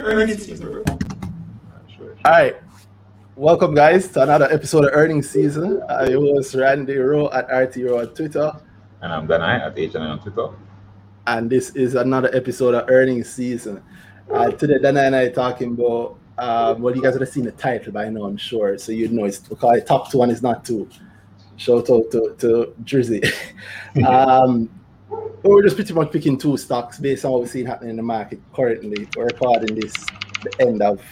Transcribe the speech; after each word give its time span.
Earnings 0.00 0.44
season. 0.44 0.82
All 0.88 0.98
right. 2.26 2.56
Welcome, 3.36 3.74
guys, 3.76 4.08
to 4.08 4.22
another 4.22 4.46
episode 4.50 4.86
of 4.86 4.90
Earnings 4.92 5.30
Season. 5.30 5.80
I 5.88 6.16
was 6.16 6.52
Randy 6.56 6.96
Rowe 6.96 7.30
at 7.30 7.46
RT 7.48 7.76
on 7.90 8.08
Twitter, 8.12 8.52
And 9.02 9.12
I'm 9.12 9.28
Danhai 9.28 9.60
at 9.64 9.78
H 9.78 9.94
and 9.94 10.02
on 10.02 10.18
Twitter. 10.20 10.48
and 11.28 11.48
this 11.48 11.70
is 11.76 11.94
another 11.94 12.28
episode 12.34 12.74
of 12.74 12.90
Earnings 12.90 13.32
Season. 13.32 13.80
Uh, 14.32 14.50
today, 14.50 14.78
Dana 14.82 15.02
and 15.02 15.14
I 15.14 15.22
are 15.22 15.30
talking 15.30 15.74
about, 15.74 16.18
um, 16.38 16.82
well, 16.82 16.94
you 16.96 17.00
guys 17.00 17.12
would 17.12 17.22
have 17.22 17.30
seen 17.30 17.44
the 17.44 17.52
title 17.52 17.92
by 17.92 18.08
now, 18.08 18.24
I'm 18.24 18.36
sure, 18.36 18.76
so 18.78 18.90
you'd 18.90 19.12
know 19.12 19.26
it's 19.26 19.38
because 19.38 19.84
top 19.84 20.10
two 20.10 20.22
and 20.22 20.32
it's 20.32 20.42
not 20.42 20.64
two. 20.64 20.88
Shout 21.56 21.88
out 21.88 22.10
to, 22.10 22.34
to 22.38 22.74
Drizzy. 22.82 23.32
um, 24.08 24.68
we're 25.42 25.62
just 25.62 25.76
pretty 25.76 25.92
much 25.92 26.10
picking 26.10 26.38
two 26.38 26.56
stocks 26.56 26.98
based 26.98 27.24
on 27.24 27.32
what 27.32 27.42
we're 27.42 27.46
seeing 27.46 27.66
happening 27.66 27.90
in 27.90 27.96
the 27.96 28.02
market 28.02 28.40
currently. 28.54 29.06
We're 29.16 29.26
recording 29.26 29.74
this 29.74 29.94
the 30.42 30.66
end 30.66 30.82
of 30.82 31.02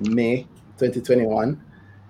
May 0.00 0.42
2021. 0.78 1.62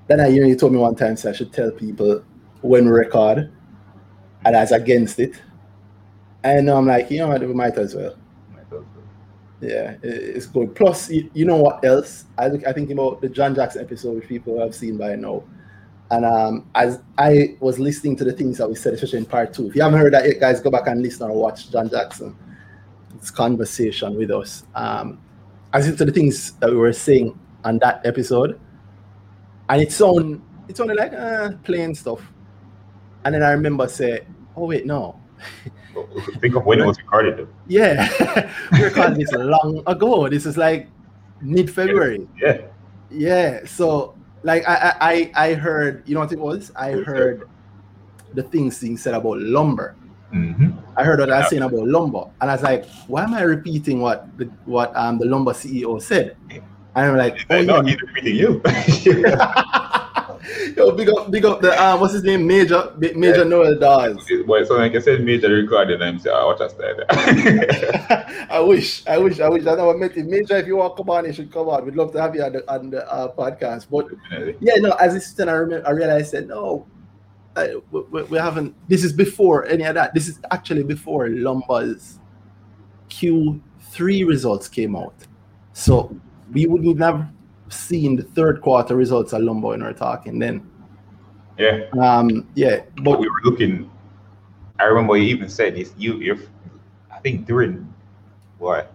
Then 0.06 0.20
I, 0.20 0.28
you 0.28 0.44
you 0.46 0.56
told 0.56 0.72
me 0.72 0.78
one 0.78 0.94
time, 0.94 1.16
so 1.16 1.30
I 1.30 1.32
should 1.32 1.52
tell 1.52 1.70
people 1.70 2.24
when 2.62 2.86
we 2.86 2.90
record, 2.90 3.52
and 4.44 4.54
that's 4.54 4.72
against 4.72 5.18
it. 5.18 5.40
And 6.42 6.70
I'm 6.70 6.86
like, 6.86 7.10
you 7.10 7.18
know 7.18 7.28
what, 7.28 7.40
we 7.40 7.52
might 7.52 7.76
as 7.76 7.94
well. 7.94 8.16
Yeah, 9.60 9.96
it's 10.02 10.46
good. 10.46 10.74
Plus, 10.76 11.10
you, 11.10 11.30
you 11.34 11.44
know 11.44 11.56
what 11.56 11.84
else? 11.84 12.26
I 12.38 12.46
look, 12.46 12.64
I 12.66 12.72
think 12.72 12.90
about 12.90 13.20
the 13.20 13.28
John 13.28 13.54
Jackson 13.54 13.82
episode, 13.82 14.14
which 14.14 14.28
people 14.28 14.60
have 14.60 14.74
seen 14.74 14.96
by 14.96 15.16
now. 15.16 15.42
And 16.10 16.24
um, 16.24 16.70
as 16.74 17.00
I 17.18 17.56
was 17.60 17.78
listening 17.78 18.16
to 18.16 18.24
the 18.24 18.32
things 18.32 18.58
that 18.58 18.68
we 18.68 18.74
said, 18.74 18.94
especially 18.94 19.18
in 19.18 19.26
part 19.26 19.52
two, 19.52 19.68
if 19.68 19.76
you 19.76 19.82
haven't 19.82 20.00
heard 20.00 20.14
that 20.14 20.24
yet, 20.24 20.40
guys, 20.40 20.60
go 20.60 20.70
back 20.70 20.86
and 20.86 21.02
listen 21.02 21.30
or 21.30 21.36
watch 21.36 21.70
John 21.70 21.90
Jackson's 21.90 22.34
conversation 23.34 24.16
with 24.16 24.30
us. 24.30 24.64
Um, 24.74 25.20
I 25.72 25.78
listened 25.78 25.98
to 25.98 26.04
the 26.06 26.12
things 26.12 26.52
that 26.52 26.70
we 26.70 26.76
were 26.76 26.94
saying 26.94 27.38
on 27.64 27.78
that 27.80 28.06
episode, 28.06 28.58
and 29.68 29.82
it's 29.82 30.00
on 30.00 30.42
it's 30.66 30.78
sounded 30.78 30.96
like 30.96 31.12
uh, 31.12 31.52
plain 31.62 31.94
stuff. 31.94 32.22
And 33.24 33.34
then 33.34 33.42
I 33.42 33.50
remember 33.50 33.86
say, 33.88 34.20
oh 34.56 34.66
wait, 34.66 34.86
no, 34.86 35.20
Think 36.40 36.54
of 36.54 36.64
when 36.64 36.80
it 36.80 36.86
was 36.86 36.98
recorded. 36.98 37.38
Though. 37.38 37.48
yeah, 37.66 38.50
we 38.72 38.84
recorded 38.84 39.16
this 39.16 39.32
long 39.32 39.82
ago. 39.86 40.28
This 40.28 40.46
is 40.46 40.56
like 40.56 40.88
mid 41.40 41.70
February. 41.70 42.26
Yeah. 42.40 42.62
Yeah. 43.10 43.64
So 43.64 44.14
like 44.42 44.66
I, 44.68 44.94
I 45.00 45.32
I 45.34 45.54
heard, 45.54 46.02
you 46.06 46.14
know 46.14 46.20
what 46.20 46.32
it 46.32 46.38
was? 46.38 46.70
I 46.76 46.92
heard 46.92 47.48
the 48.34 48.42
things 48.42 48.80
being 48.80 48.96
said 48.96 49.14
about 49.14 49.38
lumber. 49.38 49.96
Mm-hmm. 50.32 50.70
I 50.96 51.04
heard 51.04 51.20
what 51.20 51.30
I 51.30 51.40
was 51.40 51.50
saying 51.50 51.62
about 51.62 51.88
lumber, 51.88 52.24
and 52.40 52.50
I 52.50 52.54
was 52.54 52.62
like, 52.62 52.86
why 53.06 53.24
am 53.24 53.34
I 53.34 53.42
repeating 53.42 54.00
what 54.00 54.26
the 54.38 54.44
what 54.64 54.94
um 54.96 55.18
the 55.18 55.24
lumber 55.24 55.52
CEO 55.52 56.00
said? 56.00 56.36
And 56.50 56.62
I'm 56.94 57.16
like, 57.16 57.46
oh 57.50 57.62
no, 57.62 57.82
yeah, 57.82 57.90
he's 57.90 58.02
repeating 58.02 58.36
you. 58.36 58.62
yo, 60.76 60.92
big 60.92 61.08
up, 61.10 61.30
big 61.30 61.44
up 61.44 61.60
the 61.60 61.72
um, 61.82 62.00
what's 62.00 62.14
his 62.14 62.22
name, 62.24 62.46
Major 62.46 62.92
Major 62.98 63.44
Noel 63.44 63.78
Dawes. 63.78 64.16
Boy, 64.46 64.64
so 64.64 64.74
like 64.76 64.94
I 64.94 65.00
said, 65.00 65.22
major 65.24 65.48
recorded, 65.48 66.00
and 66.00 66.04
I'm 66.04 66.18
saying, 66.18 66.36
oh, 66.38 66.46
watch 66.48 66.60
us 66.60 66.72
there. 66.74 67.04
I 68.50 68.60
wish, 68.60 69.06
I 69.06 69.18
wish, 69.18 69.40
I 69.40 69.48
wish. 69.48 69.66
I 69.66 69.74
never 69.74 69.96
met 69.96 70.12
him. 70.12 70.30
Major, 70.30 70.56
if 70.56 70.66
you 70.66 70.76
want 70.76 70.96
to 70.96 71.02
come 71.02 71.10
on, 71.10 71.24
you 71.26 71.32
should 71.32 71.52
come 71.52 71.68
on. 71.68 71.84
We'd 71.84 71.96
love 71.96 72.12
to 72.12 72.20
have 72.20 72.34
you 72.34 72.42
on 72.42 72.52
the, 72.52 72.72
on 72.72 72.90
the 72.90 73.10
uh, 73.10 73.32
podcast. 73.34 73.86
But 73.90 74.06
yeah, 74.60 74.74
no, 74.76 74.92
as 74.92 75.14
a 75.14 75.36
then 75.36 75.48
I 75.48 75.52
remember, 75.52 75.86
I 75.86 75.90
realized 75.90 76.32
that 76.32 76.46
no, 76.48 76.86
I, 77.56 77.76
we, 77.90 78.00
we- 78.02 78.22
we 78.24 78.38
haven't. 78.38 78.74
This 78.88 79.04
is 79.04 79.12
before 79.12 79.66
any 79.66 79.84
of 79.84 79.94
that. 79.94 80.14
This 80.14 80.28
is 80.28 80.40
actually 80.50 80.82
before 80.84 81.28
Lumber's 81.28 82.18
Q3 83.10 84.26
results 84.26 84.68
came 84.68 84.96
out. 84.96 85.14
So 85.72 86.16
we 86.52 86.66
wouldn't 86.66 86.98
have 87.00 87.28
seen 87.72 88.16
the 88.16 88.22
third 88.22 88.60
quarter 88.60 88.96
results 88.96 89.32
of 89.32 89.42
Lumber 89.42 89.68
when 89.68 89.82
we're 89.82 89.92
talking 89.92 90.38
then. 90.38 90.68
yeah. 91.58 91.84
Um, 92.00 92.48
yeah, 92.54 92.82
But 92.96 93.04
but 93.04 93.20
we 93.20 93.28
were 93.28 93.40
looking. 93.44 93.90
I 94.78 94.84
remember 94.84 95.16
you 95.16 95.24
even 95.34 95.48
said 95.48 95.74
this. 95.74 95.92
You, 95.98 96.14
you, 96.18 96.48
I 97.12 97.18
think 97.18 97.46
during 97.46 97.92
what? 98.58 98.94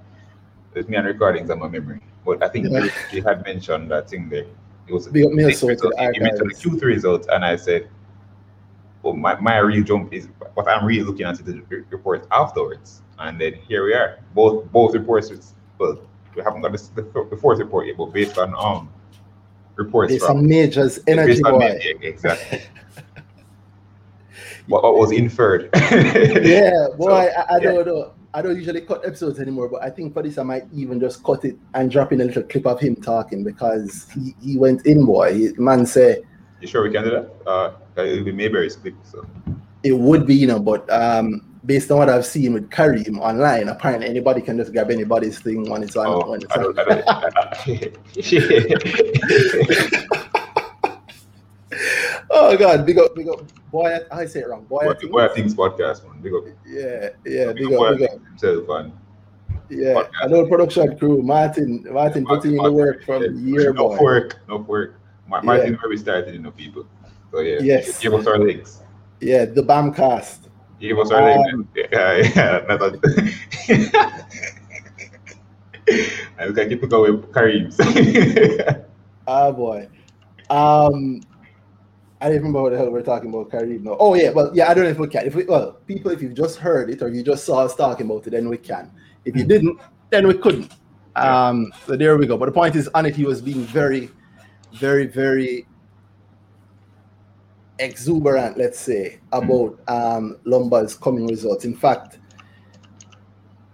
There's 0.74 0.88
me 0.88 0.98
on 0.98 1.06
recordings 1.06 1.50
on 1.50 1.60
my 1.60 1.68
memory, 1.68 2.02
but 2.26 2.42
I 2.42 2.48
think 2.48 2.68
Yeah. 2.70 2.86
you, 2.86 2.92
you 3.12 3.24
had 3.24 3.44
mentioned 3.46 3.92
that 3.92 4.10
thing 4.10 4.30
there. 4.30 4.46
It 4.88 4.94
was 4.94 5.08
Big 5.08 5.26
up 5.26 5.32
Minnesota 5.34 5.74
result. 5.74 5.94
You 6.16 6.22
mentioned 6.22 6.52
the. 6.52 6.56
Q3 6.56 6.82
results, 6.84 7.28
and 7.32 7.46
I 7.46 7.56
said, 7.56 7.88
"Well, 9.02 9.14
my, 9.14 9.40
my 9.40 9.58
real 9.58 9.84
jump 9.84 10.14
is 10.14 10.28
what 10.56 10.68
I'm 10.68 10.86
really 10.86 11.04
looking 11.04 11.26
at 11.26 11.34
is 11.34 11.40
the 11.44 11.62
re- 11.70 11.84
reports 11.90 12.28
afterwards." 12.32 13.02
And 13.20 13.40
then 13.40 13.54
here 13.54 13.86
we 13.86 13.94
are. 13.94 14.20
Both 14.34 14.72
both 14.72 14.94
reports. 14.94 15.54
Well, 15.78 16.00
we 16.36 16.42
haven't 16.42 16.62
got 16.62 16.72
this, 16.72 16.88
the, 16.90 17.02
the 17.02 17.38
fourth 17.38 17.60
report 17.60 17.88
yet, 17.88 17.98
but 17.98 18.14
based 18.14 18.38
on 18.38 18.54
um 18.56 18.90
reports 19.76 20.12
there's 20.12 20.26
from 20.26 20.48
majors 20.48 21.00
energy 21.08 21.34
based 21.34 21.46
on 21.46 21.54
boy. 21.54 21.60
media, 21.60 21.96
exactly. 22.02 22.62
what, 24.68 24.84
what 24.84 24.96
was 24.96 25.12
inferred? 25.12 25.70
yeah, 25.74 26.88
boy, 26.98 27.10
So, 27.10 27.16
I, 27.16 27.26
I 27.26 27.56
yeah. 27.56 27.60
don't 27.60 27.88
know. 27.88 28.14
I 28.36 28.42
don't 28.42 28.56
usually 28.56 28.82
cut 28.82 29.06
episodes 29.06 29.40
anymore, 29.40 29.70
but 29.70 29.84
I 29.84 29.92
think 29.92 30.14
for 30.14 30.24
this 30.24 30.40
I 30.40 30.44
might 30.44 30.64
even 30.74 31.00
just 31.00 31.24
cut 31.24 31.46
it 31.46 31.56
and 31.76 31.92
drop 31.92 32.12
in 32.14 32.22
a 32.22 32.26
little 32.26 32.42
clip 32.42 32.66
of 32.66 32.80
him 32.80 32.96
talking 32.96 33.44
because 33.44 34.08
he, 34.12 34.34
he 34.42 34.58
went 34.58 34.88
in, 34.88 35.06
boy. 35.06 35.36
He, 35.36 35.54
man 35.58 35.86
say 35.86 36.24
You 36.60 36.68
sure 36.68 36.82
we 36.82 36.92
can 36.92 37.04
do 37.04 37.12
that? 37.12 37.32
Uh, 37.46 37.74
it'll 37.96 38.24
be 38.24 38.32
Mayberry's 38.32 38.76
clip. 38.76 38.96
So 39.04 39.24
it 39.84 39.92
would 39.92 40.26
be, 40.26 40.34
you 40.34 40.48
know, 40.48 40.60
but 40.60 40.92
um, 40.92 41.53
based 41.66 41.90
on 41.92 41.98
what 42.00 42.10
I've 42.10 42.26
seen 42.26 42.54
with 42.54 42.70
Kareem 42.70 43.20
online, 43.20 43.70
apparently 43.70 44.08
anybody 44.08 44.42
can 44.42 44.58
just 44.58 44.72
grab 44.74 44.92
anybody's 44.92 45.40
thing 45.40 45.70
when 45.70 45.84
it's 45.84 45.96
on. 45.96 46.08
oh, 46.08 46.30
when 46.30 46.42
it's 46.42 46.52
on. 46.56 46.74
don't, 46.76 46.80
I 46.80 47.30
don't. 47.30 47.98
oh 52.32 52.58
God, 52.58 52.86
big 52.86 52.98
up, 53.00 53.16
big 53.16 53.28
up, 53.30 53.42
boy. 53.72 53.98
I, 54.12 54.26
say 54.26 54.42
it 54.42 54.48
wrong, 54.50 54.66
boy. 54.66 54.84
Boy, 54.86 54.94
think- 54.96 55.12
Boy 55.12 55.28
Things 55.30 55.56
podcast, 55.56 56.04
man. 56.08 56.22
Big 56.22 56.34
up. 56.34 56.44
yeah, 56.66 57.10
yeah, 57.26 57.54
big 57.54 57.70
Boy 57.70 57.88
up, 57.94 57.98
big 57.98 58.10
up. 58.10 58.20
himself, 58.26 58.70
and 58.70 58.92
Yeah, 59.70 59.94
podcast. 59.94 60.10
I 60.22 60.28
know 60.28 60.44
the 60.44 60.50
production 60.50 60.98
crew, 60.98 61.22
Martin, 61.22 61.86
Martin 61.92 62.26
putting 62.26 62.58
in 62.58 62.64
the 62.64 62.72
work 62.72 63.04
from 63.06 63.24
Yeah, 63.24 63.30
year 63.62 63.74
no 63.74 63.90
boy. 63.90 63.98
work, 64.02 64.40
no 64.48 64.58
work. 64.58 64.96
Martin 65.28 65.74
Yeah. 65.74 65.80
where 65.80 65.90
we 65.90 65.98
started, 65.98 66.34
you 66.34 66.42
know, 66.42 66.52
people. 66.52 66.86
So 67.32 67.40
yeah, 67.40 67.60
Yes. 67.62 68.00
give 68.00 68.14
us 68.14 68.28
our 68.28 68.38
links. 68.38 68.82
Yeah, 69.20 69.46
the 69.46 69.64
Bamcast. 69.64 70.43
Give 70.84 70.98
was 70.98 71.14
Um, 71.14 71.24
links. 71.24 71.70
Yeah, 71.94 72.14
yeah. 72.36 72.66
Not 72.68 72.80
that. 72.82 72.94
and 76.38 76.50
we 76.50 76.54
can 76.54 76.68
keep 76.68 76.84
it 76.84 76.90
going 76.90 77.22
with 77.22 77.32
Kareem's. 77.32 77.80
Ah 79.26 79.50
boy. 79.52 79.88
Um 80.50 81.22
I 82.20 82.28
don't 82.28 82.40
remember 82.40 82.62
what 82.62 82.74
the 82.74 82.78
hell 82.78 82.92
we're 82.92 83.02
talking 83.02 83.30
about 83.30 83.50
Kareem 83.50 83.84
now. 83.84 83.96
Oh 83.98 84.14
yeah, 84.16 84.32
well 84.32 84.52
yeah, 84.54 84.70
I 84.70 84.74
don't 84.74 84.84
know 84.84 84.90
if 84.90 85.00
we 85.00 85.08
can. 85.08 85.26
If 85.26 85.36
we 85.36 85.46
well, 85.46 85.80
people, 85.88 86.12
if 86.12 86.22
you've 86.22 86.34
just 86.34 86.58
heard 86.58 86.90
it 86.90 87.02
or 87.02 87.08
you 87.08 87.24
just 87.24 87.46
saw 87.46 87.60
us 87.60 87.74
talking 87.76 88.06
about 88.06 88.28
it, 88.28 88.32
then 88.32 88.50
we 88.50 88.58
can. 88.58 88.92
If 89.24 89.38
you 89.38 89.46
didn't, 89.46 89.80
then 90.10 90.28
we 90.28 90.34
couldn't. 90.34 90.74
Um 91.16 91.72
so 91.86 91.96
there 91.96 92.18
we 92.18 92.28
go. 92.28 92.36
But 92.36 92.48
the 92.48 92.52
point 92.52 92.76
is 92.76 92.90
on 92.94 93.06
it, 93.06 93.16
he 93.16 93.24
was 93.24 93.42
being 93.42 93.62
very, 93.62 94.10
very, 94.74 95.08
very 95.08 95.66
exuberant, 97.80 98.58
let's 98.58 98.80
say, 98.80 99.20
about 99.32 99.80
um 99.88 100.38
Lumber's 100.46 100.96
coming 100.96 101.28
results. 101.28 101.66
In 101.66 101.76
fact, 101.76 102.20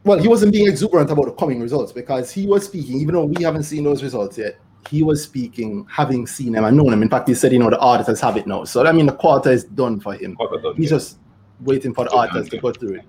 well, 0.03 0.17
he 0.17 0.27
wasn't 0.27 0.53
being 0.53 0.67
exuberant 0.67 1.11
about 1.11 1.25
the 1.25 1.33
coming 1.33 1.59
results 1.59 1.91
because 1.91 2.31
he 2.31 2.47
was 2.47 2.65
speaking, 2.65 2.99
even 3.01 3.15
though 3.15 3.25
we 3.25 3.43
haven't 3.43 3.63
seen 3.63 3.83
those 3.83 4.01
results 4.01 4.37
yet, 4.37 4.57
he 4.89 5.03
was 5.03 5.21
speaking, 5.21 5.85
having 5.89 6.25
seen 6.25 6.53
them 6.53 6.63
and 6.63 6.75
known 6.77 6.91
them. 6.91 7.03
In 7.03 7.09
fact, 7.09 7.27
he 7.27 7.35
said, 7.35 7.51
you 7.51 7.59
know, 7.59 7.69
the 7.69 7.77
auditors 7.79 8.21
have 8.21 8.37
it 8.37 8.47
now. 8.47 8.63
So, 8.63 8.85
I 8.87 8.91
mean, 8.91 9.05
the 9.05 9.11
quarter 9.11 9.51
is 9.51 9.65
done 9.65 9.99
for 9.99 10.13
him. 10.13 10.35
The- 10.39 10.73
He's 10.77 10.89
just 10.89 11.19
waiting 11.59 11.93
for 11.93 12.05
the 12.05 12.11
Yeah, 12.11 12.17
auditors 12.17 12.49
to 12.49 12.57
go 12.59 12.71
through 12.71 12.95
it. 12.95 13.05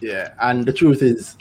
Yeah. 0.00 0.32
And 0.40 0.64
the 0.64 0.72
truth 0.72 1.02
is, 1.02 1.36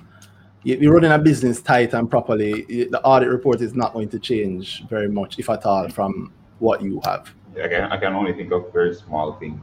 if 0.66 0.82
you're 0.82 0.94
running 0.94 1.12
a 1.12 1.18
business 1.18 1.62
tight 1.62 1.94
and 1.94 2.10
properly, 2.10 2.64
the 2.64 3.02
audit 3.04 3.30
report 3.30 3.62
is 3.62 3.74
not 3.74 3.94
going 3.94 4.10
to 4.10 4.20
change 4.20 4.84
very 4.90 5.08
much, 5.10 5.40
if 5.40 5.50
at 5.50 5.66
all, 5.66 5.90
from 5.90 6.32
what 6.60 6.82
you 6.82 7.02
have. 7.04 7.34
I 7.62 7.68
can, 7.68 7.92
I 7.92 7.98
can 7.98 8.14
only 8.14 8.34
think 8.34 8.52
of 8.52 8.72
very 8.74 8.96
small 8.96 9.34
things. 9.34 9.60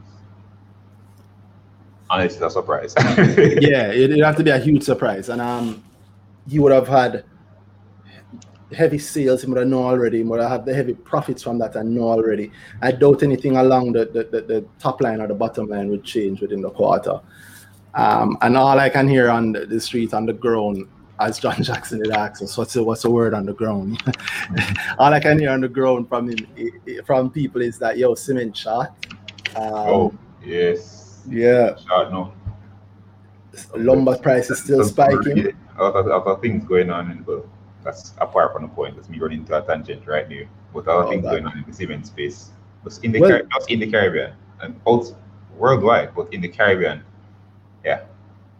Unless 2.09 2.33
it's 2.33 2.41
a 2.41 2.49
surprise. 2.49 2.93
yeah, 2.99 3.87
it, 3.91 4.11
it'd 4.11 4.23
have 4.23 4.35
to 4.35 4.43
be 4.43 4.49
a 4.49 4.59
huge 4.59 4.83
surprise. 4.83 5.29
And 5.29 5.41
um, 5.41 5.83
he 6.47 6.59
would 6.59 6.71
have 6.71 6.87
had 6.87 7.23
heavy 8.73 8.97
sales, 8.97 9.41
he 9.41 9.47
would 9.47 9.57
have 9.57 9.67
known 9.67 9.85
already, 9.85 10.17
he 10.17 10.23
would 10.23 10.39
have 10.39 10.51
had 10.51 10.65
the 10.65 10.73
heavy 10.73 10.93
profits 10.93 11.43
from 11.43 11.57
that 11.59 11.75
and 11.75 11.93
know 11.93 12.03
already. 12.03 12.51
I 12.81 12.91
doubt 12.91 13.23
anything 13.23 13.57
along 13.57 13.93
the, 13.93 14.05
the, 14.05 14.23
the, 14.23 14.41
the 14.41 14.65
top 14.79 15.01
line 15.01 15.21
or 15.21 15.27
the 15.27 15.35
bottom 15.35 15.67
line 15.67 15.89
would 15.89 16.03
change 16.03 16.41
within 16.41 16.61
the 16.61 16.69
quarter. 16.69 17.19
Um, 17.93 18.37
and 18.41 18.55
all 18.55 18.79
I 18.79 18.89
can 18.89 19.07
hear 19.07 19.29
on 19.29 19.51
the, 19.51 19.65
the 19.65 19.79
street, 19.79 20.13
on 20.13 20.25
the 20.25 20.33
ground, 20.33 20.87
as 21.21 21.39
John 21.39 21.61
Jackson 21.63 21.99
had 22.03 22.11
asked 22.11 22.41
us, 22.41 22.57
what's 22.57 22.73
the, 22.73 22.83
what's 22.83 23.03
the 23.03 23.11
word 23.11 23.33
on 23.33 23.45
the 23.45 23.53
ground? 23.53 24.01
all 24.99 25.13
I 25.13 25.19
can 25.19 25.39
hear 25.39 25.51
on 25.51 25.61
the 25.61 25.69
ground 25.69 26.09
from 26.09 26.29
him, 26.29 26.37
from 27.05 27.29
people 27.29 27.61
is 27.61 27.77
that, 27.79 27.97
yo, 27.97 28.15
cement 28.15 28.55
shot. 28.57 28.95
Um, 29.55 29.63
oh, 29.65 30.13
yes. 30.43 31.21
Yeah, 31.29 31.75
Short 31.87 32.11
no. 32.11 32.33
lumber 33.75 34.17
price 34.17 34.49
is 34.49 34.63
still 34.63 34.83
spiking. 34.83 35.53
A 35.77 35.83
lot 35.83 35.95
of, 35.95 36.05
a 36.07 36.09
lot 36.09 36.25
of 36.27 36.41
things 36.41 36.65
going 36.65 36.89
on 36.89 37.11
in 37.11 37.23
the 37.25 37.43
that's 37.83 38.13
apart 38.19 38.53
from 38.53 38.63
the 38.63 38.67
point. 38.69 38.95
That's 38.95 39.09
me 39.09 39.19
running 39.19 39.39
into 39.39 39.55
a 39.57 39.61
tangent 39.65 40.05
right 40.07 40.27
now. 40.29 40.43
But 40.73 40.87
other 40.87 41.05
Oh, 41.05 41.09
things 41.09 41.23
that- 41.23 41.31
going 41.31 41.45
on 41.47 41.57
in 41.57 41.63
the 41.67 41.73
cement 41.73 42.07
space. 42.07 42.51
But 42.83 42.99
in 43.03 43.11
the 43.11 43.19
Well- 43.19 43.29
Car- 43.29 43.43
not 43.51 43.69
in 43.69 43.79
the 43.79 43.91
Caribbean 43.91 44.33
and 44.61 44.79
out 44.87 45.13
worldwide, 45.57 46.15
but 46.15 46.31
in 46.33 46.41
the 46.41 46.47
Caribbean. 46.47 47.03
Yeah. 47.85 48.01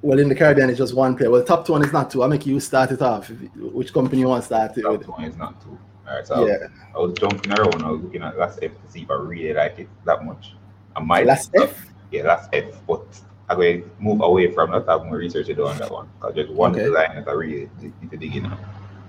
Well, 0.03 0.17
in 0.19 0.29
the 0.29 0.35
Caribbean, 0.35 0.69
it's 0.69 0.79
just 0.79 0.95
one 0.95 1.15
player. 1.15 1.29
Well, 1.29 1.43
top 1.43 1.69
one 1.69 1.83
is 1.83 1.93
not 1.93 2.09
two. 2.09 2.23
I'll 2.23 2.29
make 2.29 2.45
you 2.45 2.59
start 2.59 2.91
it 2.91 3.01
off. 3.01 3.29
Which 3.55 3.93
company 3.93 4.21
you 4.21 4.27
want 4.27 4.41
to 4.41 4.45
start 4.47 4.75
it 4.77 4.81
That 4.83 4.91
with? 4.91 5.07
one 5.07 5.23
is 5.25 5.37
not 5.37 5.61
two. 5.61 5.77
All 6.07 6.15
right. 6.15 6.25
So 6.25 6.35
I 6.35 6.39
was- 6.39 6.49
Yeah. 6.49 6.67
I 6.95 6.97
was 6.99 7.13
jumping 7.13 7.51
around. 7.53 7.83
I 7.83 7.91
was 7.91 8.01
looking 8.01 8.23
at 8.23 8.37
last 8.37 8.59
F 8.63 8.71
to 8.71 8.91
see 8.91 9.01
if 9.03 9.11
I 9.11 9.13
really 9.15 9.53
like 9.53 9.77
it 9.79 9.87
that 10.05 10.25
much. 10.25 10.53
I 10.95 11.01
might 11.01 11.25
Last 11.27 11.51
F? 11.55 11.87
Yeah, 12.11 12.23
that's 12.23 12.47
F. 12.51 12.81
But 12.87 13.03
I'm 13.47 13.57
going 13.57 13.83
to 13.83 13.89
move 13.99 14.21
away 14.21 14.51
from 14.51 14.71
that. 14.71 14.87
Have 14.87 15.05
more 15.05 15.17
research 15.17 15.45
to 15.47 15.53
do 15.53 15.67
on 15.67 15.77
that 15.77 15.91
one. 15.91 16.09
Because 16.19 16.33
there's 16.35 16.49
one 16.49 16.71
Okay. 16.75 16.87
line 16.87 17.15
that 17.15 17.27
I 17.27 17.33
really 17.33 17.69
need 17.79 18.09
to 18.11 18.17
dig 18.17 18.35
in 18.37 18.47
on. 18.47 18.57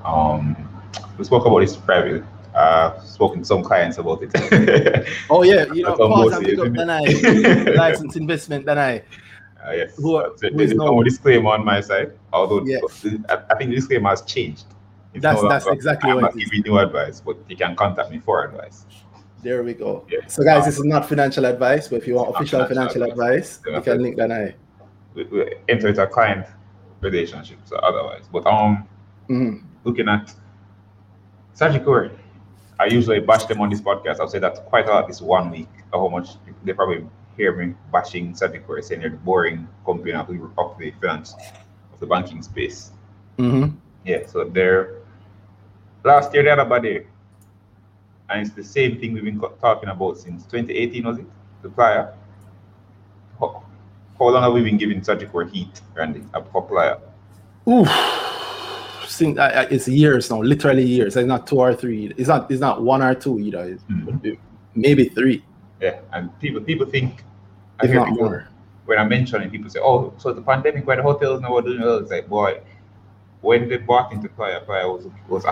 Um, 0.04 0.68
we 1.16 1.24
spoke 1.24 1.46
about 1.46 1.60
this 1.60 1.74
privately. 1.76 2.22
Uh, 2.54 3.00
spoken 3.00 3.38
to 3.38 3.44
some 3.46 3.62
clients 3.62 3.96
about 3.96 4.22
it. 4.22 5.08
Oh, 5.30 5.42
yeah. 5.42 5.64
You 5.72 5.84
know, 5.84 5.88
That's 5.90 6.00
on 6.00 6.10
pause 6.10 6.24
both 6.32 6.36
and 6.36 6.44
pick 6.46 6.58
up 6.58 6.66
Danhai. 6.68 7.76
License 7.76 8.16
investment, 8.16 8.66
Danhai. 8.66 9.02
Uh, 9.66 9.72
yes. 9.72 9.96
Who- 9.96 10.16
Uh, 10.16 10.30
so 10.36 10.48
who 10.48 10.56
there's 10.58 10.74
no 10.74 11.02
disclaimer 11.02 11.50
on 11.50 11.64
my 11.64 11.80
side, 11.80 12.12
although 12.32 12.64
Yeah. 12.64 12.78
I, 13.28 13.34
I 13.50 13.54
think 13.56 13.70
the 13.70 13.76
disclaimer 13.76 14.10
has 14.10 14.22
changed. 14.22 14.64
It's 15.14 15.22
That's- 15.22 15.42
no 15.42 15.48
that's 15.48 15.66
longer, 15.66 15.76
exactly 15.76 16.10
I'm 16.10 16.16
what 16.16 16.22
not 16.22 16.34
it 16.36 16.42
is. 16.42 16.50
giving 16.50 16.64
you 16.66 16.78
advice, 16.78 17.20
but 17.20 17.36
you 17.48 17.56
can 17.56 17.76
contact 17.76 18.10
me 18.10 18.18
for 18.18 18.44
advice. 18.44 18.86
There 19.42 19.62
we 19.62 19.74
go. 19.74 20.04
Yeah. 20.08 20.20
So, 20.26 20.42
guys, 20.44 20.64
this 20.64 20.78
is 20.78 20.84
not 20.84 21.04
financial 21.08 21.44
advice, 21.46 21.88
but 21.88 21.96
if 21.96 22.06
you 22.06 22.14
want 22.14 22.30
official 22.34 22.64
financial 22.66 23.02
advice, 23.02 23.60
Yeah. 23.66 23.76
you 23.76 23.82
can 23.82 24.02
link 24.02 24.16
Danhai. 24.16 24.54
We, 25.14 25.24
we 25.24 25.54
enter 25.68 25.88
into 25.88 26.02
a 26.02 26.06
client 26.06 26.46
relationship, 27.00 27.58
so 27.64 27.76
otherwise. 27.76 28.24
But 28.32 28.46
um, 28.46 28.86
Mhm. 29.28 29.62
looking 29.84 30.08
at 30.08 30.32
Sagicor, 31.54 32.10
I 32.80 32.86
usually 32.86 33.20
bash 33.20 33.44
them 33.46 33.60
on 33.60 33.68
this 33.70 33.80
podcast. 33.80 34.20
I'll 34.20 34.28
say 34.28 34.38
that 34.38 34.64
quite 34.66 34.86
a 34.88 34.92
lot 34.92 35.06
this 35.08 35.20
one 35.20 35.50
week. 35.50 35.68
How 35.92 36.08
much 36.08 36.30
they 36.64 36.72
probably 36.72 37.04
hear 37.36 37.54
me 37.56 37.74
bashing 37.92 38.32
Sagicor, 38.34 38.82
saying 38.82 39.00
they're 39.00 39.10
the 39.10 39.16
boring 39.18 39.66
company 39.86 40.12
of 40.12 40.26
the, 40.28 40.40
of 40.58 40.78
the 40.78 40.90
finance, 41.00 41.34
of 41.92 42.00
the 42.00 42.06
banking 42.06 42.42
space. 42.42 42.90
Mhm. 43.38 43.74
Yeah, 44.04 44.26
so 44.26 44.44
they're 44.44 44.96
last 46.04 46.32
year 46.34 46.42
they 46.42 46.50
had 46.50 46.58
a 46.58 46.64
bad 46.64 46.84
year. 46.84 47.06
And 48.30 48.46
it's 48.46 48.54
the 48.54 48.64
same 48.64 48.98
thing 48.98 49.12
we've 49.12 49.24
been 49.24 49.40
talking 49.60 49.88
about 49.88 50.18
since 50.18 50.44
2018, 50.44 51.04
was 51.04 51.18
it? 51.18 51.26
The 51.62 51.68
player. 51.68 52.12
How, 53.38 53.62
how 54.18 54.28
long 54.28 54.42
have 54.42 54.52
we 54.52 54.62
been 54.62 54.78
giving 54.78 55.00
Sagicor 55.00 55.50
heat, 55.50 55.80
Randy, 55.94 56.22
a 56.34 56.40
player? 56.40 56.98
Oof. 57.68 57.88
Since, 59.06 59.38
I- 59.38 59.64
it's 59.70 59.86
years 59.88 60.30
now, 60.30 60.40
literally 60.40 60.84
years. 60.84 61.16
It's 61.16 61.26
not 61.26 61.46
two 61.46 61.56
or 61.58 61.74
three. 61.74 62.12
It's 62.16 62.28
not. 62.28 62.50
It's 62.50 62.60
not 62.60 62.82
one 62.82 63.02
or 63.02 63.14
two 63.14 63.38
either. 63.38 63.64
It's 63.64 63.82
Mhm. 63.90 64.38
maybe 64.74 65.04
three, 65.10 65.44
Yeah, 65.82 65.98
and 66.12 66.30
people 66.38 66.60
people 66.60 66.86
think 66.86 67.24
I 67.80 67.84
if 67.84 67.90
hear 67.90 68.00
not 68.00 68.10
people- 68.10 68.30
more. 68.30 68.48
when 68.86 68.98
I 68.98 69.04
mention 69.04 69.42
it, 69.42 69.50
people 69.50 69.68
say, 69.68 69.80
"Oh, 69.82 70.14
so 70.16 70.32
the 70.32 70.40
pandemic 70.40 70.86
where 70.86 70.96
the 70.96 71.02
hotels 71.02 71.40
now 71.40 71.56
are 71.56 71.62
doing 71.62 71.80
well." 71.80 71.98
It's 71.98 72.12
like, 72.12 72.28
boy, 72.28 72.60
when 73.40 73.68
they 73.68 73.78
bought 73.78 74.12
into 74.12 74.28
Playa, 74.28 74.60
Playa 74.60 74.88
was 74.88 75.08
was 75.28 75.44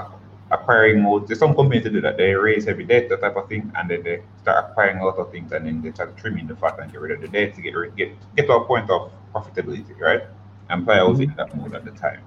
acquiring 0.52 1.00
more. 1.00 1.20
There's 1.20 1.40
some 1.40 1.54
companies 1.54 1.82
to 1.82 1.90
do 1.90 2.00
that. 2.02 2.16
They 2.16 2.32
raise 2.34 2.64
heavy 2.64 2.84
debt, 2.84 3.08
that 3.08 3.20
type 3.20 3.36
of 3.36 3.48
thing, 3.48 3.72
and 3.76 3.90
then 3.90 4.04
they 4.04 4.22
start 4.42 4.70
acquiring 4.70 4.98
a 4.98 5.04
lot 5.04 5.18
of 5.18 5.32
things, 5.32 5.50
and 5.52 5.66
then 5.66 5.82
they 5.82 5.90
start 5.92 6.16
trimming 6.16 6.46
the 6.46 6.54
fat 6.54 6.78
and 6.78 6.92
get 6.92 7.00
rid 7.00 7.12
of 7.12 7.20
the 7.20 7.28
debt 7.28 7.54
to 7.56 7.60
get 7.60 7.74
rid, 7.74 7.96
get 7.96 8.12
get 8.36 8.46
to 8.46 8.52
a 8.52 8.64
point 8.64 8.88
of 8.88 9.10
profitability, 9.34 9.98
right? 9.98 10.22
And 10.68 10.84
Playa 10.84 11.08
was 11.08 11.18
mm-hmm. 11.18 11.30
in 11.30 11.36
that 11.36 11.56
mode 11.56 11.74
at 11.74 11.84
the 11.84 11.90
time, 11.90 12.22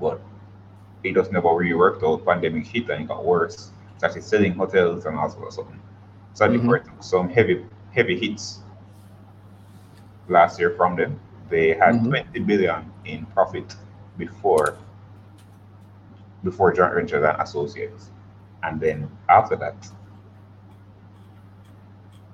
but 0.00 0.20
it 1.04 1.14
just 1.14 1.30
never 1.30 1.54
really 1.54 1.74
worked 1.74 2.02
out. 2.02 2.24
Pandemic 2.26 2.66
hit 2.66 2.90
and 2.90 3.02
it 3.04 3.08
got 3.08 3.24
worse. 3.24 3.70
It's 3.94 4.02
actually 4.02 4.22
selling 4.22 4.54
hotels 4.54 5.06
and 5.06 5.16
all 5.16 5.30
sorts 5.30 5.58
of 5.58 5.64
something. 5.64 5.80
So 6.38 6.46
Mhm. 6.48 6.70
we 6.70 6.78
took 6.78 7.02
some 7.02 7.28
heavy 7.28 7.66
heavy 7.90 8.16
hits 8.16 8.60
last 10.28 10.60
year 10.60 10.70
from 10.70 10.94
them. 10.94 11.18
They 11.48 11.74
had 11.74 11.96
Mhm. 11.96 12.08
20 12.10 12.38
billion 12.38 12.92
in 13.04 13.26
profit 13.26 13.74
before 14.16 14.76
before 16.44 16.72
joint 16.72 16.94
ventures 16.94 17.24
and 17.24 17.42
associates. 17.42 18.12
And 18.62 18.80
then 18.80 19.10
after 19.28 19.56
that, 19.56 19.90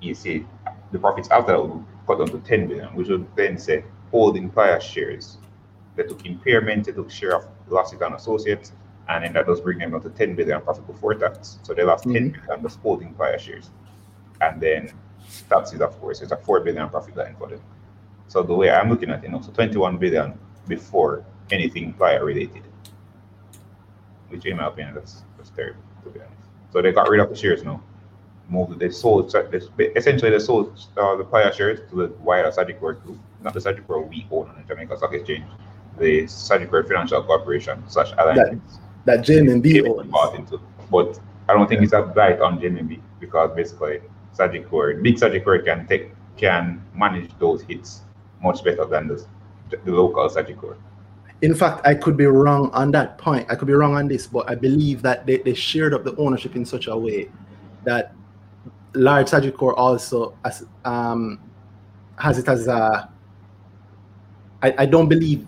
you 0.01 0.13
see 0.13 0.45
the 0.91 0.99
profits 0.99 1.31
after 1.31 1.53
that 1.53 1.59
will 1.59 1.83
cut 2.05 2.19
down 2.19 2.27
to 2.27 2.37
10 2.47 2.67
billion, 2.67 2.89
which 2.95 3.09
would 3.09 3.25
then 3.35 3.57
say 3.57 3.83
holding 4.11 4.51
Playa 4.51 4.79
shares. 4.79 5.39
They 5.95 6.03
took 6.03 6.23
impairment, 6.27 6.85
they 6.85 6.91
took 6.91 7.09
share 7.09 7.35
of 7.37 7.47
losses 7.69 8.03
on 8.03 8.13
associates, 8.13 8.71
and 9.09 9.23
then 9.23 9.33
that 9.33 9.47
does 9.47 9.61
bring 9.61 9.79
them 9.79 9.89
down 9.91 10.01
to 10.03 10.09
10 10.11 10.35
billion 10.35 10.61
profit 10.61 10.85
before 10.85 11.15
tax. 11.15 11.57
So 11.63 11.73
they 11.73 11.83
lost 11.83 12.03
10 12.03 12.13
Mhm. 12.13 12.33
billion 12.33 12.61
just 12.61 12.79
holding 12.81 13.11
Playa 13.15 13.39
shares. 13.39 13.71
And 14.45 14.61
then 14.61 14.91
taxes, 15.49 15.81
of 15.81 15.99
course, 15.99 16.21
it's 16.21 16.31
a 16.31 16.37
4 16.37 16.61
billion 16.61 16.89
profit 16.89 17.17
line 17.17 17.35
for 17.37 17.47
them. 17.47 17.61
So 18.27 18.43
the 18.43 18.53
way 18.53 18.69
I'm 18.69 18.89
looking 18.89 19.09
at 19.09 19.23
it 19.23 19.31
now, 19.31 19.41
so 19.41 19.51
21 19.51 19.97
billion 19.97 20.37
before 20.67 21.25
anything 21.51 21.93
Playa 21.93 22.23
related. 22.23 22.63
Which 24.29 24.45
in 24.45 24.57
my 24.57 24.67
opinion, 24.67 24.95
that's, 24.95 25.23
that's 25.37 25.49
terrible, 25.51 25.81
to 26.03 26.09
be 26.09 26.19
honest. 26.19 26.33
So 26.71 26.81
they 26.81 26.91
got 26.91 27.09
rid 27.09 27.21
of 27.21 27.29
the 27.29 27.35
shares 27.35 27.63
now. 27.63 27.81
Moved, 28.47 28.79
they 28.79 28.91
sold, 28.91 29.33
they, 29.77 29.85
essentially 29.95 30.29
they 30.29 30.39
sold 30.39 30.87
uh, 30.97 31.15
the 31.15 31.23
Playa 31.23 31.51
shares 31.53 31.79
to 31.89 31.95
the 31.95 32.07
wider 32.19 32.51
Sagicor 32.51 33.01
group, 33.03 33.17
not 33.41 33.53
the 33.53 33.59
Sagicor 33.59 34.07
we 34.07 34.27
own 34.31 34.49
on 34.49 34.55
the 34.55 34.63
Jamaica 34.67 34.97
Stock 34.97 35.13
Exchange, 35.13 35.45
the 35.97 36.23
Sagicor 36.23 36.87
Financial 36.87 37.23
Corporation 37.23 37.83
slash 37.87 38.11
Alliance 38.19 38.61
That 39.05 39.21
JMB 39.21 39.63
David 39.63 39.91
owns. 39.91 40.11
bought 40.11 40.35
into. 40.35 40.59
But 40.91 41.19
I 41.49 41.53
don't 41.53 41.67
think 41.67 41.81
it's 41.81 41.93
a 41.93 42.03
blight 42.03 42.39
on 42.39 42.59
JMB 42.59 43.01
because 43.19 43.55
basically 43.55 44.01
Sagicor, 44.37 45.01
big 45.01 45.15
Sagicor 45.15 45.63
can 45.63 45.87
take 45.87 46.11
can 46.37 46.83
manage 46.93 47.31
those 47.39 47.61
hits 47.63 48.01
much 48.43 48.63
better 48.63 48.85
than 48.85 49.07
the, 49.07 49.25
the 49.69 49.91
local 49.91 50.27
Sagicor. 50.29 50.75
In 51.41 51.53
fact, 51.53 51.85
I 51.85 51.95
could 51.95 52.17
be 52.17 52.25
wrong 52.25 52.69
on 52.71 52.91
that 52.91 53.17
point. 53.17 53.45
I 53.49 53.55
could 53.55 53.67
be 53.67 53.73
wrong 53.73 53.95
on 53.95 54.07
this, 54.07 54.27
but 54.27 54.49
I 54.49 54.55
believe 54.55 55.01
that 55.01 55.25
they, 55.25 55.37
they 55.37 55.53
shared 55.53 55.93
up 55.93 56.03
the 56.03 56.15
ownership 56.17 56.55
in 56.55 56.65
such 56.65 56.87
a 56.87 56.97
way 56.97 57.29
that 57.83 58.13
large 58.93 59.27
Sagicor 59.27 59.73
also 59.77 60.37
as, 60.43 60.65
um, 60.83 61.39
has 62.17 62.37
it 62.39 62.47
as 62.47 62.67
a. 62.67 63.09
I, 64.61 64.73
I 64.79 64.85
don't 64.85 65.09
believe 65.09 65.45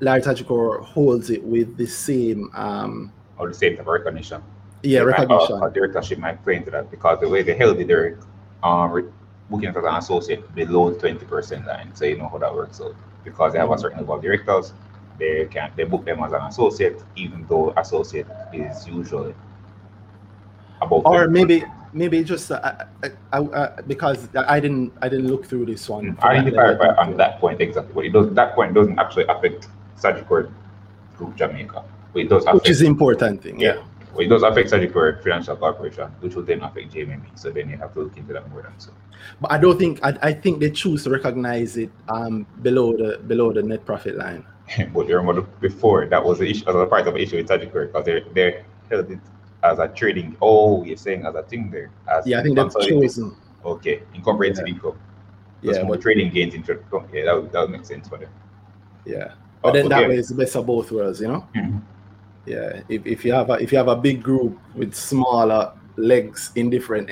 large 0.00 0.24
Sagicor 0.24 0.82
holds 0.84 1.30
it 1.30 1.42
with 1.42 1.76
the 1.76 1.86
same. 1.86 2.50
Um, 2.54 3.12
Or 3.38 3.48
the 3.48 3.54
same 3.54 3.76
type 3.76 3.80
of 3.80 3.86
recognition. 3.88 4.42
Yeah, 4.84 5.00
recognition. 5.00 5.56
Or, 5.56 5.68
or 5.68 5.70
directorship 5.70 6.18
might 6.18 6.42
play 6.44 6.56
into 6.56 6.70
that 6.70 6.90
because 6.90 7.20
the 7.20 7.28
way 7.28 7.42
they 7.42 7.56
held 7.56 7.78
it, 7.80 7.88
they're 7.88 8.18
uh, 8.62 8.68
um, 8.68 8.90
re- 8.92 9.10
booking 9.50 9.68
it 9.70 9.76
as 9.76 9.84
an 9.84 9.94
associate 9.94 10.54
below 10.54 10.90
the 10.90 11.08
20% 11.08 11.66
line. 11.66 11.94
So 11.94 12.04
you 12.04 12.18
know 12.18 12.28
how 12.28 12.38
that 12.38 12.54
works 12.54 12.80
out. 12.80 12.94
Because 13.24 13.52
they 13.52 13.58
have 13.58 13.70
a 13.70 13.74
mm. 13.74 13.80
certain 13.80 13.98
number 13.98 14.14
of 14.14 14.22
directors, 14.22 14.72
they 15.18 15.46
can 15.46 15.72
they 15.76 15.84
book 15.84 16.04
them 16.04 16.22
as 16.22 16.32
an 16.32 16.42
associate, 16.42 17.02
even 17.16 17.46
though 17.48 17.72
associate 17.76 18.26
is 18.52 18.86
usually 18.86 19.34
about 20.80 21.02
or 21.04 21.26
20%. 21.26 21.30
maybe 21.30 21.64
maybe 21.92 22.24
just 22.24 22.50
uh, 22.50 22.84
I, 23.02 23.10
I, 23.32 23.38
I, 23.38 23.80
because 23.86 24.28
I 24.36 24.60
didn't 24.60 24.92
I 25.00 25.08
didn't 25.08 25.28
look 25.28 25.46
through 25.46 25.66
this 25.66 25.88
one. 25.88 26.16
Mm, 26.16 26.24
I 26.24 26.38
need 26.38 26.46
to 26.46 26.52
clarify 26.52 26.88
on 27.02 27.16
that 27.16 27.40
point 27.40 27.60
exactly. 27.60 27.94
But 27.94 28.04
it 28.04 28.12
does 28.12 28.34
that 28.34 28.54
point 28.54 28.74
doesn't 28.74 28.98
actually 28.98 29.24
affect 29.28 29.68
Sagicor 29.96 30.52
Group 31.16 31.36
Jamaica. 31.36 31.84
But 32.12 32.22
it 32.22 32.28
does 32.28 32.42
affect 32.42 32.54
which 32.56 32.70
is 32.70 32.80
the 32.80 32.86
important 32.86 33.42
thing. 33.42 33.58
yeah. 33.58 33.82
Yeah. 34.14 34.16
Well, 34.16 34.26
it 34.26 34.28
does 34.28 34.42
affect 34.42 34.70
Sagicor 34.70 35.22
Financial 35.22 35.56
Corporation, 35.56 36.08
which 36.20 36.34
will 36.34 36.42
then 36.44 36.62
affect 36.62 36.92
JMB. 36.92 37.38
So 37.38 37.50
then 37.50 37.68
you 37.68 37.76
have 37.78 37.92
to 37.94 38.00
look 38.02 38.16
into 38.16 38.32
that 38.32 38.48
more 38.50 38.62
than 38.62 38.72
so. 38.78 38.92
But 39.40 39.52
I 39.52 39.58
don't 39.58 39.78
think 39.78 40.00
I, 40.02 40.16
I 40.22 40.32
think 40.32 40.60
they 40.60 40.70
choose 40.70 41.04
to 41.04 41.10
recognize 41.10 41.76
it 41.76 41.90
um 42.08 42.46
below 42.62 42.92
the 42.96 43.18
below 43.26 43.52
the 43.52 43.62
net 43.62 43.84
profit 43.84 44.16
line. 44.16 44.44
but 44.94 45.08
you 45.08 45.16
remember 45.16 45.42
before 45.60 46.06
that 46.06 46.24
was 46.24 46.38
the 46.38 46.48
issue 46.50 46.68
as 46.68 46.74
a 46.74 46.86
part 46.86 47.06
of 47.06 47.14
the 47.14 47.20
issue 47.20 47.36
with 47.36 47.48
Sagicor 47.48 47.86
because 47.92 48.04
they 48.04 48.22
they 48.34 48.64
held 48.90 49.10
it 49.10 49.18
as 49.62 49.78
a 49.78 49.88
trading. 49.88 50.36
Oh, 50.40 50.84
you're 50.84 50.96
saying 50.96 51.26
as 51.26 51.34
a 51.34 51.42
thing 51.42 51.70
there. 51.70 51.90
As 52.08 52.26
Yeah, 52.26 52.40
I 52.40 52.42
think 52.42 52.56
they've 52.56 52.88
chosen. 52.88 53.36
Okay, 53.64 54.02
in 54.14 54.22
comprehensive 54.22 54.66
income. 54.66 54.98
Yeah, 55.62 55.82
more 55.84 55.96
trading 55.96 56.30
gains 56.30 56.52
into 56.54 56.78
okay, 56.92 57.24
that 57.24 57.34
would, 57.34 57.50
that 57.52 57.60
would 57.62 57.70
make 57.70 57.86
sense 57.86 58.06
for 58.08 58.18
them. 58.18 58.28
yeah. 59.06 59.32
But 59.62 59.72
then 59.72 59.88
that 59.88 60.00
Okay. 60.00 60.08
way 60.10 60.16
it's 60.18 60.28
the 60.28 60.34
best 60.34 60.54
of 60.56 60.66
both 60.66 60.92
worlds, 60.92 61.22
you 61.22 61.28
know? 61.28 61.48
Mhm. 61.56 61.80
Yeah. 62.46 62.82
If, 62.88 63.06
if 63.06 63.24
you 63.24 63.32
have 63.32 63.50
a 63.50 63.54
if 63.54 63.72
you 63.72 63.78
have 63.78 63.88
a 63.88 63.96
big 63.96 64.22
group 64.22 64.58
with 64.74 64.94
smaller 64.94 65.72
legs 65.96 66.50
in 66.56 66.70
different 66.70 67.10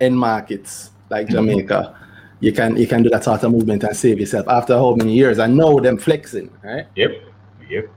end 0.00 0.18
markets 0.18 0.90
like 1.10 1.26
Mhm. 1.28 1.32
Jamaica, 1.32 1.94
you 2.40 2.52
can 2.52 2.76
you 2.76 2.86
can 2.86 3.02
do 3.02 3.10
that 3.10 3.24
sort 3.24 3.42
of 3.44 3.52
movement 3.52 3.84
and 3.84 3.96
save 3.96 4.18
yourself 4.18 4.48
after 4.48 4.74
how 4.74 4.94
many 4.94 5.12
years? 5.12 5.38
I 5.38 5.46
know 5.46 5.78
them 5.80 5.96
flexing, 5.98 6.50
right? 6.64 6.86
Yep, 6.96 7.12
yep. 7.68 7.88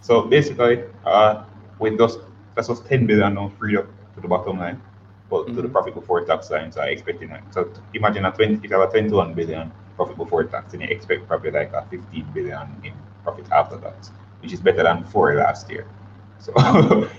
So 0.00 0.22
basically, 0.22 0.82
uh, 1.04 1.44
with 1.78 1.98
those, 1.98 2.18
that's 2.54 2.68
what's 2.68 2.80
10 2.80 3.06
billion 3.06 3.34
now 3.34 3.52
freed 3.58 3.76
up 3.76 3.86
to 4.14 4.20
the 4.20 4.28
bottom 4.28 4.58
line, 4.58 4.80
well, 5.28 5.44
to 5.44 5.52
the 5.52 5.68
Mhm. 5.68 5.72
profit 5.72 5.94
before 5.94 6.24
tax 6.24 6.50
line. 6.50 6.72
So 6.72 6.80
I 6.80 6.86
expecting 6.86 7.28
that. 7.28 7.42
So 7.52 7.68
imagine 7.94 8.24
a 8.24 8.32
20, 8.32 8.54
if 8.54 8.70
you 8.70 8.78
have 8.80 8.88
a 8.88 8.90
21 8.90 9.34
billion 9.34 9.70
profit 9.96 10.16
before 10.16 10.44
tax, 10.44 10.72
and 10.72 10.82
you 10.82 10.88
expect 10.88 11.28
probably 11.28 11.50
like 11.50 11.72
a 11.74 11.84
15 11.90 12.26
billion 12.34 12.66
in 12.82 12.92
profit 13.22 13.46
after 13.52 13.76
tax. 13.76 14.10
Which 14.42 14.52
is 14.52 14.60
better 14.60 14.82
than 14.82 15.04
four 15.04 15.34
last 15.34 15.70
year. 15.70 15.86
So, 16.40 16.54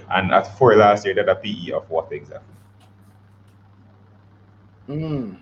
and 0.09 0.31
at 0.33 0.57
four 0.57 0.75
last 0.75 1.05
year, 1.05 1.13
they 1.13 1.21
had 1.21 1.29
a 1.29 1.35
PE 1.35 1.73
of 1.73 1.87
what 1.91 2.11
exactly? 2.11 2.55
Mm, 4.89 5.37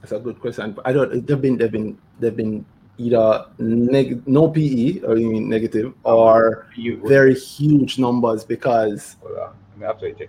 that's 0.00 0.12
a 0.12 0.20
good 0.20 0.40
question. 0.40 0.78
I 0.84 0.92
don't. 0.92 1.26
They've 1.26 1.40
been. 1.40 1.56
They've 1.58 1.72
been. 1.72 1.98
They've 2.20 2.36
been 2.36 2.64
either 2.98 3.46
neg- 3.58 4.22
no 4.28 4.48
PE 4.48 5.00
or 5.00 5.16
you 5.18 5.28
mean 5.28 5.48
negative 5.48 5.92
or 6.04 6.68
You, 6.76 7.02
very 7.04 7.34
huge 7.34 7.98
numbers 7.98 8.44
because 8.44 9.16
Hold 9.20 9.38
on. 9.38 9.56
Let 9.72 9.78
me 9.80 9.86
actually 9.86 10.14
check. 10.14 10.28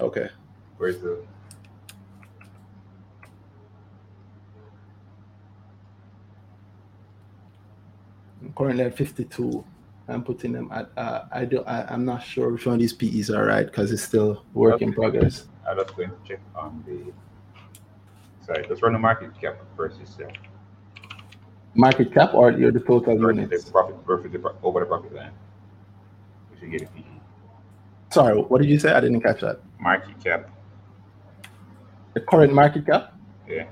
okay. 0.00 0.28
Where's 0.78 0.98
the 0.98 1.22
currently 8.56 8.84
at 8.84 8.96
52. 8.96 9.64
I'm 10.08 10.22
putting 10.24 10.52
them 10.52 10.68
at. 10.72 10.90
Uh, 10.96 11.24
I 11.32 11.44
don't. 11.44 11.66
I, 11.66 11.84
I'm 11.88 12.04
not 12.04 12.22
sure 12.22 12.50
which 12.50 12.66
one 12.66 12.74
of 12.74 12.80
these 12.80 12.92
PEs 12.92 13.30
are 13.30 13.46
right 13.46 13.66
because 13.66 13.92
it's 13.92 14.02
still 14.02 14.44
work 14.52 14.82
in 14.82 14.92
progress. 14.92 15.46
I'm 15.68 15.76
just 15.76 15.96
going 15.96 16.10
to 16.10 16.16
check 16.26 16.40
on 16.56 16.82
the. 16.86 17.12
Sorry, 18.44 18.66
let's 18.68 18.82
run 18.82 18.92
the 18.94 18.98
market 18.98 19.30
cap 19.40 19.58
first. 19.76 20.00
Is 20.02 20.16
there? 20.16 20.30
Market 21.74 22.12
cap 22.12 22.34
or 22.34 22.50
your 22.50 22.70
the 22.72 22.80
total 22.80 23.16
Versus 23.16 23.36
units? 23.38 23.64
the 23.64 23.70
profit 23.70 23.96
versus 24.06 24.30
the 24.32 24.54
over 24.62 24.80
the 24.80 24.86
profit 24.86 25.14
line. 25.14 25.30
We 26.52 26.58
should 26.60 26.70
get 26.72 26.82
a 26.82 26.86
PE. 26.92 27.02
Sorry, 28.10 28.36
what 28.38 28.60
did 28.60 28.68
you 28.68 28.78
say? 28.78 28.92
I 28.92 29.00
didn't 29.00 29.22
catch 29.22 29.40
that. 29.40 29.60
Market 29.80 30.22
cap. 30.22 30.50
The 32.14 32.20
current 32.20 32.52
market 32.52 32.84
cap, 32.84 33.14
Yeah. 33.48 33.64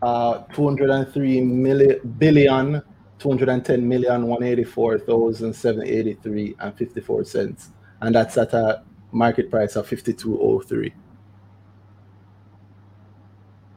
uh, 0.00 0.44
203 0.52 1.40
million 1.40 1.98
billion, 2.18 2.80
210 3.18 3.88
million, 3.88 4.26
184,783 4.26 6.56
and 6.60 6.76
54 6.76 7.24
cents, 7.24 7.70
and 8.00 8.14
that's 8.14 8.38
at 8.38 8.54
a 8.54 8.84
market 9.12 9.50
price 9.50 9.76
of 9.76 9.86
5203. 9.86 10.94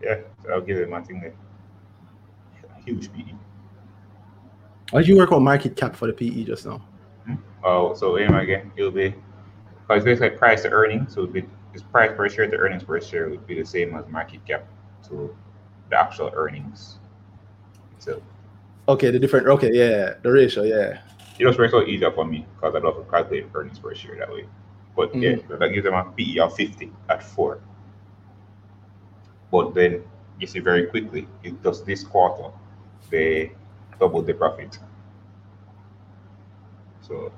Yeah. 0.03 0.19
So 0.43 0.51
I'll 0.51 0.61
give 0.61 0.77
it 0.77 0.89
my 0.89 1.01
thing 1.01 1.21
there. 1.21 1.33
Huge. 2.85 3.13
PE. 3.13 3.33
How 4.91 4.97
did 4.97 5.07
you 5.07 5.17
work 5.17 5.31
on 5.31 5.43
market 5.43 5.75
cap 5.75 5.95
for 5.95 6.07
the 6.07 6.13
PE 6.13 6.43
just 6.43 6.65
now? 6.65 6.81
Hmm? 7.25 7.35
Oh, 7.63 7.93
so 7.93 8.15
anyway, 8.15 8.43
again, 8.43 8.71
it'll 8.75 8.91
be 8.91 9.13
because 9.87 9.97
it's 9.97 10.05
basically 10.05 10.37
price 10.37 10.63
to 10.63 10.69
earnings. 10.69 11.13
So 11.13 11.21
it'll 11.21 11.33
be 11.33 11.45
this 11.73 11.83
price 11.83 12.11
per 12.15 12.27
share 12.27 12.49
to 12.49 12.57
earnings 12.57 12.83
per 12.83 12.99
share 12.99 13.29
would 13.29 13.45
be 13.47 13.59
the 13.59 13.65
same 13.65 13.95
as 13.95 14.07
market 14.07 14.45
cap 14.45 14.65
to 15.07 15.35
the 15.89 15.97
actual 15.97 16.31
earnings. 16.33 16.97
So 17.99 18.21
Okay, 18.91 19.09
the 19.09 19.19
different. 19.19 19.47
Okay, 19.47 19.71
yeah, 19.73 20.15
the 20.21 20.29
ratio, 20.31 20.63
yeah. 20.63 20.99
it 21.39 21.45
works 21.57 21.73
out 21.73 21.87
easier 21.87 22.11
for 22.11 22.25
me 22.25 22.45
because 22.55 22.75
I 22.75 22.79
love 22.79 22.97
to 22.97 23.09
calculate 23.09 23.47
earnings 23.55 23.79
per 23.79 23.95
share 23.95 24.17
that 24.17 24.29
way. 24.29 24.45
But 24.97 25.15
yeah, 25.15 25.35
Mm. 25.35 25.59
that 25.59 25.69
gives 25.69 25.85
them 25.85 25.93
a 25.93 26.03
PE 26.11 26.39
of 26.39 26.53
50 26.55 26.91
at 27.09 27.23
four. 27.23 27.59
But 29.49 29.73
then 29.73 30.03
you 30.39 30.47
see 30.47 30.59
very 30.59 30.87
quickly, 30.87 31.25
it 31.41 31.63
does 31.63 31.83
this 31.85 32.03
quarter, 32.03 32.51
they 33.09 33.53
double 33.97 34.21
the 34.21 34.33
profit. 34.33 34.77
So 37.01 37.31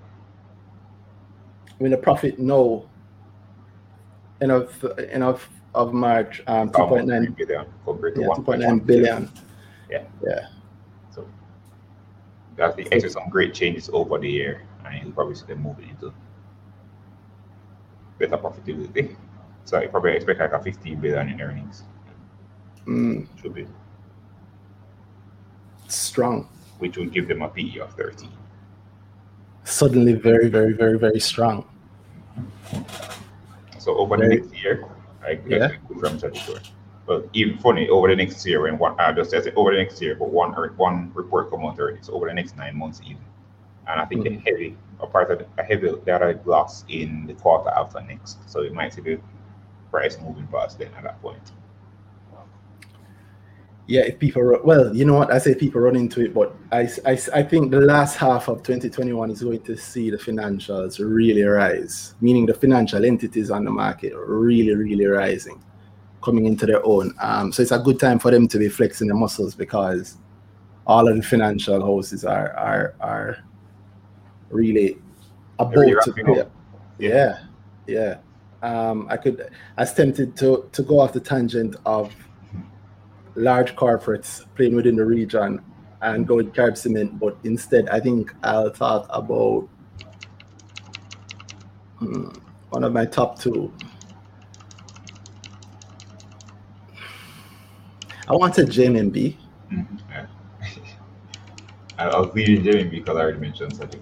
I 1.80 1.84
mean, 1.84 1.92
the 1.92 1.98
profit 1.98 2.40
no. 2.40 2.90
End 4.42 4.52
of 4.52 4.84
end 5.12 5.24
of 5.24 5.48
of 5.76 5.94
March, 5.94 6.42
um, 6.48 6.70
two 6.70 6.74
point 6.74 6.92
almost 6.92 7.08
nine, 7.08 7.36
3 7.36 7.46
billion 7.46 7.66
compared 7.86 8.16
to 8.16 8.22
yeah, 8.22 8.28
two 8.28 8.42
1.1 8.42 8.46
point 8.46 8.62
nine 8.62 8.80
billion. 8.80 9.32
Yeah. 9.90 10.04
Yeah. 10.26 10.48
That's 12.56 12.76
the 12.76 12.84
actually 12.94 13.10
some 13.10 13.30
great 13.30 13.54
changes 13.54 13.90
over 13.94 14.20
the 14.20 14.30
year, 14.30 14.62
and 14.86 15.02
you'll 15.02 15.12
probably 15.12 15.36
see 15.36 15.46
them 15.46 15.62
moving 15.64 15.90
into 15.90 16.14
better 18.20 18.38
profitability. 18.38 19.16
So 19.66 19.82
you 19.82 19.90
probably 19.90 20.12
expect 20.12 20.40
like 20.40 20.52
a 20.54 20.60
15 20.62 21.00
billion 21.00 21.30
in 21.30 21.42
earnings. 21.42 21.84
Mm, 22.86 23.28
Should 23.42 23.54
be, 23.56 23.66
strong. 25.88 26.48
which 26.80 26.98
will 26.98 27.06
give 27.06 27.28
them 27.28 27.42
a 27.42 27.50
PE 27.50 27.80
of 27.80 27.94
13. 27.96 28.30
Suddenly, 29.64 30.14
very, 30.14 30.50
very, 30.50 30.74
very, 30.74 31.00
very 31.00 31.20
strong. 31.20 31.66
So 33.80 33.98
over 33.98 34.18
the 34.18 34.28
next 34.28 34.54
year, 34.62 34.86
I 35.24 35.40
Yeah. 35.48 35.70
guess 35.70 35.72
from 36.00 36.20
such 36.20 36.46
sure. 36.46 36.60
But 37.06 37.28
even 37.34 37.58
funny, 37.58 37.90
over 37.90 38.08
the 38.08 38.16
next 38.16 38.46
year, 38.46 38.62
when 38.62 38.78
one, 38.78 38.96
I 38.98 39.12
just 39.12 39.32
said 39.32 39.52
over 39.56 39.72
the 39.72 39.78
next 39.78 40.02
year, 40.02 40.16
but 40.16 40.30
one 40.30 40.54
ear- 40.58 40.74
one 40.78 41.12
report 41.14 41.50
come 41.50 41.66
out 41.66 41.80
already. 41.80 41.98
So 42.02 42.14
over 42.14 42.28
the 42.28 42.34
next 42.34 42.56
nine 42.56 42.78
months, 42.78 43.02
even. 43.04 43.22
And 43.88 44.00
I 44.00 44.06
think 44.06 44.26
Mhm. 44.26 44.38
a 44.38 44.40
heavy, 44.50 44.78
a 45.02 45.08
part 45.08 45.30
of 45.30 45.40
the- 45.40 45.46
a 45.58 45.64
heavy 45.64 45.92
data 46.06 46.40
loss 46.46 46.86
in 46.88 47.26
the 47.28 47.34
quarter 47.34 47.70
after 47.70 48.02
next. 48.02 48.50
So 48.50 48.62
it 48.62 48.74
might 48.74 48.94
see 48.94 49.02
the 49.02 49.20
price 49.92 50.18
moving 50.22 50.48
past 50.48 50.80
then 50.80 50.90
at 50.98 51.04
that 51.04 51.22
point. 51.22 51.52
Yeah, 53.86 54.04
if 54.04 54.18
people, 54.18 54.60
well, 54.64 54.96
you 54.96 55.04
know 55.04 55.16
what? 55.16 55.30
I 55.30 55.40
say 55.40 55.56
people 55.56 55.82
run 55.82 55.98
into 55.98 56.22
it, 56.24 56.34
but 56.34 56.56
I, 56.72 56.88
I, 57.06 57.20
I 57.36 57.44
think 57.44 57.70
the 57.70 57.82
last 57.82 58.16
half 58.16 58.48
of 58.48 58.64
2021 58.64 59.30
is 59.30 59.44
going 59.44 59.60
to 59.64 59.76
see 59.76 60.10
the 60.10 60.16
financials 60.16 61.00
really 61.00 61.44
rise, 61.44 62.16
meaning 62.22 62.46
the 62.46 62.54
financial 62.54 63.04
entities 63.04 63.52
on 63.52 63.66
the 63.66 63.72
market 63.72 64.14
really, 64.16 64.74
really 64.74 65.06
rising, 65.06 65.62
coming 66.24 66.46
into 66.46 66.65
their 66.65 66.86
own. 66.86 67.13
Um, 67.20 67.51
so 67.51 67.62
it's 67.62 67.72
a 67.72 67.80
good 67.80 68.00
time 68.00 68.20
for 68.20 68.32
them 68.32 68.48
to 68.48 68.58
be 68.58 68.70
flexing 68.70 69.08
their 69.08 69.18
muscles 69.18 69.56
because 69.56 70.18
all 70.88 71.08
of 71.08 71.15
the 71.15 71.22
financial 71.22 71.82
houses 71.82 72.25
are 72.25 72.53
are 72.53 72.96
are 73.00 73.38
really 74.50 74.98
about 75.60 75.75
really 75.75 75.96
to 76.03 76.42
up. 76.42 76.51
Yeah, 76.98 77.39
yeah. 77.88 78.18
Um, 78.62 79.08
I 79.10 79.18
could. 79.18 79.50
I 79.77 79.82
was 79.82 79.94
tempted 79.94 80.36
to 80.38 80.70
to 80.72 80.84
go 80.84 81.00
off 81.00 81.13
the 81.13 81.20
tangent 81.20 81.75
of 81.86 82.13
large 83.36 83.75
corporates 83.75 84.46
playing 84.56 84.75
within 84.75 84.96
the 84.96 85.06
region 85.06 85.62
and 86.01 86.27
go 86.27 86.36
with 86.36 86.53
Carib 86.53 86.77
Cement, 86.77 87.18
but 87.20 87.38
instead, 87.44 87.88
I 87.89 88.00
think 88.00 88.34
I'll 88.44 88.70
talk 88.70 89.08
about 89.10 89.68
hmm, 91.98 92.30
one 92.70 92.84
of 92.84 92.92
my 92.92 93.06
top 93.06 93.39
two. 93.39 93.74
I 98.34 98.36
wanted 98.36 98.68
JMB. 98.70 99.38
Mhm, 99.72 99.86
Yeah. 100.10 100.25
I 102.00 102.04
I 102.10 102.20
was 102.20 102.34
leading 102.34 102.63
Jamie 102.63 102.90
because 102.90 103.16
I 103.16 103.22
already 103.22 103.38
mentioned 103.40 103.75
such 103.75 103.94
a. 103.94 104.00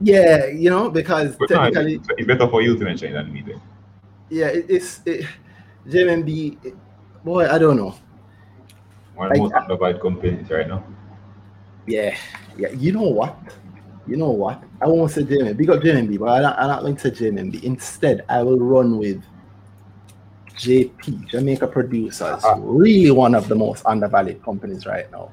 Yeah, 0.00 0.46
you 0.46 0.68
know, 0.68 0.90
because 0.90 1.36
But 1.36 1.50
no, 1.50 1.56
technically, 1.56 1.94
it's 1.94 2.08
it's 2.18 2.26
better 2.26 2.48
for 2.48 2.60
you 2.60 2.76
to 2.76 2.84
mention 2.84 3.10
it 3.10 3.14
than 3.14 3.32
me 3.32 3.42
then. 3.46 3.60
yeah, 4.30 4.48
it, 4.48 4.66
it's 4.68 5.00
it, 5.06 5.26
JMB. 5.86 6.58
it- 6.66 6.74
boy, 7.24 7.46
I 7.48 7.58
don't 7.58 7.76
know. 7.76 7.94
One 9.14 9.28
of 9.28 9.32
the 9.34 9.38
most 9.38 9.54
undervalued 9.54 10.00
companies 10.02 10.50
right 10.50 10.66
now. 10.68 10.82
Yeah, 11.86 12.16
yeah. 12.58 12.70
You 12.70 12.90
know 12.92 13.08
what? 13.08 13.38
You 14.08 14.16
know 14.16 14.30
what? 14.30 14.62
I 14.82 14.88
won't 14.88 15.10
say 15.12 15.22
JMB. 15.22 15.56
Big 15.56 15.70
up 15.70 15.80
JMB, 15.80 16.18
but 16.18 16.28
I'm 16.28 16.42
not, 16.42 16.58
I'm 16.58 16.68
not 16.68 16.80
going 16.82 16.96
to 16.96 17.02
say 17.02 17.10
JMB. 17.30 17.62
Instead, 17.62 18.24
I 18.28 18.42
will 18.42 18.58
run 18.58 18.98
with 18.98 19.22
JP, 20.56 21.28
Jamaica 21.28 21.66
Producers. 21.66 22.42
Ah. 22.44 22.56
Really 22.58 23.10
one 23.10 23.34
of 23.34 23.48
the 23.48 23.54
most 23.54 23.84
undervalued 23.86 24.42
companies 24.42 24.86
right 24.86 25.10
now. 25.12 25.30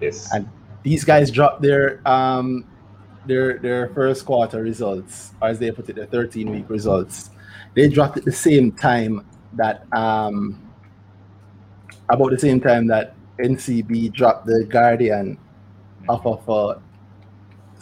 Yes. 0.00 0.32
And 0.32 0.48
These 0.82 1.04
guys 1.04 1.30
dropped 1.30 1.62
their 1.62 2.00
um 2.06 2.64
their 3.26 3.58
their 3.58 3.88
first 3.90 4.24
quarter 4.24 4.62
results, 4.62 5.32
or 5.42 5.48
as 5.48 5.58
they 5.58 5.70
put 5.72 5.88
it, 5.88 5.96
their 5.96 6.06
13 6.06 6.50
week 6.50 6.70
results. 6.70 7.30
They 7.74 7.88
dropped 7.88 8.18
at 8.18 8.24
the 8.24 8.32
same 8.32 8.72
time 8.72 9.26
that 9.54 9.86
um 9.92 10.62
about 12.08 12.30
the 12.30 12.38
same 12.38 12.60
time 12.60 12.86
that 12.86 13.14
NCB 13.40 14.12
dropped 14.12 14.46
the 14.46 14.64
Guardian 14.64 15.38
off 16.08 16.24
of 16.24 16.48
a 16.48 16.80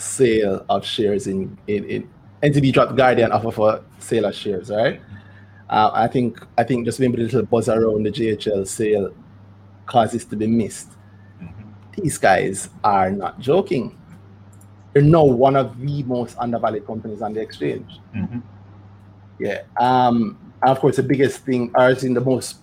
sale 0.00 0.64
of 0.68 0.84
shares 0.84 1.26
in 1.26 1.58
in, 1.66 1.84
in 1.84 2.10
NCB 2.42 2.72
dropped 2.72 2.96
Guardian 2.96 3.32
off 3.32 3.44
of 3.44 3.58
a 3.58 3.84
sale 3.98 4.26
of 4.26 4.34
shares, 4.34 4.70
right? 4.70 5.00
Uh, 5.68 5.90
I 5.94 6.06
think 6.08 6.38
I 6.58 6.64
think 6.64 6.84
just 6.84 7.00
maybe 7.00 7.14
a 7.20 7.24
little 7.24 7.44
buzz 7.44 7.68
around 7.68 8.04
the 8.04 8.10
GHL 8.10 8.66
sale 8.66 9.14
causes 9.86 10.24
to 10.26 10.36
be 10.36 10.46
missed. 10.46 10.90
Mhm. 11.42 11.52
These 11.96 12.18
guys 12.18 12.68
are 12.82 13.10
not 13.10 13.40
joking. 13.40 13.96
They're 14.92 15.02
now 15.02 15.24
one 15.24 15.56
of 15.56 15.78
the 15.80 16.02
most 16.04 16.36
undervalued 16.38 16.86
companies 16.86 17.22
on 17.22 17.32
the 17.32 17.40
exchange. 17.40 18.00
Mhm. 18.14 18.42
Yeah. 19.38 19.62
Um, 19.80 20.38
and 20.62 20.70
of 20.70 20.80
course, 20.80 20.96
the 20.96 21.02
biggest 21.02 21.40
thing, 21.40 21.70
or 21.74 21.90
in 21.90 22.14
the 22.14 22.20
most 22.20 22.56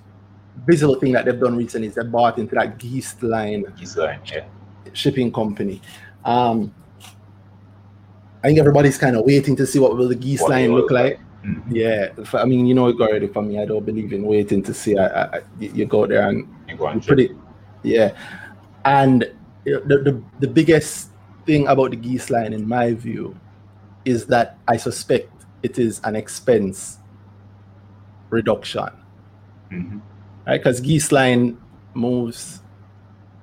visible 0.66 0.96
thing 0.96 1.14
that 1.14 1.26
they've 1.26 1.40
done 1.40 1.56
recently 1.56 1.88
is 1.88 1.96
they 1.96 2.04
bought 2.04 2.38
into 2.38 2.56
that 2.56 2.78
Geest 2.78 3.22
line 3.24 3.66
line, 3.96 4.20
yeah. 4.26 4.44
shipping 4.94 5.32
company. 5.32 5.82
Um, 6.24 6.74
I 8.44 8.48
think 8.48 8.60
everybody's 8.60 8.98
kind 8.98 9.16
of 9.16 9.26
waiting 9.26 9.56
to 9.56 9.66
see 9.66 9.80
what 9.80 9.96
will 9.96 10.08
the 10.08 10.16
Geest 10.16 10.44
What 10.44 10.52
line 10.52 10.72
look 10.72 10.84
look 10.84 10.92
like. 10.92 11.20
Mhm. 11.44 11.64
Yeah, 11.72 12.10
I 12.34 12.46
mean, 12.46 12.66
you 12.68 12.76
know 12.76 12.88
it 12.88 13.00
already 13.02 13.28
for 13.28 13.42
me. 13.42 13.60
I 13.60 13.66
don't 13.66 13.86
believe 13.86 14.14
in 14.14 14.24
waiting 14.24 14.62
to 14.64 14.74
see. 14.74 14.98
I, 14.98 15.24
I, 15.24 15.42
you 15.60 15.86
go 15.86 16.06
there 16.06 16.28
and 16.30 16.48
You 16.70 16.78
go 16.78 16.88
and 16.88 17.06
put 17.06 17.20
it, 17.20 17.32
yeah. 17.84 18.14
And 18.86 19.26
the, 19.64 19.82
the 19.82 20.22
the 20.40 20.48
biggest 20.48 21.10
thing 21.46 21.68
about 21.68 21.92
the 21.92 21.98
Geest 21.98 22.30
line, 22.30 22.54
in 22.54 22.68
my 22.68 22.94
view, 22.94 23.36
is 24.06 24.28
that 24.28 24.58
I 24.68 24.78
suspect 24.78 25.30
it 25.64 25.80
is 25.80 26.00
an 26.04 26.16
expense 26.16 27.00
reduction, 28.30 28.90
hmm 29.70 30.00
right? 30.46 30.58
Because 30.62 30.80
Geest 30.80 31.12
line 31.12 31.58
moves 31.94 32.62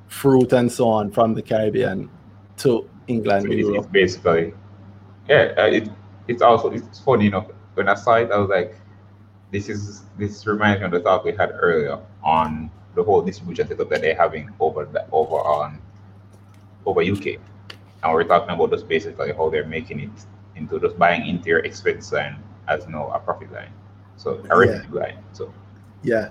fruit 0.08 0.52
and 0.52 0.70
so 0.70 0.88
on 0.88 1.10
from 1.10 1.34
the 1.34 1.42
Caribbean 1.42 2.10
to 2.58 2.88
England, 3.06 3.46
So 3.46 3.52
it's, 3.52 3.68
it's 3.68 3.86
basically, 3.86 4.54
yeah. 5.28 5.54
Uh, 5.56 5.66
it 5.66 5.88
it's 6.28 6.42
also 6.42 6.70
it's 6.70 7.00
funny 7.00 7.26
enough. 7.26 7.46
When 7.78 7.88
I 7.88 7.94
saw 7.94 8.14
it, 8.16 8.30
I 8.32 8.38
was 8.38 8.50
like, 8.50 8.74
this 9.52 9.68
is 9.68 10.02
this 10.18 10.46
reminds 10.46 10.80
me 10.80 10.86
of 10.86 10.90
the 10.90 11.00
talk 11.00 11.24
we 11.24 11.30
had 11.32 11.52
earlier 11.54 11.96
on 12.24 12.70
the 12.96 13.04
whole 13.04 13.22
distribution 13.22 13.68
setup 13.68 13.88
that 13.90 14.00
they're 14.02 14.16
having 14.16 14.50
over 14.58 14.84
the, 14.84 15.06
over 15.12 15.36
on 15.36 15.78
over 16.84 17.00
UK, 17.02 17.38
and 18.02 18.12
we're 18.12 18.24
talking 18.24 18.50
about 18.50 18.72
just 18.72 18.88
basically 18.88 19.32
how 19.32 19.48
they're 19.48 19.64
making 19.64 20.00
it 20.00 20.10
into 20.56 20.80
just 20.80 20.98
buying 20.98 21.24
into 21.24 21.48
your 21.48 21.60
expense 21.60 22.10
line 22.10 22.36
as 22.66 22.88
no 22.88 23.08
a 23.14 23.20
profit 23.20 23.52
line, 23.52 23.70
so 24.16 24.42
a 24.50 24.66
Yeah. 24.66 24.82
line. 24.90 25.18
So 25.32 25.52
Yeah, 26.02 26.30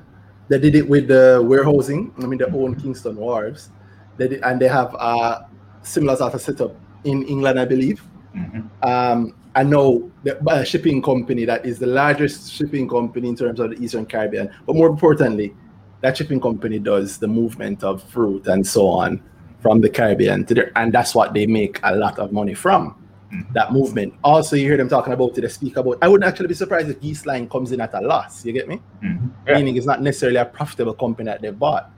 they 0.50 0.60
did 0.60 0.76
it 0.76 0.88
with 0.88 1.08
the 1.08 1.42
warehousing. 1.48 2.12
I 2.22 2.26
mean, 2.28 2.40
they 2.40 2.46
own 2.46 2.76
Kingston 2.76 3.16
Wharves. 3.16 3.70
They 4.18 4.28
did, 4.28 4.44
and 4.44 4.60
they 4.60 4.68
have 4.68 4.94
a 5.00 5.48
similar 5.82 6.16
sort 6.18 6.34
of 6.34 6.42
setup 6.42 6.76
in 7.06 7.24
England, 7.24 7.58
I 7.60 7.66
believe. 7.66 8.04
mhm. 8.36 8.68
Um, 8.84 9.34
I 9.58 9.64
know 9.64 10.12
the 10.24 10.38
a 10.48 10.64
shipping 10.64 11.02
company 11.02 11.44
that 11.46 11.66
is 11.66 11.80
the 11.80 11.88
largest 11.88 12.54
shipping 12.54 12.88
company 12.88 13.28
in 13.28 13.36
terms 13.36 13.60
of 13.60 13.72
the 13.72 13.84
Eastern 13.84 14.06
Caribbean. 14.06 14.52
But 14.68 14.76
more 14.76 14.88
importantly, 14.88 15.56
that 16.02 16.16
shipping 16.16 16.40
company 16.40 16.78
does 16.78 17.18
the 17.18 17.28
movement 17.28 17.84
of 17.84 18.04
fruit 18.04 18.46
and 18.46 18.66
so 18.66 18.88
on 18.88 19.20
from 19.64 19.82
the 19.82 19.90
Caribbean 19.90 20.46
to 20.46 20.54
there, 20.54 20.72
and 20.76 20.94
that's 20.94 21.16
what 21.16 21.34
they 21.34 21.48
make 21.48 21.80
a 21.82 21.96
lot 21.96 22.20
of 22.20 22.32
money 22.32 22.54
from. 22.54 22.94
Mhm. 23.34 23.52
That 23.54 23.74
movement. 23.74 24.14
Also, 24.24 24.56
you 24.56 24.66
hear 24.66 24.78
them 24.78 24.90
talking 24.90 25.12
about 25.12 25.36
it. 25.36 25.42
They 25.42 25.48
speak 25.48 25.76
about. 25.76 25.98
I 26.04 26.08
wouldn't 26.08 26.30
actually 26.30 26.50
be 26.50 26.54
surprised 26.54 26.90
if 26.90 27.02
Geest 27.02 27.26
Line 27.26 27.50
comes 27.50 27.72
in 27.72 27.82
at 27.82 27.96
a 27.96 28.02
loss. 28.02 28.46
You 28.46 28.54
get 28.54 28.68
me? 28.68 28.80
Mhm. 29.04 29.32
Yeah. 29.48 29.56
Meaning 29.58 29.76
it's 29.76 29.88
not 29.88 30.04
necessarily 30.04 30.38
a 30.38 30.46
profitable 30.46 30.94
company 30.94 31.32
that 31.32 31.42
they 31.42 31.50
bought. 31.50 31.90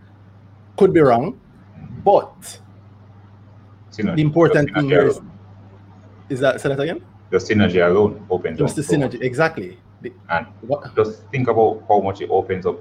Could 0.78 0.94
be 0.94 1.02
wrong, 1.02 1.38
but 2.06 2.62
the 3.98 4.22
important 4.22 4.74
thing 4.74 4.86
here 4.86 5.08
is, 5.08 5.20
is 6.30 6.40
that 6.40 6.62
say 6.62 6.70
that 6.70 6.80
again. 6.80 7.02
The 7.30 7.38
synergy 7.38 7.86
alone 7.86 8.26
opens 8.30 8.58
Just 8.58 8.76
the 8.76 8.82
up 8.82 8.88
so 8.88 8.98
much. 8.98 9.12
synergy, 9.12 9.22
exactly. 9.22 9.78
The- 10.02 10.14
And 10.30 10.48
what, 10.62 10.96
just 10.96 11.24
think 11.32 11.48
about 11.48 11.84
how 11.88 12.00
much 12.02 12.22
it 12.22 12.30
opens 12.30 12.66
up 12.66 12.78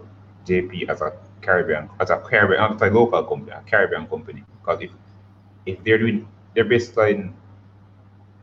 JP 0.47 0.89
as 0.89 1.01
a 1.01 1.13
Caribbean, 1.43 1.89
as 2.01 2.11
a 2.11 2.17
Caribbean, 2.19 2.75
as 2.75 2.83
a 2.83 2.87
local 2.91 3.23
company, 3.25 3.53
a 3.53 3.61
Caribbean 3.69 4.07
company. 4.07 4.45
Because 4.61 4.81
if 4.83 4.91
if 5.67 5.83
they're 5.85 5.99
doing, 5.99 6.27
they're 6.55 6.65
basically 6.65 7.31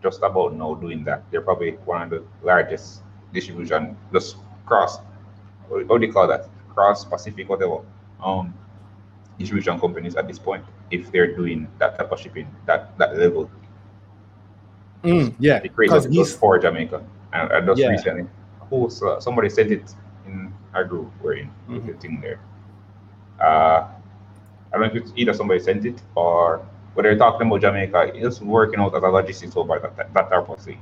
just 0.03 0.21
about 0.21 0.53
now 0.55 0.75
doing 0.75 1.03
that. 1.05 1.23
They're 1.31 1.41
probably 1.41 1.71
one 1.85 2.03
of 2.03 2.09
the 2.11 2.23
largest 2.43 3.01
distribution, 3.33 3.97
just 4.13 4.37
cross, 4.67 4.99
what, 5.67 5.87
what 5.87 5.99
do 6.01 6.07
you 6.07 6.13
call 6.13 6.27
that? 6.27 6.47
Cross 6.73 7.05
Pacific, 7.05 7.49
whatever, 7.49 7.79
um, 8.23 8.53
distribution 9.39 9.79
companies 9.79 10.15
at 10.15 10.27
this 10.27 10.37
point. 10.37 10.63
If 10.91 11.11
they're 11.11 11.35
doing 11.35 11.67
that 11.79 11.97
type 11.97 12.11
of 12.11 12.19
shipping, 12.19 12.47
that 12.67 12.95
that 12.99 13.17
level, 13.17 13.49
Mm, 15.05 15.35
yeah, 15.39 15.59
the 15.59 15.69
because 15.69 16.07
was 16.07 16.35
for 16.35 16.57
Jamaica. 16.59 17.03
And, 17.33 17.51
and 17.51 17.67
just 17.67 17.79
Yeah. 17.81 17.89
recently, 17.89 18.25
who 18.69 18.89
saw, 18.89 19.19
somebody 19.19 19.49
sent 19.49 19.71
it 19.71 19.93
in 20.25 20.51
our 20.73 20.83
group 20.83 21.11
we're 21.21 21.33
in 21.33 21.49
Mhm. 21.69 21.85
the 21.87 21.93
thing 21.93 22.19
there. 22.21 22.39
Uh, 23.39 23.87
I 24.73 24.77
don't 24.77 24.81
know 24.81 24.87
if 24.87 24.95
it's 24.95 25.13
either 25.15 25.33
somebody 25.33 25.59
sent 25.59 25.85
it 25.85 26.01
or 26.15 26.65
when 26.95 27.03
they're 27.03 27.17
talking 27.17 27.47
about 27.47 27.61
Jamaica, 27.61 28.11
it's 28.15 28.41
working 28.41 28.79
out 28.79 28.95
as 28.95 29.03
a 29.03 29.07
logistics 29.07 29.55
over 29.57 29.79
that, 29.79 29.95
that, 29.97 30.13
that 30.13 30.29
type 30.29 30.49
of 30.49 30.59
thing. 30.59 30.79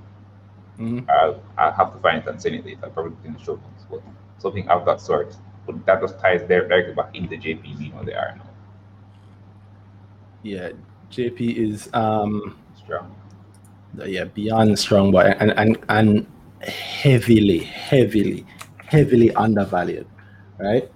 Mhm. 0.80 1.10
I'll, 1.10 1.42
I'll 1.58 1.72
have 1.74 1.94
to 1.94 2.00
find 2.00 2.20
it 2.24 2.28
and 2.30 2.42
send 2.42 2.56
it 2.56 2.66
later, 2.66 2.88
probably 2.94 3.14
in 3.26 3.34
the 3.34 3.40
show 3.40 3.54
notes, 3.56 3.86
but 3.90 4.02
something 4.38 4.68
of 4.70 4.86
that 4.86 5.02
sort. 5.02 5.36
But 5.66 5.86
that 5.86 6.02
just 6.02 6.20
ties 6.20 6.42
directly 6.44 6.94
back 6.94 7.16
into 7.16 7.36
JP 7.38 7.78
being 7.78 7.94
what 7.96 8.06
they 8.06 8.14
are 8.14 8.36
now. 8.38 8.44
yeah, 10.44 10.70
JP 11.12 11.56
is 11.56 11.90
um, 11.94 12.58
Strong. 12.76 13.16
Yeah 14.06 14.26
beyond 14.26 14.78
strong, 14.80 15.12
but 15.12 15.38
and 15.42 15.52
and 15.58 15.78
and 15.90 16.28
heavily, 16.62 17.60
heavily, 17.60 18.46
heavily 18.78 19.34
undervalued, 19.36 20.08
right? 20.58 20.90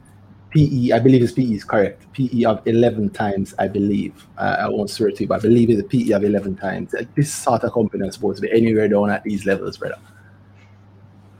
PE, 0.49 0.91
I 0.91 0.99
believe 0.99 1.21
his 1.21 1.33
PE 1.33 1.43
is 1.43 1.63
correct. 1.63 2.11
PE 2.13 2.45
of 2.45 2.65
11 2.65 3.09
times, 3.09 3.53
I 3.59 3.67
believe. 3.67 4.25
Uh, 4.37 4.55
I 4.59 4.69
won't 4.69 4.89
swear 4.89 5.11
to 5.11 5.23
you, 5.23 5.27
but 5.27 5.39
I 5.39 5.41
believe 5.41 5.69
it's 5.69 5.81
a 5.81 5.83
PE 5.83 6.11
of 6.11 6.23
11 6.23 6.55
times. 6.55 6.93
Like, 6.93 7.13
this 7.15 7.33
sort 7.33 7.63
of 7.63 7.73
company 7.73 8.07
is 8.07 8.13
supposed 8.15 8.41
to 8.41 8.47
be 8.47 8.51
anywhere 8.51 8.87
down 8.87 9.11
at 9.11 9.23
these 9.23 9.45
levels, 9.45 9.77
brother. 9.77 9.97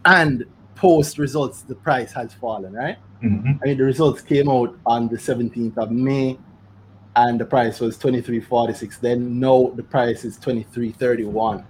And 0.04 0.46
post 0.76 1.17
results, 1.17 1.62
the 1.62 1.76
price 1.76 2.12
has 2.13 2.34
fallen, 2.34 2.74
right? 2.74 2.98
hmm 3.22 3.54
I 3.63 3.67
mean, 3.67 3.78
the 3.78 3.86
results 3.86 4.22
came 4.22 4.50
out 4.50 4.78
on 4.86 5.08
the 5.08 5.17
17th 5.17 5.78
of 5.78 5.89
May, 5.89 6.38
and 7.17 7.39
the 7.41 7.45
price 7.45 7.80
was 7.80 7.97
23.46. 7.97 8.99
Then 8.99 9.39
now 9.39 9.71
the 9.75 9.82
price 9.82 10.23
is 10.23 10.38
23.31. 10.38 11.65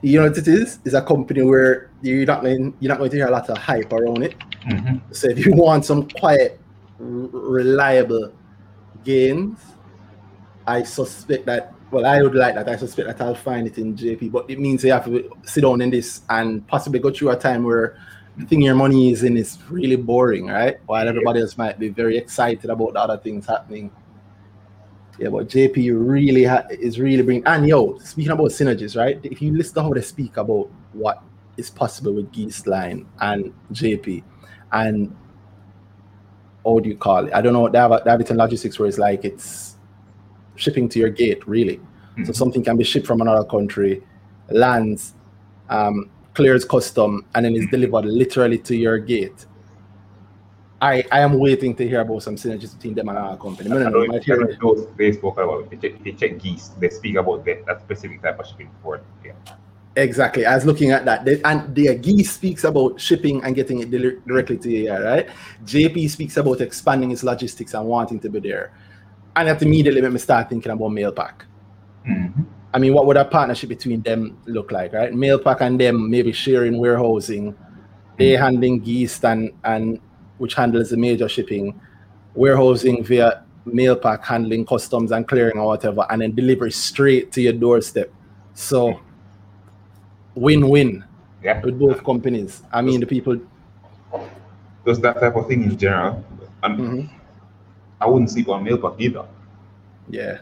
You 0.00 0.20
know 0.20 0.28
what 0.28 0.38
it 0.38 0.48
is? 0.48 0.78
It's 0.84 0.94
a 0.94 1.02
company 1.02 1.42
where 1.42 1.90
you're 2.02 2.24
not 2.24 2.42
going, 2.42 2.74
you're 2.78 2.88
not 2.88 2.98
going 2.98 3.10
to 3.10 3.16
hear 3.16 3.26
a 3.26 3.30
lot 3.30 3.50
of 3.50 3.58
hype 3.58 3.92
around 3.92 4.22
it. 4.22 4.34
hmm 4.62 4.98
So 5.10 5.28
if 5.28 5.44
you 5.44 5.54
want 5.54 5.84
some 5.84 6.08
quiet, 6.08 6.60
r- 7.00 7.06
reliable 7.06 8.32
gains, 9.04 9.58
I 10.66 10.84
suspect 10.84 11.46
that. 11.46 11.74
Well, 11.90 12.06
I 12.06 12.22
would 12.22 12.34
like 12.34 12.54
that. 12.54 12.68
I 12.68 12.76
suspect 12.76 13.08
that 13.08 13.20
I'll 13.20 13.34
find 13.34 13.66
it 13.66 13.76
in 13.76 13.96
JP, 13.96 14.32
but 14.32 14.48
it 14.48 14.58
means 14.58 14.82
you 14.84 14.92
have 14.92 15.04
to 15.04 15.30
sit 15.42 15.62
down 15.62 15.80
in 15.82 15.90
this 15.90 16.22
and 16.30 16.66
possibly 16.68 17.00
go 17.00 17.10
through 17.10 17.30
a 17.30 17.36
time 17.36 17.64
where 17.64 17.98
thing 18.48 18.62
your 18.62 18.74
money 18.74 19.12
is 19.12 19.22
in 19.22 19.36
is 19.36 19.58
really 19.68 19.96
boring, 19.96 20.46
right? 20.46 20.78
While 20.86 21.06
everybody 21.06 21.40
else 21.40 21.58
might 21.58 21.78
be 21.78 21.88
very 21.88 22.16
excited 22.16 22.70
about 22.70 22.94
the 22.94 23.00
other 23.00 23.18
things 23.18 23.46
happening. 23.46 23.90
Yeah, 25.18 25.28
but 25.28 25.48
JP 25.48 25.92
really 26.08 26.44
ha- 26.44 26.66
is 26.70 26.98
really 26.98 27.22
bringing. 27.22 27.46
And 27.46 27.68
yo, 27.68 27.98
speaking 27.98 28.32
about 28.32 28.46
synergies, 28.50 28.96
right? 28.96 29.20
If 29.22 29.42
you 29.42 29.52
listen 29.52 29.74
to 29.74 29.82
how 29.82 29.92
they 29.92 30.00
speak 30.00 30.36
about 30.38 30.70
what 30.92 31.22
is 31.56 31.68
possible 31.70 32.14
with 32.14 32.32
Geest 32.32 32.66
Line 32.66 33.06
and 33.20 33.52
JP, 33.72 34.24
and 34.72 35.14
how 36.64 36.78
do 36.78 36.88
you 36.88 36.96
call 36.96 37.26
it? 37.26 37.34
I 37.34 37.42
don't 37.42 37.52
know. 37.52 37.68
They 37.68 37.78
have, 37.78 37.92
a, 37.92 38.00
they 38.02 38.10
have 38.10 38.20
it 38.22 38.30
in 38.30 38.38
logistics 38.38 38.78
where 38.78 38.88
it's 38.88 38.98
like 38.98 39.24
it's 39.24 39.76
shipping 40.56 40.88
to 40.88 40.98
your 40.98 41.10
gate, 41.10 41.46
really. 41.46 41.78
So 42.24 42.32
Mhm. 42.32 42.36
something 42.36 42.64
can 42.64 42.76
be 42.76 42.84
shipped 42.84 43.06
from 43.06 43.20
another 43.20 43.44
country, 43.44 44.02
lands, 44.48 45.14
um, 45.68 46.08
clears 46.34 46.64
custom, 46.64 47.24
and 47.34 47.44
then 47.44 47.54
is 47.54 47.66
delivered 47.70 48.04
literally 48.04 48.58
to 48.58 48.76
your 48.76 48.98
gate. 48.98 49.46
I, 50.80 51.04
I 51.12 51.20
am 51.20 51.38
waiting 51.38 51.76
to 51.76 51.86
hear 51.86 52.00
about 52.00 52.24
some 52.24 52.34
synergies 52.34 52.74
between 52.74 52.94
them 52.94 53.08
and 53.08 53.18
our 53.18 53.36
company. 53.36 53.70
I 53.70 53.90
don't 53.90 54.08
might 54.08 54.28
I 54.28 54.34
don't 54.34 54.60
know 54.60 54.88
they 54.96 55.12
spoke 55.12 55.38
about 55.38 55.72
it. 55.72 55.72
If 55.72 55.80
check, 55.80 56.04
you 56.04 56.12
check 56.12 56.38
Geest, 56.40 56.80
they 56.80 56.88
speak 56.88 57.14
about 57.14 57.44
that, 57.44 57.64
that 57.66 57.82
specific 57.82 58.20
type 58.20 58.40
of 58.40 58.46
shipping 58.46 58.68
for 58.82 58.96
it. 58.96 59.04
Yeah. 59.24 59.32
Exactly. 59.94 60.44
I 60.44 60.56
was 60.56 60.64
looking 60.64 60.90
at 60.90 61.04
that. 61.04 61.24
They, 61.24 61.40
and 61.42 61.72
the 61.72 61.94
Geest 61.98 62.34
speaks 62.34 62.64
about 62.64 63.00
shipping 63.00 63.44
and 63.44 63.54
getting 63.54 63.78
it 63.78 63.92
deli- 63.92 64.18
directly 64.26 64.58
to 64.58 64.70
you, 64.70 64.92
right? 64.92 65.28
JP 65.64 66.10
speaks 66.10 66.36
about 66.36 66.60
expanding 66.60 67.12
its 67.12 67.22
logistics 67.22 67.74
and 67.74 67.86
wanting 67.86 68.18
to 68.18 68.28
be 68.28 68.40
there. 68.40 68.72
And 69.36 69.48
that 69.48 69.62
immediately 69.62 70.00
made 70.00 70.12
me 70.12 70.18
start 70.18 70.48
thinking 70.48 70.72
about 70.72 70.90
Mailpac. 70.90 71.42
Mhm. 72.08 72.44
I 72.74 72.78
mean, 72.78 72.94
what 72.94 73.06
would 73.06 73.16
a 73.16 73.24
partnership 73.24 73.68
between 73.68 74.00
them 74.02 74.38
look 74.46 74.72
like, 74.72 74.92
right? 74.92 75.12
Mailpac 75.12 75.60
and 75.60 75.78
them 75.78 76.10
maybe 76.10 76.32
sharing 76.32 76.78
warehousing, 76.78 77.54
they 78.18 78.30
handling 78.30 78.80
Geest 78.82 79.24
and 79.24 79.50
and 79.64 80.00
which 80.38 80.54
handles 80.54 80.90
the 80.90 80.96
major 80.96 81.28
shipping, 81.28 81.78
warehousing 82.34 83.04
via 83.04 83.44
Mailpac 83.66 84.24
handling 84.24 84.64
customs 84.66 85.12
and 85.12 85.28
clearing 85.28 85.58
or 85.58 85.66
whatever, 85.66 86.06
and 86.10 86.22
then 86.22 86.34
delivery 86.34 86.72
straight 86.72 87.30
to 87.32 87.40
your 87.42 87.52
doorstep. 87.52 88.10
So 88.54 89.00
win-win 90.34 91.04
Yeah. 91.42 91.60
with 91.62 91.78
both 91.78 92.02
companies. 92.04 92.62
I 92.72 92.82
mean, 92.82 93.00
the 93.00 93.06
people. 93.06 93.38
does 94.84 94.98
that 95.00 95.20
type 95.20 95.36
of 95.36 95.46
thing 95.46 95.62
in 95.62 95.78
general. 95.78 96.24
And 96.64 96.78
Mhm. 96.78 97.08
I 98.00 98.06
wouldn't 98.08 98.30
sleep 98.30 98.48
on 98.48 98.64
Mailpac 98.64 98.96
either. 98.98 99.24
Yeah, 100.10 100.38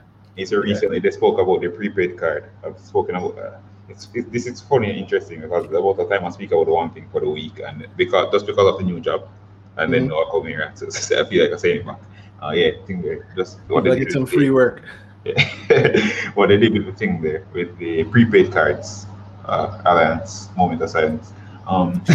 So 0.47 0.59
recently 0.59 1.01
they 1.01 1.11
spoke 1.11 1.39
about 1.39 1.61
the 1.61 1.69
prepaid 1.69 2.17
card. 2.19 2.45
I've 2.65 2.79
spoken 2.79 3.17
about 3.17 3.37
that. 3.37 3.61
It's, 3.89 4.09
it, 4.15 4.33
this 4.33 4.47
is 4.47 4.61
funny 4.61 4.89
and 4.91 4.99
interesting 4.99 5.41
because 5.41 5.67
about 5.67 5.97
the 5.97 6.07
time 6.09 6.25
I 6.25 6.31
speak 6.31 6.53
about 6.53 6.69
one 6.69 6.91
thing 6.91 7.09
for 7.11 7.21
the 7.21 7.29
week 7.29 7.61
and 7.67 7.87
because 7.97 8.31
just 8.33 8.47
because 8.47 8.67
of 8.73 8.79
the 8.79 8.85
new 8.85 9.01
job 9.01 9.29
and 9.77 9.93
then 9.93 10.05
Mhm. 10.07 10.11
now 10.11 10.23
I 10.23 10.31
come 10.31 10.47
here 10.47 10.71
so, 10.75 10.89
so 10.89 11.21
I 11.21 11.25
feel 11.29 11.45
like 11.45 11.53
I 11.53 11.57
say 11.57 11.75
it 11.79 11.87
back. 11.87 12.01
Uh, 12.43 12.51
yeah, 12.51 12.71
thing 12.87 13.03
there. 13.03 13.27
Just 13.37 13.59
what 13.69 13.85
they 13.85 13.99
get 13.99 14.13
some 14.13 14.25
free 14.27 14.51
work. 14.51 14.83
the- 15.25 16.31
what 16.35 16.49
they 16.49 16.57
did 16.57 16.73
with 16.73 16.87
the 16.87 16.93
thing 16.93 17.21
there 17.21 17.45
with 17.53 17.77
the 17.79 18.05
prepaid 18.05 18.53
cards. 18.53 19.07
Uh, 19.45 19.83
Alliance 19.85 20.49
moment 20.57 20.81
of 20.83 20.91
silence. 20.91 21.33
Um, 21.67 22.01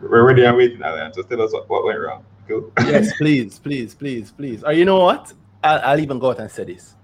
we're 0.00 0.24
ready 0.24 0.44
and 0.44 0.56
waiting, 0.56 0.82
Alliance. 0.82 1.16
Just 1.16 1.28
tell 1.28 1.42
us 1.42 1.52
what, 1.52 1.68
what 1.68 1.84
went 1.84 2.00
wrong. 2.00 2.24
Cool. 2.48 2.72
yes, 2.80 3.12
please, 3.16 3.58
please, 3.58 3.94
please, 3.94 4.30
please. 4.32 4.64
Or 4.64 4.72
you 4.72 4.84
know 4.84 4.98
what? 5.00 5.32
I'll, 5.62 5.80
I'll 5.80 6.00
even 6.00 6.18
go 6.18 6.30
out 6.30 6.40
and 6.40 6.50
say 6.50 6.64
this. 6.64 6.94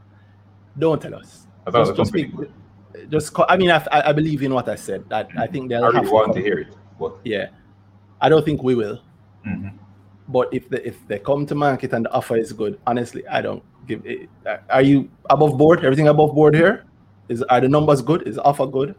Don't 0.79 1.01
tell 1.01 1.15
us. 1.15 1.47
I 1.67 1.71
Just, 1.71 1.97
just, 1.97 2.13
be, 2.13 2.33
just 3.09 3.33
co- 3.33 3.47
I 3.49 3.57
mean, 3.57 3.71
I, 3.71 3.85
I 3.91 4.13
believe 4.13 4.43
in 4.43 4.55
what 4.55 4.69
I 4.69 4.77
said. 4.77 5.09
That 5.09 5.29
I 5.37 5.47
think 5.47 5.69
they'll 5.69 5.83
really 5.83 5.97
have 5.97 6.11
want 6.11 6.27
come. 6.29 6.35
to 6.37 6.43
hear 6.43 6.59
it, 6.59 6.69
but 6.99 7.17
Yeah, 7.25 7.49
I 8.21 8.29
don't 8.29 8.45
think 8.45 8.63
we 8.63 8.75
will. 8.75 9.01
mhm. 9.47 9.73
But 10.29 10.49
if 10.53 10.69
they, 10.69 10.83
if 10.83 11.07
they 11.09 11.19
come 11.19 11.47
to 11.47 11.55
market 11.55 11.93
and 11.93 12.05
the 12.05 12.13
offer 12.13 12.37
is 12.37 12.53
good, 12.53 12.81
honestly, 12.87 13.27
I 13.29 13.41
don't 13.41 13.63
give. 13.87 14.05
It, 14.05 14.29
are 14.71 14.83
you 14.83 15.09
above 15.31 15.57
board? 15.57 15.85
Everything 15.85 16.09
above 16.09 16.35
board 16.35 16.55
here? 16.55 16.85
Is 17.29 17.43
are 17.45 17.61
the 17.61 17.69
numbers 17.69 18.03
good? 18.03 18.27
Is 18.27 18.35
the 18.37 18.43
offer 18.43 18.67
good? 18.67 18.95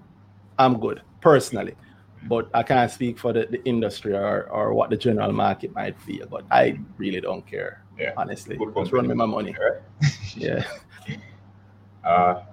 I'm 0.60 0.80
good 0.80 1.02
personally, 1.22 1.76
but 2.24 2.50
I 2.54 2.64
can't 2.64 2.90
speak 2.92 3.18
for 3.20 3.34
the, 3.34 3.48
the 3.50 3.64
industry 3.66 4.14
or, 4.14 4.44
or 4.50 4.74
what 4.74 4.90
the 4.90 4.98
general 4.98 5.32
market 5.32 5.74
might 5.74 6.00
feel. 6.02 6.26
But 6.28 6.44
I 6.52 6.80
really 6.98 7.22
don't 7.22 7.46
care. 7.46 7.84
Yeah. 8.00 8.14
honestly, 8.18 8.58
Good 8.58 8.76
just 8.76 8.92
run 8.92 9.08
me 9.08 9.14
my 9.16 9.26
money. 9.26 9.56
Alright. 9.58 9.82
Yeah, 10.36 10.64
Uh, 12.04 12.44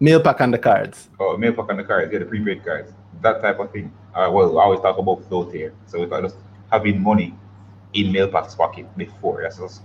Mailpac 0.00 0.40
and 0.40 0.52
the 0.52 0.58
cards. 0.58 1.08
oh, 1.20 1.36
Mailpac 1.38 1.70
on 1.70 1.76
the 1.76 1.84
cards, 1.84 2.12
yeah, 2.12 2.18
the 2.18 2.24
prepaid 2.24 2.64
cards, 2.64 2.92
that 3.22 3.40
type 3.40 3.58
of 3.60 3.70
thing. 3.72 3.92
Uh, 4.14 4.28
well, 4.32 4.58
I 4.58 4.64
always 4.64 4.80
talk 4.80 4.98
about 4.98 5.24
float 5.28 5.52
here. 5.52 5.72
So 5.86 6.02
if 6.02 6.12
I 6.12 6.20
just 6.20 6.36
having 6.70 7.00
money 7.02 7.34
in 7.94 8.12
Mailpac's 8.12 8.54
pocket 8.54 8.86
before, 8.96 9.42
that's 9.42 9.58
just 9.58 9.82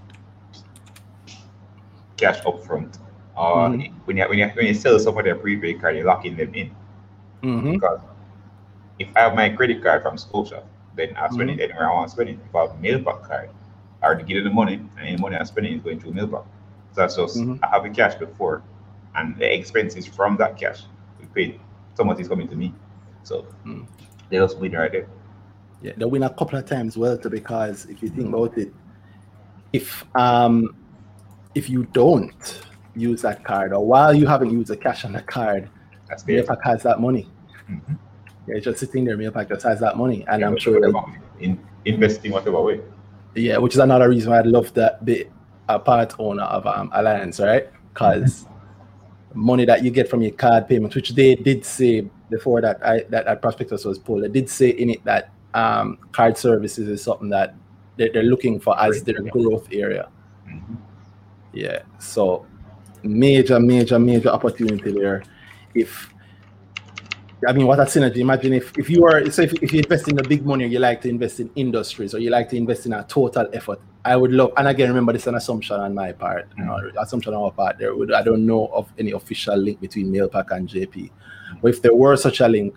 cash 2.17 2.39
up 2.45 2.63
front. 2.65 2.97
Uh, 3.37 3.69
Mhm. 3.69 3.93
when, 4.05 4.17
you, 4.17 4.23
when, 4.29 4.37
you, 4.39 4.47
when 4.49 4.65
you 4.67 4.73
sell 4.73 4.99
some 4.99 5.17
of 5.17 5.23
their 5.23 5.35
prepaid 5.35 5.79
card, 5.81 5.95
you're 5.95 6.05
locking 6.05 6.35
them 6.35 6.53
in. 6.53 6.71
hmm 7.41 7.71
Because 7.73 7.99
if 9.09 9.17
I 9.17 9.21
have 9.21 9.35
my 9.35 9.49
credit 9.49 9.83
card 9.83 10.01
from 10.01 10.17
Scotia, 10.17 10.63
then 10.95 11.15
I 11.15 11.29
spend 11.29 11.49
it 11.49 11.59
anywhere 11.59 11.89
I 11.91 11.93
want 11.93 12.09
to 12.09 12.11
spend 12.15 12.29
it. 12.29 12.39
If 12.47 12.55
I 12.55 12.61
have 12.61 12.71
a 12.71 12.73
Mailpac 12.75 13.27
card, 13.27 13.49
I 14.01 14.05
already 14.05 14.23
get 14.23 14.43
the 14.43 14.49
money, 14.49 14.75
and 14.75 15.07
any 15.07 15.17
money 15.17 15.35
I 15.35 15.43
spend 15.43 15.67
it 15.67 15.73
is 15.73 15.81
going 15.81 15.99
to 16.01 16.09
a 16.09 16.11
Mailpac. 16.11 16.45
So 16.91 17.01
that's 17.01 17.15
just 17.15 17.37
Mhm. 17.37 17.59
I 17.63 17.67
have 17.67 17.83
the 17.83 17.89
cash 17.89 18.15
before, 18.15 18.61
and 19.15 19.35
the 19.37 19.51
expenses 19.53 20.05
from 20.05 20.37
that 20.37 20.57
cash 20.57 20.83
we 21.19 21.25
paid. 21.27 21.59
Someone 21.95 22.19
is 22.19 22.27
coming 22.27 22.47
to 22.47 22.55
me, 22.55 22.73
so 23.23 23.45
Mm. 23.65 23.85
they 24.29 24.37
just 24.37 24.57
win 24.59 24.71
right 24.73 24.91
there. 24.91 25.07
Yeah, 25.81 25.93
they 25.97 26.05
win 26.05 26.23
a 26.23 26.29
couple 26.29 26.57
of 26.57 26.65
times 26.65 26.97
well 26.97 27.17
too 27.17 27.29
because 27.29 27.85
if 27.85 28.01
you 28.01 28.09
think 28.09 28.29
about 28.29 28.57
it, 28.57 28.73
if 29.73 30.05
um 30.15 30.75
if 31.55 31.69
you 31.69 31.83
don't 31.91 32.61
use 32.95 33.21
that 33.23 33.43
card 33.43 33.73
or 33.73 33.85
while 33.85 34.13
you 34.13 34.25
haven't 34.27 34.51
used 34.51 34.69
the 34.69 34.77
cash 34.77 35.03
on 35.05 35.13
the 35.13 35.21
card, 35.21 35.69
That's 36.07 36.23
there. 36.23 36.43
Mailpac 36.43 36.59
has 36.63 36.83
that 36.83 36.99
money. 36.99 37.27
Mhm. 37.69 37.97
Yeah, 38.47 38.55
it's 38.55 38.65
just 38.65 38.79
sitting 38.79 39.05
there, 39.05 39.17
Mailpac 39.17 39.47
just 39.49 39.63
has 39.63 39.79
that 39.79 39.97
money. 39.97 40.25
And 40.27 40.41
Yeah, 40.41 40.47
I'm 40.47 40.57
sure 40.57 40.79
that, 40.79 41.19
in 41.39 41.59
investing 41.85 42.31
whatever 42.31 42.61
way. 42.61 42.81
yeah, 43.35 43.57
which 43.57 43.73
is 43.73 43.79
another 43.79 44.09
reason 44.09 44.31
why 44.31 44.39
I'd 44.39 44.45
love 44.47 44.73
that 44.73 45.03
be 45.05 45.25
a 45.69 45.79
part 45.79 46.13
owner 46.19 46.43
of 46.43 46.65
um, 46.67 46.89
Alliance, 46.93 47.39
right? 47.39 47.67
Because 47.93 48.45
money 49.33 49.65
that 49.65 49.83
you 49.83 49.91
get 49.91 50.09
from 50.09 50.21
your 50.21 50.31
card 50.31 50.67
payments, 50.67 50.95
which 50.95 51.11
they 51.11 51.35
did 51.35 51.65
say 51.65 52.07
before 52.29 52.61
that 52.61 52.85
I 52.85 53.03
that, 53.09 53.25
that 53.25 53.41
prospectus 53.41 53.85
was 53.85 53.97
pulled, 53.97 54.23
they 54.23 54.27
did 54.29 54.49
say 54.49 54.69
in 54.69 54.89
it 54.89 55.03
that 55.05 55.31
um, 55.53 55.97
card 56.11 56.37
services 56.37 56.87
is 56.89 57.01
something 57.03 57.29
that 57.29 57.55
they're, 57.95 58.11
they're 58.11 58.23
looking 58.23 58.59
for 58.59 58.79
as 58.79 59.03
their 59.03 59.21
growth 59.21 59.67
area. 59.71 60.09
Mhm. 60.47 60.77
Yeah. 61.53 61.83
So 61.99 62.45
major, 63.03 63.59
major, 63.59 63.99
major 63.99 64.29
opportunity 64.29 64.91
there. 64.91 65.23
If 65.75 66.12
I 67.47 67.53
mean, 67.53 67.67
what 67.67 67.79
a 67.79 67.83
synergy! 67.83 68.17
Imagine 68.17 68.53
if, 68.53 68.77
if 68.77 68.89
you 68.89 69.05
are 69.05 69.29
so 69.31 69.41
if, 69.41 69.53
if 69.61 69.73
you 69.73 69.79
invest 69.79 70.07
in 70.07 70.15
the 70.15 70.23
big 70.23 70.45
money, 70.45 70.65
or 70.65 70.67
you 70.67 70.79
like 70.79 71.01
to 71.01 71.09
invest 71.09 71.39
in 71.39 71.49
industries, 71.55 72.13
or 72.13 72.19
you 72.19 72.29
like 72.29 72.49
to 72.49 72.57
invest 72.57 72.85
in 72.85 72.93
a 72.93 73.03
total 73.03 73.47
effort. 73.53 73.79
I 74.05 74.15
would 74.15 74.31
love, 74.31 74.51
and 74.57 74.67
again, 74.67 74.89
remember 74.89 75.13
this 75.13 75.23
is 75.23 75.27
an 75.27 75.35
assumption 75.35 75.79
on 75.79 75.93
my 75.93 76.11
part, 76.11 76.49
you 76.57 76.65
know, 76.65 76.77
assumption 76.99 77.33
on 77.33 77.43
our 77.43 77.51
part. 77.51 77.77
There 77.77 77.95
would 77.95 78.11
I 78.13 78.21
don't 78.21 78.45
know 78.45 78.67
of 78.67 78.91
any 78.97 79.11
official 79.11 79.55
link 79.55 79.79
between 79.79 80.11
Mailpac 80.11 80.51
and 80.51 80.67
JP, 80.67 81.09
but 81.61 81.69
if 81.69 81.81
there 81.81 81.95
were 81.95 82.17
such 82.17 82.41
a 82.41 82.47
link, 82.47 82.75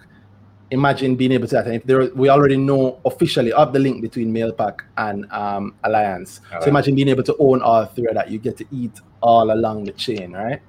imagine 0.71 1.17
being 1.17 1.33
able 1.33 1.49
to 1.49 1.55
that. 1.57 1.67
And 1.67 1.77
if 1.77 1.85
there, 1.85 2.09
we 2.15 2.29
already 2.29 2.57
know 2.57 3.01
officially 3.05 3.53
of 3.53 3.73
the 3.73 3.79
link 3.79 4.03
between 4.03 4.33
Mailpac 4.33 4.81
and 4.97 5.31
um, 5.33 5.75
Alliance. 5.85 6.41
So 6.61 6.69
imagine 6.69 6.95
being 6.95 7.09
able 7.09 7.23
to 7.25 7.37
own 7.39 7.63
all 7.63 7.87
three 7.87 8.09
of 8.09 8.15
that. 8.15 8.31
You 8.31 8.39
get 8.39 8.57
to 8.59 8.67
eat 8.71 9.01
all 9.21 9.53
along 9.53 9.85
the 9.85 9.93
chain, 9.93 10.33
right? 10.33 10.61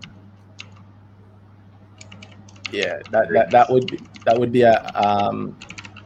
Yeah, 2.72 3.00
that 3.12 3.30
that, 3.32 3.52
that 3.52 3.70
would 3.70 3.88
be 3.88 4.00
that 4.26 4.38
would 4.38 4.52
be 4.52 4.62
a 4.64 4.84
um 4.96 5.58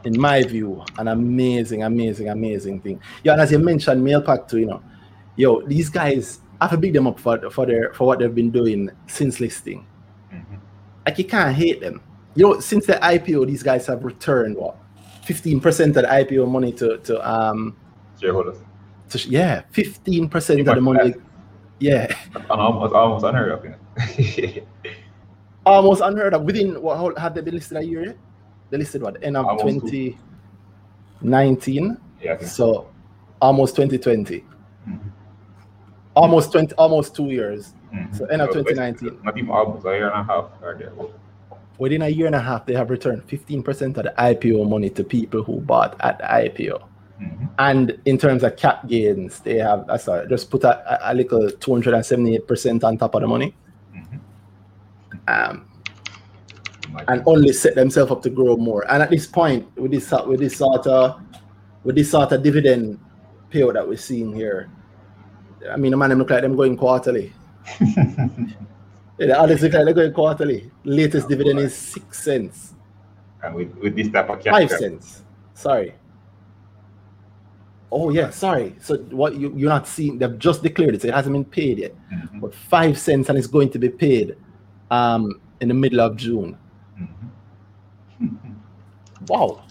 in 0.04 0.18
my 0.20 0.42
view 0.42 0.84
an 0.98 1.08
amazing, 1.08 1.82
amazing, 1.84 2.28
amazing 2.28 2.80
thing. 2.80 3.00
Yeah, 3.24 3.32
and 3.32 3.42
as 3.42 3.52
you 3.52 3.58
mentioned, 3.58 4.04
Mailpac 4.04 4.48
too, 4.48 4.58
you 4.58 4.66
know, 4.66 4.82
yo, 5.36 5.62
these 5.62 5.88
guys 5.88 6.40
I 6.60 6.66
have 6.66 6.70
to 6.72 6.76
big 6.76 6.92
them 6.92 7.06
up 7.06 7.18
for 7.18 7.50
for 7.50 7.66
their 7.66 7.92
for 7.92 8.06
what 8.06 8.20
they've 8.20 8.34
been 8.34 8.50
doing 8.50 8.90
since 9.06 9.40
listing. 9.40 9.86
Mhm. 10.32 10.58
Like 11.06 11.18
you 11.18 11.24
can't 11.24 11.54
hate 11.54 11.80
them. 11.80 12.00
You 12.34 12.46
know, 12.46 12.60
since 12.60 12.86
the 12.86 12.94
IPO, 12.94 13.46
these 13.46 13.62
guys 13.62 13.86
have 13.86 14.04
returned 14.04 14.56
what, 14.56 14.76
fifteen 15.24 15.60
percent 15.60 15.96
of 15.96 16.02
the 16.04 16.08
IPO 16.08 16.48
money 16.48 16.72
to 16.72 16.98
to 16.98 17.28
um 17.28 17.76
Shareholders, 18.20 18.58
to 19.10 19.18
yeah, 19.28 19.62
fifteen 19.72 20.28
percent 20.28 20.60
of 20.60 20.66
the 20.66 20.80
money. 20.80 21.14
Yeah, 21.80 22.14
almost 22.48 22.94
almost 22.94 23.24
unheard 23.24 23.50
of. 23.50 23.64
You 23.64 23.70
know? 23.70 24.66
Almost 25.66 26.00
unheard 26.02 26.34
of. 26.34 26.42
Within 26.42 26.80
what 26.82 26.96
how, 26.98 27.14
have 27.16 27.34
they 27.34 27.40
been 27.40 27.54
listed 27.54 27.78
a 27.78 27.84
year 27.84 28.04
yet? 28.06 28.16
They 28.70 28.78
listed 28.78 29.02
what 29.02 29.22
end 29.22 29.36
of 29.36 29.60
twenty 29.60 30.18
nineteen, 31.20 31.98
yeah, 32.22 32.34
I 32.34 32.36
think. 32.36 32.50
so 32.50 32.88
almost 33.40 33.76
twenty 33.76 33.98
twenty, 33.98 34.44
Mhm. 34.88 34.98
almost 36.14 36.52
twenty, 36.52 36.74
almost 36.76 37.14
two 37.14 37.26
years. 37.26 37.74
Mhm. 37.94 38.14
So 38.16 38.24
end 38.26 38.42
of 38.42 38.48
So, 38.52 38.62
2019. 38.62 39.18
Not 39.22 39.36
even 39.36 39.50
almost 39.50 39.84
a 39.86 39.90
year 39.90 40.10
and 40.10 40.20
a 40.20 40.24
half. 40.24 40.46
Right. 40.62 40.76
Within 41.78 42.02
a 42.02 42.08
year 42.08 42.26
and 42.26 42.34
a 42.34 42.40
half, 42.40 42.66
they 42.66 42.74
have 42.74 42.90
returned 42.90 43.24
fifteen 43.24 43.62
percent 43.62 43.96
of 43.98 44.04
the 44.04 44.14
IPO 44.18 44.64
money 44.68 44.90
to 44.90 45.04
people 45.04 45.42
who 45.42 45.60
bought 45.60 45.96
at 46.00 46.18
the 46.18 46.24
IPO. 46.24 46.80
Mhm. 47.20 47.48
And 47.58 47.98
in 48.04 48.18
terms 48.18 48.42
of 48.42 48.56
cap 48.56 48.88
gains, 48.88 49.40
they 49.40 49.58
have 49.58 49.88
uh, 49.88 49.98
sorry, 49.98 50.26
just 50.28 50.50
put 50.50 50.64
a, 50.64 51.08
a, 51.08 51.12
a 51.12 51.14
little 51.14 51.50
278% 51.50 52.82
on 52.84 52.96
top 52.98 53.14
of 53.14 53.20
the 53.20 53.28
money. 53.28 53.54
Um, 55.28 55.68
and 57.08 57.22
only 57.26 57.52
set 57.52 57.74
themselves 57.74 58.10
up 58.10 58.22
to 58.22 58.30
grow 58.30 58.56
more. 58.56 58.84
And 58.90 59.02
at 59.02 59.10
this 59.10 59.26
point, 59.26 59.66
with 59.76 59.92
this 59.92 60.12
with 60.26 60.40
this 60.40 60.56
sort 60.56 60.86
of 60.86 61.20
with 61.84 61.96
this 61.96 62.10
sort 62.10 62.32
of 62.32 62.42
dividend 62.42 62.98
payout 63.50 63.74
that 63.74 63.86
we're 63.86 63.96
seeing 63.96 64.34
here, 64.34 64.70
I 65.70 65.76
mean, 65.76 65.92
the 65.92 65.96
man 65.96 66.10
them 66.10 66.18
look 66.18 66.30
like 66.30 66.42
them 66.42 66.56
going 66.56 66.76
quarterly. 66.76 67.32
Yeah, 69.18 69.26
the 69.26 69.38
others 69.38 69.62
look 69.62 69.74
like 69.74 69.84
they're 69.84 69.94
going 69.94 70.12
quarterly. 70.12 70.70
Latest 70.84 71.28
dividend 71.28 71.60
is 71.60 71.76
six 71.76 72.24
cents, 72.24 72.74
and 73.42 73.54
with, 73.54 73.72
with 73.76 73.94
this 73.94 74.10
type 74.10 74.28
of 74.30 74.42
five 74.42 74.70
cents. 74.70 75.22
Sorry. 75.54 75.94
Oh 77.92 78.10
yeah, 78.10 78.30
sorry. 78.30 78.74
So 78.80 78.96
what 78.96 79.36
you 79.36 79.52
you're 79.54 79.68
not 79.68 79.86
seeing? 79.86 80.18
They've 80.18 80.38
just 80.38 80.62
declared 80.62 80.94
it. 80.94 81.02
So 81.02 81.08
it 81.08 81.14
hasn't 81.14 81.34
been 81.34 81.44
paid 81.44 81.78
yet. 81.78 81.94
Mhm. 82.10 82.40
But 82.40 82.54
five 82.54 82.98
cents, 82.98 83.28
and 83.28 83.36
it's 83.36 83.46
going 83.46 83.68
to 83.70 83.78
be 83.78 83.90
paid 83.90 84.34
um 84.92 85.40
in 85.60 85.68
the 85.68 85.74
middle 85.74 86.00
of 86.00 86.16
June. 86.16 86.56
Mhm. 88.20 88.54
Wow. 89.28 89.62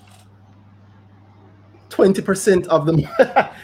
20% 1.90 2.68
of 2.76 2.86
the 2.86 2.94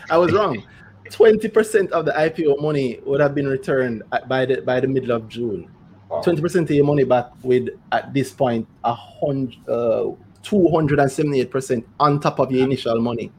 I 0.10 0.18
was 0.18 0.32
wrong. 0.34 0.64
20% 1.10 1.90
of 1.92 2.04
the 2.06 2.12
IPO 2.12 2.62
money 2.62 3.00
would 3.06 3.22
have 3.22 3.34
been 3.34 3.48
returned 3.48 4.04
by 4.28 4.46
the 4.46 4.62
by 4.62 4.80
the 4.80 4.88
middle 4.88 5.12
of 5.12 5.28
June. 5.30 5.72
Wow. 6.10 6.22
20% 6.22 6.64
of 6.64 6.72
your 6.72 6.86
money 6.86 7.04
back 7.06 7.32
with 7.44 7.70
at 7.92 8.14
this 8.14 8.32
point 8.32 8.68
a 8.84 8.94
hundred 8.94 9.56
uh 9.68 10.12
278% 10.44 11.84
on 12.00 12.20
top 12.20 12.40
of 12.40 12.52
your 12.52 12.64
initial 12.64 13.00
money. 13.02 13.32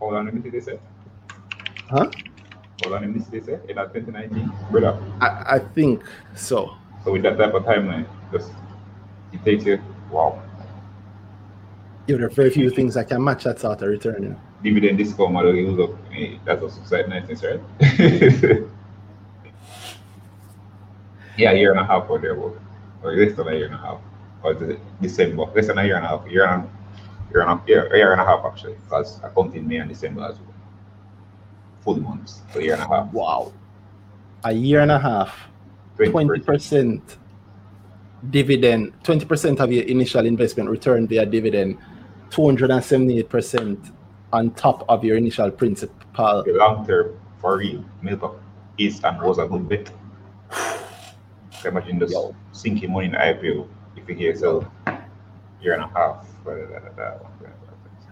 Hold 0.00 0.14
on, 0.14 0.24
let 0.26 0.34
me 0.34 0.42
see 0.42 0.50
this. 0.50 0.68
eh? 0.68 0.76
Huh? 1.88 2.10
Hold 2.82 2.92
on, 2.94 3.00
let 3.02 3.10
me 3.14 3.20
see 3.24 3.38
this. 3.40 3.48
eh? 3.48 3.56
In 3.72 3.76
2019, 3.76 4.52
brother. 4.70 5.00
I, 5.22 5.56
I 5.56 5.58
think 5.60 6.02
so. 6.34 6.76
So 7.06 7.12
with 7.12 7.22
that 7.22 7.38
type 7.38 7.54
of 7.54 7.62
timeline, 7.62 8.04
just 8.32 8.50
it 9.32 9.44
takes 9.44 9.64
you 9.64 9.80
wow. 10.10 10.42
Yeah, 12.08 12.16
there 12.16 12.26
are 12.26 12.30
very 12.30 12.50
few 12.50 12.68
things 12.68 12.94
that 12.94 13.06
can 13.08 13.22
match 13.22 13.44
that 13.44 13.60
sort 13.60 13.80
of 13.80 13.88
return. 13.88 14.22
You 14.24 14.28
know? 14.30 14.40
Dividend 14.64 14.98
discount 14.98 15.32
model 15.32 15.54
use 15.54 15.78
up. 15.78 15.90
eh, 16.12 16.38
That's 16.44 16.62
also 16.62 16.80
quite 16.80 17.08
nice, 17.08 17.44
right? 17.44 17.60
yeah, 21.38 21.52
a 21.52 21.54
year 21.54 21.70
and 21.70 21.78
a 21.78 21.84
half 21.84 22.10
or 22.10 22.18
there, 22.18 22.34
or 22.34 22.58
less 23.04 23.36
than 23.36 23.46
a 23.46 23.52
year 23.54 23.66
and 23.66 23.74
a 23.76 23.78
half, 23.78 24.00
or 24.42 24.54
the 24.54 24.76
December, 25.00 25.44
less 25.54 25.68
than 25.68 25.78
a 25.78 25.84
year 25.84 25.94
and 25.98 26.04
a 26.06 26.08
half, 26.08 26.26
year 26.26 26.46
and 26.48 26.68
year 27.30 27.42
and 27.42 27.50
a, 27.50 27.62
year, 27.68 27.86
a 27.94 27.96
year 27.98 28.10
and 28.10 28.20
a 28.20 28.24
half 28.24 28.44
actually, 28.44 28.74
because 28.82 29.22
I 29.22 29.28
count 29.28 29.54
in 29.54 29.68
May 29.68 29.76
and 29.76 29.88
December 29.88 30.24
as 30.24 30.40
well. 30.40 30.54
Full 31.82 32.00
months, 32.00 32.42
so 32.52 32.58
a 32.58 32.62
year 32.64 32.74
and 32.74 32.82
a 32.82 32.88
half. 32.88 33.12
Wow. 33.12 33.52
A 34.42 34.50
year 34.50 34.80
and 34.80 34.90
a 34.90 34.98
half. 34.98 35.48
20%. 35.98 37.00
dividend, 38.30 38.92
twenty 39.04 39.24
percent 39.24 39.60
of 39.60 39.70
your 39.70 39.84
initial 39.84 40.26
investment 40.26 40.68
return 40.70 41.06
via 41.06 41.24
dividend, 41.26 41.78
two 42.30 42.44
hundred 42.44 42.70
and 42.70 42.82
seventy-eight 42.84 43.28
percent 43.28 43.92
on 44.32 44.50
top 44.52 44.84
of 44.88 45.04
your 45.04 45.16
initial 45.16 45.50
principal. 45.50 46.42
The 46.44 46.52
long 46.52 46.86
term 46.86 47.18
for 47.40 47.58
real, 47.58 47.84
milk 48.02 48.40
is 48.78 49.02
and 49.04 49.20
was 49.22 49.38
a 49.38 49.46
good 49.46 49.68
bet. 49.68 49.92
So 51.62 51.68
imagine 51.68 52.00
just 52.00 52.12
Yo. 52.12 52.34
sinking 52.52 52.92
money 52.92 53.06
in 53.06 53.12
IPO 53.12 53.68
if 53.96 54.08
you 54.08 54.14
hear 54.14 54.34
so 54.36 54.66
year 55.62 55.74
and 55.74 55.82
a 55.84 55.88
half. 55.88 56.26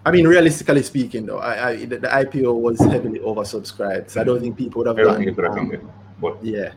I 0.05 0.11
mean, 0.11 0.27
realistically 0.27 0.83
speaking, 0.83 1.25
though, 1.25 1.39
I, 1.39 1.69
I 1.69 1.85
the, 1.85 1.97
the 1.97 2.07
IPO 2.07 2.53
was 2.59 2.79
heavily 2.79 3.19
oversubscribed, 3.19 4.11
so 4.11 4.21
I 4.21 4.23
don't 4.23 4.39
think 4.39 4.55
people 4.55 4.79
would 4.79 4.87
have 4.87 4.97
I 4.97 5.01
don't 5.01 5.13
done. 5.13 5.17
think 5.17 5.31
it 5.31 5.35
could 5.35 5.45
have 5.45 5.57
um, 5.57 5.69
been. 5.69 5.89
But 6.21 6.37
yeah, 6.43 6.73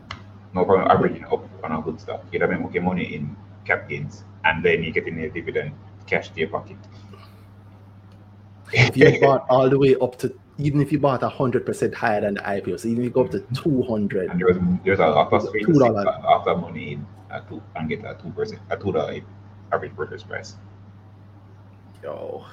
no 0.55 0.65
problem 0.65 0.91
averaging 0.91 1.25
up 1.25 1.45
on 1.65 1.73
a 1.73 1.83
good 1.83 2.01
stock. 2.01 2.25
You're 2.33 2.49
have 2.49 2.65
okay 2.67 2.79
money 2.79 3.15
in 3.15 3.37
cap 3.65 3.89
gains 3.89 4.25
and 4.45 4.65
then 4.65 4.83
you're 4.83 4.93
getting 4.93 5.19
a 5.21 5.29
dividend 5.29 5.73
cash 6.07 6.31
to 6.31 6.41
your 6.41 6.49
pocket. 6.49 6.77
if 8.73 8.97
you 8.97 9.21
bought 9.21 9.47
all 9.49 9.69
the 9.69 9.79
way 9.79 9.95
up 9.97 10.19
to, 10.19 10.35
even 10.59 10.81
if 10.81 10.91
you 10.93 10.99
bought 10.99 11.23
hundred 11.23 11.65
percent 11.67 11.95
higher 11.95 12.21
than 12.21 12.35
the 12.35 12.41
IPO, 12.41 12.81
so 12.81 12.89
even 12.89 13.03
if 13.03 13.05
you 13.05 13.11
go 13.11 13.25
up 13.25 13.31
to 13.31 13.39
mm-hmm. 13.39 13.55
two 13.55 13.83
hundred, 13.83 14.31
And 14.31 14.41
there 14.41 14.49
was 14.49 14.59
there's 14.85 14.99
a 14.99 15.07
lot 15.07 15.33
of 15.33 15.43
space 15.43 15.67
to 15.67 15.73
two 15.73 15.79
dollars 15.79 16.07
after 16.07 16.57
money 16.57 16.93
in 16.93 17.07
at 17.31 17.49
two 17.49 17.63
and 17.77 17.89
get 17.89 18.05
a 18.05 18.17
two 18.21 18.31
percent 18.31 18.61
a 18.71 18.77
two 18.77 18.93
dollar 18.93 19.21
average 19.73 19.95
purchase 19.95 20.23
price. 20.23 20.57
yo, 22.03 22.45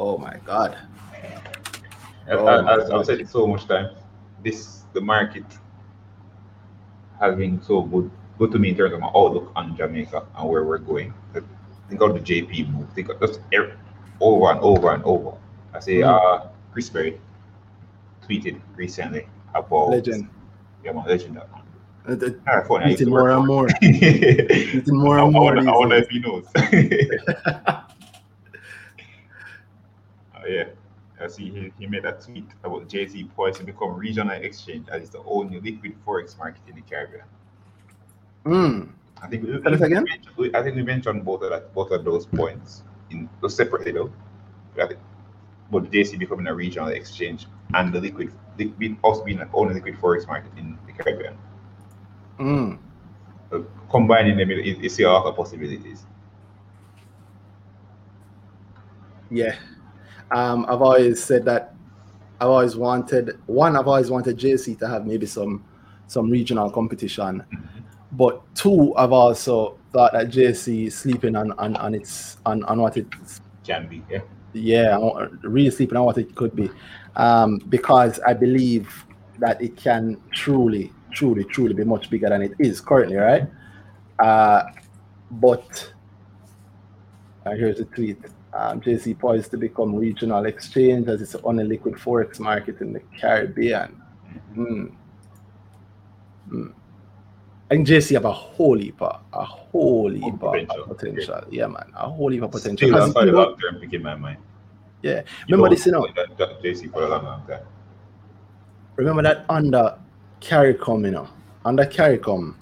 oh 0.00 0.18
my 0.18 0.36
god, 0.44 0.76
Oh 2.30 2.44
my 2.44 2.82
as 2.82 2.90
I've 2.90 3.06
said 3.06 3.20
it 3.20 3.28
so 3.28 3.46
much 3.46 3.66
time, 3.66 3.90
this 4.44 4.84
the 4.92 5.00
market 5.00 5.44
has 7.20 7.36
been 7.36 7.60
so 7.62 7.82
good 7.82 8.10
good 8.38 8.52
to 8.52 8.58
me 8.58 8.70
in 8.70 8.76
terms 8.76 8.92
of 8.94 9.00
my 9.00 9.08
outlook 9.08 9.50
on 9.56 9.76
Jamaica 9.76 10.24
and 10.36 10.48
where 10.48 10.62
we're 10.64 10.78
going. 10.78 11.12
Think 11.88 12.00
of 12.02 12.14
the 12.14 12.20
JP 12.20 12.70
move. 12.70 12.88
Think 12.92 13.08
of 13.08 13.18
just 13.20 13.40
er- 13.54 13.76
over 14.20 14.50
and 14.52 14.60
over 14.60 14.92
and 14.94 15.02
over. 15.04 15.32
I 15.74 15.80
say 15.80 15.96
Mm. 15.96 16.08
uh 16.08 16.46
Chris 16.72 16.88
Berry 16.90 17.18
tweeted 18.26 18.60
recently 18.76 19.26
about 19.54 19.88
legend. 19.90 20.28
Yeah, 20.84 20.92
man, 20.92 21.04
legend. 21.06 21.36
that. 21.36 21.48
Uh, 22.06 22.14
the- 22.14 22.38
Ah, 22.46 22.62
funny, 22.68 22.84
I 22.84 22.88
used 22.90 23.02
Eating 23.02 23.10
more 23.18 23.30
and 23.30 23.46
more, 23.46 23.66
eating 23.82 24.96
more 24.96 25.18
and 25.18 25.32
more. 25.32 25.56
I 25.56 25.60
these 25.60 25.66
wonder 25.66 25.96
days. 25.96 26.04
if 26.04 26.10
he 26.10 26.18
knows. 26.20 26.46
Uh, 30.34 30.42
yeah, 30.48 30.64
I 31.20 31.26
see 31.26 31.50
he, 31.50 31.72
he 31.78 31.86
made 31.86 32.04
a 32.04 32.12
tweet 32.12 32.46
about 32.64 32.88
JSE 32.88 33.34
poised 33.34 33.58
to 33.58 33.64
become 33.64 33.94
regional 33.96 34.36
exchange 34.36 34.88
as 34.88 35.02
it's 35.02 35.10
the 35.10 35.22
only 35.24 35.60
liquid 35.60 35.94
forex 36.06 36.38
market 36.38 36.62
in 36.68 36.76
the 36.76 36.82
Caribbean. 36.82 37.24
Mm. 38.44 38.88
I 39.22 39.26
think 39.28 39.44
we, 39.44 39.58
Tell 39.60 39.74
us 39.74 39.80
again? 39.80 40.06
we- 40.36 40.54
I 40.54 40.62
think 40.62 40.76
we 40.76 40.82
mentioned 40.82 41.24
both 41.24 41.42
of 41.42 41.50
that, 41.50 41.74
both 41.74 41.90
of 41.90 42.04
those 42.04 42.26
points 42.26 42.82
in 43.10 43.28
those 43.40 43.56
separately 43.56 43.92
though. 43.92 44.12
But 45.70 45.90
the 45.90 45.98
JC 45.98 46.18
becoming 46.18 46.46
a 46.46 46.54
regional 46.54 46.88
exchange 46.88 47.46
and 47.74 47.92
the 47.92 48.00
liquid, 48.00 48.32
liquid 48.58 48.96
us 49.04 49.20
being 49.20 49.38
the 49.38 49.48
only 49.52 49.74
liquid 49.74 49.96
forex 50.00 50.26
market 50.26 50.52
in 50.56 50.78
the 50.86 50.92
Caribbean. 50.92 51.36
Mm. 52.38 52.78
Uh, 53.52 53.58
combining 53.90 54.36
them, 54.36 54.50
you, 54.50 54.58
you 54.58 54.88
see 54.88 55.02
a 55.02 55.10
lot 55.10 55.26
of 55.26 55.36
possibilities. 55.36 56.06
Yeah. 59.30 59.56
Um, 60.30 60.66
I've 60.68 60.82
always 60.82 61.22
said 61.22 61.44
that 61.46 61.74
I've 62.40 62.48
always 62.48 62.76
wanted 62.76 63.38
one, 63.46 63.76
I've 63.76 63.88
always 63.88 64.10
wanted 64.10 64.38
JC 64.38 64.78
to 64.78 64.88
have 64.88 65.06
maybe 65.06 65.26
some 65.26 65.64
some 66.06 66.30
regional 66.30 66.70
competition. 66.70 67.44
But 68.12 68.42
two, 68.54 68.94
I've 68.96 69.12
also 69.12 69.78
thought 69.92 70.12
that 70.12 70.28
JC 70.28 70.86
is 70.86 70.96
sleeping 70.96 71.36
on 71.36 71.52
on, 71.52 71.76
on 71.76 71.94
its 71.94 72.38
on, 72.46 72.62
on 72.64 72.80
what 72.80 72.96
it 72.96 73.06
Can 73.64 73.88
be, 73.88 74.02
yeah. 74.10 74.20
yeah, 74.52 75.26
really 75.42 75.70
sleeping 75.70 75.96
on 75.96 76.04
what 76.04 76.18
it 76.18 76.34
could 76.34 76.54
be. 76.54 76.70
Um, 77.16 77.58
because 77.68 78.20
I 78.20 78.34
believe 78.34 79.04
that 79.38 79.60
it 79.60 79.76
can 79.76 80.20
truly, 80.32 80.92
truly, 81.10 81.44
truly 81.44 81.74
be 81.74 81.84
much 81.84 82.10
bigger 82.10 82.28
than 82.28 82.42
it 82.42 82.52
is 82.58 82.80
currently, 82.80 83.16
right? 83.16 83.48
Uh, 84.18 84.62
but 85.32 85.92
uh, 87.44 87.50
here's 87.50 87.80
a 87.80 87.84
tweet. 87.84 88.18
Um, 88.58 88.80
JC 88.80 89.16
poised 89.16 89.52
to 89.52 89.56
become 89.56 89.94
regional 89.94 90.44
exchange 90.46 91.06
as 91.06 91.22
it's 91.22 91.30
the 91.32 91.42
only 91.42 91.62
liquid 91.62 91.94
forex 91.94 92.40
market 92.40 92.80
in 92.80 92.92
the 92.92 92.98
Caribbean. 93.16 94.02
Mm. 94.56 94.90
Mm. 96.50 96.72
Think 97.68 97.86
JC 97.86 98.14
have 98.14 98.24
a 98.24 98.32
whole 98.32 98.76
heap, 98.76 99.00
of- 99.00 99.20
a 99.32 99.44
whole 99.44 100.10
heap 100.10 100.34
of 100.34 100.40
potential. 100.40 100.84
potential. 100.88 101.40
Yeah, 101.50 101.66
man, 101.68 101.84
a 101.94 102.08
whole 102.10 102.30
heap 102.32 102.42
of 102.42 102.50
potential. 102.50 102.88
Still, 102.88 102.98
'Cause 102.98 103.06
that's 103.06 103.14
why 103.14 103.20
the 103.26 103.30
you 103.30 103.36
know- 103.36 103.54
term 103.54 103.74
pick 103.88 104.02
my 104.02 104.16
mind. 104.16 104.38
yeah, 105.02 105.20
You 105.46 105.54
remember 105.54 105.76
this, 105.76 105.86
you 105.86 105.92
know. 105.92 106.04
That, 106.16 106.36
that 106.38 106.60
JC 106.60 106.88
for 106.88 107.04
a 107.04 107.08
long, 107.08 107.24
long 107.26 107.42
time. 107.46 107.60
Remember 108.96 109.22
that 109.22 109.44
under 109.48 109.96
CARICOM, 110.40 111.04
you 111.04 111.10
know, 111.12 111.28
under 111.64 111.84
CARICOM, 111.84 112.54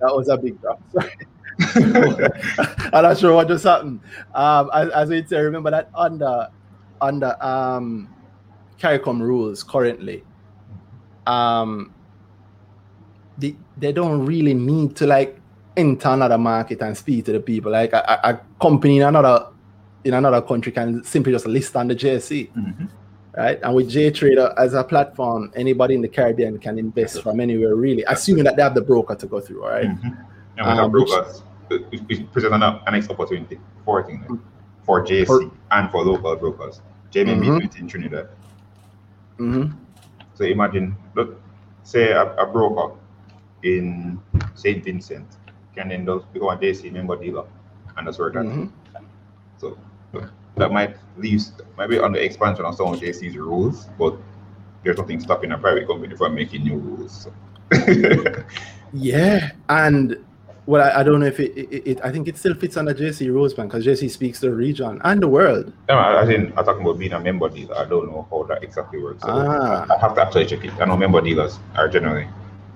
that 0.00 0.14
was 0.14 0.28
a 0.28 0.36
big 0.36 0.60
drop. 0.60 0.80
I'm 2.92 3.02
not 3.02 3.18
sure 3.18 3.34
what 3.34 3.48
just 3.48 3.64
happened. 3.64 4.00
Um, 4.34 4.70
as, 4.72 5.08
we 5.08 5.24
say, 5.24 5.40
remember 5.40 5.70
that 5.70 5.90
under 5.94 6.48
under 7.00 7.36
um, 7.42 8.08
CARICOM 8.78 9.20
rules 9.20 9.62
currently, 9.62 10.24
um, 11.26 11.94
they, 13.38 13.56
they 13.76 13.92
don't 13.92 14.24
really 14.24 14.54
need 14.54 14.96
to 14.96 15.06
like 15.06 15.38
enter 15.76 16.08
another 16.08 16.38
market 16.38 16.82
and 16.82 16.96
speak 16.96 17.24
to 17.26 17.32
the 17.32 17.40
people. 17.40 17.72
Like 17.72 17.92
a, 17.92 17.98
a, 17.98 18.30
a 18.30 18.40
company 18.60 18.98
in 18.98 19.02
another 19.02 19.46
in 20.04 20.14
another 20.14 20.40
country 20.40 20.72
can 20.72 21.04
simply 21.04 21.32
just 21.32 21.46
list 21.46 21.76
on 21.76 21.88
the 21.88 21.94
JSE, 21.94 22.50
Mm-hmm. 22.52 22.86
Right? 23.36 23.58
And 23.62 23.74
with 23.74 23.90
JTrader 23.90 24.54
as 24.58 24.74
a 24.74 24.82
platform, 24.84 25.52
anybody 25.54 25.94
in 25.94 26.02
the 26.02 26.08
Caribbean 26.08 26.58
can 26.58 26.78
invest 26.78 27.22
from 27.22 27.40
anywhere 27.40 27.74
really, 27.74 28.04
assuming 28.08 28.44
that 28.44 28.56
they 28.56 28.62
have 28.62 28.74
the 28.74 28.80
broker 28.82 29.14
to 29.14 29.26
go 29.26 29.40
through, 29.40 29.62
all 29.64 29.70
right? 29.70 29.86
Mm-hmm. 29.86 30.08
And 30.58 30.66
we 30.66 30.84
Um, 30.84 30.92
which- 30.92 31.06
brokers. 31.08 31.42
It 31.72 31.84
it 32.08 32.32
presents 32.32 32.52
an, 32.52 32.92
next 32.92 33.08
opportunity 33.10 33.60
for 33.84 34.02
thing 34.02 34.24
Mm. 34.28 34.40
for 34.82 35.02
JC 35.06 35.26
For- 35.26 35.50
and 35.70 35.88
for 35.92 36.02
local 36.04 36.34
brokers. 36.34 36.80
JMB 37.12 37.46
Mhm. 37.46 37.78
in 37.80 37.86
Trinidad. 37.86 38.28
hmm 39.38 39.66
So 40.34 40.44
imagine, 40.44 40.96
look, 41.14 41.40
say 41.84 42.10
a, 42.10 42.34
a 42.34 42.46
broker 42.46 42.96
in 43.62 44.18
St. 44.54 44.82
Vincent 44.82 45.26
can 45.76 45.90
then 45.90 46.04
just 46.04 46.26
become 46.32 46.48
a 46.48 46.56
JC 46.56 46.90
member 46.92 47.14
dealer 47.16 47.44
and 47.96 48.06
that's 48.08 48.18
where 48.18 48.30
that. 48.30 48.44
hmm 48.44 48.66
So 49.58 49.78
that 50.56 50.72
might 50.72 50.96
leave 51.16 51.42
maybe 51.78 51.98
on 51.98 52.12
the 52.12 52.22
expansion 52.22 52.64
of 52.64 52.74
some 52.74 52.92
of 52.92 53.00
JC's 53.00 53.36
rules, 53.36 53.88
but 53.98 54.14
there's 54.84 54.98
nothing 54.98 55.20
stopping 55.20 55.52
a 55.52 55.58
private 55.58 55.86
company 55.86 56.16
from 56.16 56.34
making 56.34 56.64
new 56.64 56.76
rules. 56.76 57.28
So. 57.72 58.44
Yeah, 58.92 59.52
and 59.68 60.16
well, 60.66 60.82
I, 60.82 61.00
I 61.00 61.02
don't 61.02 61.20
know 61.20 61.26
if 61.26 61.38
it, 61.40 61.56
it, 61.56 61.82
it. 61.86 62.00
I 62.04 62.10
think 62.10 62.28
it 62.28 62.36
still 62.36 62.54
fits 62.54 62.76
under 62.76 62.92
JC 62.92 63.28
Roseman 63.28 63.64
because 63.64 63.86
JC 63.86 64.10
speaks 64.10 64.40
the 64.40 64.52
region 64.52 65.00
and 65.04 65.22
the 65.22 65.28
world. 65.28 65.72
No, 65.88 65.94
I, 65.96 66.22
I 66.22 66.26
think 66.26 66.52
I'm 66.56 66.64
talking 66.64 66.82
about 66.82 66.98
being 66.98 67.12
a 67.12 67.20
member 67.20 67.48
dealer. 67.48 67.76
I 67.76 67.84
don't 67.84 68.06
know 68.06 68.26
how 68.30 68.42
that 68.44 68.62
exactly 68.62 69.02
works. 69.02 69.22
So 69.22 69.28
Ah. 69.30 69.86
I 69.94 69.98
have 70.00 70.14
to 70.16 70.22
actually 70.22 70.46
check 70.46 70.64
it. 70.64 70.72
I 70.80 70.86
know 70.86 70.96
member 70.96 71.20
dealers 71.20 71.58
are 71.76 71.88
generally 71.88 72.28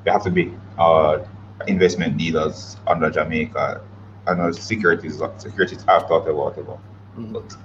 they 0.04 0.10
have 0.10 0.22
to 0.24 0.30
be 0.30 0.54
uh, 0.78 1.18
investment 1.66 2.16
dealers 2.16 2.76
under 2.86 3.10
Jamaica. 3.10 3.80
I 4.26 4.34
know 4.34 4.52
securities 4.52 5.20
securities 5.38 5.84
I've 5.88 6.06
thought 6.06 6.28
about 6.28 6.58
about. 6.58 6.80
But 7.16 7.56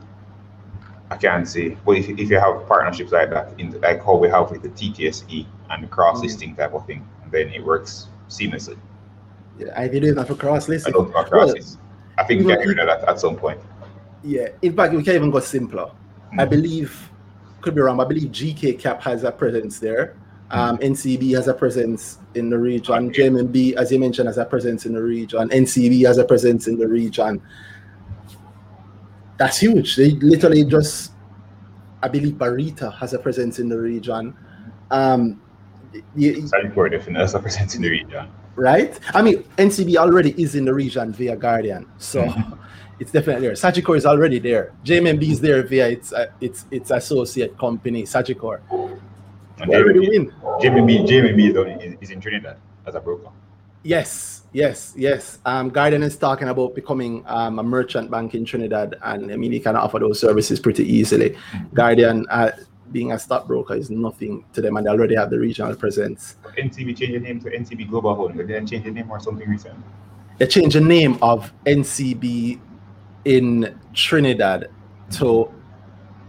I 1.11 1.17
can't 1.17 1.47
say. 1.47 1.77
But 1.85 1.97
if, 1.97 2.09
if 2.09 2.29
you 2.29 2.39
have 2.39 2.67
partnerships 2.67 3.11
like 3.11 3.29
that, 3.31 3.53
in 3.57 3.71
the, 3.71 3.79
like 3.79 4.03
how 4.03 4.15
we 4.17 4.29
have 4.29 4.51
with 4.51 4.61
the 4.61 4.69
TTSE 4.69 5.45
and 5.71 5.83
the 5.83 5.87
cross 5.87 6.21
listing 6.21 6.55
type 6.55 6.73
of 6.73 6.85
thing, 6.85 7.07
then 7.31 7.49
it 7.49 7.63
works 7.63 8.07
seamlessly. 8.29 8.77
Yeah, 9.57 9.73
I 9.75 9.87
did 9.87 10.03
have 10.17 10.29
a 10.29 10.35
cross 10.35 10.69
listing. 10.69 10.93
don't 10.93 11.11
know 11.11 11.25
Well. 11.31 11.53
I 12.17 12.23
think 12.23 12.45
we 12.45 12.47
can 12.53 12.59
get 12.61 12.67
rid 12.67 12.79
of 12.79 12.87
that 12.87 13.07
at 13.09 13.19
some 13.19 13.35
point. 13.35 13.59
Yeah, 14.23 14.49
in 14.61 14.75
fact, 14.75 14.93
we 14.93 15.03
can 15.03 15.15
even 15.15 15.31
go 15.31 15.39
simpler. 15.39 15.89
I 16.37 16.45
Mhm. 16.45 16.49
believe, 16.49 17.09
could 17.61 17.75
be 17.75 17.81
wrong, 17.81 17.97
but 17.97 18.05
I 18.05 18.09
believe 18.09 18.31
GK 18.31 18.73
Cap 18.77 19.01
has 19.03 19.23
a 19.23 19.31
presence 19.31 19.79
there. 19.79 20.15
Um, 20.51 20.77
NCB 20.79 21.35
has 21.35 21.47
a 21.47 21.53
presence 21.53 22.17
in 22.33 22.49
the 22.49 22.57
region. 22.57 23.07
Okay. 23.09 23.29
JMB, 23.29 23.75
as 23.75 23.91
you 23.91 23.99
mentioned, 23.99 24.27
has 24.27 24.37
a 24.37 24.45
presence 24.45 24.85
in 24.85 24.93
the 24.93 25.01
region. 25.01 25.47
NCB 25.49 26.05
has 26.07 26.17
a 26.17 26.25
presence 26.25 26.67
in 26.67 26.77
the 26.77 26.87
region. 26.87 27.41
That's 29.39 29.57
huge. 29.59 29.95
They 29.95 30.11
literally 30.11 30.65
just, 30.65 31.13
I 32.03 32.07
believe, 32.09 32.33
Barita 32.35 32.93
has 32.99 33.13
a 33.13 33.19
presence 33.19 33.57
in 33.59 33.69
the 33.69 33.79
region. 33.79 34.35
Um, 34.91 35.41
you, 36.15 36.47
definitely 36.49 37.13
has 37.15 37.33
a 37.33 37.39
presence 37.39 37.75
in 37.75 37.81
the 37.81 37.89
region. 37.89 38.27
right? 38.55 38.99
I 39.15 39.21
mean, 39.21 39.43
NCB 39.57 39.95
already 39.95 40.31
is 40.41 40.55
in 40.55 40.65
the 40.65 40.73
region 40.73 41.13
via 41.13 41.35
Guardian, 41.35 41.87
so 41.97 42.21
it's 42.99 43.11
definitely 43.11 43.47
there. 43.47 43.55
Sagicor 43.55 43.95
is 43.97 44.05
already 44.05 44.39
there. 44.39 44.73
JMB 44.85 45.23
is 45.23 45.39
there 45.41 45.63
via 45.63 45.87
its 45.89 46.11
uh, 46.13 46.27
its 46.41 46.65
its 46.69 46.91
associate 46.91 47.57
company, 47.57 48.03
Sagicor. 48.03 48.59
And 49.61 49.71
They 49.71 49.75
already 49.77 49.99
win. 50.07 50.33
Jamie 50.61 50.81
B, 50.85 51.05
Jamie 51.05 51.33
B 51.33 51.47
is, 51.47 51.57
on- 51.57 51.67
is- 51.81 51.97
is 52.01 52.11
in 52.11 52.19
Trinidad 52.21 52.57
as 52.85 52.95
a 52.95 52.99
broker. 52.99 53.29
Yes, 53.83 54.43
yes, 54.51 54.93
yes. 54.97 55.39
Um, 55.45 55.69
Guardian 55.69 56.03
is 56.03 56.17
talking 56.17 56.49
about 56.49 56.75
becoming 56.75 57.23
um, 57.27 57.59
a 57.59 57.63
merchant 57.63 58.11
bank 58.11 58.35
in 58.35 58.43
Trinidad, 58.43 58.95
and 59.03 59.31
I 59.31 59.37
mean, 59.37 59.51
he 59.51 59.59
can 59.59 59.75
offer 59.75 59.99
those 59.99 60.19
services 60.19 60.59
pretty 60.59 60.83
easily. 60.83 61.37
Guardian, 61.73 62.25
uh, 62.29 62.51
being 62.91 63.13
a 63.13 63.19
stockbroker, 63.19 63.75
is 63.75 63.89
nothing 63.89 64.43
to 64.53 64.61
them, 64.61 64.75
and 64.75 64.85
they 64.85 64.89
already 64.89 65.15
have 65.15 65.29
the 65.29 65.39
regional 65.39 65.75
presence. 65.75 66.35
NCB 66.57 66.97
changed 66.97 67.15
the 67.15 67.19
name 67.19 67.39
to 67.41 67.49
NCB 67.49 67.89
Global 67.89 68.15
Holding. 68.15 68.37
They 68.37 68.47
didn't 68.47 68.67
change 68.67 68.83
the 68.83 68.91
name 68.91 69.09
or 69.09 69.19
something 69.19 69.47
recently. 69.47 69.83
They 70.39 70.47
changed 70.47 70.75
the 70.75 70.81
name 70.81 71.17
of 71.21 71.53
NCB 71.65 72.59
in 73.25 73.79
Trinidad 73.93 74.69
to 75.11 75.51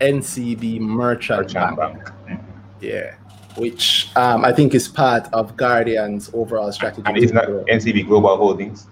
NCB 0.01 0.81
Merchant, 0.81 1.43
Merchant 1.43 1.77
Bank. 1.77 2.11
Bank. 2.27 2.41
Yeah, 2.81 3.15
which 3.61 4.11
um, 4.17 4.45
I 4.45 4.53
think 4.53 4.75
is 4.75 4.89
part 4.89 5.29
of 5.33 5.57
Guardian's 5.57 6.31
overall 6.33 6.73
strategy. 6.73 7.03
And 7.05 7.17
it's 7.19 7.33
not. 7.33 7.47
NCB 7.47 8.07
Global 8.09 8.37
Holdings. 8.37 8.87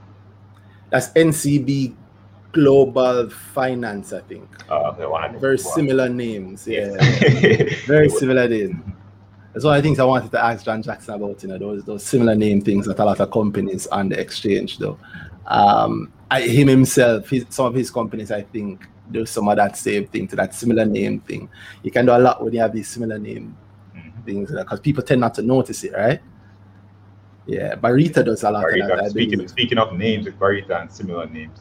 That's 0.90 1.08
NCB 1.10 1.94
Global 2.52 3.28
Finance, 3.30 4.12
I 4.12 4.20
think. 4.20 4.48
The 4.68 5.08
one 5.08 5.36
I- 5.36 5.38
Very 5.38 5.58
similar 5.58 6.08
names. 6.08 6.66
Yeah, 6.66 6.96
Yes. 7.00 7.84
very 7.86 8.08
similar 8.08 8.48
names. 8.48 8.76
That's 9.52 9.64
one 9.64 9.76
of 9.76 9.82
the 9.82 9.88
things 9.88 9.98
I 9.98 10.04
wanted 10.04 10.30
to 10.32 10.44
ask 10.44 10.64
John 10.64 10.82
Jackson 10.82 11.14
about. 11.14 11.42
You 11.42 11.48
know, 11.48 11.58
those 11.58 11.84
those 11.84 12.04
similar 12.04 12.34
name 12.34 12.60
things 12.60 12.86
that 12.86 12.98
a 12.98 13.04
lot 13.04 13.18
of 13.20 13.30
companies 13.30 13.86
on 13.88 14.08
the 14.10 14.20
exchange 14.20 14.78
though. 14.78 14.98
Um, 15.46 16.12
I, 16.30 16.42
him 16.42 16.68
himself, 16.68 17.30
his, 17.30 17.46
some 17.48 17.66
of 17.66 17.74
his 17.74 17.90
companies, 17.90 18.30
I 18.30 18.42
think, 18.42 18.86
do 19.10 19.24
some 19.24 19.48
of 19.48 19.56
that 19.56 19.78
same 19.78 20.06
thing 20.06 20.28
to 20.28 20.36
that 20.36 20.54
similar 20.54 20.84
name 20.84 21.20
thing. 21.20 21.48
You 21.82 21.90
can 21.90 22.04
do 22.04 22.12
a 22.12 22.18
lot 22.18 22.44
when 22.44 22.52
you 22.52 22.60
have 22.60 22.72
these 22.74 22.88
similar 22.88 23.18
name. 23.18 23.56
Things 24.28 24.50
because 24.52 24.80
people 24.80 25.02
tend 25.02 25.20
not 25.22 25.34
to 25.34 25.42
notice 25.42 25.82
it, 25.84 25.92
right? 25.94 26.20
Yeah, 27.46 27.74
Barita 27.76 28.24
does 28.24 28.42
a 28.44 28.50
lot 28.50 28.64
of 28.64 28.88
that. 28.88 29.10
Speaking, 29.10 29.48
speaking 29.48 29.78
of 29.78 29.94
names 29.94 30.26
with 30.26 30.38
Barita 30.38 30.80
and 30.82 30.92
similar 30.92 31.26
names, 31.26 31.58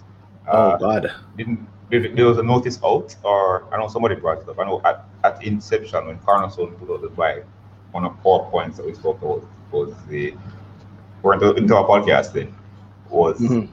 Oh 0.50 0.52
uh, 0.52 0.78
God. 0.78 1.12
didn't 1.38 1.68
there, 1.90 2.02
there 2.14 2.26
was 2.26 2.38
a 2.38 2.44
notice 2.44 2.78
out, 2.84 3.16
or 3.24 3.74
I 3.74 3.78
know 3.80 3.88
somebody 3.88 4.16
brought 4.16 4.42
it 4.42 4.50
up. 4.50 4.60
I 4.60 4.66
know 4.66 4.82
at, 4.84 5.06
at 5.24 5.42
inception 5.44 6.06
when 6.08 6.18
Cornerstone 6.20 6.74
put 6.76 6.94
out 6.94 7.02
the 7.02 7.08
buy, 7.10 7.44
one 7.92 8.04
of 8.04 8.14
four 8.22 8.50
points 8.52 8.76
that 8.78 8.86
we 8.86 8.94
spoke 8.94 9.22
about 9.22 9.46
was 9.72 9.94
the 10.10 10.34
we're 11.24 11.34
into, 11.36 11.54
into 11.56 11.74
our 11.76 11.86
podcast 11.88 12.34
then 12.34 12.54
was 13.10 13.40
Mhm. 13.40 13.70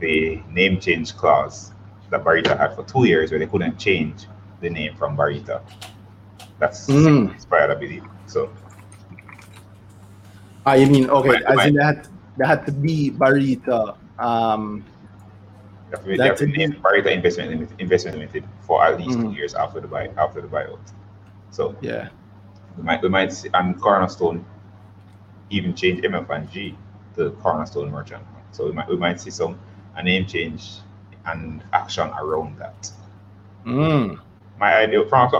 the 0.00 0.40
name 0.50 0.80
change 0.80 1.14
clause 1.16 1.72
that 2.10 2.24
Barita 2.24 2.56
had 2.56 2.74
for 2.74 2.84
two 2.84 3.04
years 3.06 3.30
where 3.30 3.38
they 3.40 3.46
couldn't 3.46 3.78
change 3.78 4.26
the 4.62 4.70
name 4.70 4.94
from 4.96 5.14
Barita. 5.16 5.60
That's 6.58 6.86
Mm. 6.88 7.34
expired, 7.34 7.70
I 7.70 7.74
believe. 7.74 8.04
So 8.26 8.50
Ah, 10.66 10.74
you 10.74 10.86
mean 10.86 11.08
okay? 11.08 11.40
As 11.46 11.66
in 11.66 11.74
they 11.76 11.84
had 11.84 12.08
had 12.44 12.66
to 12.66 12.72
be 12.72 13.10
Barita. 13.10 13.96
Um, 14.18 14.84
That 15.90 16.20
have 16.20 16.36
to 16.36 16.46
name 16.46 16.72
Barita 16.84 17.10
Investment 17.10 17.50
Limited, 17.50 17.80
Investment 17.80 18.18
Limited 18.18 18.44
for 18.60 18.84
at 18.84 18.98
least 18.98 19.18
two 19.18 19.28
Mhm. 19.32 19.36
years 19.36 19.54
after 19.54 19.80
the 19.80 19.88
buy 19.88 20.10
after 20.18 20.42
the 20.42 20.48
buyout. 20.48 20.92
So 21.50 21.74
yeah. 21.80 22.08
we 22.76 22.82
might 22.82 23.00
we 23.02 23.08
might 23.08 23.32
see 23.32 23.48
and 23.54 23.80
Cornerstone 23.80 24.44
even 25.50 25.72
change 25.74 26.04
MF 26.04 26.28
and 26.28 26.50
G 26.50 26.76
to 27.16 27.30
Cornerstone 27.42 27.90
Merchant. 27.90 28.22
So 28.52 28.66
we 28.66 28.72
might 28.72 28.88
we 28.88 28.96
might 28.98 29.18
see 29.20 29.30
some 29.30 29.58
a 29.96 30.02
name 30.02 30.26
change 30.26 30.80
and 31.24 31.62
action 31.72 32.10
around 32.20 32.58
that. 32.58 32.90
Mm. 33.64 34.18
My 34.60 34.76
idea 34.84 35.04
from 35.06 35.30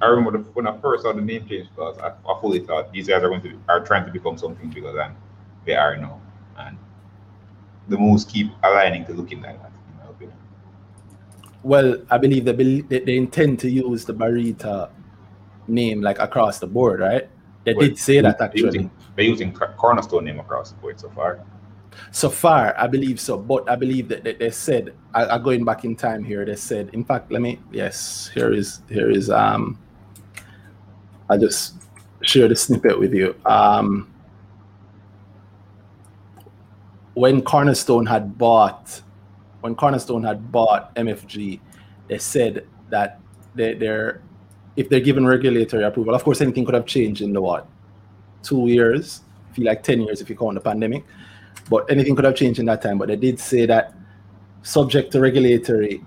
I 0.00 0.06
remember 0.06 0.38
the, 0.38 0.44
when 0.52 0.66
I 0.66 0.76
first 0.78 1.04
saw 1.04 1.12
the 1.12 1.22
name 1.22 1.48
change 1.48 1.68
clause, 1.74 1.96
I, 1.98 2.08
I 2.08 2.40
fully 2.40 2.60
thought 2.60 2.92
these 2.92 3.08
guys 3.08 3.22
are 3.22 3.28
going 3.28 3.42
to 3.42 3.58
are 3.68 3.80
trying 3.80 4.04
to 4.04 4.12
become 4.12 4.36
something 4.36 4.68
bigger 4.70 4.92
than 4.92 5.16
they 5.64 5.74
are 5.74 5.96
now, 5.96 6.20
and 6.58 6.76
the 7.88 7.96
moves 7.96 8.24
keep 8.24 8.50
aligning 8.62 9.06
to 9.06 9.12
looking 9.14 9.40
like 9.40 9.60
that. 9.62 9.72
In 9.90 9.98
my 9.98 10.10
opinion. 10.10 10.36
Well, 11.62 11.96
I 12.10 12.18
believe 12.18 12.44
they, 12.44 12.52
believe, 12.52 12.88
they 12.88 13.00
they 13.00 13.16
intend 13.16 13.58
to 13.60 13.70
use 13.70 14.04
the 14.04 14.14
Barita 14.14 14.90
name 15.66 16.02
like 16.02 16.18
across 16.18 16.58
the 16.58 16.66
board, 16.66 17.00
right? 17.00 17.28
They 17.64 17.74
Well, 17.74 17.88
did 17.88 17.98
say 17.98 18.20
that 18.20 18.38
They're 18.38 18.50
using, 18.54 18.90
they're 19.16 19.24
using 19.24 19.52
Cornerstone 19.52 20.24
name 20.24 20.38
across 20.38 20.70
the 20.70 20.76
board 20.76 21.00
so 21.00 21.08
far. 21.10 21.40
So 22.12 22.28
far, 22.28 22.74
I 22.78 22.86
believe 22.86 23.18
so, 23.18 23.38
but 23.38 23.68
I 23.68 23.74
believe 23.74 24.08
that, 24.08 24.22
that 24.24 24.38
they 24.38 24.50
said, 24.50 24.94
I, 25.14 25.26
I 25.26 25.38
going 25.38 25.64
back 25.64 25.84
in 25.84 25.96
time 25.96 26.22
here. 26.22 26.44
They 26.44 26.54
said, 26.54 26.90
in 26.92 27.02
fact, 27.04 27.32
let 27.32 27.40
me, 27.40 27.58
yes, 27.72 28.30
here 28.32 28.52
is 28.52 28.82
here 28.88 29.10
is 29.10 29.30
um, 29.30 29.78
I'll 31.28 31.38
just 31.38 31.74
share 32.22 32.48
the 32.48 32.56
snippet 32.56 32.98
with 32.98 33.14
you. 33.14 33.34
Um, 33.44 34.12
when 37.14 37.42
Cornerstone 37.42 38.06
had 38.06 38.36
bought, 38.36 39.00
when 39.60 39.74
Cornerstone 39.74 40.22
had 40.22 40.52
bought 40.52 40.94
MFG, 40.96 41.60
they 42.08 42.18
said 42.18 42.66
that 42.90 43.20
they, 43.54 43.74
they're, 43.74 44.22
if 44.76 44.88
they're 44.88 45.00
given 45.00 45.26
regulatory 45.26 45.84
approval, 45.84 46.14
of 46.14 46.22
course, 46.22 46.40
anything 46.40 46.64
could 46.64 46.74
have 46.74 46.86
changed 46.86 47.22
in 47.22 47.32
the 47.32 47.40
what, 47.40 47.66
two 48.42 48.66
years, 48.66 49.22
feel 49.52 49.64
like 49.64 49.82
ten 49.82 50.00
years 50.02 50.20
if 50.20 50.28
you 50.28 50.36
count 50.36 50.54
the 50.54 50.60
pandemic 50.60 51.04
but 51.68 51.90
anything 51.90 52.14
could 52.14 52.24
have 52.24 52.36
changed 52.36 52.60
in 52.60 52.66
that 52.66 52.82
time. 52.82 52.98
But 52.98 53.08
they 53.08 53.16
did 53.16 53.38
say 53.40 53.66
that 53.66 53.94
subject 54.62 55.12
to 55.12 55.20
regulatory 55.20 56.02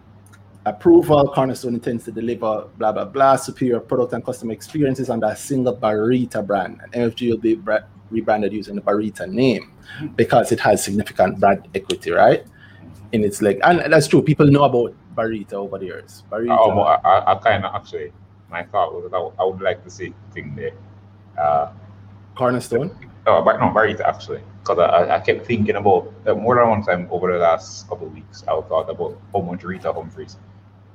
approval, 0.65 1.31
Cornerstone 1.33 1.73
intends 1.75 2.05
to 2.05 2.11
deliver 2.11 2.65
blah 2.77 2.91
blah 2.91 3.05
blah 3.05 3.35
superior 3.35 3.79
product 3.79 4.13
and 4.13 4.23
customer 4.25 4.53
experiences 4.53 5.09
under 5.09 5.27
a 5.27 5.35
single 5.35 5.75
Barita 5.75 6.45
brand. 6.45 6.79
And 6.83 6.93
MFG 6.93 7.29
will 7.31 7.37
be 7.37 7.55
bra- 7.55 7.79
rebranded 8.11 8.53
using 8.53 8.75
the 8.75 8.81
Barita 8.81 9.27
name 9.29 9.71
because 10.15 10.51
it 10.51 10.59
has 10.59 10.83
significant 10.83 11.39
brand 11.39 11.67
equity, 11.75 12.11
right? 12.11 12.43
In 13.11 13.23
its 13.23 13.41
leg, 13.41 13.59
and 13.63 13.91
that's 13.91 14.07
true. 14.07 14.21
People 14.21 14.47
know 14.47 14.63
about 14.63 14.93
Barita 15.15 15.53
over 15.53 15.79
the 15.79 15.85
years. 15.85 16.23
Barita. 16.31 16.51
I, 16.51 16.55
almo- 16.57 16.81
I, 16.83 16.95
I, 16.97 17.31
I 17.31 17.35
kind 17.39 17.65
of 17.65 17.73
actually, 17.73 18.11
my 18.51 18.63
thought 18.63 18.93
was 18.93 19.09
that 19.09 19.15
I, 19.17 19.19
would- 19.21 19.33
I 19.39 19.43
would 19.45 19.61
like 19.61 19.83
to 19.83 19.89
see 19.89 20.13
thing 20.33 20.53
there. 20.55 20.71
Uh, 21.41 21.71
Cornerstone. 22.35 22.95
Oh, 23.29 23.41
but 23.43 23.59
no, 23.59 23.67
Barita 23.67 24.01
actually, 24.01 24.41
because 24.61 24.79
I, 24.79 25.15
I- 25.15 25.19
kept 25.19 25.45
thinking 25.45 25.75
about 25.75 26.11
uh, 26.27 26.33
more 26.35 26.55
than 26.55 26.69
one 26.69 26.83
time 26.83 27.07
over 27.11 27.31
the 27.31 27.39
last 27.39 27.87
couple 27.87 28.07
of 28.07 28.13
weeks. 28.13 28.43
I 28.47 28.59
thought 28.61 28.89
about 28.89 29.17
how 29.33 29.41
much 29.41 29.63
Rita 29.63 29.93
Humphries 29.93 30.37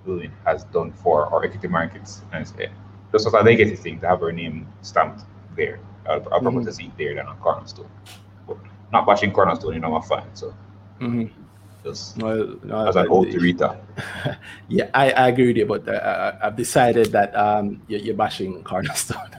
Lewin 0.06 0.32
has 0.44 0.64
done 0.64 0.92
for 0.92 1.26
our 1.32 1.44
equity 1.44 1.68
markets, 1.68 2.22
and 2.32 2.42
it's, 2.42 2.52
uh, 2.52 2.66
just 3.12 3.26
as 3.26 3.32
a 3.34 3.40
legacy 3.40 3.76
thing 3.76 4.00
to 4.00 4.08
have 4.08 4.20
her 4.20 4.32
name 4.32 4.66
stamped 4.82 5.22
there. 5.56 5.78
I'll, 6.08 6.22
I'll 6.32 6.40
probably 6.40 6.64
Mhm. 6.64 6.72
see 6.74 6.84
it 6.86 6.96
there 6.98 7.14
than 7.14 7.26
on 7.26 7.36
Cornerstone. 7.38 7.88
But 8.46 8.58
not 8.92 9.06
bashing 9.06 9.32
Cornerstone, 9.32 9.74
you 9.74 9.80
know, 9.80 9.88
I'm 9.94 10.02
a 10.02 10.02
fan, 10.02 10.26
so 10.34 10.54
Mhm. 11.00 11.30
Just 11.84 12.16
Well, 12.16 12.56
no, 12.64 12.88
as 12.88 12.96
an 12.96 13.06
to 13.08 13.38
Rita. 13.38 13.78
yeah, 14.68 14.88
I, 14.94 15.10
I 15.12 15.28
agree 15.28 15.48
with 15.48 15.56
you, 15.58 15.66
but 15.66 15.86
uh, 15.86 16.32
I've 16.42 16.56
decided 16.56 17.12
that 17.12 17.36
um, 17.36 17.82
you're, 17.88 18.00
you're 18.00 18.16
bashing 18.16 18.62
Cornerstone. 18.64 19.18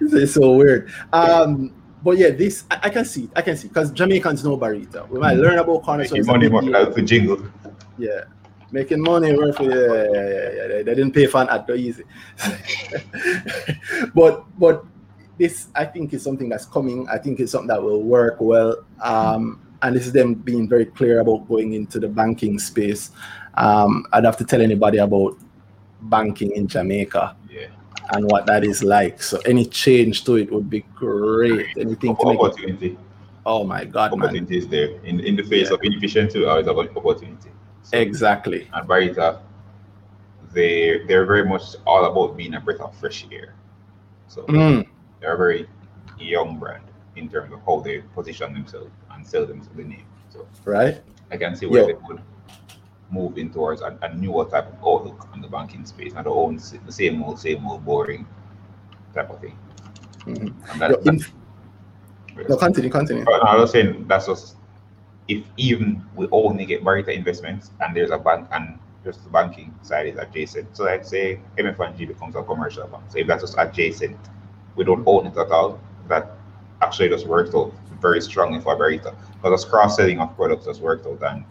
it's 0.00 0.34
so 0.34 0.54
weird. 0.54 0.90
Um, 1.12 1.72
but 2.02 2.16
yeah, 2.18 2.30
this 2.30 2.64
I, 2.70 2.80
I 2.84 2.90
can 2.90 3.04
see, 3.04 3.28
I 3.36 3.42
can 3.42 3.56
see, 3.56 3.68
because 3.68 3.92
Jamaicans 3.92 4.42
know 4.44 4.56
Barita. 4.56 5.08
We 5.08 5.20
might 5.20 5.36
Mhm. 5.36 5.42
learn 5.42 5.58
about 5.58 5.82
Cornerstone. 5.82 6.20
Making 6.20 6.52
money, 6.52 6.70
money, 6.70 6.90
the 6.92 7.02
jingle. 7.02 7.38
Yeah, 7.98 8.24
making 8.72 9.00
money 9.00 9.36
worth 9.36 9.60
it. 9.60 9.70
Yeah, 9.70 9.76
yeah, 9.76 10.12
yeah, 10.12 10.50
yeah. 10.56 10.66
They, 10.68 10.82
they 10.82 10.94
didn't 10.94 11.12
pay 11.12 11.26
for 11.26 11.42
an 11.42 11.48
ad, 11.48 11.68
easy. 11.70 12.04
but 14.14 14.44
but 14.58 14.84
this 15.38 15.68
I 15.74 15.84
think 15.84 16.12
is 16.14 16.22
something 16.22 16.48
that's 16.48 16.66
coming. 16.66 17.06
I 17.08 17.18
think 17.18 17.40
it's 17.40 17.52
something 17.52 17.68
that 17.68 17.82
will 17.82 18.02
work 18.02 18.36
well. 18.40 18.84
Um, 19.02 19.60
and 19.84 19.94
this 19.94 20.06
is 20.06 20.12
them 20.12 20.34
being 20.34 20.66
very 20.68 20.86
clear 20.86 21.20
about 21.20 21.46
going 21.46 21.74
into 21.74 22.00
the 22.00 22.08
banking 22.08 22.58
space. 22.58 23.10
Um, 23.54 24.06
I'd 24.12 24.24
have 24.24 24.36
to 24.38 24.44
tell 24.44 24.60
anybody 24.62 24.98
about 24.98 25.36
banking 26.02 26.50
in 26.52 26.66
Jamaica 26.66 27.36
Yeah. 27.50 27.66
and 28.12 28.24
what 28.30 28.46
that 28.46 28.64
is 28.64 28.82
like. 28.82 29.22
So 29.22 29.38
any 29.44 29.66
change 29.66 30.24
to 30.24 30.36
it 30.36 30.50
would 30.50 30.70
be 30.70 30.80
great. 30.96 31.66
Anything 31.78 32.16
to 32.16 32.24
make 32.26 32.38
it, 32.40 32.44
Opportunity. 32.44 32.98
oh 33.44 33.62
my 33.64 33.84
god. 33.84 34.12
Opportunity 34.14 34.56
is 34.56 34.66
there. 34.68 34.88
In, 35.04 35.20
in 35.20 35.36
the 35.36 35.42
face 35.44 35.68
Yeah. 35.68 35.74
of 35.74 35.80
inefficiency, 35.82 36.44
always 36.44 36.66
about 36.66 36.96
opportunity. 36.96 37.50
So- 37.82 37.98
Exactly. 37.98 38.68
and 38.72 38.88
Barita, 38.88 39.40
they 40.54 41.04
they're 41.06 41.26
very 41.26 41.44
much 41.44 41.62
all 41.86 42.04
about 42.10 42.36
being 42.38 42.54
a 42.54 42.60
breath 42.60 42.80
of 42.80 42.96
fresh 42.96 43.26
air. 43.30 43.54
So 44.28 44.42
Mm, 44.46 44.86
they're 45.20 45.34
a 45.34 45.38
very 45.38 45.68
young 46.18 46.58
brand 46.58 46.84
in 47.16 47.28
terms 47.28 47.52
of 47.52 47.60
how 47.66 47.80
they 47.80 47.98
position 48.14 48.54
themselves 48.54 48.90
and 49.24 49.30
sell 49.30 49.46
to 49.46 49.76
the 49.76 49.84
name. 49.84 50.04
So 50.30 50.46
right? 50.64 51.00
I 51.30 51.36
can 51.36 51.56
see 51.56 51.66
where 51.66 51.80
Yeah. 51.82 51.86
they 51.88 52.06
could 52.06 52.20
move 53.10 53.38
in 53.38 53.50
towards 53.50 53.80
a, 53.80 53.96
a 54.02 54.14
newer 54.14 54.44
type 54.44 54.66
of 54.68 54.74
outlook 54.86 55.28
on 55.32 55.40
the 55.40 55.48
banking 55.48 55.84
space, 55.86 56.12
not 56.14 56.24
the 56.24 56.30
own 56.30 56.56
the 56.86 56.92
same 56.92 57.22
old, 57.22 57.38
same 57.38 57.66
old 57.66 57.84
boring 57.84 58.26
type 59.14 59.30
of 59.30 59.40
thing. 59.40 59.56
Mhm. 60.26 60.52
And 60.70 60.80
that, 60.80 60.90
Yo, 60.90 60.96
in- 61.10 61.20
no, 62.48 62.56
continue, 62.56 62.90
continue. 62.90 63.24
I 63.28 63.56
was 63.56 63.70
saying 63.70 64.06
that's 64.08 64.26
just 64.26 64.56
if 65.28 65.44
even 65.56 66.02
we 66.14 66.28
only 66.32 66.66
get 66.66 66.82
Barita 66.84 67.08
investments 67.08 67.70
and 67.80 67.96
there's 67.96 68.10
a 68.10 68.18
bank 68.18 68.48
and 68.52 68.78
just 69.04 69.22
the 69.24 69.30
banking 69.30 69.72
side 69.82 70.06
is 70.06 70.18
adjacent. 70.18 70.76
So 70.76 70.84
let's 70.84 71.08
say 71.08 71.40
MFNG 71.56 72.08
becomes 72.08 72.34
a 72.36 72.42
commercial 72.42 72.86
bank. 72.88 73.04
So 73.08 73.18
if 73.18 73.26
that's 73.26 73.42
just 73.42 73.54
adjacent 73.58 74.18
we 74.76 74.84
don't 74.84 75.04
own 75.06 75.26
it 75.26 75.36
at 75.36 75.50
all. 75.50 75.78
That 76.08 76.32
actually 76.82 77.08
just 77.08 77.26
worked 77.26 77.54
out 77.54 77.72
very 78.04 78.20
strongly 78.20 78.60
for 78.60 78.76
Barita. 78.76 79.10
Because 79.42 79.64
us 79.64 79.70
cross 79.70 79.96
selling 79.96 80.20
of 80.20 80.36
products 80.36 80.66
has 80.66 80.78
worked 80.80 81.06
out 81.06 81.20
and 81.30 81.44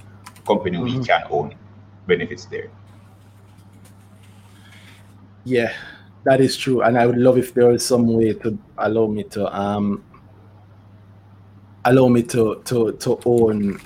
company 0.46 0.78
we 0.78 0.92
Mhm. 0.94 1.06
can 1.10 1.24
own. 1.32 1.48
Benefits 2.08 2.46
there. 2.46 2.70
Yeah, 5.46 5.72
that 6.26 6.40
is 6.42 6.56
true. 6.64 6.82
And 6.86 6.98
I 6.98 7.06
would 7.08 7.18
love 7.18 7.38
if 7.38 7.54
there 7.54 7.72
is 7.72 7.84
some 7.86 8.06
way 8.18 8.34
to 8.44 8.58
allow 8.78 9.08
me 9.08 9.24
to 9.36 9.42
um 9.62 10.04
allow 11.86 12.08
me 12.08 12.22
to 12.34 12.62
to 12.70 12.78
to 13.04 13.20
own 13.26 13.80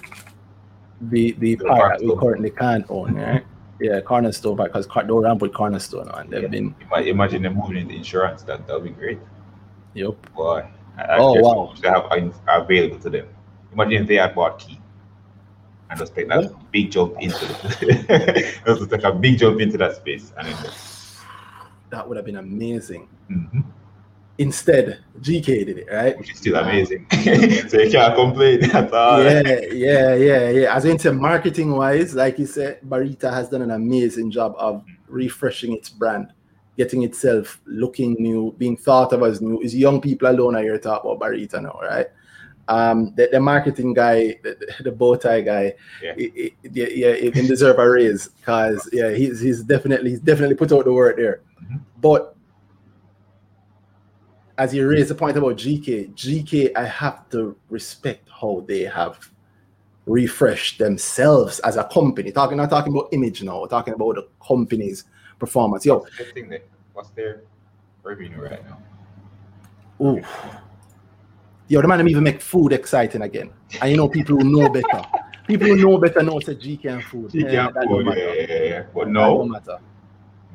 the 1.14 1.24
the 1.44 1.56
The 1.56 1.66
part 1.66 2.00
that 2.00 2.06
we 2.08 2.16
currently 2.24 2.50
can't 2.64 2.86
own, 2.90 3.16
right? 3.16 3.44
Yeah, 3.80 4.02
Cornerstone 4.02 4.58
because 4.58 4.88
don't 4.88 5.24
ramp 5.24 5.42
with 5.42 5.54
Cornerstone 5.54 6.10
and 6.16 6.30
they've 6.30 6.44
Yeah. 6.44 6.56
been 6.58 6.76
Imagine 7.16 7.44
them 7.44 7.56
moving 7.56 7.78
into 7.78 7.94
insurance. 7.96 8.42
That 8.44 8.66
that 8.68 8.74
would 8.76 8.84
be 8.92 8.96
great. 9.02 9.20
yep. 9.94 10.16
Boy, 10.36 10.66
Oh, 11.10 11.40
wow. 11.40 11.74
they 11.82 11.88
have 11.90 12.06
available 12.48 13.00
to 13.00 13.10
them. 13.10 13.28
Imagine 13.74 14.02
if 14.04 14.08
they 14.08 14.16
had 14.16 14.34
bought 14.34 14.60
key 14.60 14.80
and 15.90 16.00
just 16.00 16.16
take 16.16 16.28
that 16.30 16.52
big 16.72 16.92
jump 16.92 17.16
into 17.20 17.38
the, 17.46 18.54
just 18.66 18.90
take 18.90 19.04
a 19.04 19.12
big 19.14 19.38
jump 19.38 19.62
into 19.62 19.78
that 19.78 19.96
space 19.96 20.34
and 20.38 20.48
That 21.90 22.08
would 22.08 22.18
have 22.18 22.26
been 22.26 22.38
amazing. 22.38 23.08
Mhm. 23.30 23.64
Instead, 24.40 25.00
GK 25.22 25.66
did 25.66 25.78
it, 25.80 25.88
right? 25.92 26.18
which 26.18 26.32
is 26.32 26.38
still 26.38 26.58
amazing. 26.58 27.08
so 27.70 27.80
you 27.80 27.90
can't 27.92 28.16
complain 28.16 28.64
at 28.76 28.94
all. 28.94 29.24
yeah, 29.24 29.42
yeah, 29.72 30.14
yeah, 30.16 30.50
yeah. 30.50 30.76
As 30.76 30.86
in, 30.86 31.18
marketing 31.20 31.72
wise, 31.72 32.14
like 32.14 32.38
you 32.38 32.46
said, 32.46 32.80
Barita 32.88 33.32
has 33.34 33.50
done 33.50 33.64
an 33.64 33.72
amazing 33.72 34.30
job 34.30 34.54
of 34.60 34.84
refreshing 35.08 35.74
its 35.74 35.90
brand, 35.90 36.34
getting 36.78 37.04
itself 37.04 37.60
looking 37.66 38.16
new, 38.20 38.54
being 38.58 38.78
thought 38.78 39.12
of 39.14 39.24
as 39.24 39.42
new. 39.42 39.60
Is 39.62 39.76
young 39.76 40.00
people 40.00 40.30
alone 40.30 40.56
are 40.56 40.62
here 40.62 40.78
talk 40.78 41.04
about 41.04 41.20
Barita 41.20 41.62
now, 41.62 41.80
right? 41.82 42.08
Um, 42.70 43.14
the, 43.16 43.30
the 43.32 43.40
marketing 43.40 43.94
guy, 43.94 44.38
the, 44.44 44.58
the 44.84 44.92
bow 44.92 45.16
tie 45.16 45.42
guy, 45.42 45.74
Yeah. 46.04 46.14
he- 46.18 46.32
he- 46.36 46.54
yeah, 47.02 47.14
he 47.14 47.32
can 47.32 47.48
deserve 47.48 47.80
a 47.80 47.90
raise 47.90 48.28
because 48.28 48.90
yeah, 48.94 49.12
he's 49.12 49.40
he's 49.40 49.64
definitely 49.64 50.12
he's 50.12 50.20
definitely 50.20 50.56
put 50.56 50.72
out 50.72 50.86
the 50.86 50.92
word 50.94 51.18
there. 51.18 51.42
Mhm. 51.64 51.80
But 52.02 52.36
as 54.58 54.74
you 54.74 54.88
raised 54.88 55.10
the 55.10 55.16
point 55.16 55.38
about 55.38 55.56
GK, 55.56 56.14
GK, 56.14 56.76
I 56.76 56.84
have 56.86 57.30
to 57.30 57.56
respect 57.70 58.28
how 58.30 58.66
they 58.68 58.84
have 58.84 59.30
refreshed 60.06 60.80
themselves 60.80 61.60
as 61.60 61.76
a 61.78 61.84
company. 61.86 62.32
Talking 62.32 62.58
not 62.58 62.70
talking 62.70 62.94
about 62.94 63.10
image 63.12 63.44
now, 63.44 63.62
we're 63.62 63.68
talking 63.68 63.94
about 63.94 64.16
the 64.16 64.28
company's 64.46 65.04
performance. 65.40 65.86
Yo, 65.86 66.06
What's 66.94 67.10
their? 67.12 67.44
Revenue 68.04 68.42
right 68.42 68.64
now? 68.64 68.78
ooh. 70.06 70.22
Yo, 71.68 71.82
the 71.82 71.88
man 71.88 71.98
them 71.98 72.08
even 72.08 72.24
make 72.24 72.40
food 72.42 72.72
exciting 72.72 73.22
again. 73.22 73.50
And 73.82 73.92
you 73.92 73.98
know 73.98 74.08
people 74.08 74.38
who 74.38 74.44
know 74.50 74.70
better. 74.70 75.04
People 75.46 75.68
who 75.68 75.76
know 75.76 75.98
better 75.98 76.24
know 76.24 76.40
say 76.40 76.56
GK 76.56 76.86
and 76.86 77.04
food. 77.04 77.34
You 77.34 77.46
can't 77.46 77.74
that 77.74 77.84
afford 77.86 78.06
don't 78.06 78.14
it, 78.14 78.20
matter. 78.20 78.36
yeah, 78.42 78.58
yeah, 78.58 78.70
yeah. 78.70 78.84
But 78.94 79.10
no, 79.10 79.46
matter. 79.46 79.80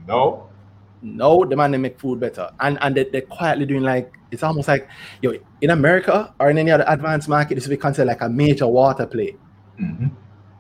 no. 0.09 0.49
No, 1.03 1.45
the 1.45 1.57
man 1.57 1.73
they 1.73 1.79
make 1.79 1.99
food 1.99 2.21
better, 2.21 2.49
and 2.61 2.79
and 2.81 2.95
they, 2.95 3.05
they're 3.05 3.23
quietly 3.23 3.67
doing 3.67 3.83
like 3.83 4.13
it's 4.31 4.45
almost 4.45 4.69
like 4.69 4.89
yo 5.21 5.35
in 5.61 5.71
America 5.71 6.33
or 6.39 6.49
in 6.49 6.59
any 6.59 6.71
other 6.71 6.85
advanced 6.87 7.29
market, 7.29 7.57
this 7.57 7.65
will 7.67 7.71
be 7.73 7.77
considered 7.77 8.07
like 8.07 8.21
a 8.23 8.29
major 8.29 8.69
water 8.69 9.05
play. 9.05 9.35
Mm-hmm. 9.81 10.07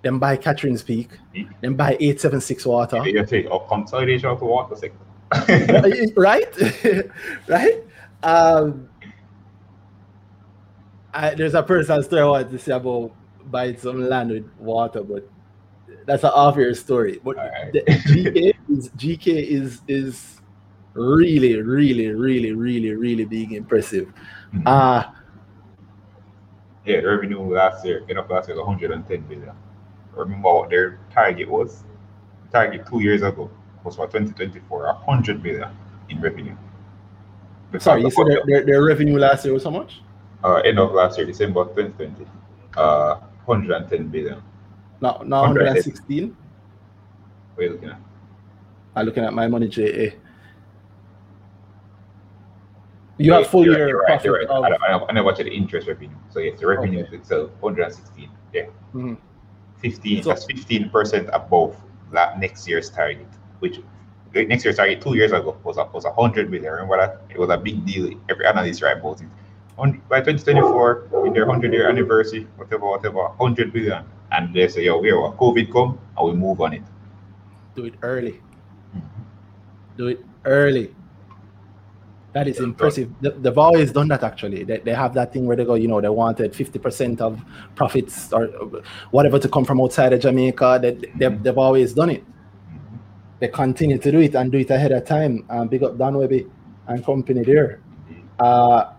Then 0.02 0.18
buy 0.18 0.36
Catherine's 0.36 0.82
Peak, 0.82 1.10
Yeah. 1.32 1.44
then 1.60 1.74
buy 1.74 1.96
eight 2.00 2.20
seven 2.20 2.40
six 2.40 2.66
water, 2.66 3.06
You 3.08 3.24
take 3.24 3.46
a 3.46 3.58
consolidation 3.60 4.28
of 4.28 4.40
the 4.40 4.44
water 4.46 4.74
sector. 4.76 4.98
right, 6.16 6.52
right. 7.48 7.82
Um, 8.22 8.88
I, 11.14 11.34
there's 11.34 11.54
a 11.54 11.62
personal 11.62 12.02
story 12.02 12.22
I 12.22 12.26
wanted 12.26 12.50
to 12.50 12.58
say 12.58 12.72
about 12.72 13.12
buying 13.50 13.76
some 13.78 14.08
land 14.08 14.30
with 14.30 14.44
water, 14.58 15.02
but 15.02 15.28
that's 16.06 16.24
an 16.24 16.30
off-air 16.30 16.74
story. 16.74 17.20
But 17.22 17.36
Alright. 17.38 17.72
the 17.72 17.80
GK 17.82 18.54
is 18.70 18.88
GK 18.90 19.26
is 19.26 19.80
is 19.88 20.40
really, 20.94 21.60
really, 21.62 22.08
really, 22.10 22.52
really, 22.52 22.92
really 22.94 23.24
being 23.24 23.52
impressive. 23.52 24.12
Mhm. 24.52 24.62
Uh 24.66 25.04
Yeah, 26.84 26.96
revenue 26.98 27.40
last 27.40 27.84
year, 27.86 28.02
end 28.08 28.18
of 28.18 28.28
last 28.28 28.48
year, 28.48 28.56
was 28.56 28.66
110 28.66 29.20
billion. 29.28 29.52
Remember 30.14 30.52
what 30.52 30.70
their 30.70 30.98
target 31.12 31.48
was? 31.48 31.84
target 32.52 32.86
two 32.86 33.00
years 33.00 33.22
ago 33.22 33.50
was 33.82 33.96
for 33.96 34.06
2024, 34.06 34.84
100 34.84 35.42
billion 35.42 35.70
in 36.10 36.20
revenue. 36.20 36.54
Because 37.70 37.84
sorry, 37.84 38.02
you 38.02 38.10
said 38.10 38.26
their, 38.26 38.42
their, 38.44 38.66
their 38.66 38.84
revenue 38.84 39.18
last 39.18 39.44
year 39.44 39.54
was 39.54 39.64
how 39.64 39.70
much? 39.70 40.02
uh, 40.44 40.56
end 40.56 40.78
of 40.78 40.92
last 40.92 41.16
year, 41.16 41.26
December 41.26 41.64
2020, 41.64 42.26
uh, 42.76 43.14
110 43.46 44.08
billion. 44.08 44.42
Now, 45.00 45.22
no, 45.24 45.40
116. 45.42 46.36
What 47.54 47.62
are 47.62 47.66
you 47.66 47.72
looking 47.72 47.88
at? 47.88 48.00
I'm 48.94 49.06
looking 49.06 49.24
at 49.24 49.32
my 49.32 49.46
money, 49.46 49.68
JA. 49.68 50.12
You 53.18 53.32
have 53.34 53.46
full 53.46 53.64
year 53.64 53.98
right, 54.00 54.06
profit 54.06 54.32
right. 54.32 54.46
of- 54.46 55.08
I, 55.08 55.12
never 55.12 55.26
watched 55.26 55.38
the 55.38 55.48
interest 55.52 55.86
revenue. 55.86 56.16
So 56.30 56.40
yes, 56.40 56.58
the 56.60 56.66
revenue 56.66 57.04
Okay. 57.04 57.16
itself, 57.16 57.50
116. 57.60 58.28
Yeah. 58.52 58.62
Mhm. 58.94 59.16
15, 59.82 60.22
So- 60.22 60.30
that's 60.30 60.46
15% 60.46 61.28
above 61.32 61.76
that 62.12 62.38
next 62.38 62.68
year's 62.68 62.90
target, 62.90 63.26
which 63.60 63.80
next 64.34 64.64
year's 64.64 64.76
target 64.76 65.02
two 65.02 65.14
years 65.14 65.32
ago 65.32 65.56
was 65.64 65.76
a, 65.76 65.84
was 65.92 66.04
100 66.04 66.50
million. 66.50 66.72
Remember 66.72 66.96
that? 66.96 67.20
It 67.28 67.38
was 67.38 67.50
a 67.50 67.56
big 67.56 67.84
deal. 67.84 68.14
Every 68.30 68.46
analyst 68.46 68.82
right 68.82 68.96
about 68.96 69.20
it. 69.20 69.28
On, 69.78 70.00
by 70.08 70.20
2024, 70.20 71.26
in 71.26 71.32
their 71.32 71.46
100 71.46 71.72
year 71.72 71.88
anniversary, 71.88 72.46
whatever, 72.56 72.86
whatever, 72.86 73.28
100 73.36 73.72
billion. 73.72 74.04
And 74.30 74.54
they 74.54 74.68
say, 74.68 74.84
yo, 74.84 74.98
we 74.98 75.10
are 75.10 75.32
COVID 75.34 75.72
come 75.72 75.98
and 76.16 76.26
we 76.26 76.32
move 76.34 76.60
on 76.60 76.72
it. 76.74 76.82
Do 77.74 77.84
it 77.84 77.94
early. 78.02 78.40
Mm-hmm. 78.96 79.22
Do 79.96 80.06
it 80.08 80.24
early. 80.44 80.94
That 82.32 82.48
is 82.48 82.58
impressive. 82.60 83.10
They- 83.20 83.30
They've 83.30 83.58
always 83.58 83.92
done 83.92 84.08
that 84.08 84.22
actually. 84.22 84.64
They, 84.64 84.78
they 84.78 84.94
have 84.94 85.12
that 85.14 85.32
thing 85.32 85.44
where 85.46 85.56
they 85.56 85.64
go, 85.66 85.74
you 85.74 85.86
know, 85.88 86.00
they 86.00 86.08
wanted 86.08 86.52
50% 86.52 87.20
of 87.20 87.40
profits 87.74 88.32
or 88.32 88.46
whatever 89.10 89.38
to 89.38 89.48
come 89.48 89.64
from 89.64 89.80
outside 89.80 90.12
of 90.14 90.20
Jamaica. 90.20 90.78
They, 90.80 90.90
they, 90.92 91.26
Mhm. 91.26 91.42
They've 91.42 91.58
always 91.58 91.92
done 91.92 92.10
it. 92.10 92.24
They 93.38 93.48
continue 93.48 93.98
to 93.98 94.10
do 94.12 94.20
it 94.20 94.34
and 94.34 94.50
do 94.50 94.58
it 94.58 94.70
ahead 94.70 94.92
of 94.92 95.04
time. 95.04 95.44
Um, 95.50 95.68
big 95.68 95.82
up 95.82 95.98
Don 95.98 96.14
Wehby 96.14 96.48
and 96.86 97.04
company 97.04 97.42
there. 97.44 97.80
Uh, 98.38 98.92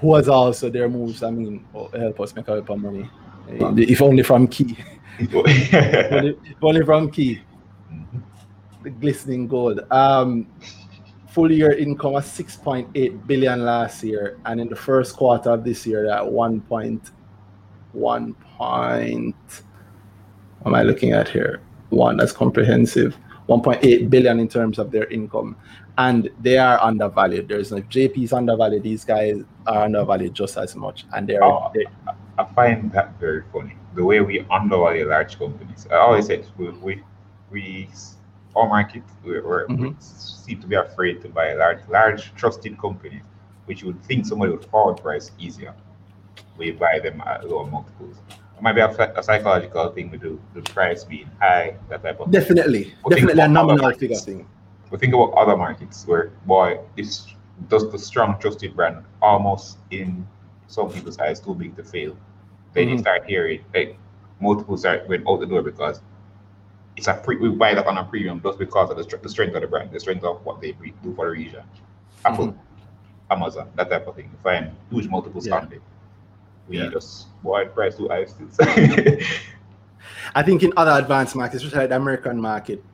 who 0.00 0.06
was 0.06 0.28
also 0.28 0.70
their 0.70 0.88
moves, 0.88 1.22
I 1.22 1.30
mean, 1.30 1.64
oh, 1.74 1.88
help 1.88 2.20
us 2.20 2.34
make 2.34 2.48
a 2.48 2.54
lot 2.54 2.70
of 2.70 2.78
money. 2.80 3.08
If 3.48 4.00
only 4.00 4.22
from 4.22 4.46
Key. 4.48 4.76
if, 5.18 5.34
only, 5.34 6.38
if 6.44 6.62
only 6.62 6.84
from 6.84 7.10
Key. 7.10 7.40
Mhm. 7.92 8.22
the 8.84 8.90
glistening 8.90 9.46
gold. 9.48 9.80
Um, 9.90 10.46
full 11.30 11.50
year 11.50 11.72
income 11.72 12.12
was 12.12 12.26
6.8 12.26 13.26
billion 13.26 13.64
last 13.64 14.02
year, 14.02 14.38
and 14.46 14.60
in 14.60 14.68
the 14.68 14.76
first 14.76 15.16
quarter 15.16 15.50
of 15.50 15.64
this 15.64 15.86
year, 15.86 16.10
at 16.10 16.26
1 16.26 16.60
point, 16.62 17.10
1 17.92 18.34
point, 18.34 19.36
what 20.60 20.70
am 20.70 20.74
I 20.74 20.82
looking 20.82 21.12
at 21.12 21.28
here? 21.28 21.60
One 21.90 22.16
that's 22.16 22.32
comprehensive. 22.32 23.16
1.8 23.48 24.08
billion 24.10 24.38
in 24.38 24.46
terms 24.46 24.78
of 24.78 24.92
their 24.92 25.06
income, 25.06 25.56
and 25.98 26.30
they 26.40 26.56
are 26.56 26.80
undervalued. 26.80 27.48
There's 27.48 27.72
no 27.72 27.78
JP's 27.80 28.32
undervalued. 28.32 28.84
These 28.84 29.04
guys 29.04 29.42
are 29.66 29.84
undervalued 29.84 30.34
just 30.34 30.56
as 30.56 30.76
much, 30.76 31.04
and 31.14 31.26
they're, 31.28 31.42
Oh. 31.42 31.72
they 31.74 31.84
I 32.38 32.44
find 32.54 32.92
that 32.92 33.18
very 33.18 33.42
funny. 33.52 33.76
The 33.96 34.04
way 34.04 34.20
we 34.20 34.46
undervalue 34.50 35.08
large 35.08 35.36
companies. 35.36 35.88
I 35.90 35.96
always 35.96 36.26
say 36.26 36.44
we 36.56 36.70
we, 36.70 37.02
we 37.50 37.88
our 38.56 38.68
market 38.68 39.02
we, 39.24 39.40
we're, 39.40 39.66
we 39.68 39.94
seem 40.00 40.60
to 40.60 40.66
be 40.66 40.76
afraid 40.76 41.22
to 41.22 41.28
buy 41.28 41.54
large 41.54 41.78
large 41.88 42.34
trusted 42.34 42.78
companies, 42.80 43.22
which 43.66 43.82
you 43.82 43.88
would 43.88 44.02
think 44.04 44.26
somebody 44.26 44.50
would 44.52 44.64
forward 44.66 44.96
price 45.00 45.30
easier. 45.38 45.74
We 46.56 46.72
buy 46.72 46.98
them 47.02 47.22
at 47.26 47.48
lower 47.48 47.66
multiples. 47.66 48.16
It 48.56 48.62
might 48.62 48.74
be 48.74 48.80
a, 48.80 48.88
a 49.16 49.22
psychological 49.22 49.88
thing 49.90 50.10
we 50.10 50.18
do, 50.18 50.40
the 50.54 50.60
price 50.62 51.04
being 51.04 51.30
high, 51.40 51.76
that 51.88 52.02
type 52.02 52.20
of 52.20 52.30
thing. 52.30 52.40
definitely, 52.40 52.94
Well, 53.02 53.10
think 53.16 53.28
definitely 53.28 53.32
a 53.32 53.34
about 53.34 53.44
other 53.44 53.52
nominal 53.52 53.82
markets. 53.82 54.00
figure 54.00 54.16
thing. 54.38 54.48
But 54.90 55.00
think 55.00 55.14
about 55.14 55.32
other 55.34 55.56
markets 55.56 56.04
where 56.06 56.30
boy, 56.46 56.80
this 56.96 57.26
does 57.68 57.90
the 57.92 57.98
strong 57.98 58.38
trusted 58.40 58.74
brand 58.74 59.04
almost 59.22 59.78
in 59.90 60.26
some 60.66 60.90
people's 60.90 61.18
eyes 61.18 61.40
too 61.40 61.54
big 61.54 61.76
to 61.76 61.84
fail. 61.84 62.16
Then 62.74 62.88
you 62.88 62.96
Mhm. 62.96 63.00
start 63.00 63.24
hearing 63.26 63.64
like 63.74 63.96
multiples 64.40 64.80
start 64.80 65.06
going 65.08 65.24
out 65.28 65.40
the 65.40 65.46
door 65.46 65.62
because 65.62 66.00
it's 66.96 67.06
a 67.08 67.14
pre- 67.14 67.36
we 67.36 67.48
buy 67.50 67.74
that 67.74 67.86
on 67.86 67.98
a 67.98 68.04
premium 68.04 68.40
just 68.42 68.58
because 68.58 68.90
of 68.90 68.96
the, 68.96 69.16
the 69.18 69.28
strength 69.28 69.54
of 69.54 69.62
the 69.62 69.68
brand, 69.68 69.90
the 69.92 70.00
strength 70.00 70.24
of 70.24 70.44
what 70.44 70.60
they 70.60 70.72
do 70.72 71.14
for 71.14 71.26
the 71.26 71.32
region. 71.32 71.62
Apple, 72.24 72.48
Mhm. 72.48 72.56
Amazon, 73.30 73.70
that 73.76 73.88
type 73.88 74.06
of 74.06 74.16
thing. 74.16 74.30
Find 74.42 74.72
huge 74.90 75.08
multiples 75.08 75.46
Yeah. 75.46 75.56
on 75.58 75.68
there. 75.70 75.78
We 76.68 76.78
Yeah. 76.78 76.88
just 76.90 77.28
boy 77.42 77.66
price 77.66 77.96
too 77.96 78.08
high 78.08 78.24
still. 78.26 78.48
I 80.34 80.42
think 80.42 80.62
in 80.62 80.72
other 80.76 80.92
advanced 81.02 81.34
markets, 81.36 81.62
especially 81.62 81.80
like 81.84 81.88
the 81.90 81.96
American 81.96 82.40
market, 82.40 82.84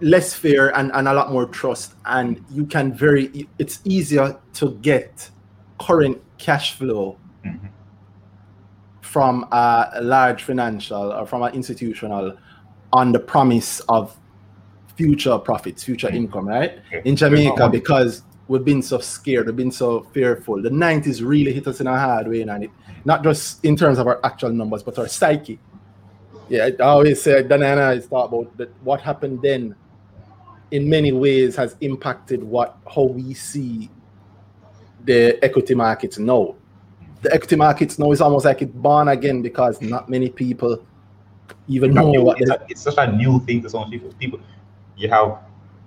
less 0.00 0.34
fear 0.34 0.70
and, 0.74 0.90
and 0.94 1.06
a 1.06 1.12
lot 1.14 1.30
more 1.30 1.44
trust 1.46 1.94
and 2.06 2.42
you 2.50 2.64
can 2.64 2.92
very 2.92 3.46
it's 3.58 3.80
easier 3.84 4.36
to 4.54 4.70
get 4.82 5.30
current 5.78 6.20
cash 6.38 6.74
flow 6.74 7.16
Mhm. 7.44 7.68
From 9.10 9.44
a 9.50 9.98
large 10.02 10.44
financial 10.44 11.12
or 11.12 11.26
from 11.26 11.42
an 11.42 11.52
institutional 11.52 12.32
on 12.92 13.10
the 13.10 13.18
promise 13.18 13.80
of 13.88 14.16
future 14.96 15.36
profits 15.38 15.82
future 15.82 16.08
Mhm. 16.08 16.14
income 16.22 16.46
right? 16.48 16.72
In 17.04 17.16
jamaica 17.16 17.68
because 17.68 18.22
we've 18.46 18.64
been 18.64 18.82
so 18.82 18.98
scared 18.98 19.46
we've 19.46 19.56
been 19.64 19.72
so 19.72 20.06
fearful. 20.12 20.62
The 20.62 20.70
90s 20.70 21.22
really 21.24 21.52
hit 21.52 21.66
us 21.66 21.80
in 21.80 21.88
a 21.88 21.98
hard 21.98 22.28
way 22.28 22.42
and 22.42 22.64
it 22.64 22.70
not 23.04 23.24
just 23.24 23.64
in 23.64 23.74
terms 23.76 23.98
of 23.98 24.06
our 24.06 24.20
actual 24.22 24.50
numbers 24.60 24.82
but 24.84 24.96
our 25.00 25.08
psyche. 25.08 25.58
Yeah 26.48 26.68
i 26.78 26.82
always 26.82 27.20
say 27.22 27.42
dan 27.42 27.62
and 27.64 27.80
i 27.80 27.98
talk 27.98 28.28
about 28.30 28.56
that 28.58 28.70
what 28.84 29.00
happened 29.00 29.40
then 29.42 29.74
in 30.70 30.88
many 30.88 31.10
ways 31.10 31.56
has 31.56 31.74
impacted 31.80 32.40
what 32.44 32.76
how 32.94 33.02
we 33.18 33.34
see 33.34 33.90
the 35.04 35.20
equity 35.42 35.74
markets 35.74 36.16
now. 36.18 36.54
The 37.22 37.34
equity 37.34 37.56
markets 37.56 37.98
now 37.98 38.12
is 38.12 38.20
almost 38.20 38.44
like 38.46 38.62
it's 38.62 38.72
born 38.72 39.08
again 39.08 39.42
because 39.42 39.80
not 39.82 40.08
many 40.08 40.30
people 40.30 40.84
even 41.68 41.92
know 41.92 42.10
New- 42.10 42.22
what 42.22 42.40
it's, 42.40 42.50
a- 42.50 42.64
it's 42.68 42.80
such 42.80 42.96
a 42.98 43.10
new 43.12 43.40
thing 43.40 43.62
to 43.62 43.70
some 43.70 43.90
people. 43.90 44.12
People, 44.18 44.40
you 44.96 45.08
have 45.10 45.38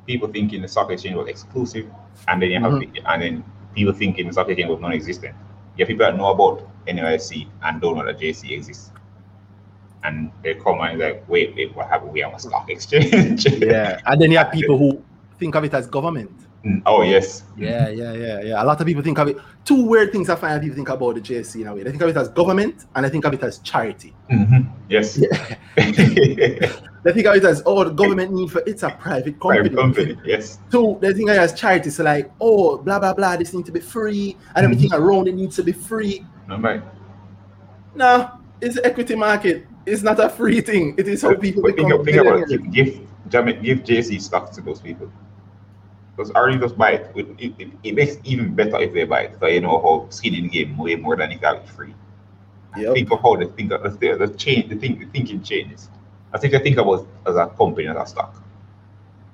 people 0.06 0.28
thinking 0.28 0.62
the 0.62 0.68
stock 0.68 0.92
exchange 0.92 1.16
was 1.16 1.28
exclusive, 1.28 1.88
and 2.28 2.42
then 2.42 2.52
you 2.52 2.60
have 2.60 2.74
Mhm. 2.74 3.02
and 3.06 3.22
then 3.22 3.44
people 3.74 3.94
thinking 3.94 4.28
the 4.28 4.34
stock 4.34 4.50
exchange 4.50 4.70
was 4.70 4.80
non-existent. 4.80 5.34
You 5.78 5.84
have 5.84 5.88
people 5.88 6.06
that 6.06 6.16
know 6.18 6.28
about 6.28 6.68
NYSE 6.88 7.48
and 7.64 7.82
don't 7.82 7.98
know 7.98 8.06
that 8.06 8.20
JSE 8.20 8.52
exists, 8.52 8.92
and 10.04 10.30
they 10.44 10.54
come 10.56 10.82
and 10.82 11.00
like, 11.00 11.24
wait, 11.28 11.56
wait, 11.56 11.76
what 11.76 11.88
happened? 11.88 12.12
We 12.14 12.20
have 12.22 12.34
a 12.36 12.40
stock 12.40 12.70
exchange. 12.76 13.46
yeah. 13.60 14.00
And 14.06 14.22
then 14.22 14.30
you 14.32 14.38
have 14.38 14.52
people 14.52 14.78
who 14.84 15.02
think 15.40 15.56
of 15.56 15.64
it 15.64 15.74
as 15.74 15.88
government. 15.88 16.32
Oh 16.86 17.02
yes. 17.02 17.44
Yeah, 17.58 17.90
yeah, 17.90 18.14
yeah, 18.14 18.42
yeah. 18.42 18.64
A 18.64 18.66
lot 18.66 18.80
of 18.80 18.88
people 18.88 19.04
think 19.04 19.20
of 19.20 19.28
it. 19.28 19.38
Two 19.66 19.84
weird 19.84 20.12
things 20.14 20.30
I 20.30 20.36
find 20.36 20.62
people 20.62 20.76
think 20.76 20.90
about 20.90 21.16
the 21.16 21.22
JSE 21.22 21.62
in 21.62 21.68
a 21.68 21.76
way. 21.76 21.84
They 21.84 21.92
think 21.92 22.02
of 22.02 22.10
it 22.10 22.16
as 22.16 22.30
government 22.30 22.86
and 22.96 23.06
I 23.06 23.10
think 23.10 23.26
of 23.26 23.34
it 23.34 23.44
as 23.44 23.60
charity. 23.60 24.14
Mhm. 24.32 24.70
Yes. 24.90 25.20
They 27.04 27.12
think 27.12 27.28
of 27.28 27.36
it 27.36 27.44
as 27.44 27.62
oh 27.66 27.84
the 27.84 27.90
government 27.90 28.32
need 28.34 28.50
for 28.50 28.64
it's 28.66 28.84
a 28.84 28.90
private 28.90 29.38
company. 29.38 29.70
Private 29.70 29.76
company. 29.76 30.18
Yes. 30.24 30.60
Two, 30.72 30.98
they 31.02 31.12
think 31.14 31.30
of 31.30 31.36
it 31.36 31.40
as 31.40 31.54
charity. 31.54 31.90
So 31.90 32.04
like, 32.04 32.32
oh, 32.40 32.78
blah 32.78 32.98
blah 32.98 33.14
blah, 33.14 33.36
this 33.36 33.54
needs 33.54 33.66
to 33.66 33.74
be 33.74 33.82
free, 33.82 34.38
and 34.56 34.64
everything 34.64 34.94
around 34.94 35.28
it 35.28 35.36
needs 35.36 35.58
to 35.58 35.64
be 35.64 35.74
free. 35.74 36.26
No, 36.48 36.60
right. 36.60 36.82
No, 37.94 38.32
it's 38.62 38.80
equity 38.86 39.16
market. 39.16 39.68
It's 39.86 40.02
not 40.02 40.18
a 40.22 40.30
free 40.30 40.62
thing. 40.62 40.96
It 40.98 41.10
is 41.10 41.22
how 41.24 41.36
people 41.36 41.62
But 41.62 41.76
become 41.76 42.06
think 42.06 42.18
about 42.18 42.50
it. 42.50 42.72
Give, 42.72 42.72
give, 43.30 43.62
give 43.62 43.80
JSE 43.84 44.22
stocks 44.22 44.56
to 44.56 44.62
those 44.62 44.80
people. 44.80 45.12
Because 46.16 46.32
already 46.32 46.60
just 46.60 46.78
buy 46.78 46.92
it. 46.92 47.12
It, 47.16 47.70
it, 47.84 47.96
makes 47.96 48.18
even 48.24 48.54
better 48.54 48.78
if 48.80 48.94
they 48.94 49.04
buy 49.04 49.22
it. 49.24 49.34
Because 49.34 49.54
you 49.54 49.62
know 49.62 49.82
how 49.82 50.08
skin 50.10 50.36
in 50.36 50.44
the 50.44 50.50
game 50.50 50.78
way 50.78 50.96
more 50.96 51.16
than 51.16 51.32
if 51.32 51.42
you 51.42 51.48
have 51.48 51.58
it 51.58 51.70
free. 51.70 51.94
Yep. 52.78 52.94
Think 52.94 53.12
of 53.12 53.22
how 53.22 53.36
they 53.36 53.46
think 53.46 53.72
of 53.72 54.00
the, 54.00 54.16
the 54.16 54.28
change 54.36 54.70
the 54.70 54.76
think 54.76 55.00
the 55.00 55.06
thinking 55.06 55.42
changes. 55.42 55.90
I 56.34 56.38
think 56.38 56.54
I 56.54 56.60
think 56.60 56.78
about 56.78 57.08
as 57.26 57.36
a 57.36 57.48
company 57.48 57.88
as 57.88 57.98
a 57.98 58.06
stock. 58.06 58.36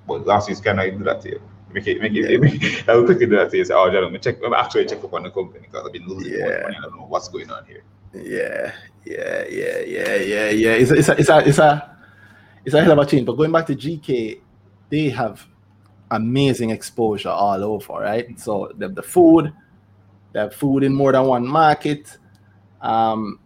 But 0.08 0.26
last 0.26 0.50
year's 0.50 0.62
kind 0.62 0.80
of 0.80 0.98
do 0.98 1.04
that 1.06 1.22
to 1.22 1.30
you. 1.30 1.42
Make 1.72 1.88
it 1.88 2.02
make 2.02 2.14
it, 2.14 2.42
make 2.42 2.90
I 2.90 2.96
will 2.96 3.06
quickly 3.06 3.28
do 3.28 3.36
that 3.38 3.52
to 3.52 3.58
you. 3.58 3.66
Say, 3.66 3.74
oh 3.74 3.90
John, 3.92 4.04
let 4.04 4.12
me 4.12 4.20
check 4.20 4.42
me 4.42 4.50
actually 4.56 4.86
check 4.86 5.04
up 5.04 5.14
on 5.14 5.24
the 5.24 5.32
company 5.32 5.60
because 5.62 5.86
I've 5.86 5.94
been 5.94 6.08
losing 6.08 6.34
yeah. 6.34 6.48
Yeah. 6.48 6.64
money. 6.64 6.76
I 6.78 6.82
don't 6.82 6.96
know 6.96 7.06
what's 7.08 7.28
going 7.28 7.52
on 7.52 7.66
here. 7.66 7.84
Yeah, 8.14 8.74
yeah, 9.06 9.46
yeah, 9.48 9.80
yeah, 9.80 10.16
yeah, 10.16 10.50
yeah. 10.50 10.72
It's 10.72 10.92
a, 10.92 10.96
it's 10.96 11.10
a, 11.10 11.18
it's 11.20 11.30
a, 11.30 11.48
it's 11.48 11.60
a, 11.60 11.98
it's 12.66 12.76
a 12.76 12.84
hell 12.84 13.00
of 13.00 13.08
a 13.08 13.10
change. 13.10 13.26
But 13.26 13.34
going 13.34 13.52
back 13.52 13.68
to 13.68 13.76
GK, 13.76 14.42
they 14.90 15.10
have 15.10 15.46
amazing 16.12 16.70
exposure 16.72 17.30
all 17.30 17.64
over, 17.64 17.94
right? 17.94 18.40
So 18.40 18.72
they 18.76 18.86
have 18.86 18.96
the 18.96 19.04
food, 19.04 19.54
they 20.34 20.40
have 20.40 20.54
food 20.54 20.84
in 20.84 20.94
more 20.94 21.12
than 21.12 21.26
one 21.26 21.48
market. 21.48 22.18
Um, 22.82 23.40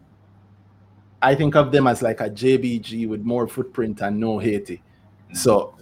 I 1.21 1.35
think 1.35 1.55
of 1.55 1.71
them 1.71 1.87
as 1.87 2.01
like 2.01 2.19
a 2.19 2.29
JBG 2.29 3.07
with 3.07 3.21
more 3.21 3.47
footprint 3.47 4.01
and 4.01 4.19
no 4.19 4.39
Haiti. 4.39 4.81
So 5.33 5.75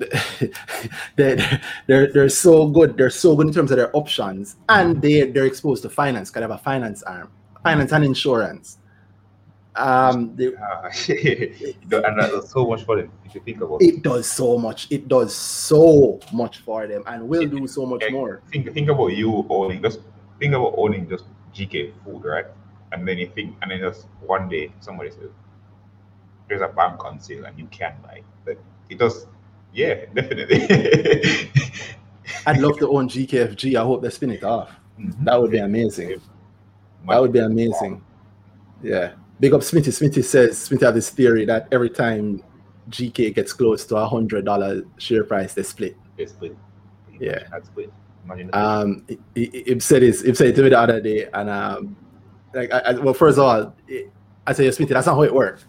they're, 1.15 1.61
they're 1.87 2.11
they're 2.13 2.29
so 2.29 2.67
good. 2.67 2.95
They're 2.95 3.09
so 3.09 3.35
good 3.35 3.47
in 3.47 3.53
terms 3.53 3.71
of 3.71 3.77
their 3.77 3.95
options, 3.95 4.55
and 4.69 5.01
they 5.01 5.29
they're 5.29 5.45
exposed 5.45 5.83
to 5.83 5.89
finance. 5.89 6.29
Kind 6.29 6.45
of 6.45 6.51
a 6.51 6.57
finance 6.57 7.03
arm, 7.03 7.29
finance 7.61 7.91
and 7.91 8.05
insurance. 8.05 8.77
Um, 9.75 10.35
they, 10.35 10.51
Ah, 10.61 10.89
and 10.89 12.19
that's 12.19 12.51
so 12.51 12.65
much 12.67 12.83
for 12.83 12.97
them 12.97 13.09
if 13.25 13.33
you 13.35 13.41
think 13.41 13.61
about 13.61 13.81
it. 13.81 13.85
it 13.85 14.01
does 14.03 14.27
so 14.29 14.57
much. 14.57 14.87
It 14.91 15.07
does 15.07 15.33
so 15.33 16.19
much 16.33 16.57
for 16.59 16.87
them, 16.87 17.03
and 17.07 17.27
will 17.29 17.47
do 17.47 17.65
so 17.67 17.85
much 17.85 18.03
Yeah. 18.03 18.09
more. 18.11 18.41
think 18.51 18.73
think 18.73 18.89
about 18.89 19.07
you 19.15 19.45
owning 19.49 19.81
just 19.81 20.01
think 20.39 20.53
about 20.53 20.73
owning 20.77 21.07
just 21.07 21.23
GK 21.53 21.93
food, 22.03 22.25
right? 22.25 22.45
And 22.91 23.07
then 23.07 23.17
you 23.17 23.27
think 23.33 23.55
and 23.61 23.71
then 23.71 23.79
just 23.79 24.07
one 24.25 24.49
day 24.49 24.73
somebody 24.81 25.11
says 25.11 25.29
there's 26.49 26.61
a 26.61 26.67
bank 26.67 27.05
on 27.05 27.19
sale 27.21 27.45
and 27.45 27.57
you 27.57 27.67
can 27.67 27.95
buy. 28.03 28.23
But 28.43 28.57
it 28.89 28.97
does 28.99 29.25
yeah, 29.73 30.03
definitely. 30.13 30.67
I'd 32.45 32.59
love 32.59 32.77
to 32.79 32.89
own 32.91 33.07
GKFG. 33.07 33.75
I 33.79 33.83
hope 33.83 34.01
they 34.01 34.09
spin 34.09 34.31
it 34.31 34.43
off. 34.43 34.69
Mhm. 34.99 35.23
That 35.23 35.41
would 35.41 35.51
be 35.51 35.59
amazing. 35.59 36.19
That 37.07 37.21
would 37.21 37.31
be 37.31 37.39
amazing. 37.39 38.03
Yeah. 38.83 39.13
Big 39.41 39.53
up 39.55 39.61
Smitty. 39.61 39.87
Smitty 39.87 40.23
says 40.23 40.69
Smitty 40.69 40.81
have 40.83 40.93
this 40.93 41.09
theory 41.09 41.45
that 41.45 41.67
every 41.71 41.89
time 41.89 42.43
GK 42.91 43.33
gets 43.33 43.53
close 43.53 43.83
to 43.87 43.95
a 43.95 44.07
hundred 44.07 44.45
dollar 44.45 44.83
share 44.99 45.23
price, 45.23 45.55
they 45.55 45.63
split. 45.63 45.97
They 46.15 46.27
split. 46.27 46.55
Yeah. 47.19 47.39
That's 47.51 47.67
split. 47.67 47.91
Imagine 48.23 48.51
Um, 48.53 49.05
he, 49.33 49.79
said 49.79 50.03
this. 50.03 50.21
He 50.21 50.35
said 50.35 50.47
it 50.49 50.55
to 50.57 50.61
me 50.61 50.69
the 50.69 50.79
other 50.79 51.01
day, 51.01 51.27
and 51.33 51.49
um, 51.49 51.95
like, 52.53 52.71
I, 52.71 52.79
I, 52.79 52.91
well, 52.93 53.15
first 53.15 53.39
of 53.39 53.43
all, 53.43 53.75
it, 53.87 54.11
I 54.45 54.53
said, 54.53 54.71
Smitty, 54.71 54.89
that's 54.89 55.07
not 55.07 55.15
how 55.15 55.23
it 55.23 55.33
works. 55.33 55.65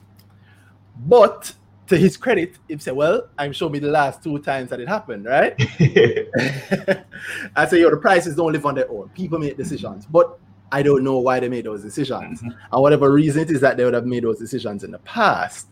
But 1.06 1.54
to 1.86 1.96
his 1.96 2.18
credit, 2.18 2.58
he 2.68 2.76
said, 2.76 2.94
"Well, 2.94 3.28
I'm 3.38 3.54
showing 3.54 3.72
me 3.72 3.78
the 3.78 3.88
last 3.88 4.22
two 4.22 4.38
times 4.40 4.68
that 4.68 4.80
it 4.80 4.88
happened, 4.88 5.24
right?" 5.24 5.54
I 7.56 7.66
say, 7.66 7.80
"Yo, 7.80 7.88
the 7.88 7.96
prices 7.96 8.36
don't 8.36 8.52
live 8.52 8.66
on 8.66 8.74
their 8.74 8.90
own. 8.90 9.08
People 9.14 9.38
make 9.38 9.56
decisions, 9.56 10.04
but 10.04 10.38
I 10.72 10.82
don't 10.82 11.04
know 11.04 11.18
why 11.18 11.38
they 11.40 11.48
made 11.48 11.66
those 11.66 11.82
decisions, 11.82 12.42
Mhm. 12.42 12.54
and 12.72 12.82
whatever 12.82 13.12
reason 13.12 13.42
it 13.42 13.50
is 13.50 13.60
that 13.60 13.76
they 13.76 13.84
would 13.84 13.94
have 13.94 14.06
made 14.06 14.24
those 14.24 14.38
decisions 14.38 14.82
in 14.84 14.90
the 14.90 14.98
past." 15.00 15.68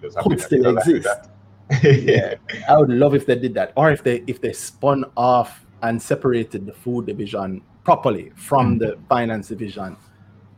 Could 0.00 0.40
still 0.40 0.60
It 0.60 0.74
does 0.74 0.84
happen 0.84 0.96
exist. 0.96 1.30
Yeah, 1.82 2.34
I 2.68 2.76
would 2.78 2.90
love 2.90 3.14
if 3.14 3.24
they 3.26 3.36
did 3.38 3.54
that, 3.54 3.72
or 3.74 3.90
if 3.90 4.02
they 4.02 4.22
if 4.26 4.40
they 4.40 4.52
spun 4.52 5.04
off 5.16 5.64
and 5.82 6.00
separated 6.00 6.66
the 6.66 6.72
food 6.72 7.06
division 7.06 7.62
properly 7.84 8.32
from 8.36 8.76
Mm. 8.76 8.78
the 8.80 8.98
finance 9.08 9.48
division. 9.48 9.96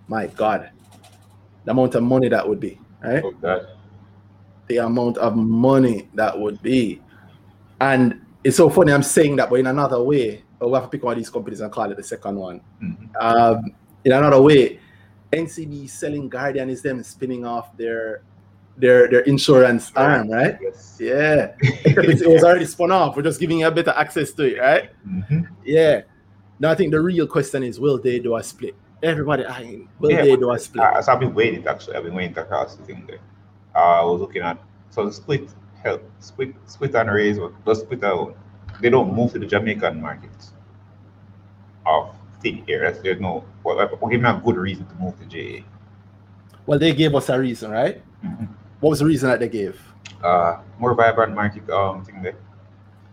My 0.09 0.27
God, 0.27 0.71
the 1.65 1.71
amount 1.73 1.95
of 1.95 2.03
money 2.03 2.29
that 2.29 2.49
would 2.49 2.61
be, 2.61 2.79
right? 3.05 3.23
Oh, 3.25 3.33
God. 3.43 3.67
The 4.69 4.79
amount 4.79 5.17
of 5.19 5.37
money 5.37 6.09
that 6.15 6.39
would 6.39 6.61
be, 6.63 7.01
and 7.81 8.21
it's 8.45 8.57
so 8.57 8.69
funny. 8.69 8.93
I'm 8.93 9.03
saying 9.03 9.37
that, 9.37 9.49
but 9.51 9.61
in 9.61 9.67
another 9.67 10.01
way, 10.03 10.43
we 10.61 10.73
have 10.73 10.85
to 10.85 10.89
pick 10.89 11.03
one 11.03 11.13
of 11.13 11.19
these 11.19 11.31
companies 11.31 11.61
and 11.61 11.71
call 11.71 11.91
it 11.91 11.97
the 11.97 12.03
second 12.03 12.37
one. 12.37 12.61
Mhm. 12.83 13.09
Um, 13.21 13.73
in 14.05 14.13
another 14.13 14.41
way, 14.41 14.81
NCB 15.33 15.89
selling 15.89 16.29
Guardian 16.29 16.71
is 16.71 16.83
them 16.83 17.03
spinning 17.03 17.45
off 17.45 17.77
their 17.77 18.23
their 18.79 19.09
their 19.09 19.21
insurance 19.21 19.91
arm, 19.97 20.31
right? 20.31 20.59
Yes. 20.61 20.99
Yeah, 21.01 21.55
it, 21.61 22.27
was 22.27 22.45
already 22.45 22.67
spun 22.67 22.91
off. 22.93 23.17
We're 23.17 23.23
just 23.23 23.41
giving 23.41 23.61
you 23.61 23.67
a 23.67 23.71
better 23.71 23.93
access 23.97 24.33
to 24.33 24.45
it, 24.45 24.61
right? 24.61 24.91
Mhm. 25.07 25.49
Yeah. 25.65 26.03
Now 26.59 26.71
I 26.71 26.75
think 26.75 26.93
the 26.93 27.01
real 27.01 27.27
question 27.27 27.63
is, 27.63 27.81
will 27.81 27.99
they 27.99 28.19
do 28.19 28.37
a 28.37 28.43
split? 28.43 28.75
Everybody, 29.03 29.45
I 29.47 29.63
mean, 29.63 29.89
will 29.99 30.11
Yeah, 30.11 30.23
they 30.23 30.37
do 30.37 30.51
a 30.53 30.59
split? 30.59 30.85
Uh, 30.85 31.03
so 31.03 31.13
I've 31.13 31.21
been 31.21 31.35
waiting 31.35 31.67
actually. 31.67 31.97
I've 31.97 32.05
been 32.05 32.15
waiting 32.15 32.35
to 32.35 32.45
cross 32.45 32.77
the 32.77 32.85
thing 32.85 33.05
there. 33.07 33.19
Uh, 33.75 34.01
I 34.01 34.05
was 34.05 34.21
looking 34.21 34.43
at 34.43 34.59
so 34.91 35.05
the 35.05 35.13
split 35.13 35.51
help 35.83 36.03
split 36.21 36.55
split 36.67 36.95
and 36.95 37.11
raise 37.11 37.39
or 37.39 37.53
the 37.65 37.75
split 37.75 38.03
out. 38.05 38.37
They 38.81 38.91
don't 38.91 39.15
move 39.15 39.33
to 39.33 39.39
the 39.39 39.47
Jamaican 39.47 40.01
market 40.01 40.31
of 41.87 42.15
thin 42.43 42.65
air. 42.69 42.81
That's, 42.83 43.01
there's 43.01 43.21
no 43.21 43.45
well, 43.65 43.77
we're 44.01 44.11
giving 44.11 44.27
a 44.27 44.41
good 44.45 44.57
reason 44.57 44.87
to 44.87 44.95
move 44.97 45.19
to 45.19 45.25
JA. 45.27 45.65
well, 46.67 46.79
they 46.79 46.93
gave 46.93 47.15
us 47.15 47.29
a 47.29 47.39
reason, 47.39 47.71
right? 47.71 48.03
Mhm. 48.25 48.49
What 48.81 48.91
was 48.91 48.99
the 48.99 49.07
reason 49.07 49.31
that 49.31 49.41
they 49.41 49.49
gave? 49.49 49.81
Uh, 50.23 50.59
more 50.79 50.95
vibrant 50.95 51.35
market 51.35 51.69
um 51.71 52.05
thing 52.05 52.23
there, 52.23 52.35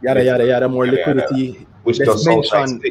Yada 0.02 0.24
yada 0.24 0.46
yada, 0.46 0.68
more 0.68 0.86
Yada, 0.86 0.98
yada. 0.98 1.14
liquidity. 1.22 1.68
which 1.84 2.00
Let's 2.00 2.24
does 2.24 2.28
mention- 2.28 2.82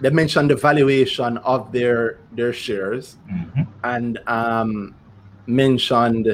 They 0.00 0.10
mentioned 0.10 0.50
the 0.50 0.56
valuation 0.56 1.38
of 1.38 1.70
their 1.72 2.18
their 2.32 2.52
shares 2.52 3.16
Mhm. 3.30 3.66
and 3.84 4.18
um 4.26 4.94
mentioned 5.46 6.26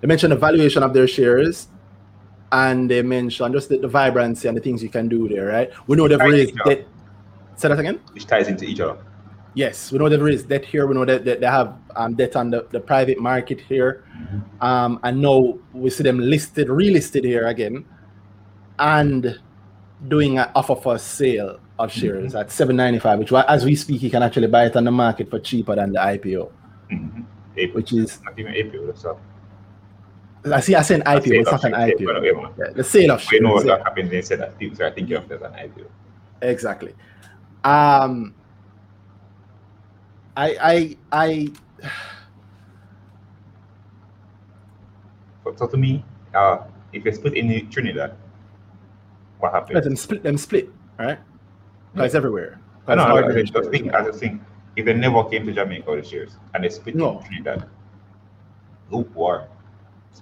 they 0.00 0.06
mentioned 0.06 0.32
the 0.32 0.36
valuation 0.38 0.82
of 0.82 0.92
their 0.94 1.08
shares 1.08 1.68
and 2.52 2.90
they 2.90 3.02
mentioned 3.02 3.54
just 3.54 3.68
the, 3.68 3.78
the 3.78 3.88
vibrancy 3.88 4.48
and 4.48 4.56
the 4.56 4.60
things 4.60 4.82
you 4.82 4.88
can 4.88 5.08
do 5.08 5.28
there, 5.28 5.46
right? 5.46 5.70
We 5.86 5.96
know 5.96 6.08
they've 6.08 6.18
raised 6.18 6.54
debt. 6.64 6.86
Say 7.56 7.68
that 7.68 7.78
again? 7.78 8.00
Which 8.12 8.26
ties 8.26 8.48
into 8.48 8.64
each 8.64 8.80
other. 8.80 8.98
Yes, 9.54 9.90
we 9.92 9.98
know 9.98 10.08
there 10.08 10.28
is 10.28 10.44
debt 10.44 10.64
here. 10.64 10.86
We 10.86 10.94
know 10.94 11.04
that, 11.04 11.24
that 11.24 11.40
they 11.40 11.46
have 11.46 11.76
um, 11.96 12.14
debt 12.14 12.36
on 12.36 12.50
the, 12.50 12.66
the 12.70 12.80
private 12.80 13.18
market 13.18 13.60
here. 13.60 14.04
Um, 14.60 15.00
and 15.02 15.20
now 15.20 15.58
we 15.72 15.90
see 15.90 16.04
them 16.04 16.18
listed, 16.18 16.68
relisted 16.68 17.24
here 17.24 17.46
again. 17.48 17.84
and 18.78 19.38
doing 20.08 20.38
an 20.38 20.48
offer 20.54 20.74
for 20.74 20.96
sale 20.98 21.60
of 21.78 21.92
shares 21.92 22.34
at 22.34 22.50
795, 22.50 23.18
which 23.18 23.32
as 23.32 23.64
we 23.66 23.74
speak, 23.76 24.02
you 24.02 24.10
can 24.10 24.22
actually 24.22 24.46
buy 24.46 24.64
it 24.64 24.74
on 24.76 24.84
the 24.84 24.90
market 24.90 25.28
for 25.28 25.38
cheaper 25.38 25.74
than 25.76 25.92
the 25.92 25.98
IPO, 25.98 26.50
Mhm. 26.90 27.24
April. 27.58 27.76
which 27.76 27.92
is 27.92 28.18
Not 28.24 28.38
even 28.38 28.54
April, 28.54 28.86
that's. 28.86 29.04
I 30.44 30.60
see 30.60 30.74
I 30.74 30.82
said 30.82 31.02
I 31.04 31.16
IPO, 31.20 31.40
it's 31.40 31.50
not 31.50 31.64
an 31.64 31.72
IPO. 31.72 32.04
but 32.06 32.16
okay, 32.16 32.32
man. 32.32 32.50
Yeah, 32.58 32.70
the 32.74 32.84
sale 32.84 33.10
of 33.12 33.24
We 33.30 33.40
know 33.40 33.56
shares. 33.56 33.64
what 33.66 33.78
yeah. 33.78 33.84
happened. 33.84 34.10
They 34.10 34.22
said 34.22 34.40
that 34.40 34.58
people 34.58 34.74
start 34.76 34.94
thinking 34.94 35.16
of 35.16 35.30
it 35.30 35.34
as 35.34 35.42
an 35.42 35.52
IPO. 35.52 35.86
Exactly. 36.42 36.94
Um 37.64 38.34
I 40.36 40.56
I 40.60 40.96
I 41.12 41.48
So, 45.44 45.54
so 45.56 45.66
to 45.66 45.76
me, 45.76 46.04
uh, 46.34 46.58
if 46.92 47.04
you 47.04 47.12
split 47.12 47.34
in 47.34 47.68
Trinidad, 47.70 48.14
what 49.38 49.52
happened? 49.52 49.74
let 49.74 49.84
them 49.84 49.96
split 49.96 50.22
them 50.22 50.36
split, 50.38 50.68
right? 50.98 51.18
Because 51.94 52.14
everywhere. 52.14 52.60
I 52.86 52.94
know, 52.94 53.04
'Cause 53.04 53.10
I 53.10 53.14
ordinary 53.14 53.44
just, 53.44 53.70
think, 53.70 53.94
I 53.94 54.04
just 54.04 54.18
think, 54.20 54.42
if 54.76 54.84
they 54.84 54.94
never 54.94 55.24
came 55.24 55.46
to 55.46 55.52
Jamaica 55.52 55.90
with 55.90 56.04
the 56.04 56.08
shares 56.10 56.36
and 56.54 56.62
they 56.64 56.68
split 56.68 56.94
No. 56.94 57.18
in 57.18 57.24
Trinidad, 57.26 57.68
loop 58.90 59.10
war, 59.14 59.48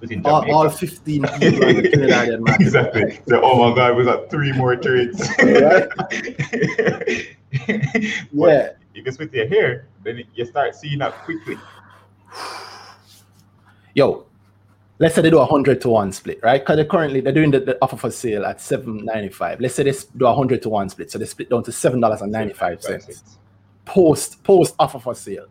in 0.02 0.24
all, 0.24 0.40
Jamaica. 0.40 0.56
all 0.56 0.68
15 0.68 1.22
people 1.22 1.64
on 1.64 1.74
the 1.74 2.56
exactly. 2.60 3.18
So, 3.28 3.40
oh 3.42 3.68
my 3.70 3.76
God, 3.76 3.96
we 3.96 4.04
got 4.04 4.30
three 4.30 4.52
more 4.52 4.76
trades. 4.76 5.28
Right. 5.38 5.88
Yeah. 8.32 8.70
You 8.94 9.10
split 9.12 9.32
your 9.32 9.48
hair, 9.48 9.86
then 10.04 10.22
you 10.34 10.44
start 10.44 10.74
seeing 10.74 10.98
that 10.98 11.14
quickly. 11.24 11.56
Yo, 13.94 14.26
let's 14.98 15.14
say 15.14 15.22
they 15.22 15.30
do 15.30 15.38
a 15.38 15.46
hundred 15.46 15.80
to 15.82 15.88
one 15.88 16.12
split, 16.12 16.40
right? 16.42 16.60
Because 16.60 16.76
they're 16.76 16.84
currently 16.84 17.20
they're 17.20 17.32
doing 17.32 17.50
the, 17.50 17.60
the 17.60 17.78
offer 17.80 17.96
for 17.96 18.10
sale 18.10 18.44
at 18.44 18.60
seven 18.60 19.04
ninety 19.04 19.30
five. 19.30 19.60
Let's 19.60 19.76
say 19.76 19.84
they 19.84 19.94
do 20.16 20.26
a 20.26 20.34
hundred 20.34 20.62
to 20.62 20.68
one 20.68 20.88
split, 20.88 21.10
so 21.10 21.18
they 21.18 21.26
split 21.26 21.48
down 21.48 21.62
to 21.64 21.72
seven 21.72 22.00
dollars 22.00 22.20
and 22.20 22.32
ninety 22.32 22.52
five 22.52 22.82
cents 22.82 23.38
post 23.88 24.44
post 24.44 24.74
offer 24.78 25.00
for 25.00 25.14
sale. 25.14 25.46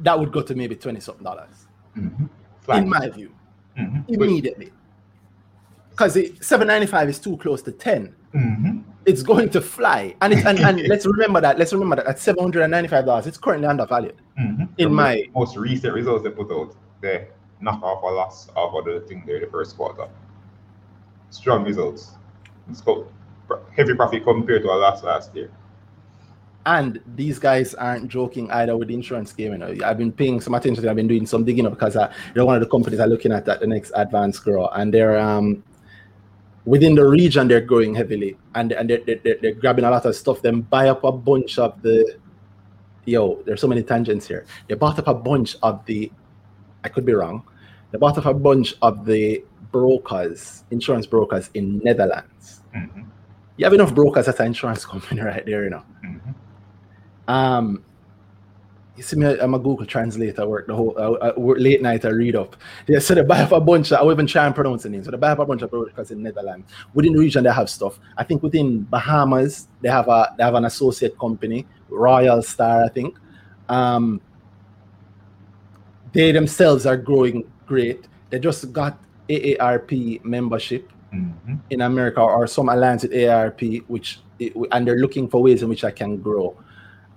That 0.00 0.18
would 0.18 0.32
go 0.32 0.42
to 0.42 0.54
maybe 0.54 0.76
twenty 0.76 1.00
something 1.00 1.24
dollars, 1.24 1.66
Mhm. 1.96 2.28
in 2.68 2.88
my 2.88 3.08
view, 3.08 3.30
Mhm. 3.76 4.04
immediately. 4.08 4.72
Because 5.90 6.16
seven 6.40 6.68
ninety 6.68 6.86
five 6.86 7.08
is 7.08 7.18
too 7.18 7.36
close 7.38 7.62
to 7.62 7.72
ten. 7.72 8.14
Mhm. 8.34 8.84
It's 9.06 9.22
going 9.22 9.48
to 9.50 9.60
fly, 9.60 10.14
and 10.20 10.32
it, 10.34 10.44
and, 10.46 10.58
and 10.60 10.80
let's 10.88 11.06
remember 11.06 11.40
that. 11.40 11.58
Let's 11.58 11.72
remember 11.72 11.96
that 11.96 12.06
at 12.06 12.18
seven 12.20 12.42
hundred 12.42 12.62
and 12.62 12.70
ninety 12.70 12.88
five 12.88 13.04
dollars, 13.06 13.26
it's 13.26 13.38
currently 13.38 13.66
undervalued. 13.66 14.14
Mhm. 14.38 14.68
In 14.78 14.88
The 14.88 14.94
my- 14.94 15.24
most 15.34 15.56
recent 15.56 15.94
results 15.94 16.22
they 16.22 16.30
put 16.30 16.50
out, 16.52 16.76
they 17.00 17.28
knock 17.60 17.82
off 17.82 18.02
a 18.04 18.06
loss 18.06 18.48
of 18.54 18.74
other 18.76 19.00
thing 19.00 19.24
there 19.26 19.40
the 19.40 19.46
first 19.46 19.76
quarter. 19.76 20.06
Strong 21.30 21.64
results. 21.64 22.12
It's 22.70 22.80
got 22.82 23.04
heavy 23.74 23.94
profit 23.94 24.22
compared 24.24 24.62
to 24.62 24.70
our 24.70 24.78
last 24.78 25.02
last 25.02 25.34
year. 25.34 25.50
And 26.68 27.00
these 27.16 27.38
guys 27.38 27.72
aren't 27.74 28.08
joking 28.08 28.50
either 28.50 28.76
with 28.76 28.88
the 28.88 28.94
insurance 28.94 29.32
game. 29.32 29.52
You 29.52 29.58
know, 29.58 29.74
I've 29.86 29.96
been 29.96 30.12
paying 30.12 30.38
some 30.38 30.52
attention. 30.52 30.86
I've 30.86 30.96
been 30.96 31.08
doing 31.08 31.24
some 31.24 31.42
digging 31.42 31.64
up 31.64 31.72
because 31.72 31.96
uh, 31.96 32.12
you 32.26 32.34
know, 32.34 32.44
one 32.44 32.56
of 32.56 32.60
the 32.60 32.68
companies 32.68 33.00
I'm 33.00 33.08
looking 33.08 33.32
at 33.32 33.48
at 33.48 33.60
the 33.60 33.66
next 33.66 33.90
advanced 33.94 34.44
grow, 34.44 34.66
and 34.68 34.92
they're 34.92 35.18
um, 35.18 35.64
within 36.66 36.94
the 36.94 37.08
region 37.08 37.48
they're 37.48 37.62
growing 37.62 37.94
heavily, 37.94 38.36
and 38.54 38.72
and 38.72 38.90
they're, 38.90 39.00
they're, 39.06 39.38
they're 39.40 39.54
grabbing 39.54 39.86
a 39.86 39.90
lot 39.90 40.04
of 40.04 40.14
stuff. 40.14 40.42
Then 40.42 40.60
buy 40.60 40.90
up 40.90 41.04
a 41.04 41.12
bunch 41.12 41.58
of 41.58 41.80
the. 41.80 42.18
Yo, 43.06 43.40
there's 43.46 43.62
so 43.62 43.66
many 43.66 43.82
tangents 43.82 44.28
here. 44.28 44.44
They 44.68 44.74
bought 44.74 44.98
up 44.98 45.08
a 45.08 45.14
bunch 45.14 45.56
of 45.62 45.86
the. 45.86 46.12
I 46.84 46.90
could 46.90 47.06
be 47.06 47.14
wrong. 47.14 47.44
They 47.92 47.98
bought 47.98 48.18
up 48.18 48.26
a 48.26 48.34
bunch 48.34 48.74
of 48.82 49.06
the 49.06 49.42
brokers, 49.72 50.64
insurance 50.70 51.06
brokers 51.06 51.48
in 51.54 51.78
Netherlands. 51.78 52.60
Mhm. 52.76 53.06
You 53.56 53.64
have 53.64 53.72
enough 53.72 53.94
brokers 53.94 54.28
at 54.28 54.38
an 54.38 54.48
insurance 54.48 54.84
company 54.92 55.22
right 55.22 55.46
there, 55.46 55.64
you 55.64 55.70
know. 55.70 55.82
Mhm. 56.04 56.34
Um, 57.28 57.84
you 58.96 59.04
see 59.04 59.16
me, 59.16 59.26
I'm 59.38 59.54
a 59.54 59.58
Google 59.60 59.86
translator. 59.86 60.44
Work 60.44 60.66
the 60.66 60.74
whole 60.74 60.92
I, 60.98 61.28
I 61.28 61.38
work 61.38 61.58
late 61.60 61.80
night. 61.80 62.04
I 62.04 62.08
read 62.08 62.34
up. 62.34 62.56
Yeah, 62.88 62.98
so 62.98 63.14
they 63.14 63.22
buy 63.22 63.42
up 63.42 63.52
a 63.52 63.60
bunch. 63.60 63.92
Of, 63.92 63.98
I 64.00 64.02
won't 64.02 64.16
even 64.16 64.26
try 64.26 64.44
and 64.44 64.54
pronounce 64.54 64.82
the 64.82 64.88
name. 64.88 65.04
So 65.04 65.12
they 65.12 65.16
buy 65.16 65.30
up 65.30 65.38
a 65.38 65.46
bunch 65.46 65.62
of 65.62 65.70
brokers 65.70 66.10
in 66.10 66.20
Netherlands. 66.20 66.68
Within 66.94 67.12
the 67.12 67.20
region, 67.20 67.44
they 67.44 67.52
have 67.52 67.70
stuff. 67.70 68.00
I 68.16 68.24
think 68.24 68.42
within 68.42 68.82
Bahamas, 68.82 69.68
they 69.82 69.88
have 69.88 70.08
a 70.08 70.34
they 70.36 70.42
have 70.42 70.54
an 70.54 70.64
associate 70.64 71.16
company, 71.16 71.64
Royal 71.88 72.42
Star. 72.42 72.82
I 72.84 72.88
think. 72.88 73.16
Um, 73.68 74.20
they 76.12 76.32
themselves 76.32 76.86
are 76.86 76.96
growing 76.96 77.44
great. 77.66 78.08
They 78.30 78.38
just 78.40 78.72
got 78.72 78.98
AARP 79.28 80.24
membership 80.24 80.90
Mhm. 81.14 81.60
in 81.70 81.82
America 81.82 82.20
or 82.20 82.46
some 82.46 82.68
alliance 82.68 83.02
with 83.02 83.12
AARP, 83.12 83.84
which 83.86 84.20
and 84.72 84.86
they're 84.86 84.98
looking 84.98 85.28
for 85.28 85.42
ways 85.42 85.62
in 85.62 85.68
which 85.68 85.84
I 85.84 85.90
can 85.90 86.16
grow. 86.18 86.56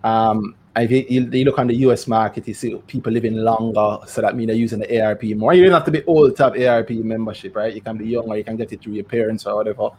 Um, 0.04 0.56
if 0.76 0.90
you, 0.90 1.06
you, 1.10 1.30
you 1.32 1.46
look 1.46 1.60
on 1.60 1.68
the 1.68 1.76
US 1.88 2.08
market, 2.08 2.48
you 2.48 2.54
see 2.54 2.76
people 2.88 3.12
living 3.12 3.36
longer, 3.36 4.00
so 4.08 4.22
that 4.22 4.36
means 4.36 4.48
they're 4.48 4.56
using 4.56 4.80
the 4.80 5.02
ARP 5.02 5.24
more. 5.24 5.54
You 5.54 5.64
don't 5.66 5.74
have 5.74 5.86
to 5.86 5.92
be 5.92 6.04
old 6.06 6.38
to 6.38 6.44
have 6.44 6.58
ARP 6.58 6.92
membership, 6.92 7.56
right? 7.56 7.74
You 7.74 7.82
can 7.82 7.98
be 7.98 8.08
young 8.08 8.30
or 8.30 8.38
you 8.38 8.44
can 8.44 8.56
get 8.56 8.72
it 8.72 8.82
through 8.82 8.94
your 8.94 9.04
parents 9.04 9.46
or 9.46 9.56
whatever. 9.56 9.90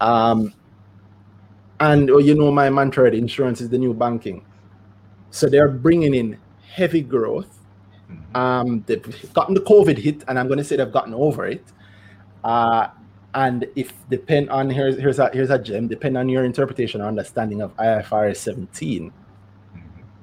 Um, 0.00 0.54
and 1.80 2.08
you 2.08 2.34
know 2.34 2.50
my 2.50 2.70
mantra: 2.70 3.10
insurance 3.10 3.60
is 3.60 3.68
the 3.68 3.78
new 3.78 3.92
banking. 3.92 4.44
So 5.30 5.48
they're 5.48 5.68
bringing 5.68 6.14
in 6.14 6.38
heavy 6.72 7.02
growth. 7.02 7.58
Mhm. 8.10 8.36
Um, 8.36 8.84
they've 8.86 9.32
gotten 9.34 9.54
the 9.54 9.60
COVID 9.60 9.98
hit, 9.98 10.24
and 10.28 10.38
I'm 10.38 10.46
going 10.46 10.58
to 10.58 10.64
say 10.64 10.76
they've 10.76 10.92
gotten 10.92 11.14
over 11.14 11.46
it. 11.46 11.64
Uh, 12.44 12.88
and 13.34 13.66
if 13.74 13.92
depend 14.08 14.48
on 14.50 14.70
here's 14.70 14.96
here's 14.96 15.18
a 15.18 15.28
here's 15.32 15.50
a 15.50 15.58
gem, 15.58 15.88
depend 15.88 16.16
on 16.16 16.28
your 16.28 16.44
interpretation 16.44 17.00
or 17.00 17.08
understanding 17.08 17.60
of 17.60 17.76
IFRS 17.76 18.36
17, 18.36 19.10
Mhm. 19.10 19.12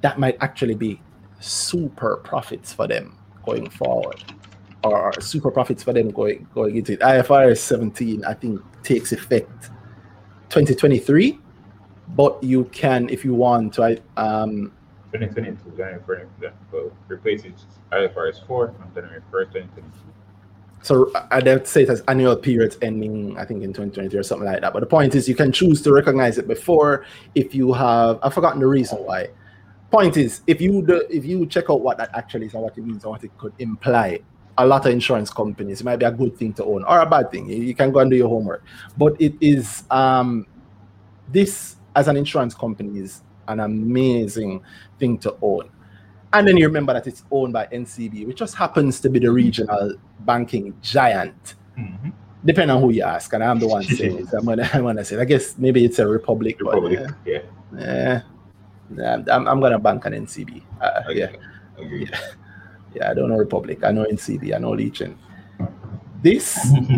That 0.02 0.20
might 0.20 0.38
actually 0.42 0.76
be 0.76 1.02
super 1.40 2.18
profits 2.18 2.74
for 2.74 2.88
them 2.88 3.18
going 3.46 3.70
forward, 3.70 4.24
or 4.84 5.14
super 5.22 5.52
profits 5.52 5.84
for 5.84 5.94
them 5.94 6.12
going 6.12 6.48
going 6.54 6.76
into 6.78 6.94
it. 6.94 7.00
IFRS 7.00 7.58
17, 7.58 8.24
I 8.26 8.34
think, 8.34 8.62
takes 8.84 9.12
effect 9.12 9.70
2023, 10.50 11.40
but 12.10 12.44
you 12.44 12.66
can, 12.66 13.10
if 13.10 13.24
you 13.24 13.34
want 13.34 13.74
to, 13.76 13.84
I- 13.84 14.22
um, 14.22 14.72
2022, 15.14 15.72
January 15.78 16.26
1st, 16.40 16.52
well, 16.72 16.92
replace 17.10 17.44
it 17.44 17.54
IFRS 17.92 18.46
4 18.48 18.68
on 18.70 18.92
January 18.94 19.22
1st, 19.32 19.54
2022. 19.54 19.98
So 20.84 21.12
I'd 21.30 21.46
have 21.46 21.64
to 21.64 21.70
say 21.70 21.84
it 21.84 21.90
has 21.90 22.02
annual 22.08 22.36
periods 22.36 22.78
ending, 22.82 23.38
I 23.38 23.46
think, 23.46 23.62
in 23.62 23.70
2023 23.72 24.18
or 24.18 24.24
something 24.24 24.48
like 24.48 24.62
that. 24.62 24.74
But 24.74 24.80
the 24.80 24.88
point 24.88 25.14
is, 25.14 25.30
you 25.30 25.36
can 25.36 25.52
choose 25.52 25.82
to 25.84 25.94
recognize 25.94 26.40
it 26.40 26.48
before 26.48 27.06
if 27.36 27.54
you 27.54 27.72
have. 27.74 28.18
I've 28.24 28.34
forgotten 28.34 28.60
the 28.62 28.68
reason 28.68 28.98
why. 29.00 29.30
Point 29.92 30.16
is, 30.18 30.42
if 30.48 30.62
you 30.62 30.82
do, 30.86 31.06
if 31.10 31.26
you 31.26 31.46
check 31.46 31.70
out 31.70 31.82
what 31.82 31.98
that 31.98 32.10
actually 32.16 32.46
is 32.46 32.54
and 32.54 32.64
what 32.64 32.78
it 32.78 32.86
means 32.86 33.04
and 33.04 33.12
what 33.12 33.24
it 33.24 33.38
could 33.38 33.54
imply, 33.60 34.20
a 34.58 34.66
lot 34.66 34.86
of 34.86 34.92
insurance 34.92 35.30
companies 35.32 35.82
it 35.82 35.84
might 35.84 35.98
be 35.98 36.06
a 36.06 36.12
good 36.12 36.36
thing 36.38 36.54
to 36.54 36.64
own 36.64 36.84
or 36.86 37.00
a 37.00 37.06
bad 37.06 37.32
thing. 37.32 37.50
You, 37.50 37.76
can 37.76 37.92
go 37.92 38.00
and 38.00 38.10
do 38.10 38.16
your 38.18 38.30
homework. 38.30 38.64
But 38.98 39.20
it 39.20 39.34
is 39.42 39.84
um, 39.92 40.46
this 41.30 41.76
as 41.96 42.08
an 42.08 42.16
insurance 42.16 42.54
company 42.54 43.00
is 43.00 43.22
an 43.48 43.60
amazing 43.60 44.62
thing 45.00 45.18
to 45.20 45.36
own. 45.42 45.70
And 46.34 46.48
then 46.48 46.56
you 46.56 46.66
remember 46.68 46.94
that 46.94 47.08
it's 47.08 47.24
owned 47.30 47.52
by 47.52 47.68
NCB, 47.68 48.26
which 48.26 48.38
just 48.38 48.56
happens 48.56 49.02
to 49.02 49.10
be 49.10 49.20
the 49.20 49.32
regional 49.32 49.96
banking 50.22 50.74
giant, 50.82 51.56
Mhm. 51.78 52.14
depending 52.46 52.76
on 52.76 52.82
who 52.82 52.92
you 52.92 53.04
ask. 53.04 53.34
And 53.34 53.44
I'm 53.44 53.60
the 53.60 53.68
one 53.68 53.84
saying 53.84 54.20
it. 54.28 54.34
I'm 54.34 54.46
gonna, 54.46 54.70
I'm 54.74 54.84
gonna 54.84 55.04
say, 55.04 55.18
it. 55.18 55.22
I 55.22 55.26
guess 55.26 55.58
maybe 55.58 55.84
it's 55.84 56.00
a 56.00 56.08
republic, 56.08 56.60
Republic, 56.62 57.00
but 57.00 57.32
yeah. 57.32 57.40
yeah, 57.74 57.80
yeah, 57.82 58.22
I'm, 59.00 59.48
I'm 59.48 59.60
gonna 59.60 59.80
bank 59.80 60.06
on 60.06 60.12
NCB. 60.14 60.64
Uh, 60.82 60.90
Agree. 61.06 61.20
yeah, 61.20 61.30
Agree. 61.78 62.10
yeah, 62.96 63.12
I 63.12 63.14
don't 63.14 63.30
know 63.30 63.38
republic. 63.38 63.84
I 63.84 63.92
know 63.92 64.06
NCB. 64.06 64.56
I 64.56 64.58
know 64.60 64.72
Legion. 64.72 65.18
This 66.22 66.58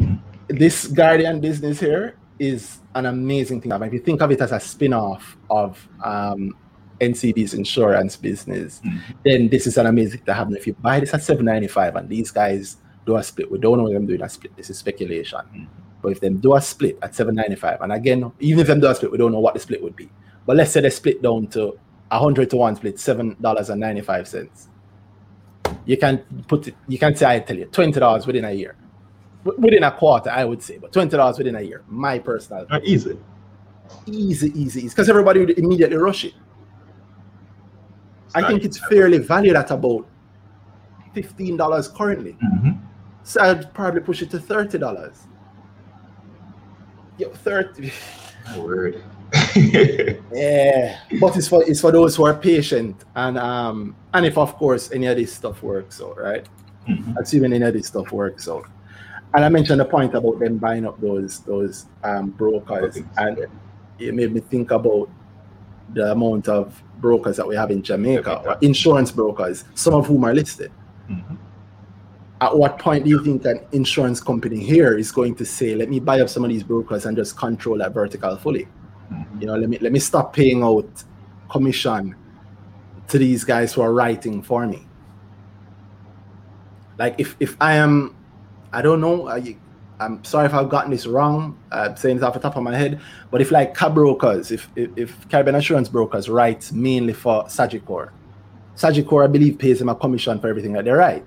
this 0.47 0.87
Guardian 0.87 1.39
business 1.39 1.79
here 1.79 2.15
is 2.39 2.79
an 2.95 3.05
amazing 3.05 3.61
thing. 3.61 3.71
If 3.71 3.93
you 3.93 3.99
think 3.99 4.21
of 4.21 4.31
it 4.31 4.41
as 4.41 4.51
a 4.51 4.59
spin-off 4.59 5.37
of 5.49 5.87
um, 6.03 6.55
NCB's 6.99 7.53
insurance 7.53 8.15
business, 8.15 8.81
Mhm. 8.83 8.99
then 9.23 9.49
this 9.49 9.67
is 9.67 9.77
an 9.77 9.85
amazing 9.87 10.17
thing 10.19 10.25
to 10.25 10.33
have. 10.33 10.51
If 10.53 10.67
you 10.67 10.73
buy 10.73 10.99
this 10.99 11.13
at 11.13 11.23
795 11.23 11.95
and 11.95 12.09
these 12.09 12.31
guys 12.31 12.77
do 13.05 13.15
a 13.15 13.23
split, 13.23 13.49
we 13.51 13.59
don't 13.59 13.77
know 13.77 13.91
them 13.91 14.05
doing 14.05 14.21
a 14.21 14.29
split. 14.29 14.55
This 14.55 14.69
is 14.69 14.77
speculation. 14.77 15.39
Mhm. 15.55 15.67
But 16.01 16.11
if 16.11 16.19
them 16.19 16.37
do 16.37 16.55
a 16.55 16.61
split 16.61 16.97
at 17.01 17.15
795, 17.15 17.81
and 17.81 17.93
again, 17.93 18.31
even 18.39 18.59
if 18.61 18.67
them 18.67 18.79
do 18.81 18.87
a 18.89 18.95
split, 18.95 19.11
we 19.11 19.17
don't 19.17 19.31
know 19.31 19.39
what 19.39 19.53
the 19.53 19.59
split 19.59 19.81
would 19.81 19.95
be. 19.95 20.09
But 20.45 20.57
let's 20.57 20.71
say 20.71 20.81
they 20.81 20.89
split 20.89 21.21
down 21.21 21.47
to 21.47 21.77
a 22.11 22.19
hundred 22.19 22.49
to 22.51 22.57
one 22.57 22.75
split, 22.75 22.99
seven 22.99 23.35
dollars 23.41 23.69
and 23.69 23.79
ninety-five 23.79 24.27
cents. 24.27 24.69
You 25.85 25.97
can 25.97 26.23
put 26.47 26.67
it, 26.67 26.75
you 26.87 26.97
can 26.97 27.15
say 27.15 27.25
I 27.25 27.39
tell 27.39 27.57
you, 27.57 27.65
twenty 27.65 27.99
dollars 27.99 28.27
within 28.27 28.45
a 28.45 28.51
year. 28.51 28.75
W- 29.45 29.61
Within 29.61 29.83
a 29.83 29.91
quarter, 29.91 30.29
I 30.29 30.45
would 30.45 30.61
say, 30.61 30.77
but 30.77 30.91
twenty 30.93 31.15
dollars 31.17 31.37
within 31.37 31.55
a 31.55 31.61
year. 31.61 31.83
My 31.87 32.19
personal 32.19 32.65
Not 32.69 32.83
easy. 32.85 33.17
easy, 34.05 34.47
easy, 34.47 34.79
easy. 34.81 34.89
Because 34.89 35.09
everybody 35.09 35.39
would 35.41 35.57
immediately 35.57 35.97
rush 35.97 36.25
it. 36.25 36.33
I 38.35 38.47
think 38.47 38.63
it's 38.63 38.79
fairly 38.89 39.17
valued 39.19 39.55
at 39.55 39.71
about 39.71 40.07
fifteen 41.13 41.55
dollars 41.57 41.87
currently. 41.87 42.35
Mhm. 42.43 42.79
So 43.23 43.41
I'd 43.41 43.73
probably 43.73 44.01
push 44.01 44.21
it 44.21 44.29
to 44.31 44.39
thirty 44.39 44.77
dollars. 44.77 45.27
Yo, 47.17 47.29
thirty. 47.29 47.91
Word. 48.57 49.01
Yeah, 50.33 50.99
but 51.19 51.37
it's 51.37 51.47
for 51.47 51.63
it's 51.63 51.81
for 51.81 51.91
those 51.91 52.15
who 52.15 52.25
are 52.25 52.33
patient 52.33 53.03
and 53.15 53.37
um 53.37 53.95
and 54.13 54.25
if 54.25 54.37
of 54.37 54.55
course 54.55 54.91
any 54.91 55.05
of 55.07 55.17
this 55.17 55.33
stuff 55.33 55.61
works 55.61 56.01
out, 56.01 56.17
right? 56.17 56.47
Mhm. 56.87 57.15
Assuming 57.17 57.53
any 57.53 57.65
of 57.65 57.73
this 57.73 57.87
stuff 57.87 58.11
works 58.11 58.47
out. 58.49 58.65
And 59.35 59.45
I 59.45 59.49
mentioned 59.49 59.79
the 59.79 59.85
point 59.85 60.13
about 60.15 60.39
them 60.39 60.57
buying 60.57 60.85
up 60.85 60.99
those 60.99 61.39
those 61.41 61.85
um 62.03 62.31
brokers, 62.31 62.97
and 63.17 63.37
it 63.99 64.13
made 64.13 64.33
me 64.33 64.39
think 64.39 64.71
about 64.71 65.09
the 65.93 66.11
amount 66.11 66.47
of 66.47 66.81
brokers 66.99 67.37
that 67.37 67.47
we 67.47 67.55
have 67.55 67.69
in 67.69 67.83
Jamaica, 67.83 68.57
insurance 68.61 69.11
brokers, 69.11 69.65
some 69.75 69.93
of 69.93 70.07
whom 70.07 70.23
are 70.23 70.33
listed. 70.33 70.71
Mhm. 71.09 71.37
At 72.41 72.57
what 72.57 72.79
point 72.79 73.03
do 73.05 73.09
you 73.09 73.23
think 73.23 73.45
an 73.45 73.61
insurance 73.71 74.19
company 74.19 74.59
here 74.59 74.97
is 74.97 75.11
going 75.11 75.35
to 75.35 75.45
say, 75.45 75.75
"Let 75.75 75.89
me 75.89 75.99
buy 75.99 76.21
up 76.21 76.29
some 76.29 76.43
of 76.43 76.49
these 76.49 76.63
brokers 76.63 77.05
and 77.05 77.15
just 77.15 77.37
control 77.37 77.77
that 77.77 77.93
vertical 77.93 78.35
fully"? 78.37 78.67
Mhm. 79.11 79.41
you 79.41 79.47
know 79.47 79.55
let 79.55 79.69
me 79.69 79.77
let 79.79 79.91
me 79.91 79.99
stop 79.99 80.33
paying 80.33 80.63
out 80.63 81.03
commission 81.49 82.15
to 83.07 83.17
these 83.17 83.43
guys 83.43 83.73
who 83.73 83.81
are 83.81 83.93
writing 83.93 84.41
for 84.41 84.65
me. 84.65 84.87
Like 86.97 87.15
if 87.17 87.35
if 87.39 87.57
i 87.59 87.73
am 87.73 88.15
i 88.71 88.81
don't 88.81 89.01
know 89.01 89.27
I, 89.27 89.57
i'm 89.99 90.23
sorry 90.23 90.45
if 90.45 90.53
i've 90.53 90.69
gotten 90.69 90.91
this 90.91 91.05
wrong 91.07 91.57
i'm 91.71 91.95
saying 91.97 92.17
this 92.17 92.23
off 92.23 92.33
the 92.35 92.39
top 92.39 92.55
of 92.55 92.63
my 92.63 92.75
head 92.75 92.99
but 93.31 93.41
if 93.41 93.49
like 93.51 93.73
car 93.73 93.89
brokers 93.89 94.51
if 94.51 94.69
if, 94.75 94.89
if 94.95 95.29
caribbean 95.29 95.55
insurance 95.55 95.89
brokers 95.89 96.29
write 96.29 96.71
mainly 96.71 97.13
for 97.13 97.45
sagicor 97.45 98.09
sagicor 98.75 99.23
i 99.23 99.27
believe 99.27 99.57
pays 99.57 99.79
them 99.79 99.89
a 99.89 99.95
commission 99.95 100.39
for 100.39 100.47
everything 100.47 100.73
that 100.73 100.85
they 100.85 100.91
write. 100.91 101.25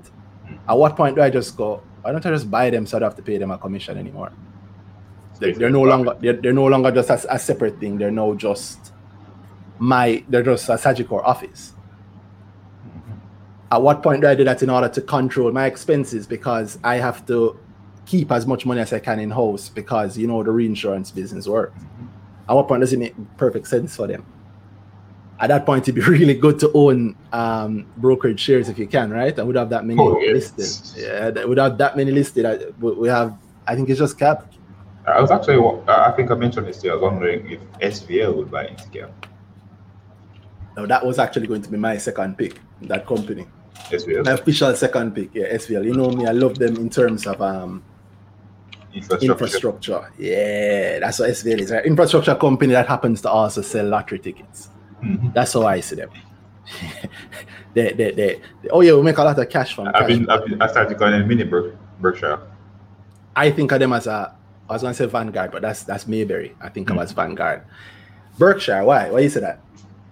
At 0.68 0.74
what 0.78 0.96
point 0.96 1.16
do 1.16 1.22
i 1.22 1.30
just 1.30 1.56
go 1.56 1.82
why 2.02 2.12
don't 2.12 2.24
i 2.24 2.30
just 2.30 2.48
buy 2.50 2.70
them 2.70 2.86
so 2.86 2.96
i 2.96 3.00
don't 3.00 3.08
have 3.10 3.16
to 3.16 3.22
pay 3.22 3.36
them 3.38 3.50
a 3.50 3.58
commission 3.58 3.98
anymore 3.98 4.32
they're, 5.38 5.54
they're 5.54 5.70
no 5.70 5.82
longer 5.82 6.16
they're, 6.20 6.32
they're 6.34 6.52
no 6.52 6.66
longer 6.66 6.90
just 6.90 7.10
a, 7.10 7.34
a 7.34 7.38
separate 7.38 7.78
thing. 7.80 7.98
They're 7.98 8.10
now 8.10 8.34
just 8.34 8.92
my 9.78 10.24
they're 10.28 10.42
just 10.42 10.68
a 10.68 10.72
Sagicor 10.74 11.22
office. 11.24 11.72
At 13.70 13.82
what 13.82 14.02
point 14.02 14.20
do 14.22 14.28
I 14.28 14.34
do 14.34 14.44
that 14.44 14.62
in 14.62 14.70
order 14.70 14.88
to 14.88 15.00
control 15.00 15.50
my 15.52 15.66
expenses? 15.66 16.26
Because 16.26 16.78
I 16.84 16.96
have 16.96 17.26
to 17.26 17.58
keep 18.06 18.30
as 18.30 18.46
much 18.46 18.64
money 18.64 18.80
as 18.80 18.92
I 18.92 19.00
can 19.00 19.18
in 19.18 19.30
house 19.30 19.68
because 19.68 20.16
you 20.16 20.26
know 20.28 20.42
the 20.42 20.52
reinsurance 20.52 21.10
business 21.10 21.48
works. 21.48 21.78
At 22.48 22.54
what 22.54 22.68
point 22.68 22.80
does 22.82 22.92
it 22.92 22.98
make 23.00 23.14
perfect 23.36 23.66
sense 23.66 23.96
for 23.96 24.06
them? 24.06 24.24
At 25.38 25.48
that 25.48 25.66
point, 25.66 25.82
it'd 25.84 25.96
be 25.96 26.00
really 26.08 26.32
good 26.34 26.58
to 26.60 26.70
own 26.72 27.16
um, 27.32 27.84
brokerage 27.98 28.40
shares 28.40 28.68
if 28.70 28.78
you 28.78 28.86
can, 28.86 29.10
right? 29.10 29.36
And 29.36 29.46
would 29.48 29.56
have 29.56 29.68
that 29.70 29.84
many 29.84 30.00
Oh, 30.00 30.18
yes. 30.20 30.52
listed. 30.56 31.02
Yeah, 31.02 31.30
that- 31.30 31.48
without 31.48 31.76
that 31.78 31.96
many 31.96 32.10
listed, 32.12 32.46
I, 32.46 32.58
we 32.80 32.92
we 32.92 33.08
have. 33.08 33.36
I 33.66 33.74
think 33.74 33.90
it's 33.90 33.98
just 33.98 34.16
cap. 34.18 34.50
I 35.06 35.20
was 35.20 35.30
actually, 35.30 35.80
I 35.88 36.10
think 36.12 36.30
I 36.30 36.34
mentioned 36.34 36.66
this 36.66 36.78
to 36.78 36.86
you. 36.86 36.92
I 36.92 36.96
was 36.96 37.02
wondering 37.02 37.50
if 37.50 37.60
SVL 37.80 38.36
would 38.36 38.50
buy 38.50 38.66
Inticam. 38.66 39.10
Now 40.76 40.86
that 40.86 41.06
was 41.06 41.18
actually 41.18 41.46
going 41.46 41.62
to 41.62 41.70
be 41.70 41.76
my 41.76 41.96
second 41.96 42.36
pick. 42.36 42.60
That 42.82 43.06
company, 43.06 43.46
SVL. 43.88 44.24
my 44.24 44.32
official 44.32 44.74
second 44.74 45.14
pick. 45.14 45.30
Yeah, 45.34 45.54
SVL. 45.54 45.84
You 45.84 45.94
know 45.94 46.10
me, 46.10 46.26
I 46.26 46.32
love 46.32 46.58
them 46.58 46.76
in 46.76 46.90
terms 46.90 47.26
of 47.26 47.40
um 47.40 47.82
infrastructure. 48.92 49.32
infrastructure. 49.32 50.12
Yeah, 50.18 50.98
that's 50.98 51.18
what 51.20 51.30
SVL 51.30 51.60
is. 51.60 51.70
Right? 51.70 51.86
Infrastructure 51.86 52.34
company 52.34 52.72
that 52.74 52.86
happens 52.86 53.22
to 53.22 53.30
also 53.30 53.62
sell 53.62 53.86
lottery 53.86 54.18
tickets. 54.18 54.68
Mhm. 55.02 55.32
That's 55.32 55.52
how 55.54 55.66
I 55.66 55.80
see 55.80 55.96
them. 55.96 56.10
they, 57.74 57.92
they, 57.92 58.10
they, 58.10 58.40
oh 58.70 58.80
yeah, 58.80 58.92
we 58.94 59.02
make 59.02 59.16
a 59.16 59.22
lot 59.24 59.38
of 59.38 59.48
cash 59.48 59.74
from. 59.74 59.88
I've 59.88 59.94
cash. 59.94 60.08
been, 60.08 60.28
I've 60.28 60.44
been, 60.44 60.60
I 60.60 60.66
started 60.66 60.98
calling 60.98 61.18
them 61.20 61.28
mini 61.28 61.44
Berk, 61.44 61.76
Berkshire. 62.00 62.40
I 63.34 63.50
think 63.50 63.72
of 63.72 63.80
them 63.80 63.92
as 63.92 64.06
a. 64.06 64.34
I 64.68 64.72
was 64.72 64.82
gonna 64.82 64.94
say 64.94 65.06
Vanguard, 65.06 65.50
but 65.52 65.62
that's 65.62 65.84
that's 65.84 66.06
Mayberry. 66.06 66.54
I 66.60 66.68
think 66.68 66.88
Mm. 66.88 67.00
as 67.02 67.12
Vanguard. 67.12 67.62
Berkshire. 68.38 68.84
Why? 68.84 69.10
Why 69.10 69.20
you 69.20 69.28
say 69.28 69.40
that? 69.40 69.60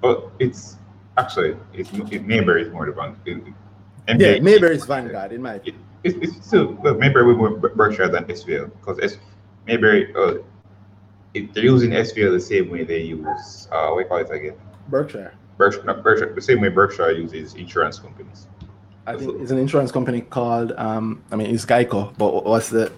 But 0.01 0.31
it's 0.39 0.77
actually, 1.17 1.57
it's 1.73 1.91
it, 1.93 2.25
Mayberry 2.25 2.63
is 2.63 2.73
more 2.73 2.87
the 2.87 2.93
Vanguard. 2.93 3.55
Yeah, 4.07 4.39
Mayberry 4.41 4.77
is 4.77 4.85
Vanguard 4.87 5.33
in 5.33 5.43
my. 5.43 5.55
It, 5.65 5.75
it's, 6.05 6.17
it's 6.21 6.47
still, 6.47 6.73
well, 6.83 6.95
Mayberry 6.95 7.27
with 7.27 7.39
more 7.39 7.51
Berkshire 7.57 8.09
than 8.09 8.25
SVL 8.25 8.71
because 8.81 8.99
S, 9.01 9.17
Mayberry, 9.67 10.15
uh, 10.15 10.35
it, 11.33 11.55
they're 11.55 11.65
using 11.65 11.91
SVL 11.93 12.33
the 12.33 12.41
same 12.41 12.71
way 12.71 12.85
they 12.85 13.01
use, 13.01 13.69
uh, 13.73 13.89
what 13.89 13.97
do 13.97 14.03
you 14.03 14.09
call 14.09 14.19
it 14.19 14.31
again? 14.31 14.57
Berkshire. 14.89 15.33
Berkshire, 15.57 15.85
not 15.85 16.03
Berkshire, 16.03 16.35
the 16.35 16.43
same 16.43 16.61
way 16.61 16.69
Berkshire 16.69 17.13
uses 17.13 17.55
insurance 17.55 17.99
companies. 17.99 18.47
I 19.07 19.17
think 19.17 19.41
it's 19.41 19.51
an 19.51 19.59
insurance 19.59 19.93
company 19.93 20.23
called 20.23 20.73
um 20.73 21.23
I 21.31 21.37
mean 21.37 21.55
it's 21.55 21.67
Geico, 21.67 22.17
but 22.17 22.45
what's 22.45 22.71
the 22.71 22.91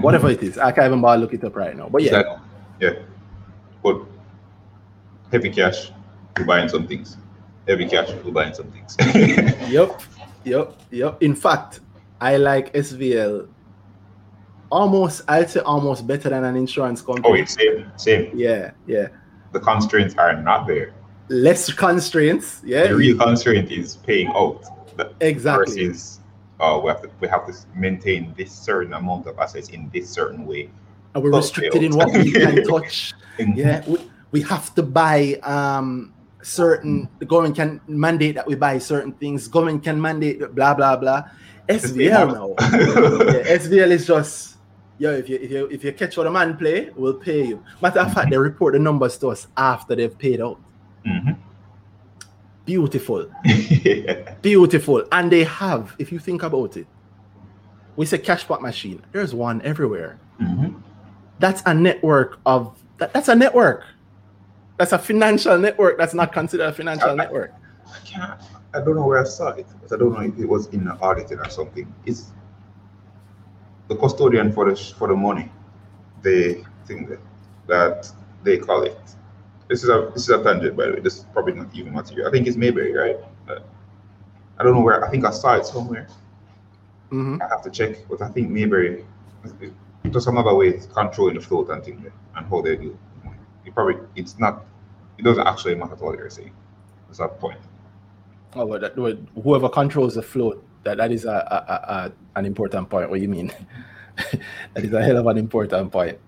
whatever 0.00 0.30
it 0.30 0.42
is. 0.42 0.58
I 0.58 0.72
can't 0.72 0.86
even 0.86 1.00
bother 1.00 1.20
look 1.20 1.34
it 1.34 1.44
up 1.44 1.56
right 1.56 1.76
now. 1.76 1.88
But 1.88 2.02
yeah, 2.02 2.10
That- 2.12 2.38
yeah. 2.80 2.90
But 3.82 4.02
heavy 5.32 5.50
cash, 5.50 5.90
we're 6.36 6.44
buying 6.44 6.68
some 6.68 6.86
things. 6.86 7.16
Heavy 7.68 7.86
cash, 7.88 8.10
we're 8.24 8.32
buying 8.32 8.54
some 8.54 8.66
things. 8.70 8.96
yep, 9.70 10.00
yep, 10.44 10.72
yep. 10.90 11.22
In 11.22 11.34
fact, 11.34 11.80
I 12.20 12.36
like 12.36 12.72
SVL 12.72 13.48
almost 14.70 15.22
I'd 15.28 15.48
say 15.50 15.60
almost 15.60 16.06
better 16.06 16.28
than 16.28 16.42
an 16.44 16.56
insurance 16.56 17.00
company. 17.00 17.28
oh, 17.28 17.34
it's 17.34 17.54
same, 17.54 17.90
same. 17.96 18.30
yeah, 18.36 18.72
yeah. 18.86 19.08
The 19.52 19.60
constraints 19.60 20.14
are 20.16 20.40
not 20.42 20.66
there. 20.66 20.92
Less 21.28 21.72
constraints. 21.72 22.62
Yeah, 22.64 22.88
The 22.88 22.96
real 22.96 23.16
constraint 23.18 23.70
is 23.70 23.96
paying 23.96 24.28
out. 24.28 24.64
Exactly. 25.20 25.86
Versus, 25.88 26.20
uh, 26.60 26.80
we 26.82 26.88
have 26.88 27.02
to 27.02 27.10
we 27.20 27.28
have 27.28 27.46
to 27.46 27.52
maintain 27.74 28.34
this 28.36 28.52
certain 28.52 28.92
amount 28.94 29.26
of 29.26 29.38
assets 29.38 29.68
in 29.70 29.90
this 29.92 30.08
certain 30.08 30.46
way. 30.46 30.70
And 31.14 31.22
we're 31.22 31.32
Oh, 31.34 31.38
restricted 31.38 31.82
in 31.82 31.96
what 31.96 32.12
we 32.12 32.30
can 32.32 32.64
touch. 32.68 33.12
Yeah, 33.38 33.82
we, 33.86 33.98
we 34.32 34.42
have 34.42 34.74
to 34.74 34.82
buy 34.82 35.34
um 35.42 36.12
certain 36.42 37.08
the 37.18 37.26
government 37.26 37.56
can 37.56 37.80
mandate 37.88 38.34
that 38.36 38.46
we 38.46 38.54
buy 38.54 38.78
certain 38.78 39.12
things, 39.12 39.48
government 39.48 39.82
can 39.82 40.00
mandate 40.00 40.38
blah 40.54 40.74
blah 40.74 40.96
blah. 40.96 41.24
SVL 41.68 42.32
now. 42.32 42.54
yeah, 42.60 43.56
SVL 43.58 43.90
is 43.90 44.06
just 44.06 44.56
yo. 44.98 45.10
If 45.12 45.28
you 45.28 45.36
if 45.42 45.50
you 45.50 45.66
if 45.66 45.84
you 45.84 45.92
catch 45.92 46.16
what 46.16 46.26
a 46.26 46.30
man 46.30 46.56
play, 46.56 46.90
we'll 46.96 47.14
pay 47.14 47.46
you. 47.46 47.62
Matter 47.82 48.00
of 48.00 48.14
fact, 48.14 48.30
they 48.30 48.38
report 48.38 48.74
the 48.74 48.78
numbers 48.78 49.18
to 49.18 49.28
us 49.28 49.48
after 49.56 49.96
they've 49.96 50.16
paid 50.16 50.40
out. 50.40 50.60
Mhm. 51.04 51.36
Beautiful, 52.66 53.30
Yeah. 53.44 54.34
beautiful, 54.42 55.04
and 55.12 55.30
they 55.30 55.44
have. 55.44 55.94
If 56.00 56.10
you 56.10 56.18
think 56.18 56.42
about 56.42 56.76
it, 56.76 56.86
we 57.94 58.04
say 58.06 58.18
cash 58.18 58.46
pot 58.46 58.60
machine. 58.60 59.00
There's 59.12 59.32
one 59.32 59.62
everywhere. 59.62 60.18
Mhm. 60.40 60.82
That's 61.38 61.62
a 61.64 61.72
network 61.72 62.38
of. 62.44 62.76
That, 62.98 63.12
that's 63.14 63.28
a 63.28 63.34
network. 63.36 63.84
That's 64.78 64.92
a 64.92 64.98
financial 64.98 65.56
network. 65.58 65.96
That's 65.96 66.12
not 66.12 66.32
considered 66.32 66.64
a 66.66 66.72
financial 66.72 67.14
network. 67.14 67.52
I 67.86 67.98
can't. 68.04 68.40
I 68.74 68.80
don't 68.80 68.96
know 68.96 69.06
where 69.06 69.20
I 69.20 69.24
saw 69.24 69.48
it. 69.50 69.66
But 69.82 69.94
I 69.94 69.98
don't 69.98 70.12
know 70.12 70.20
if 70.20 70.36
it 70.38 70.46
was 70.48 70.66
in 70.68 70.84
the 70.84 70.98
auditing 71.00 71.38
or 71.38 71.48
something. 71.48 71.86
It's 72.04 72.32
the 73.88 73.94
custodian 73.96 74.50
for 74.52 74.68
the 74.68 74.74
for 74.98 75.06
the 75.06 75.14
money. 75.14 75.52
They 76.22 76.64
think 76.86 77.08
that 77.10 77.20
that 77.68 78.12
they 78.42 78.58
call 78.58 78.82
it. 78.82 78.98
This 79.68 79.82
is 79.82 79.88
a 79.88 80.10
this 80.14 80.22
is 80.22 80.30
a 80.30 80.42
tangent 80.42 80.76
by 80.76 80.86
the 80.86 80.92
way. 80.92 81.00
This 81.00 81.18
is 81.18 81.24
probably 81.32 81.54
not 81.54 81.74
even 81.74 81.92
material. 81.92 82.28
I 82.28 82.30
think 82.30 82.46
it's 82.46 82.56
Mayberry, 82.56 82.92
right? 82.92 83.16
But 83.46 83.66
I 84.58 84.62
don't 84.62 84.74
know 84.74 84.80
where. 84.80 85.04
I 85.04 85.10
think 85.10 85.24
I 85.24 85.30
saw 85.30 85.56
it 85.56 85.66
somewhere. 85.66 86.06
Mhm. 87.10 87.42
I 87.42 87.48
have 87.48 87.62
to 87.62 87.70
check, 87.70 87.96
but 88.08 88.22
I 88.22 88.28
think 88.28 88.50
Mayberry. 88.50 89.04
There's 90.04 90.26
another 90.28 90.54
way 90.54 90.76
of 90.76 90.92
controlling 90.92 91.34
the 91.34 91.40
float 91.40 91.68
and 91.70 91.84
things 91.84 92.06
and 92.36 92.46
how 92.46 92.60
they 92.62 92.76
do. 92.76 92.96
It 93.64 93.74
probably 93.74 93.96
it's 94.14 94.38
not. 94.38 94.64
It 95.18 95.22
doesn't 95.22 95.46
actually 95.46 95.74
matter 95.74 95.96
what 95.96 96.16
they're 96.16 96.30
saying. 96.30 96.52
That's 97.06 97.18
that 97.18 97.40
point. 97.40 97.58
Oh, 98.54 98.66
but 98.66 98.80
that, 98.80 98.96
but 98.96 99.18
whoever 99.42 99.68
controls 99.68 100.14
the 100.14 100.22
float, 100.22 100.64
that, 100.84 100.96
that 100.98 101.10
is 101.10 101.24
a, 101.24 101.30
a, 101.30 101.72
a, 101.72 102.06
a 102.06 102.12
an 102.38 102.46
important 102.46 102.88
point. 102.88 103.10
What 103.10 103.20
you 103.20 103.28
mean? 103.28 103.52
that 104.74 104.84
is 104.84 104.92
a 104.92 105.02
hell 105.02 105.18
of 105.18 105.26
an 105.26 105.38
important 105.38 105.90
point. 105.90 106.18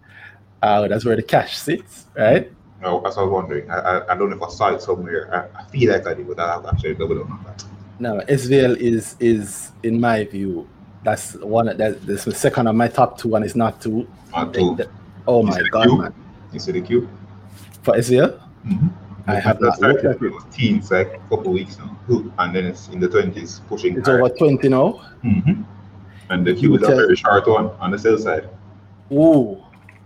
Uh, 0.63 0.89
that's 0.89 1.05
where 1.05 1.17
the 1.17 1.23
cash 1.23 1.57
sits, 1.57 2.07
right? 2.17 2.51
No, 2.81 3.01
as 3.05 3.19
I 3.19 3.23
was 3.23 3.31
wondering, 3.31 3.69
I, 3.71 3.79
I, 3.79 4.13
I 4.13 4.17
don't 4.17 4.31
know 4.31 4.37
if 4.37 4.43
I 4.43 4.49
saw 4.49 4.69
it 4.75 4.81
somewhere. 4.83 5.51
I, 5.57 5.61
I 5.61 5.65
feel 5.65 5.93
like 5.93 6.07
I 6.07 6.15
did, 6.15 6.29
but 6.29 6.39
I 6.39 6.53
have 6.55 6.63
to 6.63 6.69
actually 6.73 6.95
double 6.95 7.17
down 7.25 7.33
on 7.33 7.45
that. 7.45 7.65
No, 7.99 8.21
SVL 8.29 8.77
is 8.77 9.17
is 9.19 9.73
in 9.83 10.01
my 10.01 10.25
view, 10.25 10.69
that's 11.03 11.35
one 11.35 11.67
that 11.77 12.07
this 12.07 12.25
was 12.27 12.37
second 12.39 12.69
on 12.69 12.77
my 12.77 12.87
top 12.87 13.19
two, 13.19 13.35
and 13.35 13.45
it's 13.45 13.57
not 13.57 13.81
two. 13.81 14.07
On 14.33 14.53
two. 14.53 14.77
That- 14.77 14.89
oh 15.27 15.41
You 15.41 15.47
my 15.49 15.63
god, 15.73 15.87
queue? 15.87 15.99
man! 15.99 16.15
You 16.53 16.61
see 16.61 16.73
the 16.73 16.81
queue? 16.81 17.09
For 17.83 17.95
SVL, 17.95 18.41
Mm-hmm. 18.67 18.89
I 19.31 19.35
have 19.41 19.61
not 19.61 19.81
looked 19.81 20.05
at 20.05 20.23
it. 20.23 20.33
Teens 20.53 20.91
like 20.91 21.09
a 21.15 21.19
couple 21.37 21.53
weeks 21.53 21.79
now, 21.79 21.97
and 22.39 22.55
then 22.55 22.67
it's 22.67 22.89
in 22.89 23.01
the 23.01 23.09
twenties, 23.09 23.61
pushing. 23.69 23.99
It's 23.99 24.09
over 24.09 24.29
twenty 24.29 24.69
now. 24.69 24.93
hmm 25.23 25.63
And 26.31 26.47
the 26.47 26.55
queue 26.55 26.71
You 26.71 26.77
is 26.77 26.83
a 26.83 26.87
very 26.95 27.17
short 27.17 27.47
one 27.49 27.71
on 27.81 27.91
the 27.91 27.99
sales 27.99 28.23
side. 28.23 28.49
Ooh, 29.13 29.63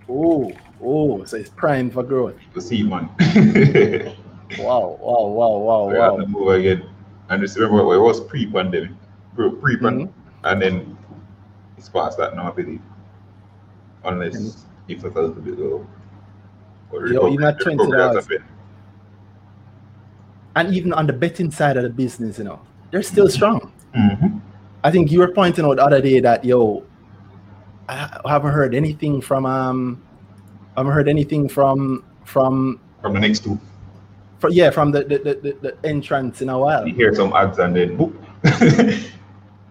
ooh, 0.08 0.50
ooh! 0.84 1.22
So 1.26 1.36
it's 1.36 1.50
prime 1.50 1.90
for 1.90 2.02
growth. 2.02 2.34
The 2.54 2.60
seed 2.60 2.88
man. 2.88 3.08
Wow, 4.58 4.98
wow, 5.00 5.26
wow, 5.28 5.56
wow, 5.56 5.88
have 5.88 5.98
wow. 6.12 6.16
to 6.18 6.26
move 6.26 6.48
again. 6.48 6.84
And 7.30 7.40
just 7.40 7.56
remember, 7.58 7.94
it 7.94 7.98
was 8.00 8.20
pre-pandemic, 8.20 8.90
pre- 9.34 9.50
pre-pandemic, 9.50 10.08
Mhm. 10.08 10.12
and 10.44 10.60
then 10.62 10.96
It's 11.78 11.88
past 11.88 12.18
that 12.18 12.36
now, 12.36 12.48
I 12.48 12.54
believe. 12.54 12.80
Unless 14.04 14.66
if 14.88 15.02
it's 15.04 15.16
a 15.16 15.20
little 15.20 15.30
bit 15.30 15.58
low. 15.58 15.86
Yo, 16.92 16.98
recovery- 16.98 17.32
even 17.32 17.44
at 17.46 17.60
$20 17.60 17.78
recovery 17.90 18.00
has 18.14 18.24
happened. 18.26 18.44
And 20.54 20.74
even 20.74 20.92
on 20.92 21.06
the 21.06 21.12
betting 21.14 21.50
side 21.50 21.76
of 21.78 21.82
the 21.84 21.88
business, 21.90 22.38
you 22.38 22.44
know, 22.44 22.60
they're 22.90 23.02
still 23.02 23.28
strong. 23.28 23.72
Mhm. 23.96 24.40
I 24.84 24.90
think 24.90 25.10
you 25.10 25.18
were 25.20 25.32
pointing 25.32 25.64
out 25.64 25.76
the 25.76 25.84
other 25.84 26.02
day 26.02 26.20
that 26.20 26.44
yo, 26.44 26.82
I 27.88 28.20
haven't 28.26 28.52
heard 28.52 28.74
anything 28.74 29.20
from 29.22 29.46
um, 29.46 30.02
I 30.76 30.80
haven't 30.80 30.92
heard 30.92 31.08
anything 31.08 31.48
from 31.48 32.04
from, 32.24 32.80
From 33.02 33.14
the 33.14 33.20
next 33.20 33.44
two, 33.44 33.58
from 34.38 34.52
yeah 34.52 34.70
from 34.70 34.90
the 34.92 35.04
the, 35.04 35.18
the, 35.18 35.34
the 35.34 35.52
the 35.62 35.76
entrance 35.88 36.40
in 36.40 36.48
a 36.48 36.58
while. 36.58 36.86
you 36.86 36.94
hear 36.94 37.14
some 37.14 37.32
ads 37.32 37.58
and 37.58 37.74
then 37.76 37.96
boop. 37.98 38.12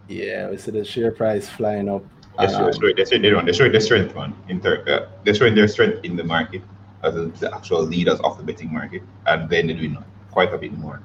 Yeah, 0.07 0.49
we 0.49 0.57
see 0.57 0.71
the 0.71 0.83
share 0.83 1.11
price 1.11 1.47
flying 1.47 1.87
up. 1.87 2.03
Show, 2.37 2.65
Um, 2.65 2.73
show, 2.73 2.91
they 2.93 3.05
show, 3.05 3.17
they 3.17 3.29
don't, 3.29 3.45
they 3.45 3.53
show 3.53 3.69
their 3.69 3.79
strength, 3.79 4.13
man. 4.13 4.33
In 4.49 4.59
ter- 4.59 4.83
uh, 4.85 5.07
they're 5.23 5.33
showing 5.33 5.55
their 5.55 5.69
strength 5.69 6.03
in 6.03 6.17
the 6.17 6.23
market 6.25 6.61
as 7.01 7.13
the 7.39 7.49
actual 7.55 7.83
leaders 7.83 8.19
of 8.19 8.37
the 8.37 8.43
betting 8.43 8.73
market, 8.73 9.03
and 9.27 9.49
then 9.49 9.67
they're 9.67 9.77
doing 9.77 9.97
quite 10.31 10.53
a 10.53 10.57
bit 10.57 10.73
more. 10.77 11.01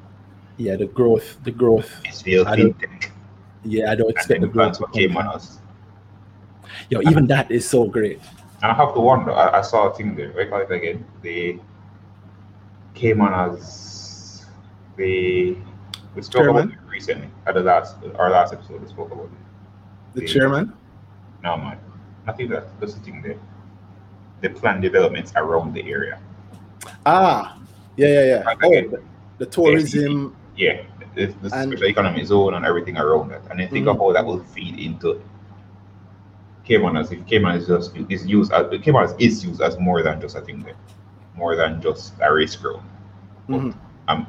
yeah, 0.57 0.74
the 0.74 0.86
growth, 0.86 1.38
the 1.44 1.53
growth. 1.53 1.88
SVL 2.05 2.47
I 2.47 2.57
FinTech, 2.57 3.11
Yeah, 3.64 3.92
I 3.92 3.94
don't 3.94 4.11
expect 4.11 4.28
then 4.28 4.40
the 4.40 4.49
growth 4.49 4.80
came 4.92 5.16
on 5.16 5.28
us. 5.28 5.59
Yo, 6.90 7.01
even 7.03 7.26
that 7.28 7.49
is 7.51 7.68
so 7.68 7.86
great. 7.86 8.18
And 8.67 8.73
I 8.73 8.85
have 8.85 8.95
to 8.95 9.01
wonder, 9.01 9.31
I, 9.31 9.59
I 9.59 9.62
saw 9.62 9.87
a 9.87 9.95
thing 9.95 10.17
there, 10.17 10.33
right? 10.33 10.51
it 10.69 10.73
again, 10.73 11.05
they 11.23 11.61
came 12.95 13.21
on 13.21 13.33
as 13.33 14.45
they 14.97 15.57
we 16.17 16.23
spoke 16.23 16.43
about 16.49 16.55
Chairman? 16.62 16.73
it 16.73 16.91
recently 16.91 17.29
at 17.47 17.55
the 17.55 17.61
last 17.61 17.95
our 18.19 18.29
last 18.29 18.53
episode. 18.53 18.83
We 18.83 18.89
spoke 18.89 19.12
about 19.12 19.27
it. 19.27 19.31
The 20.14 20.23
Yeah. 20.23 20.27
chairman. 20.33 20.73
No 21.45 21.57
man, 21.59 21.79
nothing 22.27 22.49
that 22.49 22.64
that's 22.81 22.95
the 22.95 23.01
thing 23.03 23.23
there. 23.23 23.39
The 24.41 24.51
plan 24.51 24.81
developments 24.81 25.33
around 25.37 25.73
the 25.73 25.89
area. 25.89 26.19
Ah, 27.05 27.61
yeah, 27.97 28.09
yeah, 28.09 28.25
yeah. 28.25 28.43
Right, 28.43 28.59
Oh, 28.64 28.73
again. 28.73 28.91
the, 28.91 29.01
the 29.39 29.47
tourism. 29.47 30.35
Yeah, 30.57 30.83
the, 31.14 31.27
the 31.27 31.55
And- 31.55 31.71
special 31.71 31.85
economic 31.87 32.27
zone 32.27 32.55
and 32.55 32.67
everything 32.67 32.97
around 32.99 33.29
that. 33.31 33.43
And 33.49 33.61
then 33.61 33.69
think 33.69 33.87
of 33.87 33.95
Mhm. 33.97 34.01
how 34.01 34.12
that 34.14 34.27
will 34.27 34.43
feed 34.43 34.81
into 34.81 35.23
Caymanas 36.69 37.12
if 37.12 37.25
Cayman 37.27 37.57
is 37.57 37.67
just 37.67 37.97
is 38.09 38.27
used 38.27 38.53
as 38.53 38.67
Cayman 38.83 39.05
is- 39.05 39.14
is 39.19 39.45
used 39.45 39.61
as 39.62 39.79
more 39.79 40.03
than 40.03 40.21
just 40.21 40.37
a 40.37 40.41
thing 40.41 40.61
there, 40.62 40.75
more 41.37 41.55
than 41.57 41.81
just 41.81 42.14
a 42.21 42.33
race 42.33 42.57
ground. 42.57 42.83
Mhm. 43.49 43.75
Um, 44.09 44.27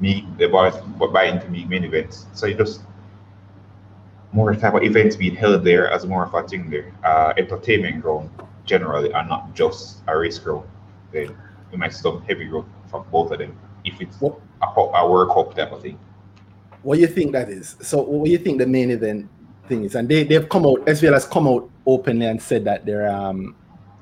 me 0.00 0.26
the 0.38 0.48
boys 0.48 0.74
buy 1.12 1.24
into 1.24 1.48
me 1.48 1.64
main 1.64 1.84
events, 1.84 2.26
so 2.32 2.46
you 2.46 2.54
just 2.54 2.82
more 4.32 4.54
type 4.54 4.74
of 4.74 4.82
events 4.82 5.16
being 5.16 5.34
held 5.34 5.62
there 5.64 5.90
as 5.90 6.06
more 6.06 6.24
of 6.24 6.34
a 6.34 6.42
thing 6.48 6.70
there, 6.70 6.92
uh, 7.04 7.32
entertainment 7.36 8.00
ground 8.02 8.30
generally, 8.64 9.12
and 9.12 9.28
not 9.28 9.54
just 9.54 10.02
a 10.08 10.16
race 10.16 10.38
ground. 10.38 10.64
Then 11.12 11.34
we 11.70 11.76
might 11.78 11.92
some 11.92 12.22
heavy 12.22 12.46
growth 12.46 12.64
from 12.86 13.04
both 13.10 13.30
of 13.32 13.38
them 13.38 13.54
if 13.84 14.00
it's 14.00 14.20
What- 14.20 14.38
a, 14.62 14.66
a 14.80 15.10
World 15.10 15.30
Cup 15.34 15.54
type 15.54 15.72
of 15.72 15.82
thing. 15.82 15.98
What 16.82 16.96
do 16.96 17.00
you 17.00 17.06
think 17.06 17.32
that 17.32 17.48
is? 17.48 17.76
So, 17.80 18.02
what 18.02 18.24
do 18.24 18.30
you 18.30 18.38
think 18.38 18.58
the 18.58 18.66
main 18.66 18.90
event 18.90 19.28
thing 19.72 19.84
is? 19.84 19.94
And 19.94 20.08
they 20.08 20.24
they've 20.24 20.48
come 20.48 20.66
out. 20.66 20.84
SVL 20.84 21.14
has 21.14 21.26
come 21.26 21.48
out 21.48 21.68
openly 21.86 22.26
and 22.26 22.40
said 22.40 22.64
that 22.64 22.84
they're 22.84 23.10
um 23.10 23.56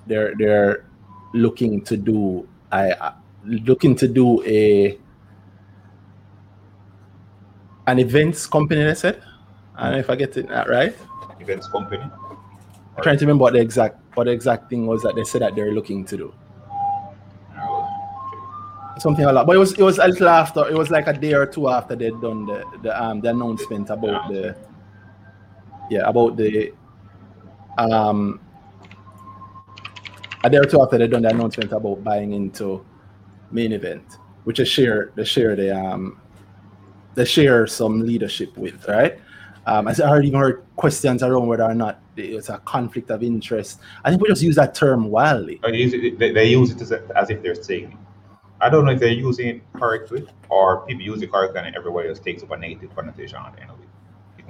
they're 0.06 0.34
they're 0.36 0.86
looking 1.32 1.80
to 1.82 1.96
do 1.96 2.48
I 2.72 2.90
uh, 2.92 3.14
looking 3.44 3.94
to 3.96 4.08
do 4.08 4.42
a 4.44 4.98
an 7.86 7.98
events 7.98 8.46
company. 8.46 8.84
They 8.84 8.94
said. 8.94 9.22
I 9.76 9.84
don't 9.84 9.92
know 9.92 9.98
if 10.00 10.10
I 10.10 10.16
get 10.16 10.36
it 10.36 10.48
that 10.48 10.68
right. 10.68 10.94
Events 11.40 11.68
company. 11.68 12.02
I'm 12.02 13.02
trying 13.02 13.16
to 13.16 13.24
remember 13.24 13.42
what 13.42 13.54
the 13.54 13.60
exact 13.60 13.96
what 14.14 14.24
the 14.24 14.32
exact 14.32 14.68
thing 14.68 14.86
was 14.86 15.02
that 15.02 15.14
they 15.14 15.24
said 15.24 15.40
that 15.40 15.54
they're 15.54 15.72
looking 15.72 16.04
to 16.04 16.16
do. 16.16 16.34
Something 18.98 19.24
like 19.24 19.34
that. 19.34 19.46
But 19.46 19.56
it 19.56 19.58
was 19.58 19.72
it 19.72 19.82
was 19.82 19.98
a 19.98 20.08
little 20.08 20.28
after. 20.28 20.68
It 20.68 20.76
was 20.76 20.90
like 20.90 21.06
a 21.06 21.14
day 21.14 21.32
or 21.32 21.46
two 21.46 21.70
after 21.70 21.96
they'd 21.96 22.20
done 22.20 22.44
the 22.44 22.64
the 22.82 22.92
um 22.92 23.20
the 23.22 23.30
announcement 23.30 23.88
about 23.88 24.28
the 24.28 24.54
yeah 25.90 26.08
about 26.08 26.36
the 26.36 26.72
um 27.78 28.40
a 30.44 30.50
day 30.50 30.56
or 30.56 30.64
two 30.64 30.80
after 30.80 30.96
they'd 30.96 31.10
done 31.10 31.22
the 31.22 31.28
announcement 31.28 31.72
about 31.72 32.02
buying 32.02 32.32
into 32.32 32.84
main 33.50 33.72
event, 33.72 34.16
which 34.44 34.60
is 34.60 34.68
share 34.68 35.12
they 35.14 35.24
share 35.24 35.54
the 35.54 35.76
um 35.76 36.18
they 37.14 37.24
share 37.24 37.66
some 37.66 38.00
leadership 38.00 38.56
with, 38.56 38.86
right? 38.88 39.18
Um, 39.66 39.88
I 39.88 39.92
even 39.92 40.40
heard 40.40 40.64
questions 40.76 41.22
around 41.22 41.46
whether 41.46 41.64
or 41.64 41.74
not 41.74 42.00
it's 42.16 42.48
a 42.48 42.58
conflict 42.58 43.10
of 43.10 43.22
interest. 43.22 43.80
I 44.04 44.10
think 44.10 44.22
we 44.22 44.28
just 44.28 44.42
use 44.42 44.56
that 44.56 44.74
term 44.74 45.10
wildly. 45.10 45.60
They 45.62 45.76
use 45.76 45.92
it, 45.92 46.18
they, 46.18 46.32
they 46.32 46.46
use 46.46 46.70
it 46.70 46.80
as, 46.80 46.92
as 46.92 47.30
if 47.30 47.42
they're 47.42 47.54
saying. 47.54 47.96
I 48.60 48.68
don't 48.68 48.84
know 48.84 48.92
if 48.92 49.00
they're 49.00 49.10
using 49.10 49.48
it 49.48 49.62
correctly 49.74 50.26
or 50.48 50.86
people 50.86 51.04
use 51.04 51.22
it 51.22 51.30
correctly 51.30 51.60
and 51.60 51.76
everybody 51.76 52.08
else 52.08 52.20
takes 52.20 52.42
up 52.42 52.50
a 52.50 52.56
negative 52.56 52.94
connotation 52.94 53.38
of 53.38 53.54
it. 53.54 53.62
It's 53.62 53.79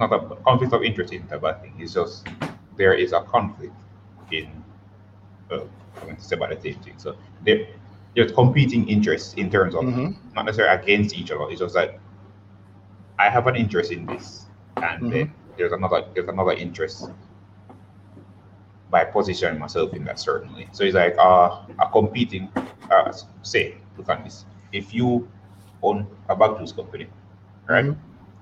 not 0.01 0.11
a 0.13 0.35
conflict 0.43 0.73
of 0.73 0.83
interest 0.83 1.13
bad 1.41 1.61
thing. 1.61 1.73
It's 1.79 1.93
just 1.93 2.27
there 2.75 2.93
is 2.93 3.13
a 3.13 3.21
conflict 3.21 3.73
in 4.31 4.49
uh, 5.51 5.61
I'm 5.97 6.03
going 6.03 6.15
to 6.15 6.21
say 6.23 6.35
about 6.35 6.49
the 6.49 6.59
same 6.59 6.81
thing. 6.81 6.93
So 6.97 7.15
there 7.45 7.67
there's 8.15 8.31
competing 8.31 8.89
interests 8.89 9.35
in 9.35 9.49
terms 9.49 9.73
of 9.75 9.83
Mhm. 9.83 10.15
not 10.35 10.45
necessarily 10.45 10.81
against 10.81 11.15
each 11.15 11.31
other. 11.31 11.45
It's 11.49 11.59
just 11.59 11.75
that 11.75 11.99
I 13.19 13.29
have 13.29 13.47
an 13.47 13.55
interest 13.55 13.91
in 13.91 14.05
this, 14.05 14.47
and 14.77 15.11
then 15.11 15.33
there's 15.57 15.71
another 15.71 16.03
there's 16.13 16.27
another 16.27 16.53
interest 16.53 17.09
by 18.89 19.05
positioning 19.05 19.59
myself 19.59 19.93
in 19.93 20.03
that 20.05 20.19
certainly. 20.19 20.67
So 20.73 20.83
it's 20.83 20.95
like 20.95 21.15
uh, 21.17 21.61
a 21.79 21.87
competing. 21.91 22.49
Uh, 22.89 23.13
say, 23.41 23.77
look 23.97 24.09
at 24.09 24.23
this. 24.25 24.43
If 24.73 24.93
you 24.93 25.29
own 25.81 26.05
a 26.27 26.35
bag 26.35 26.57
juice 26.59 26.73
company, 26.73 27.07
right? 27.69 27.85
Mhm. 27.85 27.95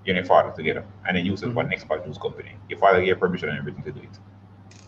You 0.09 0.15
and 0.15 0.25
your 0.25 0.27
father 0.27 0.51
together, 0.55 0.83
and 1.07 1.15
then 1.15 1.23
you 1.23 1.31
use 1.33 1.43
it 1.43 1.53
for 1.53 1.63
Mhm. 1.63 1.69
next 1.69 1.87
bag 1.87 2.03
juice 2.03 2.17
company. 2.17 2.53
Your 2.67 2.79
father 2.79 2.99
gave 3.05 3.19
permission 3.19 3.49
and 3.49 3.59
everything 3.59 3.83
to 3.83 3.91
do 3.91 3.99
it. 3.99 4.15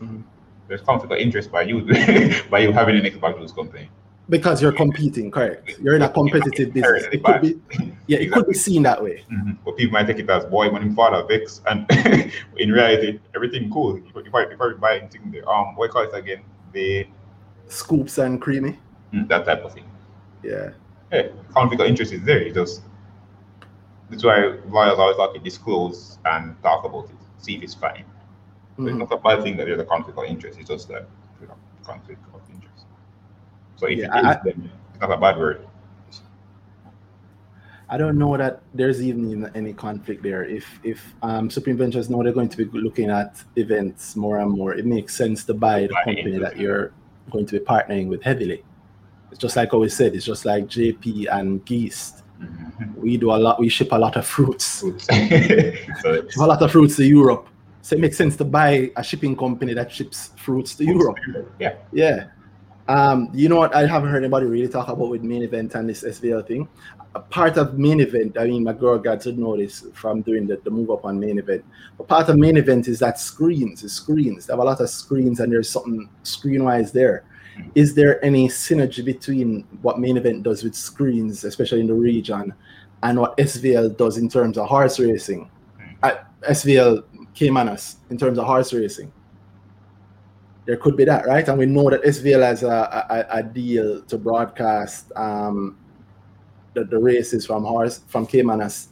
Mhm. 0.02 0.24
There's 0.68 0.82
conflict 0.82 1.14
of 1.14 1.20
interest 1.20 1.52
by 1.52 1.62
you 1.62 1.82
by 2.50 2.60
you 2.60 2.72
having 2.72 2.96
the 2.96 3.04
next 3.04 3.22
bag 3.22 3.38
juice 3.38 3.52
company. 3.52 3.88
Because 4.30 4.64
you're 4.64 4.72
competing, 4.72 5.30
correct? 5.30 5.78
You're 5.80 5.96
in 5.96 6.02
a 6.02 6.10
competitive 6.10 6.74
business. 6.74 7.06
It 7.12 7.24
could 7.24 7.42
be, 7.42 7.60
yeah, 8.08 8.18
it 8.18 8.32
could 8.32 8.48
be 8.48 8.56
seen 8.56 8.82
that 8.84 9.04
way. 9.04 9.24
Mhm. 9.32 9.58
But 9.64 9.78
people 9.78 9.94
might 9.94 10.08
take 10.08 10.18
it 10.18 10.28
as 10.28 10.44
boy 10.46 10.72
when 10.72 10.82
him 10.82 10.96
father 10.96 11.24
vex, 11.28 11.62
and 11.70 11.86
in 12.58 12.72
reality, 12.72 13.20
everything 13.36 13.70
cool. 13.70 13.98
You 13.98 14.04
you 14.26 14.32
probably, 14.32 14.52
you 14.52 14.58
probably 14.58 14.78
buy 14.80 14.98
anything 15.02 15.30
there. 15.32 15.48
Um, 15.48 15.76
what 15.76 15.92
call 15.92 16.02
it 16.04 16.16
again? 16.16 16.42
The 16.74 17.06
Scoops 17.68 18.18
and 18.18 18.42
creamy. 18.42 18.80
mm, 19.14 19.28
that 19.28 19.46
type 19.46 19.64
of 19.66 19.72
thing. 19.74 19.86
Yeah. 20.42 20.70
Yeah, 21.14 21.28
conflict 21.54 21.80
of 21.84 21.88
interest 21.88 22.12
is 22.12 22.24
there. 22.24 22.42
You 22.48 22.54
just 22.54 22.82
that's 24.12 24.24
why 24.24 24.58
lawyers 24.70 25.00
always 25.00 25.18
like 25.18 25.34
to 25.34 25.40
disclose 25.40 26.20
and 26.26 26.62
talk 26.62 26.84
about 26.86 27.06
it, 27.06 27.16
see 27.40 27.56
if 27.56 27.64
it's 27.64 27.74
fine. 27.74 28.06
So 28.78 28.88
it's 28.88 28.98
not 28.98 29.12
a 29.12 29.18
bad 29.18 29.44
thing 29.44 29.58
that 29.58 29.66
there's 29.68 29.80
a 29.80 29.86
conflict 29.86 30.18
of 30.18 30.26
interest. 30.26 30.60
It's 30.60 30.70
just 30.70 30.88
that 30.90 31.08
you 31.40 31.48
know, 31.48 31.56
conflict 31.84 32.22
of 32.34 32.42
interest. 32.54 32.86
So 33.78 33.88
if 33.88 33.98
Yeah, 34.00 34.06
it 34.16 34.20
is, 34.20 34.26
I- 34.26 34.40
then 34.44 34.72
it's 34.92 35.02
not 35.02 35.12
a 35.12 35.18
bad 35.18 35.38
word. 35.38 35.68
I 37.90 37.98
don't 37.98 38.18
know 38.18 38.38
that 38.38 38.62
there's 38.74 39.02
even 39.04 39.52
any 39.54 39.74
conflict 39.74 40.24
there. 40.24 40.46
If 40.46 40.80
if 40.82 41.14
um, 41.22 41.50
Supreme 41.50 41.76
Ventures 41.76 42.10
know 42.10 42.24
they're 42.24 42.32
going 42.32 42.48
to 42.48 42.58
be 42.58 42.80
looking 42.80 43.10
at 43.10 43.44
events 43.58 44.16
more 44.16 44.40
and 44.40 44.50
more, 44.50 44.74
it 44.74 44.86
makes 44.86 45.14
sense 45.14 45.44
to 45.46 45.54
buy 45.54 45.88
the 45.88 45.96
company 46.06 46.38
that 46.40 46.58
you're 46.58 46.94
going 47.32 47.46
to 47.48 47.60
be 47.60 47.66
partnering 47.66 48.08
with 48.08 48.24
heavily. 48.24 48.64
It's 49.30 49.40
just 49.40 49.58
like 49.58 49.74
always 49.74 49.94
said. 49.94 50.16
It's 50.16 50.26
just 50.26 50.46
like 50.46 50.68
JP 50.68 51.28
and 51.34 51.66
Geest. 51.66 52.21
Mhm. 52.42 52.96
We 52.98 53.18
do 53.18 53.32
a 53.32 53.38
lot. 53.38 53.60
We 53.60 53.70
ship 53.70 53.90
a 53.92 53.98
lot 53.98 54.18
of 54.18 54.26
fruits. 54.26 54.82
Fruits. 54.82 55.08
so 56.02 56.46
a 56.46 56.48
lot 56.48 56.62
of 56.62 56.72
fruits 56.72 56.96
to 56.98 57.06
Europe. 57.06 57.48
So 57.82 57.96
it 57.96 58.00
makes 58.00 58.18
sense 58.18 58.36
to 58.38 58.46
buy 58.46 58.92
a 58.96 59.04
shipping 59.04 59.36
company 59.36 59.74
that 59.74 59.92
ships 59.92 60.32
fruits 60.38 60.76
to 60.76 60.86
Europe. 60.86 61.18
Yeah. 61.60 61.76
Yeah. 61.92 62.28
Um, 62.88 63.30
you 63.34 63.50
know 63.50 63.58
what? 63.58 63.74
I 63.74 63.88
haven't 63.88 64.10
heard 64.10 64.24
anybody 64.24 64.46
really 64.46 64.68
talk 64.68 64.88
about 64.88 65.10
with 65.10 65.24
main 65.24 65.44
event 65.44 65.76
and 65.76 65.90
this 65.90 66.04
SVL 66.04 66.46
thing. 66.46 66.68
A 67.16 67.20
part 67.20 67.58
of 67.58 67.78
main 67.78 68.00
event, 68.00 68.38
I 68.38 68.46
mean, 68.46 68.64
my 68.64 68.74
girl 68.74 68.98
got 68.98 69.22
to 69.22 69.32
know 69.34 69.58
this 69.58 69.86
from 69.94 70.22
doing 70.22 70.48
the, 70.48 70.58
the 70.64 70.70
move 70.70 70.90
up 70.92 71.06
on 71.06 71.20
main 71.20 71.40
event. 71.40 71.66
But 71.98 72.08
part 72.08 72.30
of 72.30 72.38
main 72.38 72.58
event 72.58 72.88
is 72.88 73.00
that 73.00 73.20
screens, 73.20 73.84
is 73.84 73.94
screens. 73.94 74.46
They 74.46 74.54
have 74.54 74.60
a 74.60 74.64
lot 74.64 74.80
of 74.80 74.90
screens 74.90 75.40
and 75.40 75.52
there's 75.52 75.70
something 75.70 76.10
screen 76.24 76.64
wise 76.64 76.92
there. 76.92 77.26
Is 77.76 77.94
there 77.94 78.24
any 78.24 78.48
synergy 78.48 79.04
between 79.04 79.66
what 79.82 80.00
main 80.00 80.18
event 80.18 80.44
does 80.44 80.64
with 80.64 80.76
screens, 80.76 81.44
especially 81.44 81.82
in 81.82 81.88
the 81.88 81.94
region, 81.94 82.54
and 83.04 83.20
what 83.20 83.38
SVL 83.38 83.98
does 83.98 84.18
in 84.18 84.30
terms 84.30 84.58
of 84.58 84.68
horse 84.68 85.00
racing? 85.00 85.50
Uh, 86.04 86.16
SVL 86.50 87.04
came 87.34 87.58
on 87.58 87.70
us 87.70 87.98
in 88.10 88.18
terms 88.18 88.38
of 88.38 88.46
horse 88.46 88.74
racing 88.74 89.12
there 90.66 90.78
could 90.78 90.96
be 90.96 91.06
that, 91.06 91.26
right? 91.26 91.48
And 91.48 91.58
we 91.58 91.66
know 91.66 91.90
that 91.90 92.04
SVL 92.04 92.42
has 92.42 92.64
a, 92.64 92.68
a, 92.70 93.40
a 93.40 93.44
deal 93.44 94.02
to 94.04 94.18
broadcast 94.18 95.12
um, 95.16 95.78
the, 96.74 96.86
the 96.86 96.98
races 96.98 97.46
from 97.46 97.64
horse 97.64 98.02
from 98.08 98.28
Caymanas 98.28 98.88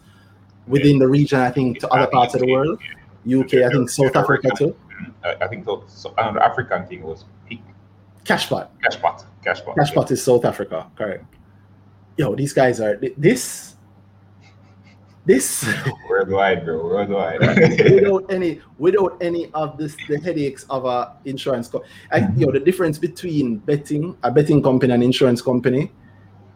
within 0.67 0.99
the 0.99 1.07
region. 1.07 1.39
I 1.39 1.51
think 1.51 1.79
to 1.79 1.87
other 1.89 2.07
parts 2.07 2.33
of 2.33 2.41
the 2.41 2.51
world, 2.51 2.79
UK, 3.25 3.65
I 3.65 3.69
think 3.69 3.89
South 3.89 4.15
Africa 4.15 4.49
too. 4.57 4.75
I, 5.23 5.47
think 5.47 5.65
so, 5.65 5.83
so 5.87 6.13
African 6.17 6.85
thing 6.87 7.03
was 7.03 7.23
Peak 8.29 8.37
Cashpot. 8.37 8.67
Cashpot. 8.83 9.25
Cashpot. 9.45 9.75
Cashpot 9.75 10.11
is 10.11 10.23
South 10.23 10.45
Africa, 10.45 10.87
correct. 10.95 11.25
Yo, 12.17 12.35
these 12.35 12.53
guys 12.53 12.79
are 12.81 12.97
this 13.17 13.75
this 15.25 15.67
Worldwide, 16.09 16.65
bro. 16.65 16.83
Worldwide. 16.83 17.39
without 17.91 18.25
any 18.31 18.61
without 18.77 19.17
any 19.21 19.49
of 19.53 19.77
this 19.77 19.95
the 20.07 20.19
headaches 20.19 20.65
of 20.69 20.85
a 20.85 21.15
insurance 21.25 21.67
co- 21.67 21.83
I, 22.11 22.27
you 22.35 22.45
know 22.45 22.51
the 22.51 22.59
difference 22.59 22.97
between 22.97 23.57
betting 23.59 24.17
a 24.23 24.31
betting 24.31 24.61
company 24.63 24.93
and 24.93 25.03
insurance 25.03 25.41
company 25.41 25.91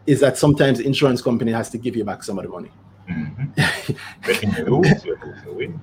is 0.06 0.20
that 0.20 0.36
sometimes 0.36 0.80
insurance 0.80 1.22
company 1.22 1.52
has 1.52 1.70
to 1.70 1.78
give 1.78 1.96
you 1.96 2.04
back 2.04 2.22
some 2.22 2.38
of 2.38 2.44
the 2.44 2.50
money 2.50 2.70
Mhm. 3.08 3.98
Betting 4.26 4.52
you 4.58 4.64
lose, 4.64 5.04
you 5.04 5.16
win. 5.54 5.80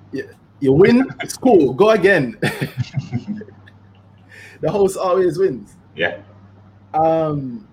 you 0.59 0.73
win 0.73 1.07
it's 1.21 1.37
cool 1.37 1.73
go 1.73 1.91
again 1.91 2.37
the 4.61 4.69
host 4.71 4.97
always 4.97 5.37
wins 5.37 5.77
Yeah. 5.95 6.17
um 6.93 7.67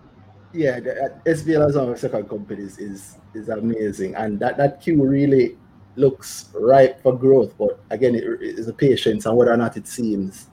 yeah 0.53 0.81
the, 0.81 0.93
uh, 1.05 1.09
SBL 1.27 1.69
as 1.69 1.77
our 1.77 1.97
second 1.97 2.29
companies 2.29 2.79
is 2.79 3.17
is 3.35 3.49
amazing 3.49 4.15
and 4.15 4.39
that 4.41 4.57
that 4.57 4.81
queue 4.81 5.03
really 5.05 5.57
looks 5.97 6.49
ripe 6.55 7.03
for 7.03 7.17
growth 7.17 7.53
but 7.59 7.81
again 7.91 8.15
it 8.15 8.25
is 8.41 8.69
a 8.69 8.73
patience 8.73 9.27
and 9.27 9.37
whether 9.37 9.53
or 9.53 9.57
not 9.57 9.77
it 9.77 9.87
seems 9.87 10.49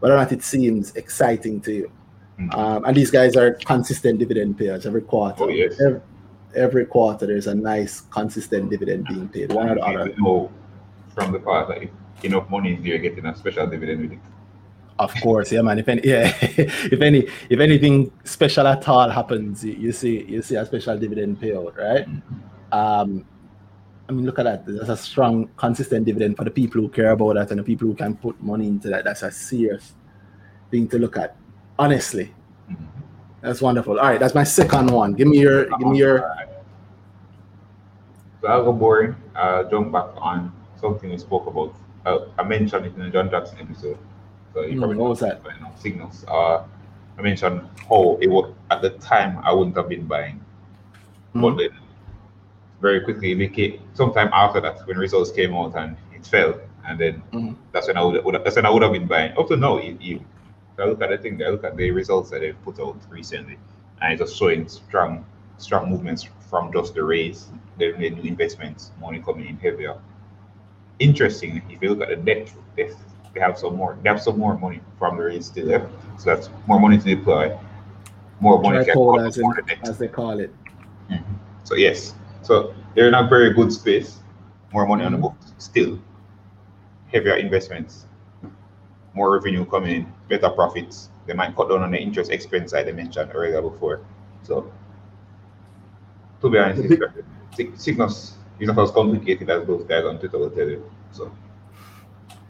whether 0.00 0.14
or 0.14 0.18
not 0.18 0.32
it 0.32 0.42
seems 0.42 0.94
exciting 0.96 1.60
to 1.60 1.72
you 1.72 1.90
Mhm. 2.38 2.54
um, 2.54 2.84
and 2.84 2.94
these 2.94 3.10
guys 3.10 3.34
are 3.34 3.52
consistent 3.64 4.18
dividend 4.18 4.58
payers 4.58 4.84
every 4.84 5.00
quarter 5.00 5.44
Oh, 5.44 5.48
yes. 5.48 5.80
every, 5.80 6.00
every 6.54 6.84
quarter 6.84 7.26
there's 7.26 7.46
a 7.46 7.54
nice 7.54 8.02
consistent 8.02 8.68
dividend 8.68 9.06
being 9.06 9.28
paid 9.30 9.52
one 9.52 9.70
or 9.70 9.74
the 9.76 9.80
other 9.82 10.08
You 10.10 10.22
know 10.22 10.50
from 11.14 11.32
the 11.32 11.38
that 11.38 11.82
if 11.82 11.90
enough 12.24 12.48
money 12.50 12.74
is 12.74 12.84
there, 12.84 12.98
getting 12.98 13.24
a 13.26 13.34
special 13.36 13.66
dividend 13.66 14.02
with 14.02 14.12
it. 14.12 14.18
Of 14.98 15.14
course, 15.22 15.52
yeah, 15.52 15.60
man. 15.60 15.78
If 15.78 15.88
any, 15.88 16.00
yeah, 16.04 16.32
if 16.40 17.00
any, 17.02 17.28
if 17.50 17.60
anything 17.60 18.10
special 18.24 18.66
at 18.66 18.88
all 18.88 19.10
happens, 19.10 19.62
you, 19.64 19.72
you 19.74 19.92
see, 19.92 20.24
you 20.24 20.40
see 20.42 20.56
a 20.56 20.64
special 20.64 20.98
dividend 20.98 21.38
payout, 21.40 21.76
right? 21.76 22.06
Um, 22.72 23.26
I 24.08 24.12
mean, 24.12 24.24
look 24.24 24.38
at 24.38 24.44
that. 24.44 24.64
That's 24.66 24.88
a 24.88 24.96
strong, 24.96 25.48
consistent 25.56 26.06
dividend 26.06 26.36
for 26.36 26.44
the 26.44 26.50
people 26.50 26.80
who 26.80 26.88
care 26.88 27.10
about 27.10 27.34
that 27.34 27.50
and 27.50 27.58
the 27.60 27.64
people 27.64 27.88
who 27.88 27.94
can 27.94 28.16
put 28.16 28.40
money 28.42 28.68
into 28.68 28.88
that. 28.88 29.04
That's 29.04 29.22
a 29.22 29.30
serious 29.30 29.94
thing 30.70 30.88
to 30.88 30.98
look 30.98 31.16
at. 31.18 31.36
Honestly, 31.78 32.32
Mhm. 32.70 32.76
that's 33.42 33.60
wonderful. 33.60 33.98
All 33.98 34.06
right, 34.06 34.18
that's 34.18 34.34
my 34.34 34.44
second 34.44 34.90
one. 34.90 35.12
Give 35.12 35.28
me 35.28 35.38
your, 35.40 35.66
give 35.78 35.88
me 35.88 35.98
your. 35.98 36.20
So 38.40 38.48
I'll 38.48 38.64
go 38.64 38.72
boring. 38.72 39.14
I'll 39.34 39.68
jump 39.68 39.92
back 39.92 40.06
on 40.16 40.52
something 40.80 41.10
we 41.10 41.18
spoke 41.18 41.46
about. 41.46 41.74
Uh, 42.06 42.26
I 42.38 42.44
mentioned 42.44 42.86
it 42.86 42.94
in 42.94 43.02
the 43.02 43.10
John 43.10 43.28
Jackson 43.30 43.58
episode. 43.60 43.98
So 44.56 44.62
you 44.62 44.72
Hmm, 44.72 44.78
probably 44.78 44.96
what 44.96 45.10
was 45.10 45.20
that? 45.20 45.42
but, 45.44 45.52
Sygnus. 45.78 46.24
Uh, 46.26 46.64
I 47.18 47.20
mentioned 47.22 47.60
how 47.90 48.16
it 48.22 48.26
was 48.28 48.54
at 48.70 48.80
the 48.80 48.88
time 48.90 49.38
I 49.44 49.52
wouldn't 49.52 49.76
have 49.76 49.86
been 49.86 50.06
buying, 50.06 50.40
but 51.34 51.40
Mhm. 51.52 51.58
then 51.58 51.70
very 52.80 53.02
quickly 53.02 53.32
it 53.32 53.34
became 53.34 53.80
sometime 53.92 54.30
after 54.32 54.62
that 54.62 54.86
when 54.86 54.96
results 54.96 55.30
came 55.30 55.54
out 55.54 55.76
and 55.76 55.94
it 56.14 56.26
fell, 56.26 56.58
and 56.86 56.98
then 56.98 57.22
Mhm. 57.32 57.54
that's 57.72 57.86
when 57.88 57.98
I 57.98 58.02
would, 58.02 58.24
would 58.24 58.42
that's 58.44 58.56
when 58.56 58.64
I 58.64 58.70
would 58.70 58.82
have 58.82 58.92
been 58.92 59.06
buying. 59.06 59.36
Up 59.36 59.46
to 59.48 59.56
now, 59.58 59.76
you, 59.76 59.98
you 60.00 60.24
I 60.78 60.84
look 60.86 61.02
at 61.02 61.10
the 61.10 61.18
thing, 61.18 61.42
I 61.42 61.48
look 61.50 61.64
at 61.64 61.76
the 61.76 61.90
results 61.90 62.30
that 62.30 62.40
they've 62.40 62.62
put 62.64 62.80
out 62.80 62.96
recently, 63.10 63.58
and 64.00 64.12
it's 64.14 64.22
just 64.22 64.38
showing 64.38 64.68
strong, 64.68 65.26
strong 65.58 65.90
movements 65.90 66.22
from 66.48 66.72
just 66.72 66.94
the 66.94 67.02
raise. 67.04 67.48
They've 67.76 67.98
made 67.98 68.16
new 68.16 68.28
investments, 68.30 68.90
money 69.02 69.20
coming 69.20 69.48
in 69.48 69.58
heavier. 69.58 69.96
Interesting, 70.98 71.60
if 71.68 71.82
you 71.82 71.90
look 71.90 72.00
at 72.00 72.08
the 72.08 72.16
debt, 72.16 72.50
they, 72.74 72.90
they 73.36 73.42
have 73.42 73.58
some 73.58 73.76
more, 73.76 73.98
they 74.02 74.08
have 74.08 74.20
some 74.22 74.38
more 74.38 74.56
money 74.58 74.80
from 74.98 75.18
the 75.18 75.22
raise 75.24 75.46
still 75.46 75.66
left. 75.66 75.86
So 76.18 76.34
that's 76.34 76.48
more 76.66 76.80
money 76.80 76.96
to 76.96 77.04
deploy, 77.04 77.56
more 78.40 78.60
money 78.62 78.78
can 78.78 78.94
Tripod, 78.94 79.18
come 79.18 79.26
as, 79.26 79.36
in, 79.38 79.52
debt. 79.66 79.78
as 79.82 79.98
they 79.98 80.08
call 80.08 80.40
it. 80.40 80.52
So 81.64 81.74
yes, 81.74 82.14
so 82.40 82.74
they're 82.94 83.08
in 83.08 83.14
a 83.14 83.28
very 83.28 83.52
good 83.52 83.70
space. 83.72 84.20
More 84.72 84.86
money 84.86 85.04
on 85.04 85.12
the 85.12 85.18
Mhm. 85.18 85.22
books, 85.22 85.52
still 85.58 85.98
heavier 87.12 87.36
investments, 87.36 88.06
more 89.14 89.32
revenue 89.34 89.64
coming 89.66 89.96
in, 89.96 90.12
better 90.28 90.48
profits. 90.48 91.10
They 91.26 91.34
might 91.34 91.54
cut 91.54 91.68
down 91.68 91.82
on 91.82 91.90
the 91.90 91.98
interest 91.98 92.30
expense 92.30 92.70
side 92.70 92.88
I 92.88 92.92
mentioned 92.92 93.32
earlier 93.34 93.60
before. 93.60 94.00
So 94.44 94.70
to 96.40 96.50
be 96.50 96.58
honest, 96.58 96.82
The 96.82 96.88
big- 96.88 97.02
it's- 97.58 97.88
is 97.88 98.68
not 98.68 98.78
as 98.78 98.90
complicated 98.90 99.50
as 99.50 99.66
those 99.66 99.84
guys 99.84 100.04
on 100.04 100.18
Twitter 100.18 100.38
will 100.38 100.50
tell 100.50 100.68
you. 100.68 100.82
So 101.12 101.30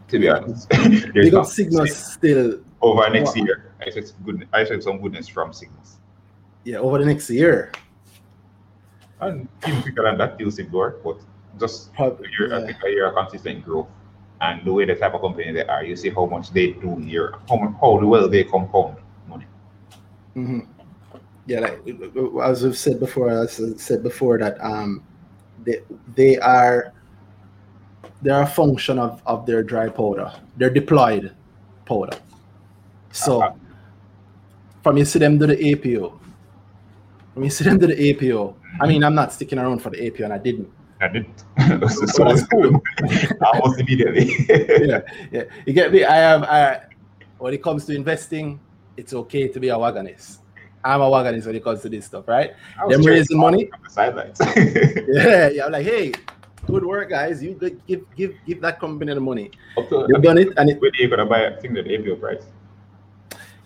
to 0.08 0.18
be 0.18 0.28
honest, 0.28 0.68
Big 1.14 1.34
up 1.34 1.46
Sygnus 1.46 1.90
still, 2.14 2.60
over 2.80 3.08
next 3.10 3.36
Wow. 3.36 3.44
year. 3.44 3.72
I 3.80 3.84
expect 3.84 4.24
good. 4.24 4.48
I 4.52 4.60
expect 4.62 4.82
some 4.84 5.00
goodness 5.00 5.28
from 5.28 5.50
Sygnus. 5.52 5.96
yeah, 6.64 6.78
over 6.78 6.98
the 6.98 7.04
next 7.04 7.28
year. 7.30 7.72
And 9.20 9.48
even 9.66 9.82
quicker 9.82 10.02
than 10.02 10.18
that, 10.18 10.38
deal 10.38 10.50
still 10.50 10.68
work, 10.70 11.02
but 11.02 11.18
just 11.58 11.92
Prob- 11.94 12.20
a 12.20 12.28
year, 12.38 12.54
I 12.54 12.66
think 12.66 12.76
a 12.84 12.90
year 12.90 13.06
of 13.06 13.14
consistent 13.14 13.64
growth. 13.64 13.88
And 14.42 14.62
the 14.66 14.72
way 14.72 14.84
the 14.84 14.94
type 14.94 15.14
of 15.14 15.22
company 15.22 15.50
they 15.52 15.64
are, 15.64 15.82
you 15.82 15.96
see 15.96 16.10
how 16.10 16.26
much 16.26 16.50
they 16.50 16.72
do 16.72 16.96
here, 16.96 17.32
how, 17.48 17.56
how 17.80 18.04
well 18.04 18.28
they 18.28 18.44
compound 18.44 18.98
money. 19.26 19.46
hmm 20.34 20.60
Yeah, 21.46 21.60
like 21.60 21.80
as 22.44 22.62
we've 22.62 22.76
said 22.76 23.00
before, 23.00 23.30
as 23.30 23.58
I 23.58 23.76
said 23.78 24.02
before 24.02 24.36
that 24.38 24.62
um, 24.62 25.02
they 25.64 25.80
they 26.14 26.36
are 26.38 26.92
they 28.22 28.30
are 28.30 28.42
a 28.42 28.46
function 28.46 28.98
of 28.98 29.22
of 29.26 29.46
their 29.46 29.62
dry 29.62 29.88
powder, 29.88 30.32
their 30.56 30.70
deployed 30.70 31.32
powder. 31.84 32.16
So 33.12 33.42
Uh-huh. 33.42 33.54
from 34.82 34.96
you 34.98 35.04
see 35.04 35.18
them 35.18 35.38
do 35.38 35.46
the 35.46 35.58
APO, 35.72 36.18
from 37.34 37.44
you 37.44 37.50
see 37.50 37.64
them 37.64 37.78
do 37.78 37.86
the 37.86 38.10
APO. 38.10 38.56
I 38.80 38.86
mean, 38.86 39.02
I'm 39.04 39.14
not 39.14 39.32
sticking 39.32 39.58
around 39.58 39.80
for 39.80 39.90
the 39.90 40.06
APO, 40.06 40.24
and 40.24 40.32
I 40.32 40.38
didn't. 40.38 40.68
I 41.00 41.08
did. 41.08 41.26
so, 41.90 42.06
so 42.06 42.24
that's 42.24 42.46
cool. 42.46 42.80
almost 43.52 43.80
immediately. 43.80 44.32
yeah, 44.48 45.00
yeah. 45.30 45.44
You 45.66 45.72
get 45.72 45.92
me? 45.92 46.04
I 46.04 46.16
have. 46.16 46.42
I, 46.44 46.80
when 47.38 47.52
it 47.54 47.62
comes 47.62 47.84
to 47.86 47.94
investing, 47.94 48.58
it's 48.96 49.12
okay 49.12 49.46
to 49.48 49.60
be 49.60 49.68
a 49.68 49.76
wagonist. 49.78 50.40
I'm 50.84 51.00
a 51.02 51.08
wagonist 51.10 51.46
when 51.46 51.56
it 51.56 51.64
comes 51.64 51.82
to 51.82 51.88
this 51.90 52.06
stuff, 52.06 52.26
right? 52.28 52.54
I 52.80 52.84
was 52.86 52.96
Them 52.96 53.04
raising 53.04 53.38
money. 53.38 53.68
the 53.84 53.90
sidelines. 53.90 54.38
Yeah, 55.08 55.48
yeah. 55.48 55.66
I'm 55.66 55.72
like, 55.72 55.84
hey, 55.84 56.12
good 56.66 56.84
work, 56.84 57.10
guys. 57.10 57.42
You 57.42 57.54
give 57.86 58.02
give 58.16 58.34
give 58.46 58.60
that 58.60 58.80
company 58.80 59.14
the 59.14 59.20
money. 59.20 59.50
To, 59.76 60.06
You've 60.08 60.22
done 60.22 60.38
it, 60.38 60.48
and 60.56 60.70
it 60.70 60.78
you're 60.98 61.10
gonna 61.10 61.26
buy 61.26 61.40
a 61.40 61.60
thing 61.60 61.74
that 61.74 61.86
APO 61.86 62.16
price. 62.16 62.44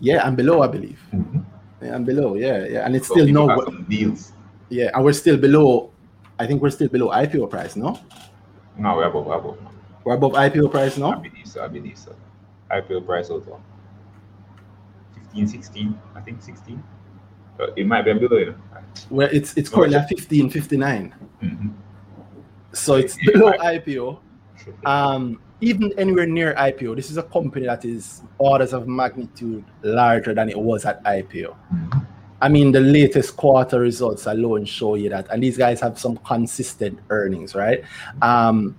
yeah, 0.00 0.26
and 0.26 0.36
below, 0.36 0.62
I 0.62 0.68
believe. 0.68 1.00
Mm-hmm. 1.12 1.40
Yeah, 1.82 1.96
and 1.96 2.04
below, 2.06 2.34
yeah, 2.34 2.66
yeah, 2.66 2.84
and 2.86 2.94
it's 2.94 3.08
So 3.08 3.14
still 3.14 3.26
no, 3.28 3.64
deals. 3.88 4.32
yeah, 4.68 4.90
and 4.94 5.04
we're 5.04 5.14
still 5.16 5.36
below. 5.38 5.90
I 6.38 6.46
think 6.46 6.60
we're 6.62 6.70
still 6.70 6.88
below 6.88 7.08
IPO 7.08 7.48
price, 7.50 7.76
no? 7.76 7.98
No, 8.78 8.96
we're 8.96 9.04
above, 9.04 9.26
we're 9.26 9.34
above. 9.38 9.58
We're 10.04 10.14
above 10.16 10.32
IPO 10.32 10.70
price 10.70 10.96
I 10.96 11.00
now. 11.00 11.14
believe 11.20 11.46
so. 11.46 11.64
I 11.64 11.68
believe 11.68 11.98
so. 11.98 12.14
IPO 12.70 13.04
price 13.06 13.28
of 13.30 13.44
15, 15.14 15.46
16, 15.48 15.98
I 16.14 16.20
think 16.20 16.42
16. 16.42 16.82
Uh, 17.60 17.66
it 17.76 17.86
might 17.86 18.02
be 18.02 18.14
below, 18.14 18.38
you 18.38 18.46
know. 18.46 18.54
Where 19.10 19.28
it's 19.30 19.56
it's 19.56 19.68
currently 19.68 19.96
at 19.96 20.08
15, 20.08 20.50
59. 20.50 21.14
Mhm. 21.42 21.72
So 22.72 22.94
it's 22.94 23.16
below 23.24 23.52
IPO. 23.52 24.20
Um, 24.84 25.40
even 25.60 25.92
anywhere 25.98 26.26
near 26.26 26.54
IPO, 26.54 26.96
this 26.96 27.10
is 27.10 27.16
a 27.16 27.22
company 27.22 27.66
that 27.66 27.84
is 27.84 28.22
orders 28.38 28.72
of 28.72 28.88
magnitude 28.88 29.64
larger 29.82 30.34
than 30.34 30.48
it 30.48 30.58
was 30.58 30.84
at 30.84 31.02
IPO. 31.04 31.54
I 32.42 32.48
mean, 32.48 32.72
the 32.72 32.80
latest 32.80 33.36
quarter 33.36 33.80
results 33.80 34.26
alone 34.26 34.64
show 34.64 34.94
you 34.94 35.10
that, 35.10 35.26
and 35.30 35.42
these 35.42 35.58
guys 35.58 35.80
have 35.80 35.98
some 35.98 36.16
consistent 36.18 36.98
earnings, 37.10 37.54
right? 37.54 37.84
Um, 38.22 38.76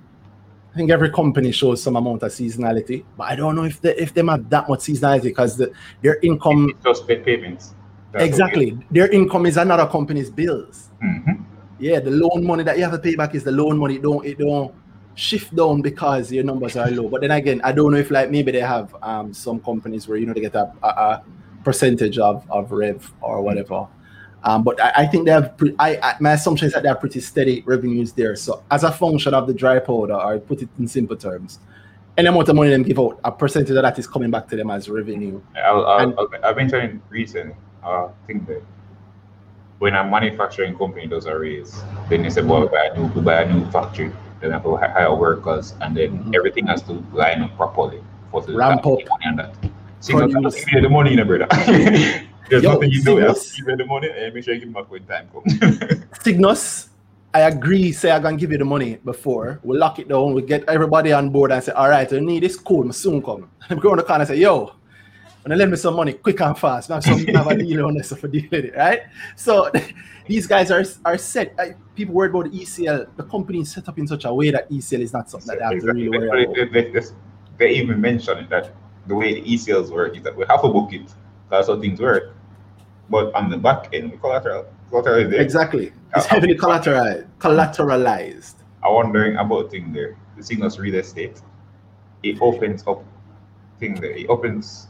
I 0.74 0.78
think 0.78 0.90
every 0.90 1.12
company 1.12 1.52
shows 1.52 1.84
some 1.84 1.96
amount 1.96 2.24
of 2.24 2.32
seasonality, 2.32 3.04
but 3.18 3.26
I 3.26 3.36
don't 3.36 3.56
know 3.56 3.66
if 3.66 3.82
they 3.82 3.96
if 3.98 4.14
they 4.14 4.26
have 4.26 4.50
that 4.50 4.70
much 4.70 4.80
seasonality 4.80 5.24
because 5.24 5.58
the, 5.58 5.74
their 6.02 6.18
income 6.22 6.70
It's 6.70 6.84
just 6.84 7.08
pay 7.08 7.18
payments. 7.18 7.76
That's 8.14 8.24
exactly 8.24 8.78
their 8.90 9.10
income 9.10 9.46
is 9.46 9.58
another 9.58 9.86
company's 9.86 10.32
bills. 10.32 10.90
okay. 11.04 11.38
Yeah, 11.82 12.00
the 12.00 12.12
loan 12.12 12.46
money 12.46 12.64
that 12.64 12.78
you 12.78 12.84
have 12.84 12.94
to 12.94 13.00
pay 13.00 13.16
back 13.16 13.34
is 13.34 13.44
the 13.44 13.52
loan 13.52 13.78
money. 13.80 13.96
It 13.96 14.04
don't 14.04 14.24
it 14.26 14.38
don't 14.38 14.74
shift 15.16 15.54
down 15.56 15.82
because 15.82 16.32
your 16.32 16.44
numbers 16.44 16.78
are 16.78 16.90
low. 16.92 17.10
But 17.10 17.22
then 17.22 17.32
again, 17.32 17.60
I 17.64 17.72
don't 17.72 17.92
know 17.92 17.98
if 17.98 18.12
like 18.12 18.30
maybe 18.30 18.52
they 18.52 18.62
have 18.62 18.96
um 19.02 19.34
some 19.34 19.60
companies 19.60 20.08
where 20.08 20.18
you 20.18 20.28
know 20.28 20.34
they 20.34 20.42
get 20.42 20.56
a, 20.56 20.72
a, 20.84 20.88
a 20.88 21.24
percentage 21.64 22.20
of 22.20 22.46
of 22.52 22.72
rev 22.72 23.12
or 23.22 23.42
whatever. 23.42 23.88
Um, 24.44 24.64
but 24.64 24.82
I, 24.82 24.92
I 24.98 25.06
think 25.08 25.26
they 25.26 25.32
have. 25.32 25.58
Pre- 25.58 25.76
I, 25.80 25.98
I 25.98 26.16
my 26.20 26.34
assumption 26.34 26.68
is 26.68 26.74
that 26.74 26.84
they 26.84 26.90
have 26.90 27.00
pretty 27.00 27.20
steady 27.20 27.62
revenues 27.66 28.14
there. 28.14 28.36
So 28.36 28.64
as 28.72 28.84
a 28.84 28.92
function 28.92 29.34
of 29.34 29.48
the 29.48 29.54
dry 29.54 29.80
powder, 29.80 30.14
or 30.16 30.40
put 30.40 30.62
it 30.62 30.70
in 30.80 30.88
simple 30.88 31.16
terms, 31.16 31.60
any 32.18 32.28
amount 32.28 32.50
of 32.50 32.56
money 32.56 32.70
them 32.70 32.84
give 32.84 33.00
out, 33.00 33.20
a 33.24 33.32
percentage 33.32 33.72
of 33.72 33.82
that 33.82 33.98
is 34.00 34.08
coming 34.08 34.32
back 34.32 34.48
to 34.50 34.56
them 34.56 34.70
as 34.72 34.90
revenue. 34.90 35.42
I'll, 35.56 35.86
I'll, 35.86 36.00
And- 36.00 36.46
I've 36.46 36.58
mentioned 36.58 37.02
recently, 37.10 37.56
uh, 37.84 38.10
think 38.28 38.48
that 38.48 38.64
when 39.82 39.96
a 39.96 40.04
manufacturing 40.04 40.78
company 40.78 41.08
does 41.08 41.26
a 41.26 41.36
raise, 41.36 41.82
then 42.08 42.22
they 42.22 42.30
say, 42.30 42.44
well, 42.44 42.62
we 42.62 42.68
buy 42.68 42.86
a 42.94 42.96
new, 42.96 43.08
we 43.16 43.22
buy 43.22 43.42
a 43.42 43.52
new 43.52 43.66
factory, 43.72 44.12
then 44.40 44.50
we 44.50 44.54
have 44.54 44.62
to 44.64 44.76
hire 44.78 45.16
workers, 45.16 45.74
and 45.82 45.98
then 45.98 46.20
Mhm. 46.24 46.36
everything 46.36 46.68
has 46.68 46.84
to 46.84 47.04
line 47.12 47.42
up 47.42 47.58
properly 47.58 48.00
for 48.30 48.44
to 48.44 48.56
Ramp 48.56 48.86
up. 48.86 49.00
on 49.26 49.36
that. 49.38 49.56
Sygnus 50.00 50.32
Produce. 50.34 50.56
have 50.56 50.66
give 50.66 50.74
you 50.76 50.82
the 50.82 50.90
money, 50.90 51.10
you 51.10 51.16
know, 51.18 51.26
brother. 51.26 51.48
There's 52.50 52.62
Yo, 52.64 52.74
nothing 52.74 52.92
you 52.92 53.02
do. 53.04 53.12
You 53.14 53.18
have 53.26 53.34
to 53.34 53.42
Sygnus- 53.42 53.56
give 53.58 53.66
me 53.66 53.76
the 53.76 53.86
money 53.88 54.10
and 54.16 54.34
make 54.36 54.44
sure 54.44 54.54
you 54.54 54.60
give 54.60 54.72
them 54.72 54.84
back 54.84 54.92
when 54.92 55.04
time 55.06 55.28
comes. 55.34 55.52
Sygnus, 56.24 56.90
I 57.34 57.40
agree, 57.42 57.92
say 57.92 58.12
I'm 58.12 58.22
gonna 58.22 58.38
give 58.38 58.52
you 58.52 58.60
the 58.60 58.66
money 58.66 59.00
before. 59.04 59.60
We 59.64 59.78
lock 59.80 59.98
it 59.98 60.08
down, 60.10 60.36
we 60.36 60.44
get 60.44 60.64
everybody 60.70 61.12
on 61.12 61.32
board 61.32 61.52
and 61.52 61.64
say, 61.64 61.72
all 61.72 61.90
right, 61.90 62.12
I 62.14 62.20
need 62.20 62.44
this 62.44 62.56
cool, 62.56 62.88
I 62.88 62.92
soon 62.92 63.20
come. 63.24 63.50
I'm 63.68 63.80
going 63.80 63.98
to 63.98 64.04
the 64.04 64.08
corner 64.08 64.22
and 64.22 64.28
say, 64.28 64.38
yo, 64.38 64.74
when 65.44 65.58
lend 65.58 65.72
me 65.72 65.78
some 65.78 65.96
money 65.96 66.14
quick 66.14 66.40
and 66.42 66.58
fast. 66.58 66.90
Have 66.90 67.04
some 67.04 67.26
have 67.28 67.48
a 67.48 67.58
deal 67.58 67.86
on 67.86 67.96
this 67.96 68.14
for 68.14 68.28
deal 68.28 68.44
with 68.52 68.66
it, 68.66 68.76
right? 68.76 69.02
So 69.36 69.72
these 70.28 70.48
guys 70.48 70.72
are 70.72 70.84
are 71.06 71.18
set. 71.18 71.54
I, 71.60 71.76
people 71.96 72.14
worried 72.14 72.32
about 72.32 72.52
the 72.52 72.60
ECL. 72.60 73.08
The 73.16 73.24
company 73.24 73.60
is 73.62 73.72
set 73.72 73.88
up 73.90 73.98
in 73.98 74.08
such 74.08 74.26
a 74.26 74.34
way 74.34 74.52
that 74.52 74.70
ECL 74.70 75.00
is 75.02 75.14
not 75.14 75.30
something 75.30 75.48
that 75.48 75.60
they 75.60 75.64
have 75.64 75.72
to 75.72 75.78
Exactly. 75.78 76.10
really 76.10 76.18
worry 76.30 76.46
They, 76.46 76.62
about. 76.64 76.74
they, 76.74 76.92
they, 76.92 77.06
they, 77.58 77.70
even 77.72 78.00
mentioned 78.00 78.48
that 78.50 78.72
the 79.08 79.16
way 79.16 79.42
the 79.42 79.42
ECLs 79.42 79.90
work 79.92 80.16
is 80.16 80.24
that 80.24 80.36
we 80.36 80.46
have 80.48 80.62
to 80.62 80.68
book 80.70 80.94
it. 80.94 81.14
That's 81.50 81.68
how 81.68 81.80
things 81.80 82.00
work. 82.00 82.36
But 83.10 83.34
on 83.36 83.50
the 83.50 83.58
back 83.58 83.90
end, 83.94 84.12
we 84.12 84.18
collateral. 84.18 84.68
Collateral 84.90 85.26
is 85.26 85.30
there. 85.32 85.42
Exactly. 85.42 85.92
It's 86.16 86.26
Uh, 86.26 86.30
heavily 86.30 86.56
collateralized. 86.56 87.28
Collateralized. 87.40 88.56
I'm 88.84 88.94
wondering 88.94 89.36
about 89.38 89.72
thing 89.72 89.92
there. 89.92 90.16
The 90.38 90.44
Sygnus 90.44 90.80
real 90.80 90.96
estate. 90.96 91.42
It 92.24 92.38
opens 92.42 92.86
up 92.88 93.04
thing 93.80 93.96
there. 93.96 94.12
It 94.12 94.28
opens 94.30 94.88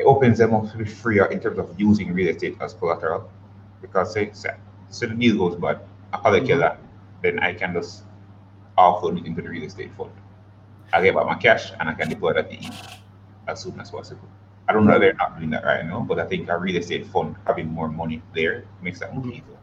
it 0.00 0.06
opens 0.06 0.38
them 0.38 0.54
up 0.54 0.70
to 0.72 0.78
be 0.78 0.84
freer 0.86 1.26
in 1.26 1.38
terms 1.40 1.58
of 1.58 1.68
using 1.78 2.14
real 2.14 2.28
estate 2.28 2.56
as 2.62 2.72
collateral. 2.72 3.30
Because 3.82 4.14
say 4.14 4.30
say, 4.32 4.56
say 4.88 5.06
the 5.06 5.14
deal 5.14 5.36
goes 5.36 5.56
bad, 5.60 5.80
I 6.12 6.16
call 6.16 6.34
it 6.34 6.44
Mhm. 6.44 6.46
killer, 6.46 6.76
then 7.22 7.38
I 7.40 7.52
can 7.52 7.74
just 7.74 8.04
offload 8.78 9.20
it 9.20 9.26
into 9.26 9.42
the 9.42 9.50
real 9.50 9.64
estate 9.64 9.92
fund. 9.96 10.10
I 10.92 11.02
get 11.02 11.14
back 11.14 11.26
my 11.26 11.34
cash 11.34 11.72
and 11.78 11.88
I 11.88 11.92
can 11.92 12.08
deploy 12.08 12.32
that 12.32 12.50
in 12.50 12.72
as 13.46 13.60
soon 13.60 13.78
as 13.78 13.90
possible. 13.90 14.26
I 14.68 14.72
don't 14.72 14.86
know 14.86 14.92
that 14.94 15.00
they're 15.00 15.14
not 15.14 15.36
doing 15.38 15.50
that 15.50 15.64
right 15.64 15.84
now, 15.84 16.00
but 16.00 16.18
I 16.18 16.26
think 16.26 16.48
a 16.48 16.56
real 16.56 16.76
estate 16.76 17.06
fund 17.06 17.36
having 17.46 17.68
more 17.68 17.88
money 17.88 18.22
there 18.34 18.64
makes 18.80 19.00
that 19.00 19.14
more 19.14 19.24
Mhm. 19.24 19.32
easier. 19.32 19.58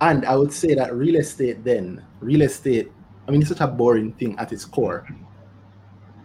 And 0.00 0.24
I 0.24 0.36
would 0.36 0.52
say 0.52 0.74
that 0.74 0.94
real 0.94 1.16
estate 1.16 1.64
then, 1.64 2.04
real 2.20 2.42
estate, 2.42 2.92
I 3.26 3.32
mean, 3.32 3.40
it's 3.40 3.48
such 3.50 3.60
a 3.60 3.66
boring 3.66 4.12
thing 4.12 4.38
at 4.38 4.52
its 4.52 4.64
core. 4.64 5.04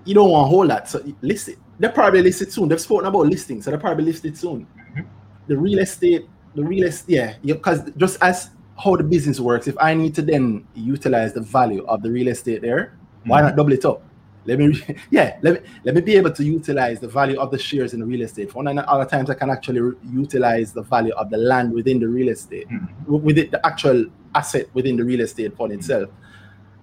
You 0.05 0.13
don't 0.13 0.29
want 0.29 0.45
to 0.45 0.49
hold 0.49 0.69
that. 0.69 0.87
So 0.87 1.01
list 1.21 1.47
it. 1.47 1.57
They'll 1.79 1.91
probably 1.91 2.21
list 2.21 2.41
it 2.41 2.51
soon. 2.51 2.69
They've 2.69 2.79
spoken 2.79 3.05
about 3.07 3.25
listing, 3.27 3.61
so 3.61 3.71
they'll 3.71 3.79
probably 3.79 4.05
list 4.05 4.25
it 4.25 4.37
soon. 4.37 4.67
Mhm. 4.95 5.05
The 5.47 5.57
real 5.57 5.79
estate, 5.79 6.27
the 6.55 6.63
real 6.63 6.85
estate, 6.85 7.13
yeah, 7.15 7.33
because 7.55 7.89
just 7.97 8.17
as 8.21 8.51
how 8.81 8.95
the 8.95 9.03
business 9.03 9.39
works, 9.39 9.67
if 9.67 9.75
I 9.79 9.93
need 9.93 10.15
to 10.15 10.21
then 10.21 10.65
utilize 10.75 11.33
the 11.33 11.41
value 11.41 11.83
of 11.85 12.01
the 12.03 12.11
real 12.11 12.27
estate 12.27 12.61
there, 12.61 12.93
why 13.25 13.41
not 13.41 13.55
double 13.55 13.73
it 13.73 13.85
up? 13.85 14.01
Let 14.45 14.59
me, 14.59 14.79
yeah, 15.09 15.37
let 15.41 15.53
me 15.63 15.69
let 15.85 15.95
me 15.95 16.01
be 16.01 16.15
able 16.15 16.31
to 16.31 16.43
utilize 16.43 16.99
the 16.99 17.07
value 17.07 17.39
of 17.39 17.49
the 17.49 17.57
shares 17.57 17.93
in 17.93 18.01
the 18.01 18.05
real 18.05 18.21
estate 18.21 18.51
fund, 18.51 18.67
and 18.69 18.79
other 18.79 19.05
times 19.05 19.29
I 19.29 19.35
can 19.35 19.49
actually 19.49 19.79
re- 19.79 19.95
utilize 20.11 20.73
the 20.73 20.81
value 20.83 21.13
of 21.13 21.29
the 21.29 21.37
land 21.37 21.71
within 21.73 21.99
the 21.99 22.07
real 22.07 22.29
estate 22.29 22.67
Mhm. 22.69 22.87
with 23.07 23.37
it, 23.37 23.51
the 23.51 23.65
actual 23.65 24.05
asset 24.35 24.67
within 24.73 24.97
the 24.97 25.03
real 25.03 25.21
estate 25.21 25.55
fund 25.55 25.71
itself. 25.71 26.09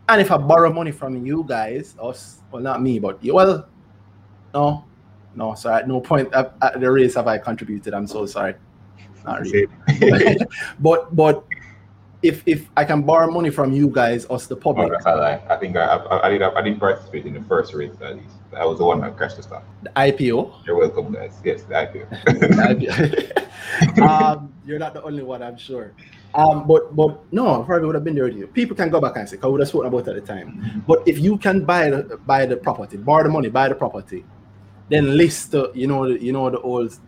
And 0.09 0.20
if 0.20 0.32
I 0.32 0.38
borrow 0.38 0.72
money 0.72 0.91
from 0.91 1.24
you 1.24 1.45
guys, 1.47 1.95
us, 2.03 2.38
well, 2.51 2.62
not 2.62 2.82
me, 2.82 2.99
but 2.99 3.22
you, 3.22 3.34
well, 3.34 3.66
no, 4.55 4.85
no, 5.35 5.55
sorry, 5.55 5.83
at 5.83 5.89
no 5.89 6.01
point 6.01 6.33
at, 6.35 6.55
at 6.63 6.81
the 6.81 6.91
race 6.91 7.15
have 7.15 7.27
I 7.27 7.39
contributed. 7.39 7.95
I'm 7.95 8.07
so 8.07 8.27
sorry. 8.27 8.55
Not 9.25 9.43
really. 9.43 9.67
but 10.81 11.15
but 11.15 11.45
if 12.23 12.43
if 12.47 12.69
I 12.77 12.85
can 12.85 13.03
borrow 13.03 13.31
money 13.31 13.51
from 13.51 13.73
you 13.73 13.89
guys, 13.89 14.27
us 14.29 14.47
the 14.47 14.57
Oh, 14.57 14.61
public, 14.61 14.93
a 15.07 15.17
lie. 15.17 15.41
I 15.49 15.57
think 15.57 15.77
I, 15.77 15.85
I, 15.85 16.27
I 16.27 16.31
did 16.31 16.43
I 16.43 16.61
did 16.63 16.79
participate 16.79 17.27
in 17.27 17.35
the 17.35 17.43
first 17.43 17.73
race 17.75 17.95
at 18.03 18.17
least. 18.17 18.35
I 18.57 18.65
was 18.65 18.79
the 18.79 18.85
one 18.85 19.01
that 19.01 19.17
crashed 19.17 19.37
the 19.37 19.43
stock. 19.43 19.65
the 19.83 19.91
IPO, 19.91 20.67
You're 20.67 20.77
welcome, 20.77 21.13
guys. 21.13 21.41
Yes, 21.45 21.63
the 21.63 21.75
IPO. 21.75 22.07
um, 24.03 24.53
you're 24.67 24.79
not 24.79 24.93
the 24.95 25.03
only 25.03 25.23
one, 25.23 25.43
I'm 25.43 25.57
sure. 25.57 25.93
Um, 26.35 26.67
but 26.67 26.95
but 26.95 27.19
no, 27.33 27.63
probably 27.65 27.87
would 27.87 27.95
have 27.95 28.05
been 28.05 28.15
there 28.15 28.25
with 28.25 28.37
you. 28.37 28.47
People 28.49 28.77
can 28.77 28.91
go 28.91 29.01
back 29.01 29.17
and 29.17 29.29
say, 29.29 29.37
we 29.43 29.49
would 29.51 29.61
have 29.61 29.69
spoken 29.69 29.89
about 29.89 30.07
it 30.07 30.09
at 30.09 30.15
the 30.15 30.21
time. 30.21 30.85
But 30.87 31.03
if 31.07 31.19
you 31.19 31.39
can 31.39 31.65
buy 31.65 31.91
the 31.91 32.19
buy 32.27 32.47
the 32.47 32.57
property, 32.57 32.97
borrow 32.97 33.23
the 33.23 33.31
money, 33.31 33.49
buy 33.49 33.69
the 33.69 33.75
property, 33.75 34.25
then 34.91 35.16
list 35.16 35.53
the 35.53 35.70
you 35.74 35.86
know 35.86 36.07
the, 36.12 36.22
you 36.22 36.32
know 36.32 36.51
the 36.51 36.61
old. 36.61 36.99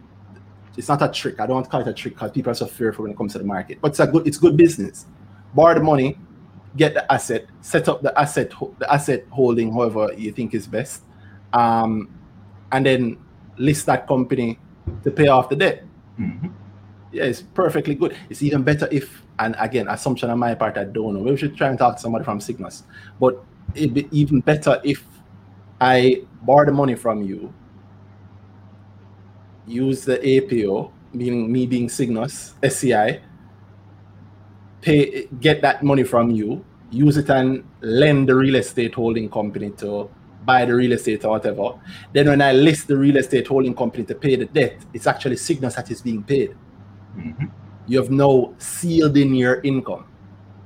It's 0.77 0.89
not 0.89 1.03
a 1.03 1.09
trick. 1.09 1.39
I 1.39 1.47
don't 1.47 1.57
want 1.57 1.67
to 1.67 1.71
call 1.71 1.83
it 1.83 1.89
a 1.89 1.93
trick 1.93 2.15
because 2.15 2.31
people 2.31 2.51
are 2.51 2.55
so 2.55 2.67
fearful 2.67 3.03
when 3.03 3.13
it 3.13 3.17
comes 3.19 3.33
to 3.33 3.39
the 3.39 3.45
market. 3.45 3.79
But 3.83 3.89
it's 3.89 4.01
a 4.01 4.07
good 4.07 4.27
it's 4.27 4.39
good 4.39 4.57
business. 4.57 5.07
Borrow 5.55 5.75
the 5.75 5.85
money, 5.85 6.17
get 6.77 6.95
the 6.95 7.13
asset, 7.13 7.45
set 7.61 7.89
up 7.89 8.01
the 8.01 8.19
asset 8.19 8.53
the 8.79 8.91
asset 8.91 9.27
holding 9.29 9.71
however 9.73 10.15
you 10.17 10.33
think 10.33 10.55
is 10.55 10.67
best, 10.67 11.03
um, 11.53 12.09
and 12.71 12.87
then 12.87 13.19
list 13.59 13.85
that 13.87 14.07
company 14.09 14.59
to 15.05 15.11
pay 15.11 15.29
off 15.29 15.49
the 15.51 15.57
debt 15.57 15.85
Mhm. 16.19 16.51
yeah, 17.13 17.25
it's 17.25 17.43
perfectly 17.43 17.95
good. 17.95 18.17
It's 18.31 18.43
even 18.43 18.63
better 18.63 18.89
if, 18.91 19.23
and 19.39 19.55
again, 19.59 19.89
assumption 19.89 20.31
on 20.31 20.39
my 20.39 20.55
part, 20.55 20.77
I 20.79 20.85
don't 20.85 21.15
know. 21.15 21.21
Maybe 21.21 21.33
we 21.33 21.37
should 21.37 21.57
try 21.57 21.69
and 21.69 21.79
talk 21.79 21.97
to 21.97 22.03
somebody 22.03 22.25
from 22.25 22.39
Sygnus. 22.39 22.83
But 23.21 23.43
it'd 23.75 23.93
be 23.95 24.09
even 24.11 24.41
better 24.41 24.81
if 24.83 25.05
I 25.81 26.23
borrow 26.43 26.65
the 26.67 26.73
money 26.73 26.95
from 26.95 27.23
you, 27.23 27.53
use 29.67 30.05
the 30.05 30.19
APO, 30.19 30.93
meaning 31.13 31.51
me 31.51 31.67
being 31.67 31.89
Sygnus, 31.89 32.55
SCI, 32.63 33.21
pay 34.81 35.27
get 35.41 35.63
that 35.63 35.83
money 35.83 36.03
from 36.03 36.31
you, 36.31 36.65
use 36.91 37.17
it 37.17 37.31
and 37.31 37.65
lend 37.81 38.29
the 38.29 38.35
real 38.35 38.57
estate 38.57 38.95
holding 38.95 39.31
company 39.31 39.71
to 39.71 40.11
buy 40.45 40.65
the 40.65 40.75
real 40.75 40.93
estate 40.93 41.25
or 41.25 41.31
whatever. 41.31 41.75
Then 42.13 42.29
when 42.29 42.43
I 42.43 42.53
list 42.53 42.89
the 42.89 42.97
real 42.97 43.17
estate 43.17 43.47
holding 43.47 43.75
company 43.75 44.05
to 44.05 44.15
pay 44.15 44.37
the 44.37 44.47
debt, 44.47 44.85
it's 44.93 45.07
actually 45.07 45.37
Sygnus 45.37 45.77
that 45.77 45.91
is 45.91 46.03
being 46.03 46.23
paid 46.23 46.55
Mhm. 47.17 47.51
you 47.87 47.99
have 47.99 48.11
now 48.11 48.53
sealed 48.59 49.17
in 49.17 49.35
your 49.35 49.61
income. 49.63 50.05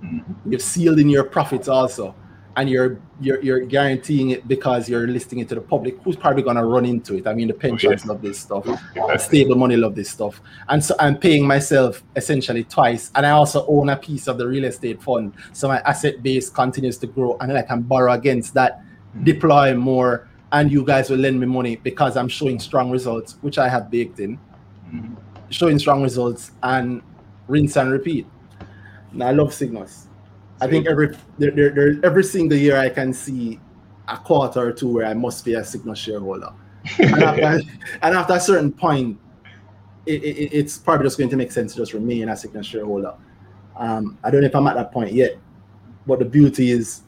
Mhm. 0.03 0.23
You've 0.49 0.63
sealed 0.63 0.99
in 0.99 1.09
your 1.09 1.25
profits 1.25 1.69
also, 1.69 2.15
and 2.57 2.71
you're 2.71 2.99
you're 3.21 3.41
you're 3.43 3.61
guaranteeing 3.61 4.31
it 4.31 4.49
because 4.49 4.89
you're 4.89 5.07
listing 5.07 5.39
it 5.41 5.49
to 5.51 5.55
the 5.55 5.61
public, 5.61 5.99
who's 6.03 6.17
probably 6.17 6.43
gonna 6.43 6.65
run 6.65 6.85
into 6.87 7.15
it. 7.17 7.27
I 7.27 7.35
mean, 7.35 7.49
the 7.49 7.55
pensions 7.55 7.91
yes. 8.03 8.07
love 8.07 8.23
this 8.23 8.39
stuff, 8.41 8.67
Exactly. 8.67 9.19
stable 9.19 9.57
money 9.57 9.77
love 9.77 9.95
this 9.95 10.11
stuff, 10.11 10.41
and 10.69 10.83
so 10.83 10.95
I'm 10.99 11.17
paying 11.19 11.47
myself 11.47 12.03
essentially 12.17 12.65
twice, 12.65 13.11
and 13.15 13.27
I 13.27 13.31
also 13.31 13.67
own 13.67 13.91
a 13.91 13.97
piece 13.97 14.27
of 14.27 14.39
the 14.39 14.47
real 14.49 14.65
estate 14.65 15.03
fund, 15.03 15.35
so 15.53 15.69
my 15.69 15.81
asset 15.81 16.23
base 16.23 16.49
continues 16.51 16.97
to 16.99 17.07
grow, 17.07 17.37
and 17.41 17.51
then 17.51 17.57
I 17.59 17.63
can 17.63 17.83
borrow 17.83 18.13
against 18.13 18.55
that, 18.55 18.83
deploy 19.23 19.75
more, 19.75 20.29
and 20.53 20.73
you 20.73 20.85
guys 20.85 21.11
will 21.11 21.19
lend 21.19 21.39
me 21.39 21.47
money 21.47 21.77
because 21.77 22.17
I'm 22.17 22.29
showing 22.29 22.59
strong 22.59 22.91
results, 22.91 23.37
which 23.43 23.59
I 23.59 23.69
have 23.69 23.91
baked 23.91 24.19
in 24.21 24.39
Mhm. 24.93 25.17
showing 25.51 25.79
strong 25.79 26.03
results 26.03 26.53
and 26.63 27.03
rinse 27.49 27.77
and 27.77 27.91
repeat. 27.93 28.27
And 29.13 29.23
I 29.23 29.33
love 29.33 29.51
Sygnus. 29.51 30.06
I 30.61 30.67
think 30.67 30.87
every 30.87 31.17
there, 31.39 31.51
there, 31.51 32.01
every 32.03 32.25
single 32.25 32.57
year 32.57 32.79
I 32.79 32.89
can 32.89 33.13
see 33.13 33.61
a 34.09 34.17
quarter 34.17 34.61
or 34.61 34.73
two 34.73 34.89
where 34.89 35.07
I 35.07 35.15
must 35.15 35.45
be 35.45 35.55
a 35.55 35.61
Sygnus 35.61 35.97
shareholder. 35.97 36.53
and, 36.99 37.23
after, 37.23 37.43
and 38.03 38.17
after 38.17 38.35
a 38.35 38.41
certain 38.41 38.73
point, 38.73 39.19
it, 40.07 40.23
it, 40.23 40.53
it's 40.53 40.79
probably 40.79 41.05
just 41.07 41.19
going 41.19 41.31
to 41.31 41.37
make 41.37 41.53
sense 41.53 41.73
to 41.73 41.79
just 41.79 41.93
remain 41.93 42.29
a 42.29 42.33
Sygnus 42.33 42.65
shareholder. 42.65 43.15
Um, 43.77 44.19
I 44.25 44.31
don't 44.31 44.41
know 44.41 44.47
if 44.47 44.55
I'm 44.55 44.67
at 44.67 44.77
that 44.77 44.93
point 44.93 45.13
yet, 45.13 45.37
but 46.07 46.21
the 46.21 46.25
beauty 46.25 46.71
is 46.71 47.03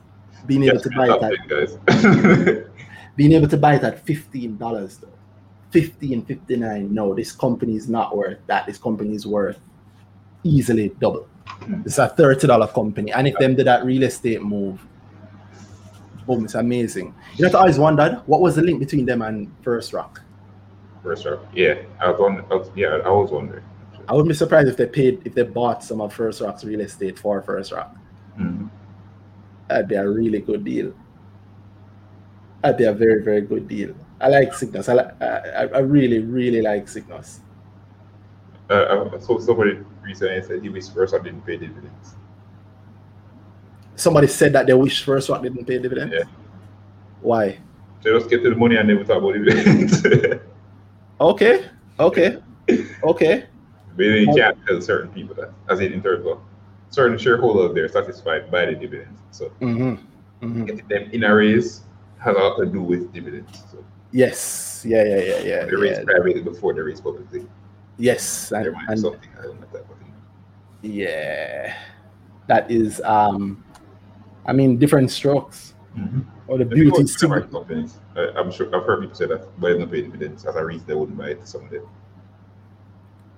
being 0.47 0.65
able 0.65 0.81
to 0.81 0.91
buy 0.91 1.09
it 1.09 1.23
at 1.23 2.67
being 3.17 3.33
able 3.33 3.49
to 3.49 3.57
buy 3.57 3.77
it 3.77 3.83
at 3.83 4.05
fifteen 4.05 4.57
dollars 4.57 4.99
though. 4.99 5.09
15 5.71 6.25
59 6.25 6.95
no 6.95 7.15
this 7.15 7.31
company 7.31 7.77
is 7.77 7.91
not 7.91 8.17
worth 8.17 8.39
that 8.47 8.65
this 8.67 8.79
company 8.79 9.15
is 9.15 9.27
worth 9.27 9.59
easily 10.43 10.89
double 10.99 11.29
it's 11.85 11.99
a 11.99 12.09
30 12.09 12.47
dollar 12.47 12.67
company. 12.69 13.13
And 13.13 13.27
if 13.29 13.37
them 13.39 13.55
did 13.55 13.67
that 13.67 13.85
real 13.85 14.03
estate 14.05 14.43
move 14.43 14.85
boom 16.27 16.45
it's 16.45 16.55
amazing. 16.55 17.15
You 17.37 17.45
know 17.45 17.49
what 17.49 17.55
i 17.57 17.61
always 17.61 17.79
wondered 17.79 18.21
what 18.27 18.41
was 18.43 18.57
the 18.57 18.63
link 18.63 18.81
between 18.81 19.07
them 19.07 19.23
and 19.23 19.51
first 19.63 19.93
rock? 19.95 20.21
First 21.03 21.25
Rock, 21.25 21.41
Yeah, 21.55 21.77
I 22.01 22.11
was 22.11 22.21
wondering. 22.21 22.47
I 22.51 22.55
was, 22.57 22.71
yeah, 22.77 22.99
I 23.05 23.09
was 23.09 23.31
wondering. 23.31 23.65
i 24.09 24.13
wouldn't 24.13 24.29
be 24.29 24.35
surprised 24.35 24.69
if 24.69 24.77
they 24.77 24.87
paid 24.87 25.23
if 25.25 25.35
they 25.35 25.43
bought 25.45 25.83
some 25.83 26.01
of 26.03 26.13
first 26.13 26.41
rock's 26.43 26.65
real 26.65 26.81
estate 26.81 27.19
for 27.19 27.41
first 27.41 27.73
rock. 27.73 27.97
Mhm. 28.39 28.69
that'd 29.69 29.89
be 29.89 29.95
a 29.95 30.07
really 30.09 30.41
good 30.41 30.65
deal. 30.65 30.93
That'd 32.63 32.77
be 32.77 32.85
a 32.85 32.93
very 32.93 33.23
very 33.23 33.41
good 33.41 33.67
deal. 33.69 33.95
I 34.21 34.29
like 34.29 34.51
Sygnus. 34.53 34.89
I 34.89 34.93
like 34.95 35.23
I, 35.23 35.27
I- 35.65 35.77
I 35.77 35.79
really 35.79 36.19
really 36.19 36.61
like 36.61 36.87
Sygnus. 36.87 37.39
Uh, 38.69 39.09
I 39.15 39.19
saw 39.21 39.39
somebody 39.39 39.79
recently 40.09 40.43
said 40.43 40.63
he 40.63 40.69
wished 40.69 40.93
First 40.95 41.13
Rock 41.15 41.23
didn't 41.25 41.45
pay 41.47 41.57
dividends. 41.57 42.15
somebody 43.97 44.27
said 44.27 44.53
that 44.55 44.67
they 44.67 44.75
wish 44.75 45.05
first 45.05 45.29
rock 45.29 45.43
didn't 45.43 45.65
pay 45.67 45.79
dividends 45.79 46.15
Yeah. 46.17 46.25
why 47.21 47.59
So 48.03 48.17
just 48.17 48.31
get 48.31 48.43
to 48.45 48.51
the 48.51 48.57
money 48.57 48.77
and 48.77 48.87
never 48.89 49.03
talk 49.05 49.19
about 49.19 49.35
dividends. 49.35 50.03
Okay, 51.21 51.65
okay, 51.99 52.39
okay. 53.03 53.35
Maybe 53.97 54.21
you 54.21 54.33
can't 54.37 54.57
tell 54.69 54.81
certain 54.81 55.11
people 55.11 55.35
that, 55.35 55.51
as 55.69 55.81
in, 55.81 55.93
in 55.93 56.01
terms 56.01 56.25
of 56.31 56.39
certain 56.91 57.19
shareholders, 57.19 57.75
they're 57.75 57.89
satisfied 57.89 58.53
by 58.53 58.67
the 58.67 58.75
dividends. 58.85 59.19
So 59.33 59.51
Mm-hmm. 59.61 59.95
Mm-hmm. 60.47 60.65
getting 60.67 60.87
them 60.87 61.05
in 61.11 61.25
a 61.25 61.35
raise 61.35 61.83
has 62.25 62.37
a 62.37 62.39
lot 62.39 62.57
to 62.59 62.67
do 62.67 62.81
with 62.83 63.13
dividends. 63.13 63.51
So 63.73 63.83
Yes, 64.13 64.85
yeah, 64.87 65.03
yeah, 65.03 65.17
yeah, 65.31 65.39
yeah. 65.51 65.65
they 65.67 65.75
raise 65.75 65.99
yeah. 65.99 66.05
privately 66.05 66.43
before 66.43 66.73
they 66.73 66.83
raise 66.83 67.01
publicly. 67.01 67.43
Yes, 67.99 68.53
and, 68.53 68.75
and 68.89 69.01
something 69.01 69.29
I 69.39 69.43
don't 69.43 69.61
know 69.61 69.67
that, 69.73 69.85
yeah, 70.83 71.75
that 72.47 72.71
is 72.71 73.01
um, 73.03 73.65
I 74.47 74.53
mean 74.53 74.79
different 74.79 75.11
strokes 75.11 75.75
Mhm. 75.97 76.25
or 76.47 76.59
the 76.59 76.65
beauty. 76.65 76.91
with 76.91 77.11
sig- 77.11 77.51
companies, 77.51 77.99
I, 78.15 78.29
I'm 78.37 78.53
sure 78.53 78.67
I've 78.75 78.85
heard 78.85 79.01
people 79.01 79.17
say 79.17 79.27
that, 79.27 79.49
but 79.59 79.73
they 79.73 79.79
don't 79.79 79.91
pay 79.91 80.03
dividends 80.03 80.45
as 80.47 80.55
a 80.55 80.65
reason 80.65 80.87
they 80.87 80.95
wouldn't 80.95 81.19
buy 81.19 81.31
it. 81.31 81.49
Some 81.49 81.65
of 81.65 81.71
them. 81.71 81.87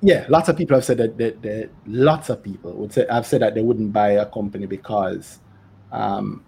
yeah, 0.02 0.26
lots 0.28 0.48
of 0.50 0.56
people 0.58 0.76
have 0.76 0.84
said 0.84 0.98
that, 0.98 1.16
that, 1.16 1.40
that 1.42 1.70
lots 1.86 2.28
of 2.28 2.42
people 2.42 2.72
would 2.74 2.92
say 2.92 3.06
I've 3.08 3.26
said 3.26 3.40
that 3.42 3.54
they 3.54 3.62
wouldn't 3.62 3.92
buy 3.94 4.10
a 4.10 4.26
company 4.26 4.66
because 4.66 5.38
um, 5.92 6.44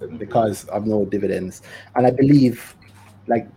They 0.00 0.06
don't 0.06 0.18
pay. 0.18 0.24
because 0.26 0.64
of 0.66 0.86
no 0.86 1.04
dividends. 1.06 1.62
And 1.96 2.06
I 2.06 2.10
believe, 2.10 2.74
like, 3.26 3.48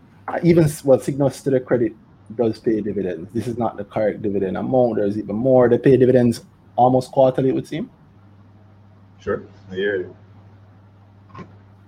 even 0.44 0.64
well, 0.86 1.00
Sygnus 1.00 1.44
to 1.44 1.50
the 1.50 1.60
credit 1.60 1.94
does 2.36 2.60
pay 2.60 2.82
dividends. 2.82 3.30
This 3.34 3.48
is 3.48 3.58
not 3.58 3.78
the 3.78 3.84
correct 3.84 4.22
dividend 4.22 4.58
amount. 4.58 4.96
There's 4.98 5.18
even 5.18 5.36
more. 5.36 5.70
They 5.70 5.78
pay 5.78 5.98
dividends 5.98 6.46
almost 6.76 7.12
quarterly, 7.12 7.50
it 7.50 7.56
would 7.56 7.68
seem, 7.68 7.90
sure, 9.20 9.44
I 9.72 9.76
hear 9.76 9.96
you. 9.98 10.16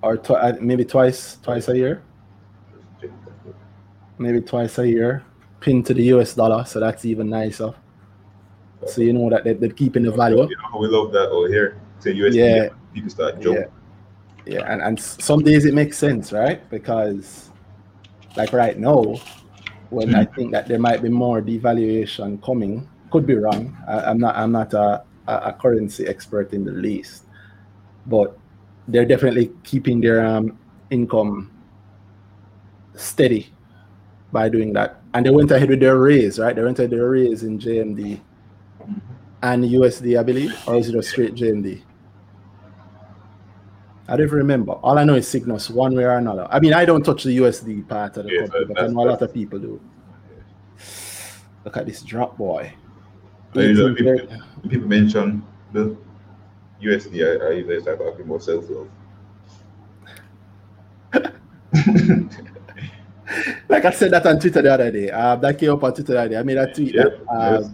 or 0.03 0.17
tw- 0.17 0.31
uh, 0.31 0.53
maybe 0.61 0.85
twice, 0.85 1.37
twice 1.41 1.67
a 1.69 1.75
year, 1.75 2.03
maybe 4.17 4.41
twice 4.41 4.77
a 4.77 4.87
year, 4.87 5.23
pinned 5.59 5.85
to 5.87 5.93
the 5.93 6.03
US 6.15 6.33
dollar. 6.35 6.63
So 6.65 6.79
that's 6.79 7.05
even 7.05 7.29
nicer. 7.29 7.73
So 8.87 9.01
you 9.01 9.13
know 9.13 9.29
that 9.31 9.43
they, 9.43 9.53
they're 9.53 9.69
keeping 9.69 10.03
the 10.03 10.11
value. 10.11 10.43
You 10.47 10.55
know 10.71 10.79
we 10.79 10.87
love 10.87 11.11
that 11.13 11.29
over 11.29 11.47
here. 11.47 11.81
Say 11.99 12.13
USD, 12.13 12.35
Yeah. 12.35 12.69
people 12.93 13.09
start 13.09 13.39
jumping. 13.41 13.65
Yeah, 14.45 14.71
and, 14.71 14.79
and 14.83 14.99
some 14.99 15.41
days 15.41 15.65
it 15.65 15.73
makes 15.73 15.97
sense, 15.97 16.31
right? 16.31 16.69
Because, 16.69 17.49
like 18.37 18.53
right 18.53 18.77
now, 18.77 19.15
when 19.89 20.15
I 20.15 20.25
think 20.25 20.51
that 20.51 20.67
there 20.67 20.79
might 20.79 21.01
be 21.01 21.09
more 21.09 21.41
devaluation 21.41 22.41
coming, 22.43 22.87
could 23.11 23.25
be 23.25 23.35
wrong. 23.35 23.75
I, 23.87 24.11
I'm 24.11 24.19
not. 24.19 24.35
I'm 24.35 24.51
not 24.51 24.73
a, 24.73 25.03
a, 25.27 25.33
a 25.33 25.53
currency 25.53 26.07
expert 26.07 26.53
in 26.53 26.65
the 26.65 26.71
least, 26.71 27.23
but 28.05 28.37
they're 28.87 29.05
definitely 29.05 29.51
keeping 29.63 30.01
their 30.01 30.25
um, 30.25 30.57
income 30.89 31.51
steady 32.95 33.53
by 34.31 34.49
doing 34.49 34.73
that. 34.73 35.01
And 35.13 35.25
they 35.25 35.29
went 35.29 35.51
ahead 35.51 35.69
with 35.69 35.79
their 35.79 35.97
raise, 35.97 36.39
right? 36.39 36.55
They 36.55 36.63
went 36.63 36.77
ahead 36.79 36.91
with 36.91 36.99
their 36.99 37.09
raise 37.09 37.43
in 37.43 37.59
JMD 37.59 38.19
and 39.41 39.63
USD, 39.63 40.19
I 40.19 40.23
believe, 40.23 40.53
or 40.67 40.75
is 40.75 40.89
it 40.89 40.95
a 40.95 41.03
straight 41.03 41.35
JMD? 41.35 41.81
I 44.07 44.15
don't 44.15 44.27
even 44.27 44.37
remember. 44.37 44.73
All 44.73 44.99
I 44.99 45.03
know 45.03 45.15
is 45.15 45.27
Sygnus, 45.27 45.71
one 45.71 45.95
way 45.95 46.03
or 46.03 46.17
another. 46.17 46.47
I 46.51 46.59
mean, 46.59 46.73
I 46.73 46.85
don't 46.85 47.03
touch 47.03 47.23
the 47.23 47.35
USD 47.37 47.87
part 47.87 48.17
of 48.17 48.25
the 48.25 48.33
Yeah, 48.33 48.41
company, 48.41 48.65
but 48.65 48.83
I 48.83 48.87
know 48.87 49.03
a 49.03 49.09
lot 49.09 49.21
of 49.21 49.33
people 49.33 49.57
do. 49.57 49.81
Look 51.63 51.77
at 51.77 51.87
this 51.87 52.03
drop, 52.03 52.37
boy. 52.37 52.71
I 53.55 53.61
usually 53.61 53.93
18 53.93 54.27
people, 54.27 54.37
people 54.69 54.87
mention 54.87 55.43
the 55.73 55.97
USD, 56.81 57.41
I, 57.41 57.47
I 57.47 57.51
usually 57.53 57.81
start 57.81 57.99
talking 57.99 58.25
about 58.25 58.47
love. 58.47 58.87
like 63.69 63.85
I 63.85 63.91
said 63.91 64.11
that 64.11 64.25
on 64.27 64.39
Twitter 64.39 64.61
the 64.61 64.73
other 64.73 64.91
day. 64.91 65.09
Uh, 65.09 65.35
that 65.37 65.57
came 65.57 65.71
up 65.71 65.83
on 65.83 65.93
Twitter 65.93 66.13
the 66.13 66.19
other 66.19 66.29
day. 66.29 66.37
I 66.37 66.43
made 66.43 66.57
a 66.57 66.71
tweet 66.71 66.93
Yeah, 66.93 67.03
that 67.03 67.13
um, 67.29 67.63
yes. 67.63 67.71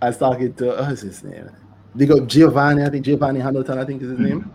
I 0.00 0.06
was 0.08 0.18
talking 0.18 0.54
to, 0.54 0.78
uh, 0.78 0.86
what's 0.86 1.00
his 1.00 1.24
name? 1.24 1.50
They 1.94 2.08
up 2.08 2.26
Giovanni, 2.28 2.84
I 2.84 2.90
think 2.90 3.04
Giovanni 3.04 3.40
Hamilton, 3.40 3.78
I 3.78 3.84
think 3.84 4.02
is 4.02 4.10
his 4.10 4.20
name. 4.20 4.48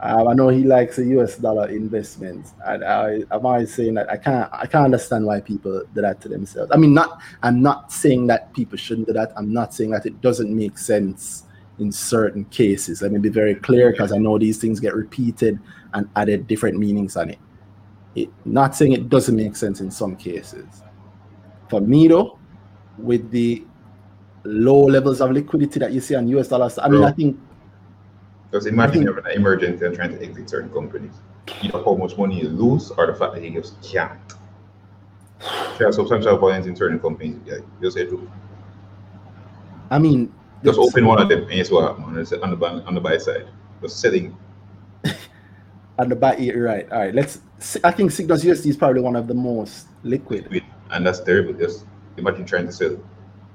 Um, 0.00 0.28
I 0.28 0.34
know 0.34 0.48
he 0.48 0.62
likes 0.62 0.96
the 0.96 1.04
US 1.18 1.36
dollar 1.36 1.68
investments, 1.68 2.52
and 2.66 2.84
I, 2.84 3.22
I'm 3.30 3.46
always 3.46 3.74
saying 3.74 3.94
that 3.94 4.10
I 4.10 4.18
can't, 4.18 4.48
I 4.52 4.66
can't 4.66 4.84
understand 4.84 5.24
why 5.24 5.40
people 5.40 5.82
do 5.94 6.02
that 6.02 6.20
to 6.22 6.28
themselves. 6.28 6.70
I 6.72 6.76
mean, 6.76 6.92
not, 6.92 7.20
I'm 7.42 7.62
not 7.62 7.90
saying 7.90 8.26
that 8.26 8.52
people 8.52 8.76
shouldn't 8.76 9.06
do 9.06 9.14
that. 9.14 9.32
I'm 9.36 9.52
not 9.52 9.72
saying 9.72 9.90
that 9.92 10.04
it 10.04 10.20
doesn't 10.20 10.54
make 10.54 10.76
sense 10.76 11.44
in 11.78 11.90
certain 11.92 12.44
cases. 12.46 13.02
Let 13.02 13.12
me 13.12 13.18
be 13.18 13.28
very 13.30 13.54
clear 13.54 13.90
because 13.90 14.12
I 14.12 14.18
know 14.18 14.38
these 14.38 14.58
things 14.58 14.80
get 14.80 14.94
repeated 14.94 15.58
and 15.94 16.08
added 16.16 16.46
different 16.46 16.78
meanings 16.78 17.16
on 17.16 17.30
it. 17.30 17.38
it. 18.14 18.30
Not 18.44 18.74
saying 18.74 18.92
it 18.92 19.08
doesn't 19.08 19.34
make 19.34 19.56
sense 19.56 19.80
in 19.80 19.90
some 19.90 20.16
cases. 20.16 20.82
For 21.68 21.80
me 21.80 22.08
though, 22.08 22.38
with 22.98 23.30
the 23.30 23.64
low 24.44 24.84
levels 24.84 25.20
of 25.20 25.32
liquidity 25.32 25.80
that 25.80 25.92
you 25.92 26.00
see 26.00 26.14
on 26.14 26.28
US 26.28 26.48
dollars, 26.48 26.78
I 26.78 26.88
mean, 26.88 27.00
Bro. 27.00 27.08
I 27.08 27.12
think 27.12 27.40
Because 28.56 28.66
imagine 28.72 29.04
think- 29.04 29.16
having 29.16 29.30
an 29.30 29.36
emergency 29.36 29.84
and 29.84 29.94
trying 29.94 30.16
to 30.16 30.24
exit 30.24 30.48
certain 30.48 30.70
companies. 30.70 31.12
You 31.60 31.68
know 31.68 31.84
how 31.84 31.94
much 31.94 32.16
money 32.16 32.40
you 32.40 32.48
lose 32.48 32.90
or 32.90 33.06
the 33.06 33.14
fact 33.14 33.34
that 33.34 33.44
you 33.44 33.50
just 33.50 33.82
can't. 33.82 34.18
Have 35.78 35.92
substantial 35.92 36.38
volumes 36.38 36.66
in 36.66 36.74
certain 36.74 36.98
companies, 36.98 37.36
yeah, 37.44 37.58
just 37.82 37.98
say 37.98 38.06
to 38.06 38.30
I 39.90 39.98
mean, 39.98 40.32
just 40.64 40.78
open 40.78 41.04
one 41.04 41.20
of 41.20 41.28
them 41.28 41.42
and 41.42 41.52
it's 41.52 41.70
what 41.70 41.82
happen 41.86 42.04
on 42.04 42.14
the, 42.14 42.42
on 42.42 42.50
the, 42.50 42.56
buy- 42.56 42.80
on 42.88 42.94
the 42.94 43.00
buy 43.00 43.18
side. 43.18 43.46
Just 43.82 44.00
selling 44.00 44.34
on 45.98 46.08
the 46.08 46.16
buy, 46.16 46.38
You're 46.38 46.62
right. 46.62 46.90
All 46.90 47.00
right. 47.00 47.14
Let's. 47.14 47.40
I 47.84 47.90
think 47.90 48.10
Sygnus 48.10 48.42
USD 48.42 48.66
is 48.70 48.76
probably 48.78 49.02
one 49.02 49.16
of 49.16 49.26
the 49.28 49.34
most 49.34 49.88
liquid. 50.02 50.48
with, 50.50 50.62
and 50.90 51.06
that's 51.06 51.20
terrible. 51.20 51.52
Just 51.52 51.84
imagine 52.16 52.46
trying 52.46 52.66
to 52.66 52.72
sell. 52.72 52.96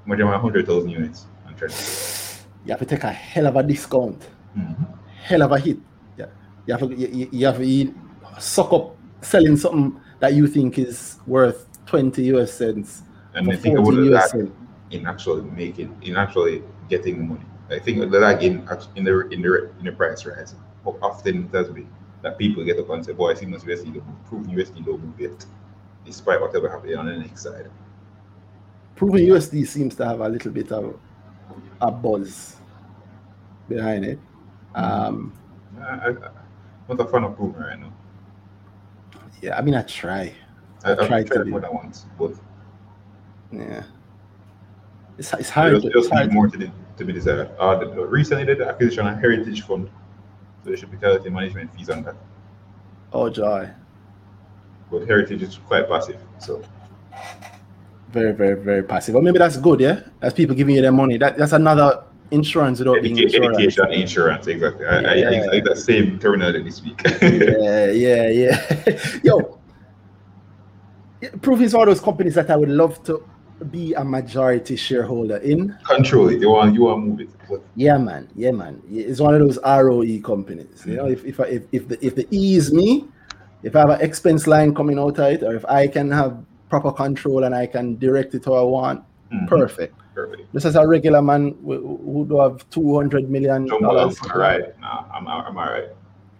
Imagine 0.06 0.28
100,000 0.28 0.88
units 0.88 1.26
and 1.48 1.56
trying 1.56 1.70
to 1.72 1.76
sell. 1.76 2.46
You 2.64 2.70
have 2.70 2.78
to 2.78 2.86
take 2.86 3.02
a 3.02 3.10
hell 3.12 3.48
of 3.48 3.56
a 3.56 3.62
discount, 3.64 4.22
Mhm. 4.56 4.98
hell 5.22 5.42
of 5.42 5.52
a 5.52 5.58
hit. 5.58 5.78
Yeah. 6.16 6.26
You 6.66 6.74
have 6.76 6.88
to. 6.88 6.94
You, 6.94 7.28
you- 7.32 7.46
have 7.46 7.58
to 7.58 7.94
suck 8.38 8.72
up 8.72 8.96
selling 9.20 9.56
something 9.56 10.00
that 10.20 10.34
you 10.34 10.46
think 10.46 10.78
is 10.78 11.18
worth 11.26 11.68
twenty 11.86 12.24
US 12.34 12.52
cents 12.54 13.02
And 13.34 13.50
I 13.50 13.56
think 13.56 13.78
about 13.78 13.94
US 13.94 14.32
that 14.32 14.50
in 14.90 15.06
actually 15.06 15.42
making, 15.50 15.96
in 16.02 16.16
actually 16.16 16.62
getting 16.88 17.16
the 17.18 17.24
money. 17.24 17.46
I 17.70 17.78
think 17.78 17.98
that 18.00 18.10
like 18.10 18.42
in 18.42 18.64
the 18.64 18.88
in 18.96 19.04
the 19.42 19.70
in 19.78 19.84
the 19.86 19.92
price 19.92 20.26
rise, 20.26 20.54
how 20.84 20.96
often 21.02 21.48
it 21.52 21.56
has 21.56 21.68
been 21.68 21.88
that 22.22 22.36
people 22.38 22.62
get 22.64 22.78
up 22.78 22.90
and 22.90 23.04
say, 23.04 23.12
"Boy, 23.12 23.30
I 23.30 23.34
see 23.34 23.46
much 23.46 23.62
USD 23.62 23.94
don't 23.94 24.24
prove 24.26 24.46
USD 24.46 24.84
don't 24.84 25.02
move 25.02 25.18
yet," 25.18 25.44
despite 26.04 26.40
whatever 26.40 26.68
happening 26.68 26.96
on 26.96 27.06
the 27.06 27.16
next 27.16 27.42
side. 27.42 27.70
Proven 28.96 29.20
USD 29.26 29.66
seems 29.66 29.94
to 29.96 30.04
have 30.04 30.20
a 30.20 30.28
little 30.28 30.52
bit 30.52 30.70
of 30.70 30.98
a 31.80 31.90
buzz 31.90 32.56
behind 33.68 34.04
it. 34.04 34.18
Um, 34.74 35.32
I, 35.80 35.82
I, 35.84 36.06
I'm 36.08 36.16
not 36.96 37.00
a 37.00 37.04
fan 37.06 37.24
of 37.24 37.36
Proven 37.36 37.60
right 37.62 37.78
now. 37.78 37.92
yeah, 39.42 39.56
I 39.58 39.62
mean, 39.62 39.74
I 39.74 39.82
try. 39.82 40.34
I, 40.84 40.94
tried 40.94 41.26
tried, 41.26 41.30
to 41.38 41.44
be. 41.44 41.50
more 41.50 41.60
than 41.60 41.74
once, 41.74 42.06
but 42.18 42.32
Yeah, 43.52 43.84
it's, 45.18 45.32
it's 45.34 45.48
hard. 45.50 45.72
there's 45.74 45.84
it's 45.84 46.08
hard 46.08 46.32
more 46.32 46.48
to, 46.48 46.58
be- 46.58 46.72
to 46.96 47.04
be 47.04 47.12
desired. 47.12 47.50
Uh, 47.58 47.76
the, 47.78 47.86
the- 47.86 48.06
recently, 48.06 48.44
did 48.44 48.58
the 48.58 48.68
acquisition 48.68 49.06
of 49.06 49.18
Heritage 49.20 49.62
Fund, 49.62 49.88
so 50.64 50.70
there 50.70 50.76
should 50.76 50.90
be 50.90 50.96
quality 50.96 51.30
management 51.30 51.72
fees 51.76 51.88
on 51.90 52.02
that. 52.04 52.16
Oh 53.12 53.28
joy. 53.30 53.68
But 54.90 55.06
Heritage 55.06 55.42
is 55.42 55.56
quite 55.56 55.88
passive, 55.88 56.20
so 56.38 56.62
Very, 58.10 58.32
very, 58.32 58.56
very 58.56 58.82
passive. 58.82 59.14
But 59.14 59.22
maybe 59.22 59.38
that's 59.38 59.56
good, 59.56 59.80
yeah. 59.80 60.00
That's 60.20 60.34
people 60.34 60.54
giving 60.56 60.74
you 60.74 60.82
their 60.82 60.92
money. 60.92 61.16
That 61.16 61.38
that's 61.38 61.52
another 61.52 62.04
insurance 62.30 62.78
without 62.78 63.02
being 63.02 63.16
Educa- 63.16 63.24
insurance. 63.34 63.58
education, 63.58 63.92
insurance, 63.92 64.46
exactly. 64.46 64.86
I, 64.86 64.96
I, 64.96 65.00
I 65.12 65.14
Yeah. 65.14 65.40
like 65.52 65.64
that 65.64 65.76
same 65.78 66.18
terminology 66.18 66.62
this 66.62 66.82
week. 66.82 67.00
Yeah, 67.22 67.90
yeah, 67.90 68.28
yeah. 68.28 68.98
Yo, 69.24 69.58
Proof 71.40 71.60
is 71.60 71.74
one 71.74 71.88
of 71.88 71.94
those 71.94 72.02
companies 72.02 72.34
that 72.34 72.50
I 72.50 72.56
would 72.56 72.68
love 72.68 73.02
to 73.04 73.22
be 73.70 73.92
a 73.94 74.02
majority 74.02 74.74
shareholder 74.74 75.36
in. 75.36 75.76
Control 75.84 76.28
it. 76.30 76.40
You 76.40 76.50
want 76.50 76.74
you 76.74 76.82
want 76.82 77.02
to 77.04 77.06
move 77.10 77.20
it. 77.20 77.62
Yeah, 77.76 77.96
man. 77.98 78.28
Yeah, 78.34 78.50
man. 78.50 78.82
It's 78.90 79.20
one 79.20 79.34
of 79.34 79.40
those 79.40 79.58
ROE 79.64 80.18
companies. 80.20 80.82
You 80.84 80.96
know, 80.96 81.06
if 81.06 81.24
if 81.24 81.38
I, 81.38 81.44
if 81.44 81.62
if 81.70 81.86
the 81.86 82.04
if 82.04 82.16
the 82.16 82.26
E 82.32 82.56
is 82.56 82.72
me, 82.72 83.04
if 83.62 83.76
I 83.76 83.80
have 83.80 83.90
an 83.90 84.00
expense 84.00 84.48
line 84.48 84.74
coming 84.74 84.98
out 84.98 85.18
of 85.20 85.32
it, 85.32 85.42
or 85.44 85.54
if 85.54 85.64
I 85.66 85.86
can 85.86 86.10
have 86.10 86.38
proper 86.68 86.90
control 86.90 87.44
and 87.44 87.54
I 87.54 87.66
can 87.66 87.98
direct 87.98 88.34
it 88.34 88.44
how 88.46 88.54
I 88.54 88.62
want, 88.62 89.04
Mhm. 89.32 89.46
perfect. 89.46 89.94
Perfect. 90.14 90.52
Just 90.52 90.66
as 90.66 90.76
a 90.76 90.86
regular 90.86 91.22
man 91.22 91.56
who 91.64 91.96
who 92.04 92.26
do 92.28 92.38
have 92.40 92.68
two 92.70 92.94
hundred 92.96 93.30
million 93.30 93.66
Jump 93.68 93.82
on 93.82 93.94
dollars. 93.94 94.18
for 94.18 94.28
the 94.28 94.38
ride. 94.38 94.74
Nah, 94.80 95.04
I'm 95.14 95.26
I'm 95.28 95.56
all 95.56 95.66
right. 95.66 95.88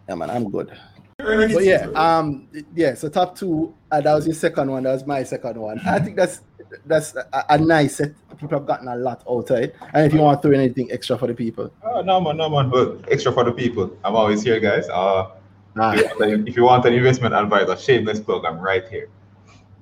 Yeah, 0.09 0.15
man, 0.17 0.31
I'm 0.31 0.51
good. 0.51 0.73
But 1.19 1.63
yeah, 1.65 1.87
um, 1.95 2.49
yeah. 2.75 2.95
So 2.95 3.09
top 3.09 3.37
two, 3.39 3.73
uh, 3.93 4.01
that 4.01 4.13
was 4.13 4.27
your 4.27 4.35
second 4.35 4.71
one. 4.71 4.83
That 4.83 4.93
was 4.93 5.07
my 5.07 5.23
second 5.23 5.57
one. 5.61 5.79
I 5.87 6.01
think 6.01 6.17
that's 6.17 6.41
that's 6.87 7.15
a, 7.15 7.45
a 7.51 7.59
nice 7.59 7.97
set. 7.97 8.13
People 8.41 8.59
have 8.59 8.67
gotten 8.67 8.89
a 8.89 8.97
lot 8.97 9.23
out 9.31 9.51
of 9.51 9.59
it. 9.59 9.77
And 9.95 10.05
if 10.07 10.13
you 10.13 10.21
want 10.21 10.43
to 10.43 10.49
throw 10.49 10.57
anything 10.59 10.91
extra 10.91 11.17
for 11.17 11.29
the 11.29 11.35
people, 11.35 11.71
Oh 11.85 12.01
no 12.03 12.21
man, 12.21 12.39
no 12.39 12.49
man. 12.49 12.71
But 12.71 13.07
extra 13.13 13.31
for 13.31 13.45
the 13.45 13.53
people. 13.53 13.97
I'm 14.05 14.17
always 14.17 14.43
here, 14.43 14.59
guys. 14.59 14.89
Uh, 14.89 15.31
ah, 15.79 15.93
if, 15.95 16.01
you 16.11 16.19
want 16.19 16.33
an- 16.33 16.49
if 16.49 16.57
you 16.57 16.63
want 16.65 16.85
an 16.87 16.95
investment 16.95 17.35
advisor, 17.35 17.77
shameless 17.77 18.19
plug. 18.19 18.45
I'm 18.45 18.59
right 18.59 18.89
here. 18.89 19.09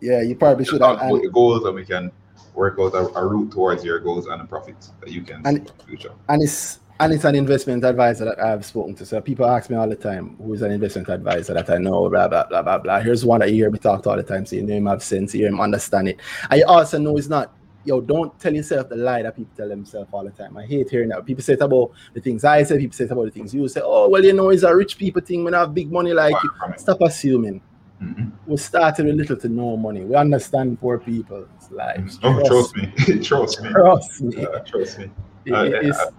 yeah, 0.02 0.20
you 0.20 0.34
probably 0.36 0.66
should. 0.66 0.80
Talk 0.80 1.00
And, 1.00 1.10
about 1.10 1.22
and, 1.24 1.32
goals, 1.32 1.64
and 1.64 1.74
we 1.74 1.86
can 1.86 2.12
work 2.54 2.76
out 2.80 2.94
a, 2.94 3.06
a 3.18 3.26
route 3.26 3.50
towards 3.52 3.84
your 3.84 3.98
goals 4.00 4.26
and 4.26 4.40
the 4.40 4.44
profits 4.44 4.92
that 5.00 5.10
you 5.10 5.22
can 5.22 5.42
And- 5.44 5.58
in 5.58 5.64
the 5.64 5.84
future. 5.84 6.12
and 6.28 6.42
it's 6.42 6.80
and 6.98 7.14
it's 7.14 7.24
an 7.24 7.34
investment 7.34 7.82
advisor 7.82 8.26
that 8.26 8.38
I've 8.38 8.62
spoken 8.62 8.94
to. 8.96 9.06
So 9.06 9.22
people 9.22 9.46
ask 9.46 9.70
me 9.70 9.76
all 9.76 9.88
the 9.88 9.96
time, 9.96 10.36
who's 10.36 10.60
an 10.60 10.70
investment 10.70 11.08
advisor 11.08 11.54
that 11.54 11.70
I 11.70 11.78
know, 11.78 12.10
blah, 12.10 12.28
blah, 12.28 12.44
blah, 12.46 12.60
blah, 12.60 12.76
blah. 12.76 13.00
Here's 13.00 13.24
one 13.24 13.40
that 13.40 13.48
you 13.48 13.54
hear 13.54 13.70
me 13.70 13.78
talk 13.78 14.02
to 14.02 14.10
all 14.10 14.16
the 14.18 14.22
time, 14.22 14.44
so 14.44 14.54
you 14.56 14.62
know 14.64 14.74
him 14.74 14.84
have 14.84 15.02
sense, 15.02 15.32
you 15.32 15.40
hear 15.40 15.48
him 15.48 15.62
understand 15.62 16.08
it. 16.08 16.20
I 16.50 16.60
also 16.60 16.98
know 16.98 17.16
it's 17.16 17.28
not, 17.30 17.54
yo, 17.86 18.02
don't 18.02 18.38
tell 18.38 18.54
yourself 18.54 18.90
the 18.90 18.96
lie 18.96 19.22
that 19.22 19.34
people 19.34 19.50
tell 19.56 19.70
themselves 19.70 20.10
all 20.12 20.24
the 20.24 20.30
time. 20.30 20.58
I 20.58 20.66
hate 20.66 20.90
hearing 20.90 21.08
that. 21.08 21.24
People 21.24 21.42
say 21.42 21.54
it 21.54 21.62
about 21.62 21.90
the 22.12 22.20
things 22.20 22.44
I 22.44 22.64
say, 22.64 22.76
people 22.76 22.94
say 22.94 23.04
it 23.04 23.10
about 23.12 23.24
the 23.24 23.30
things 23.30 23.54
you 23.54 23.66
say. 23.68 23.80
Oh, 23.82 24.06
well, 24.10 24.22
you 24.22 24.34
know, 24.34 24.50
it's 24.50 24.62
a 24.62 24.76
rich 24.76 24.98
people 24.98 25.22
thing 25.22 25.42
when 25.42 25.54
I 25.54 25.60
have 25.60 25.72
big 25.72 25.90
money 25.90 26.12
like 26.12 26.34
you. 26.42 26.50
Stop 26.76 27.00
assuming. 27.00 27.62
Mm-hmm. 28.02 28.28
We 28.46 28.56
started 28.58 29.06
with 29.06 29.14
little 29.14 29.36
to 29.38 29.48
no 29.48 29.76
money. 29.78 30.02
We 30.04 30.16
understand 30.16 30.78
poor 30.80 30.98
people's 30.98 31.48
lives. 31.70 32.18
Oh, 32.22 32.42
trust, 32.44 32.74
trust 32.74 32.76
me. 32.76 33.18
trust 33.22 33.62
me. 33.62 33.70
Trust 33.70 34.22
me. 34.22 34.44
Uh, 34.44 34.58
trust 34.60 34.98
me. 34.98 35.10
Uh, 35.50 35.64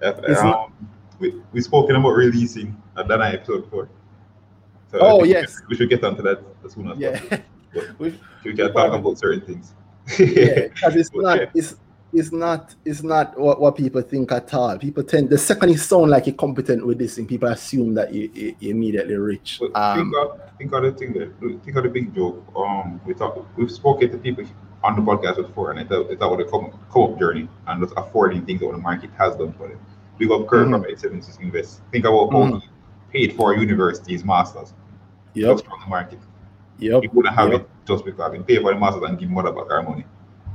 it's, 0.00 0.40
um, 0.40 0.72
we 1.18 1.40
we 1.52 1.60
spoken 1.60 1.96
about 1.96 2.10
releasing 2.10 2.80
I 2.96 3.32
episode 3.32 3.70
four. 3.70 3.88
So 4.90 4.98
oh 5.00 5.24
yes, 5.24 5.60
we 5.68 5.76
should 5.76 5.88
get 5.88 6.04
onto 6.04 6.22
that 6.22 6.42
as 6.64 6.72
soon 6.72 6.90
as 6.90 6.98
yeah. 6.98 7.18
possible. 7.18 7.44
we, 7.98 8.20
we 8.44 8.54
can 8.54 8.72
talk 8.72 8.92
about 8.92 9.18
certain 9.18 9.40
things. 9.40 9.74
yeah, 10.18 10.68
because 10.68 10.96
it's 10.96 11.10
not 11.14 11.40
yeah. 11.40 11.46
it's 11.54 11.76
it's 12.14 12.32
not 12.32 12.74
it's 12.84 13.02
not 13.02 13.38
what, 13.38 13.60
what 13.60 13.76
people 13.76 14.02
think 14.02 14.32
at 14.32 14.52
all. 14.54 14.78
People 14.78 15.02
tend 15.02 15.30
the 15.30 15.38
second 15.38 15.70
you 15.70 15.76
sound 15.76 16.10
like 16.10 16.26
you're 16.26 16.34
competent 16.36 16.86
with 16.86 16.98
this 16.98 17.16
thing, 17.16 17.26
people 17.26 17.48
assume 17.48 17.94
that 17.94 18.12
you, 18.12 18.30
you 18.34 18.50
are 18.50 18.70
immediately 18.70 19.16
rich. 19.16 19.60
Um, 19.74 19.98
think 19.98 20.14
of 20.16 20.40
think 20.58 20.72
of 20.72 20.82
the 20.82 20.92
thing 20.92 21.12
that 21.14 21.60
think 21.64 21.76
of 21.76 21.82
the 21.82 21.90
big 21.90 22.14
joke. 22.14 22.44
Um, 22.56 23.00
we 23.04 23.14
talk 23.14 23.46
we've 23.56 23.70
spoken 23.70 24.10
to 24.10 24.18
people 24.18 24.44
on 24.82 24.96
the 24.96 25.02
podcast 25.02 25.36
before, 25.36 25.70
and 25.70 25.80
it's, 25.80 25.90
it's 25.90 26.22
about 26.22 26.38
the 26.38 26.44
come, 26.44 26.78
come 26.92 27.02
up 27.02 27.18
journey 27.18 27.48
and 27.66 27.82
just 27.82 27.94
affording 27.96 28.44
things 28.44 28.60
that 28.60 28.70
the 28.70 28.78
market 28.78 29.10
has 29.18 29.34
done 29.36 29.52
for 29.54 29.68
them. 29.68 29.80
Big 30.18 30.30
up 30.30 30.46
Kirk 30.46 30.64
mm-hmm. 30.64 30.72
from 30.72 30.84
876 30.84 31.38
Invest. 31.38 31.80
Think 31.90 32.04
about 32.04 32.30
how 32.30 32.38
mm-hmm. 32.38 32.58
he 33.10 33.26
paid 33.26 33.36
for 33.36 33.56
universities, 33.56 34.24
masters 34.24 34.74
yep. 35.34 35.52
just 35.54 35.66
from 35.66 35.80
the 35.80 35.88
market. 35.88 36.18
Yep. 36.78 37.02
He 37.02 37.08
wouldn't 37.08 37.34
have 37.34 37.52
yep. 37.52 37.62
it 37.62 37.68
just 37.86 38.04
because 38.04 38.32
he 38.32 38.40
paid 38.40 38.62
for 38.62 38.72
the 38.72 38.78
masters 38.78 39.02
and 39.02 39.18
give 39.18 39.30
mother 39.30 39.52
back 39.52 39.70
our 39.70 39.82
money. 39.82 40.04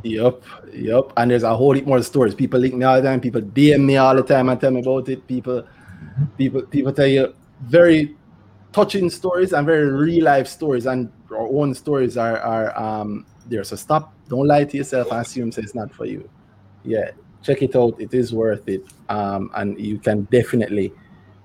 Yep, 0.03 0.43
yep. 0.73 1.13
And 1.17 1.31
there's 1.31 1.43
a 1.43 1.55
whole 1.55 1.73
heap 1.73 1.85
more 1.85 2.01
stories. 2.01 2.33
People 2.33 2.59
link 2.59 2.73
me 2.75 2.85
all 2.85 3.01
the 3.01 3.07
time. 3.07 3.19
People 3.19 3.41
DM 3.41 3.85
me 3.85 3.97
all 3.97 4.15
the 4.15 4.23
time 4.23 4.49
and 4.49 4.59
tell 4.59 4.71
me 4.71 4.79
about 4.79 5.09
it. 5.09 5.27
People, 5.27 5.67
people, 6.37 6.61
people 6.63 6.93
tell 6.93 7.07
you 7.07 7.33
very 7.61 8.15
touching 8.71 9.09
stories 9.09 9.51
and 9.53 9.65
very 9.65 9.87
real 9.91 10.23
life 10.25 10.47
stories, 10.47 10.85
and 10.85 11.11
our 11.31 11.47
own 11.47 11.73
stories 11.73 12.17
are 12.17 12.39
are 12.39 12.79
um 12.79 13.25
there. 13.47 13.63
So 13.63 13.75
stop 13.75 14.13
don't 14.29 14.47
lie 14.47 14.63
to 14.63 14.77
yourself 14.77 15.11
and 15.11 15.21
assume 15.21 15.51
it's 15.57 15.75
not 15.75 15.91
for 15.93 16.05
you. 16.05 16.29
Yeah, 16.83 17.11
check 17.41 17.61
it 17.61 17.75
out. 17.75 17.99
It 17.99 18.13
is 18.13 18.31
worth 18.31 18.67
it. 18.69 18.83
Um, 19.09 19.51
and 19.55 19.79
you 19.79 19.97
can 19.97 20.23
definitely 20.25 20.93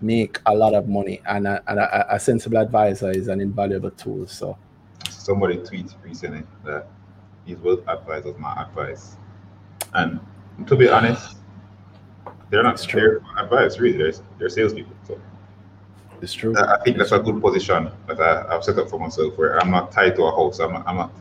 make 0.00 0.38
a 0.46 0.54
lot 0.54 0.74
of 0.74 0.88
money. 0.88 1.20
And 1.26 1.46
a, 1.46 1.62
and 1.66 1.80
a, 1.80 2.14
a 2.14 2.20
sensible 2.20 2.58
advisor 2.58 3.10
is 3.10 3.28
an 3.28 3.40
invaluable 3.40 3.90
tool. 3.90 4.26
So 4.26 4.56
somebody 5.08 5.56
tweeted 5.56 5.94
recently 6.02 6.44
that 6.64 6.86
his 7.46 7.58
wealth 7.58 7.86
advisors 7.88 8.38
my 8.38 8.62
advice. 8.62 9.16
And 9.94 10.20
to 10.66 10.76
be 10.76 10.88
honest, 10.88 11.36
they're 12.50 12.62
not 12.62 12.80
true 12.80 13.22
advice 13.38 13.78
really. 13.78 13.98
They're, 13.98 14.12
they're 14.38 14.48
salespeople. 14.48 14.94
So 15.06 15.20
it's 16.22 16.32
true. 16.32 16.56
I 16.56 16.78
think 16.84 16.96
that's 16.96 17.12
a 17.12 17.18
good 17.18 17.40
position 17.40 17.90
that 18.06 18.20
I, 18.20 18.52
have 18.52 18.64
set 18.64 18.78
up 18.78 18.88
for 18.88 18.98
myself 18.98 19.36
where 19.36 19.58
I'm 19.60 19.70
not 19.70 19.92
tied 19.92 20.16
to 20.16 20.24
a 20.24 20.30
house. 20.30 20.58
I'm 20.60 20.72
not, 20.72 20.86
I'm 20.86 20.96
not 20.96 21.12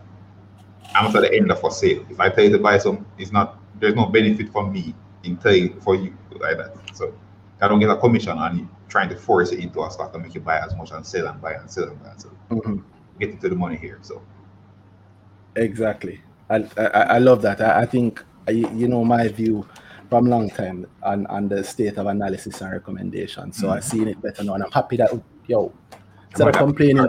I'm 0.96 1.06
not 1.06 1.16
at 1.16 1.22
the 1.24 1.36
end 1.36 1.52
of 1.52 1.64
a 1.64 1.72
sale. 1.72 2.06
If 2.10 2.20
I 2.20 2.30
tell 2.30 2.44
you 2.44 2.52
to 2.52 2.60
buy 2.60 2.78
some, 2.78 3.06
it's 3.18 3.32
not 3.32 3.60
there's 3.80 3.96
no 3.96 4.06
benefit 4.06 4.52
for 4.52 4.70
me 4.70 4.94
in 5.24 5.38
telling 5.38 5.80
for 5.82 5.96
you 5.96 6.16
like 6.40 6.58
that. 6.58 6.76
So 6.94 7.14
I 7.62 7.68
don't 7.68 7.80
get 7.80 7.90
a 7.90 7.98
commission 7.98 8.38
on 8.38 8.70
trying 8.88 9.10
to 9.10 9.16
force 9.16 9.52
it 9.52 9.60
into 9.60 9.84
a 9.84 9.90
stock 9.90 10.14
and 10.14 10.24
make 10.24 10.36
you 10.36 10.42
buy 10.42 10.60
as 10.60 10.76
much 10.76 10.92
and 10.92 11.06
sell 11.06 11.28
and 11.28 11.42
buy 11.42 11.54
and 11.54 11.70
sell 11.70 11.86
and 11.86 12.02
buy 12.04 12.10
and 12.12 12.22
sell. 12.22 12.32
Mm-hmm. 12.52 12.78
Get 13.20 13.30
into 13.32 13.50
the 13.50 13.56
money 13.56 13.78
here. 13.78 14.00
So 14.02 14.22
exactly. 15.56 16.22
I 16.50 16.66
I, 16.78 16.86
I 16.86 17.18
love 17.20 17.42
that. 17.44 17.62
I, 17.62 17.82
I 17.82 17.86
think 17.86 18.24
you 18.50 18.88
know 18.88 19.04
my 19.04 19.28
view 19.28 19.68
from 20.10 20.26
long 20.28 20.50
time 20.50 20.86
on, 21.02 21.26
on 21.28 21.48
the 21.48 21.64
state 21.64 21.98
of 21.98 22.06
analysis 22.06 22.62
and 22.62 22.72
recommendation. 22.72 23.52
So 23.52 23.64
mm-hmm. 23.64 23.74
I've 23.74 23.84
seen 23.84 24.08
it 24.08 24.22
better 24.22 24.44
now, 24.44 24.54
and 24.54 24.64
I'm 24.64 24.72
happy 24.72 24.98
that 24.98 25.12
yo 25.48 25.74
instead 26.30 26.50
of 26.50 26.56
complaining. 26.56 27.08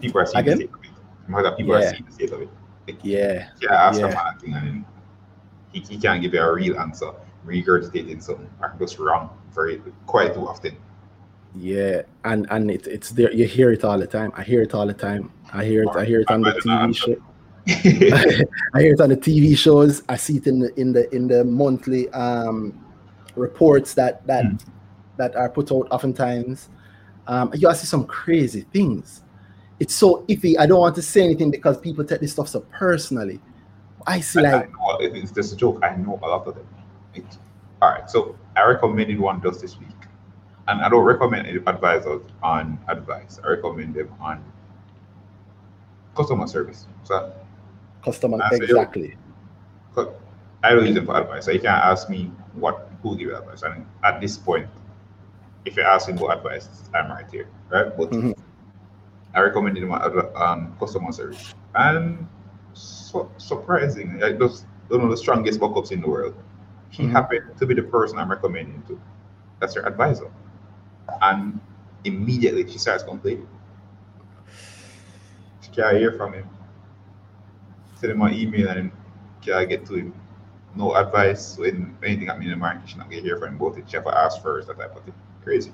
People 0.00 0.20
are 0.20 0.26
seeing 0.26 0.40
again? 0.40 0.58
the 0.58 0.64
state 0.64 0.74
of 1.34 1.44
it. 1.44 1.56
People 1.56 1.80
yeah. 1.80 1.86
are 1.86 1.90
seeing 1.90 2.04
the 2.04 2.12
state 2.12 2.32
of 2.32 2.42
it. 2.42 2.48
Yeah. 3.02 3.48
Yeah, 3.60 3.88
ask 3.88 4.00
yeah. 4.00 4.08
him 4.08 4.18
anything 4.28 4.54
and 4.54 4.84
he, 5.72 5.80
he 5.80 5.98
can't 5.98 6.22
give 6.22 6.34
you 6.34 6.40
a 6.40 6.52
real 6.52 6.78
answer, 6.78 7.12
regurgitating 7.46 8.22
something 8.22 8.50
or 8.60 8.74
just 8.78 8.98
wrong 8.98 9.30
very 9.54 9.80
quite 10.06 10.34
too 10.34 10.46
often. 10.46 10.76
Yeah, 11.54 12.02
and 12.24 12.46
and 12.50 12.70
it, 12.70 12.86
it's 12.86 13.10
there. 13.10 13.32
You 13.32 13.46
hear 13.46 13.72
it 13.72 13.82
all 13.84 13.98
the 13.98 14.06
time. 14.06 14.30
I 14.36 14.42
hear 14.42 14.62
it 14.62 14.74
all 14.74 14.86
the 14.86 14.94
time. 14.94 15.32
I 15.52 15.64
hear 15.64 15.84
it. 15.84 15.96
I 15.96 16.04
hear 16.04 16.20
it 16.20 16.30
on 16.30 16.42
the 16.42 16.52
TV 16.52 16.94
show. 16.94 17.16
I 18.74 18.80
hear 18.80 18.94
it 18.94 19.00
on 19.00 19.08
the 19.08 19.16
TV 19.16 19.56
shows. 19.56 20.02
I 20.08 20.16
see 20.16 20.36
it 20.36 20.46
in 20.46 20.60
the 20.60 20.80
in 20.80 20.92
the 20.92 21.12
in 21.14 21.26
the 21.26 21.44
monthly 21.44 22.08
um, 22.10 22.72
reports 23.34 23.94
that 23.94 24.26
that 24.26 24.44
mm. 24.44 24.64
that 25.16 25.34
are 25.36 25.48
put 25.48 25.72
out 25.72 25.88
oftentimes. 25.90 26.68
Um, 27.26 27.50
you 27.54 27.72
see 27.74 27.86
some 27.86 28.06
crazy 28.06 28.60
things 28.72 29.22
it's 29.78 29.94
so 29.94 30.24
iffy. 30.28 30.58
I 30.58 30.66
don't 30.66 30.80
want 30.80 30.94
to 30.96 31.02
say 31.02 31.22
anything 31.22 31.50
because 31.50 31.78
people 31.78 32.04
take 32.04 32.20
this 32.20 32.32
stuff 32.32 32.48
so 32.48 32.60
personally. 32.60 33.40
I 34.06 34.20
see 34.20 34.40
like 34.40 34.54
I 34.54 34.66
know, 34.66 34.98
it's 35.00 35.32
just 35.32 35.52
a 35.52 35.56
joke. 35.56 35.80
I 35.82 35.96
know 35.96 36.18
a 36.22 36.26
lot 36.26 36.46
of 36.46 36.54
them. 36.54 36.66
It, 37.14 37.24
all 37.82 37.90
right, 37.90 38.08
so 38.08 38.36
I 38.56 38.64
recommended 38.64 39.18
one 39.18 39.42
just 39.42 39.60
this 39.60 39.78
week, 39.78 39.88
and 40.68 40.80
I 40.80 40.88
don't 40.88 41.04
recommend 41.04 41.46
advisors 41.66 42.22
on 42.42 42.78
advice. 42.88 43.38
I 43.44 43.48
recommend 43.48 43.94
them 43.94 44.14
on 44.20 44.42
customer 46.16 46.46
service. 46.46 46.86
So 47.04 47.32
customer 48.06 48.38
exactly. 48.52 49.16
I 50.62 50.70
don't 50.74 50.86
use 50.86 50.94
them 50.94 51.06
for 51.06 51.20
advice. 51.20 51.44
So 51.44 51.50
you 51.52 51.60
can't 51.60 51.84
ask 51.84 52.08
me 52.08 52.32
what 52.54 52.90
who 53.02 53.16
give 53.16 53.30
advice. 53.30 53.62
And 53.62 53.86
at 54.02 54.20
this 54.20 54.36
point, 54.36 54.66
if 55.64 55.76
you're 55.76 55.86
asking 55.86 56.18
for 56.18 56.32
advice, 56.32 56.68
I'm 56.94 57.10
right 57.10 57.26
here, 57.30 57.48
right? 57.70 57.96
But 57.96 58.10
mm-hmm 58.10 58.32
I 59.36 59.40
recommended 59.40 59.82
him 59.82 59.92
um, 59.92 60.74
customer 60.80 61.12
service. 61.12 61.54
And 61.74 62.26
so, 62.72 63.30
surprisingly, 63.36 64.22
I 64.22 64.32
just 64.32 64.64
one 64.88 65.02
of 65.02 65.10
the 65.10 65.16
strongest 65.16 65.60
backups 65.60 65.92
in 65.92 66.00
the 66.00 66.08
world. 66.08 66.34
He 66.88 67.02
mm-hmm. 67.02 67.12
happened 67.12 67.58
to 67.58 67.66
be 67.66 67.74
the 67.74 67.82
person 67.82 68.18
I'm 68.18 68.30
recommending 68.30 68.82
to. 68.88 68.98
That's 69.60 69.74
her 69.74 69.84
advisor. 69.86 70.30
And 71.20 71.60
immediately 72.04 72.66
she 72.70 72.78
starts 72.78 73.02
complaining. 73.02 73.46
She 75.60 75.70
can't 75.70 75.98
hear 75.98 76.12
from 76.12 76.32
him. 76.32 76.48
Send 77.96 78.12
him 78.12 78.22
an 78.22 78.34
email 78.34 78.68
and 78.68 78.92
can't 79.42 79.68
get 79.68 79.84
to 79.86 79.94
him. 79.94 80.14
No 80.74 80.94
advice 80.94 81.56
when 81.56 81.96
anything 82.04 82.26
happening 82.26 82.48
in 82.48 82.52
the 82.52 82.58
market, 82.58 82.88
she's 82.88 82.96
not 82.96 83.10
gonna 83.10 83.22
hear 83.22 83.38
from 83.38 83.56
him. 83.58 83.84
She 83.86 83.96
have 83.96 84.04
to 84.04 84.16
ask 84.16 84.42
first, 84.42 84.68
that 84.68 84.78
type 84.78 84.94
of 84.94 85.02
thing. 85.04 85.14
Crazy. 85.42 85.72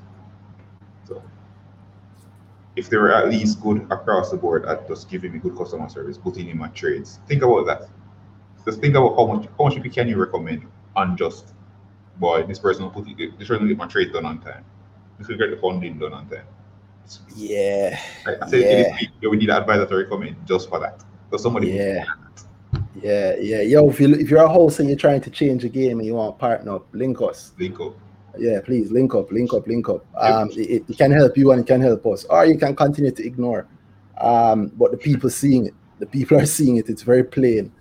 So 1.07 1.23
if 2.77 2.89
they 2.89 2.97
were 2.97 3.12
at 3.12 3.28
least 3.28 3.61
good 3.61 3.86
across 3.90 4.31
the 4.31 4.36
board 4.36 4.65
at 4.66 4.89
just 4.89 5.11
giving 5.11 5.32
me 5.32 5.39
good 5.39 5.57
customer 5.57 5.89
service, 5.89 6.16
putting 6.16 6.49
in 6.49 6.57
my 6.57 6.69
trades. 6.69 7.19
Think 7.27 7.43
about 7.43 7.66
that. 7.66 7.89
Just 8.65 8.81
think 8.81 8.94
about 8.94 9.16
how 9.16 9.27
much 9.27 9.49
how 9.59 9.65
much 9.65 9.74
people 9.74 9.90
can 9.90 10.09
you 10.09 10.16
recommend 10.16 10.66
on 10.94 11.16
just 11.16 11.53
boy, 12.16 12.44
this 12.44 12.59
person 12.59 12.85
will 12.85 12.90
put 12.90 13.09
it, 13.09 13.39
this 13.39 13.49
person 13.49 13.62
will 13.62 13.69
get 13.69 13.78
my 13.78 13.86
trade 13.86 14.12
done 14.12 14.24
on 14.24 14.40
time. 14.40 14.65
This 15.19 15.28
will 15.28 15.36
get 15.36 15.51
the 15.51 15.57
funding 15.57 15.99
done 15.99 16.12
on 16.12 16.28
time. 16.28 16.47
Yeah. 17.35 17.99
I, 18.27 18.36
I 18.40 18.49
said 18.49 18.97
yeah. 19.20 19.28
we 19.28 19.36
need 19.36 19.51
an 19.51 19.57
advisor 19.57 19.86
to 19.86 19.97
recommend 19.97 20.36
just 20.47 20.69
for 20.69 20.78
that. 20.81 21.05
So 21.33 21.39
somebody 21.39 21.71
yeah. 21.71 22.05
Yeah, 23.01 23.37
yeah. 23.41 23.63
Yo, 23.63 23.89
if 23.89 23.99
you 23.99 24.15
if 24.15 24.29
you're 24.29 24.45
a 24.45 24.49
host 24.49 24.81
and 24.81 24.89
you're 24.89 24.99
trying 24.99 25.23
to 25.23 25.31
change 25.31 25.65
a 25.65 25.69
game 25.71 25.99
and 25.99 26.07
you 26.07 26.15
want 26.15 26.37
to 26.37 26.39
partner 26.39 26.77
up, 26.77 26.87
link 26.93 27.23
us. 27.23 27.53
Link 27.59 27.81
up. 27.81 27.95
Yeah 28.39 28.61
please 28.61 28.91
link 28.91 29.15
up 29.15 29.33
link 29.33 29.55
up 29.55 29.67
link 29.67 29.89
up. 29.89 30.05
Um 30.17 30.51
it, 30.53 30.85
it, 30.89 30.99
can 30.99 31.11
help 31.11 31.37
you 31.39 31.53
and 31.53 31.63
it 31.63 31.67
can 31.67 31.81
help 31.81 32.07
us. 32.07 32.25
Or 32.25 32.45
you 32.45 32.59
can 32.59 32.77
continue 32.77 33.13
to 33.13 33.27
ignore. 33.27 33.67
Um 34.19 34.73
but 34.77 34.91
the 34.91 34.99
people 34.99 35.31
seeing 35.31 35.67
it 35.67 35.75
the 36.01 36.07
people 36.07 36.37
are 36.39 36.47
seeing 36.47 36.77
it 36.77 36.91
it's 36.91 37.03
very 37.03 37.25
plain. 37.25 37.73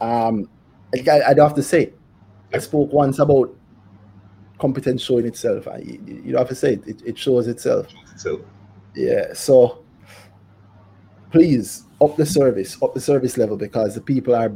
Um 0.00 0.48
I, 0.94 1.20
i'd 1.28 1.38
have 1.38 1.54
to 1.54 1.62
say 1.62 1.92
i 2.54 2.58
spoke 2.58 2.90
once 2.92 3.18
about 3.18 3.54
competence 4.58 5.02
showing 5.02 5.26
itself. 5.26 5.66
You, 5.82 6.00
you 6.06 6.32
don't 6.32 6.38
have 6.38 6.48
to 6.48 6.54
say 6.54 6.74
it 6.74 6.86
it, 6.86 7.02
it 7.04 7.18
shows 7.18 7.48
itself. 7.48 7.88
So 8.16 8.40
yeah 8.94 9.32
so 9.32 9.84
please 11.30 11.84
up 12.00 12.16
the 12.16 12.26
service 12.26 12.80
up 12.82 12.94
the 12.94 13.00
service 13.00 13.36
level 13.36 13.56
because 13.56 13.94
the 13.94 14.00
people 14.00 14.34
are 14.34 14.52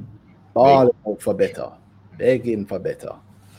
all 0.55 0.95
out 1.07 1.23
for 1.23 1.35
better 1.35 1.71
begging 2.19 2.65
for 2.67 2.79
better 2.79 3.13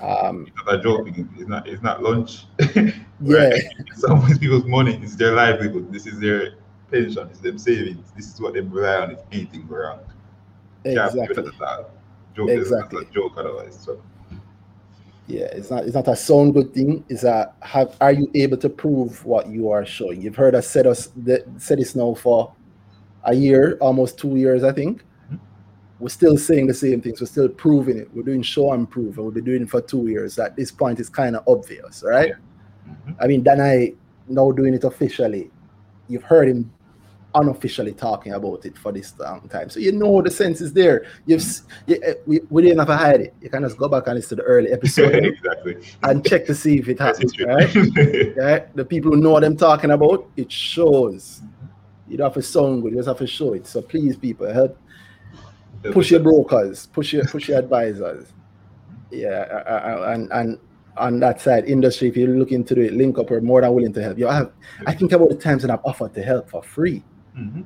um, 0.04 0.48
it's 0.48 0.66
not 0.66 0.76
a 0.76 0.82
joke. 0.82 1.08
It's 1.16 1.48
not. 1.48 1.68
It's 1.68 1.82
not 1.82 2.04
lunch. 2.04 2.46
yeah. 3.22 3.56
Some 3.96 4.20
of 4.20 4.28
these 4.28 4.38
people's 4.38 4.66
money 4.66 4.96
is 5.02 5.16
their 5.16 5.34
livelihood. 5.34 5.94
This 5.94 6.06
is 6.06 6.20
their 6.20 6.56
pension. 6.92 7.30
It's 7.30 7.40
their 7.40 7.58
savings. 7.58 8.12
This 8.16 8.34
is 8.34 8.42
what 8.42 8.54
they 8.54 8.60
rely 8.60 8.96
on 8.98 9.12
if 9.12 9.20
anything 9.32 9.66
go 9.68 9.78
wrong. 9.78 10.00
Exactly. 10.84 11.44
Joke 12.36 12.50
exactly. 12.50 13.04
Is 13.06 13.14
joke 13.14 13.34
otherwise. 13.38 13.80
So. 13.80 14.02
Yeah, 15.28 15.46
it's 15.46 15.72
not 15.72 15.86
it's 15.86 15.94
not 15.94 16.10
a 16.10 16.16
sound 16.18 16.54
good 16.54 16.74
thing. 16.74 17.06
It's 17.08 17.24
a 17.24 17.54
have 17.62 17.96
are 18.02 18.12
you 18.12 18.30
able 18.36 18.58
to 18.58 18.70
prove 18.70 19.24
what 19.26 19.48
you 19.48 19.70
are 19.70 19.86
showing? 19.86 20.22
You've 20.22 20.36
heard 20.36 20.54
us 20.54 20.68
said 20.68 20.86
us 20.86 21.08
the, 21.16 21.46
said 21.58 21.80
this 21.80 21.96
now 21.96 22.14
for 22.16 22.54
a 23.26 23.34
year, 23.34 23.78
almost 23.80 24.18
two 24.18 24.36
years, 24.36 24.64
I 24.64 24.72
think. 24.72 25.04
Mhm. 25.32 25.40
We're 26.00 26.10
still 26.10 26.38
saying 26.38 26.68
the 26.68 26.74
same 26.74 27.02
things. 27.02 27.22
We're 27.22 27.28
still 27.28 27.50
proving 27.50 27.98
it. 27.98 28.10
We're 28.14 28.24
doing 28.24 28.42
show 28.42 28.74
and 28.74 28.90
prove, 28.90 29.18
and 29.18 29.26
we've 29.26 29.34
been 29.36 29.46
doing 29.46 29.62
it 29.64 29.70
for 29.70 29.82
two 29.82 30.08
years. 30.08 30.38
At 30.40 30.56
this 30.56 30.72
point, 30.72 31.00
it's 31.00 31.10
kind 31.10 31.36
of 31.36 31.44
obvious, 31.48 32.04
right? 32.06 32.34
Mhm. 32.88 33.16
I 33.20 33.28
mean, 33.28 33.44
Danhai 33.44 33.96
now 34.28 34.52
doing 34.52 34.74
it 34.74 34.84
officially. 34.84 35.52
You've 36.08 36.24
heard 36.24 36.48
him 36.50 36.72
unofficially 37.36 37.94
talking 37.94 38.34
about 38.34 38.64
it 38.64 38.78
for 38.78 38.92
this 38.92 39.18
long 39.18 39.42
time, 39.50 39.68
so 39.70 39.80
you 39.80 39.92
know 39.92 40.22
the 40.22 40.30
sense 40.30 40.62
is 40.62 40.72
there. 40.72 41.06
You've 41.26 41.44
you, 41.88 41.98
eh, 42.04 42.14
we, 42.28 42.42
we 42.50 42.62
didn't 42.62 42.78
have 42.78 42.88
to 42.90 42.96
hide 42.96 43.22
it. 43.22 43.34
You 43.42 43.50
can 43.50 43.64
just 43.64 43.78
go 43.78 43.88
back 43.88 44.06
and 44.06 44.16
listen 44.16 44.38
to 44.38 44.44
the 44.44 44.48
early 44.48 44.72
episode 44.72 45.16
exactly. 45.26 45.78
and 46.04 46.24
check 46.26 46.46
to 46.46 46.54
see 46.54 46.78
if 46.78 46.88
it 46.90 47.00
happens. 47.00 47.34
Right? 47.40 47.74
right? 48.38 48.76
The 48.76 48.86
people 48.86 49.12
who 49.12 49.18
know 49.18 49.32
what 49.32 49.44
I'm 49.44 49.58
talking 49.58 49.92
about, 49.92 50.28
it 50.38 50.52
shows. 50.52 51.42
You 52.14 52.18
don't 52.18 52.28
have 52.28 52.36
to 52.36 52.44
sound 52.44 52.84
good, 52.84 52.92
you 52.92 52.98
just 53.00 53.08
have 53.08 53.18
to 53.18 53.26
show 53.26 53.54
it. 53.54 53.66
So 53.66 53.82
please, 53.82 54.16
people, 54.16 54.46
help 54.54 54.78
push 55.92 56.12
your 56.12 56.20
brokers, 56.20 56.86
push 56.86 57.12
your 57.12 57.26
push 57.26 57.50
your 57.50 57.58
advisors. 57.58 58.28
Yeah, 59.10 59.48
uh, 59.50 59.72
uh, 59.74 60.12
and 60.14 60.32
and 60.32 60.60
on 60.96 61.20
that 61.22 61.42
side, 61.42 61.66
industry, 61.66 62.10
if 62.10 62.16
you're 62.16 62.28
looking 62.38 62.64
to 62.66 62.76
do 62.76 62.82
it, 62.82 62.94
link 62.94 63.18
up, 63.18 63.32
we're 63.32 63.42
more 63.42 63.62
than 63.62 63.74
willing 63.74 63.94
to 63.94 64.04
help 64.04 64.20
you. 64.20 64.28
I 64.28 64.36
have, 64.36 64.52
I 64.86 64.94
think 64.94 65.12
about 65.12 65.30
the 65.30 65.36
times 65.36 65.64
that 65.64 65.72
I've 65.72 65.84
offered 65.84 66.14
to 66.14 66.22
help 66.22 66.52
for 66.52 66.62
free. 66.62 67.04
Mhm. 67.36 67.66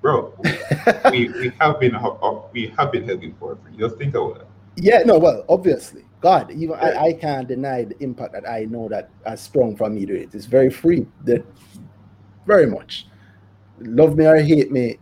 Bro, 0.00 0.38
we, 1.10 1.28
we 1.30 1.52
have 1.58 1.80
been 1.80 1.92
ho- 1.94 2.18
ho- 2.22 2.48
we 2.52 2.68
have 2.78 2.92
been 2.92 3.02
helping 3.02 3.34
for 3.34 3.56
free. 3.56 3.76
Just 3.76 3.96
think 3.96 4.14
about 4.14 4.38
that. 4.38 4.46
Yeah, 4.76 5.02
no, 5.04 5.18
well, 5.18 5.44
obviously, 5.48 6.04
God, 6.20 6.52
even 6.52 6.76
Yeah. 6.80 7.00
I, 7.00 7.06
I 7.06 7.12
can't 7.14 7.48
deny 7.48 7.82
the 7.82 8.00
impact 8.00 8.32
that 8.34 8.48
I 8.48 8.66
know 8.66 8.88
that 8.90 9.10
has 9.26 9.40
sprung 9.40 9.74
from 9.76 9.96
me 9.96 10.06
to 10.06 10.14
it. 10.14 10.32
It's 10.36 10.46
very 10.46 10.70
free, 10.70 11.04
that 11.24 11.44
very 12.46 12.66
much. 12.66 13.08
Love 13.80 14.16
me 14.16 14.26
or 14.26 14.36
hate 14.36 14.70
me, 14.70 14.98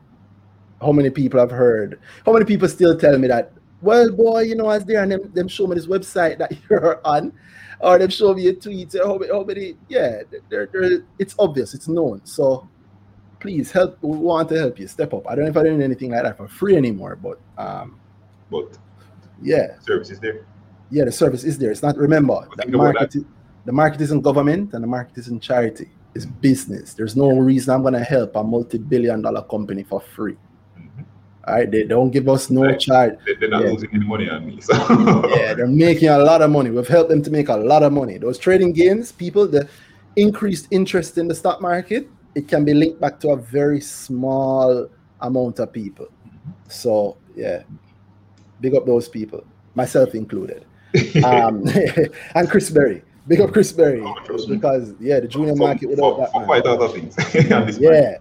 how 0.81 0.93
many 0.93 1.11
people 1.11 1.41
have 1.41 1.51
heard? 1.51 2.01
How 2.27 2.33
many 2.33 2.45
people 2.45 2.69
still 2.69 2.97
tell 2.97 3.19
me 3.19 3.29
that? 3.29 3.53
Well, 3.81 4.11
boy, 4.11 4.41
you 4.43 4.55
know, 4.55 4.71
as 4.71 4.85
there 4.85 5.03
and 5.03 5.13
them, 5.13 5.33
them 5.33 5.49
show 5.49 5.67
me 5.67 5.75
this 5.75 5.87
website 5.87 6.39
that 6.39 6.53
you're 6.71 7.01
on, 7.07 7.33
or 7.81 7.99
them 7.99 8.11
show 8.11 8.35
me 8.35 8.49
a 8.49 8.55
tweet. 8.55 8.95
How 8.95 9.19
many, 9.19 9.33
how 9.33 9.45
many? 9.45 9.77
Yeah, 9.89 10.23
they're, 10.49 10.67
they're, 10.67 11.05
it's 11.19 11.35
obvious, 11.39 11.75
it's 11.75 11.89
known. 11.89 12.21
So 12.25 12.69
please 13.41 13.71
help. 13.71 13.99
We 14.01 14.17
want 14.17 14.49
to 14.49 14.59
help 14.59 14.79
you. 14.79 14.87
Step 14.87 15.13
up. 15.13 15.29
I 15.29 15.35
don't 15.35 15.45
know 15.45 15.51
if 15.51 15.57
I'm 15.57 15.65
doing 15.65 15.83
anything 15.83 16.13
like 16.13 16.23
that 16.23 16.37
for 16.39 16.49
free 16.49 16.77
anymore, 16.77 17.17
but 17.17 17.39
um, 17.59 18.01
But 18.51 18.79
yeah. 19.43 19.79
service 19.81 20.11
is 20.11 20.19
there. 20.19 20.47
Yeah, 20.91 21.05
the 21.05 21.13
service 21.13 21.45
is 21.45 21.59
there. 21.59 21.71
It's 21.71 21.83
not 21.83 21.97
remember 21.97 22.49
the 22.57 22.79
market. 22.79 23.17
The 23.67 23.73
market 23.73 24.01
isn't 24.01 24.21
government 24.21 24.75
and 24.75 24.83
the 24.83 24.89
market 24.89 25.17
isn't 25.19 25.43
charity. 25.43 25.91
It's 26.15 26.27
business. 26.27 26.95
There's 26.95 27.17
no 27.17 27.31
reason 27.39 27.75
I'm 27.75 27.83
gonna 27.83 28.03
help 28.03 28.37
a 28.37 28.45
multi-billion 28.45 29.23
dollar 29.23 29.43
company 29.43 29.83
for 29.83 30.01
free. 30.01 30.37
Mhm. 30.79 31.05
All 31.47 31.55
right, 31.55 31.71
they 31.71 31.85
don't 31.85 32.11
give 32.11 32.29
us 32.29 32.51
no 32.51 32.63
Right. 32.63 32.79
charge. 32.79 33.15
They, 33.27 33.35
they're 33.35 33.49
not 33.49 33.65
Yeah. 33.65 33.73
losing 33.73 33.91
any 33.93 34.07
money 34.07 34.31
on 34.31 34.47
me. 34.47 34.61
So 34.61 34.75
Yeah, 35.37 35.55
they're 35.55 35.67
making 35.67 36.09
a 36.09 36.19
lot 36.19 36.41
of 36.43 36.51
money. 36.51 36.71
We've 36.71 36.87
helped 36.89 37.11
them 37.11 37.23
to 37.23 37.31
make 37.31 37.49
a 37.49 37.57
lot 37.57 37.83
of 37.83 37.93
money. 37.93 38.17
Those 38.19 38.39
trading 38.39 38.73
gains, 38.73 39.11
people, 39.13 39.47
the 39.49 39.69
increased 40.17 40.69
interest 40.71 41.19
in 41.19 41.27
the 41.27 41.35
stock 41.35 41.61
market, 41.61 42.09
it 42.37 42.47
can 42.49 42.65
be 42.65 42.75
linked 42.75 43.01
back 43.01 43.19
to 43.21 43.31
a 43.31 43.37
very 43.37 43.81
small 43.81 44.89
amount 45.21 45.59
of 45.59 45.73
people. 45.73 46.07
So 46.69 47.17
yeah, 47.37 47.63
big 48.61 48.75
up 48.77 48.87
those 48.87 49.09
people, 49.09 49.43
myself 49.75 50.15
included. 50.15 50.65
um, 51.25 51.65
and 52.37 52.49
Chris 52.49 52.71
Berry. 52.71 53.03
Big 53.27 53.41
up 53.41 53.53
Chris 53.53 53.73
Berry 53.73 54.03
Oh, 54.03 54.15
trust 54.25 54.49
me. 54.49 54.57
because 54.57 54.93
yeah, 55.01 55.21
the 55.21 55.29
junior 55.29 55.55
For- 55.57 55.67
market 55.67 55.89
without 55.89 56.15
for, 56.17 56.21
that 56.21 56.33
for 56.33 56.39
man. 56.41 56.47
quite 56.47 56.67
other 56.67 56.89
things. 56.89 57.17
on 57.53 57.67
this 57.67 57.81
market. 57.81 57.81
Yeah, 57.81 58.17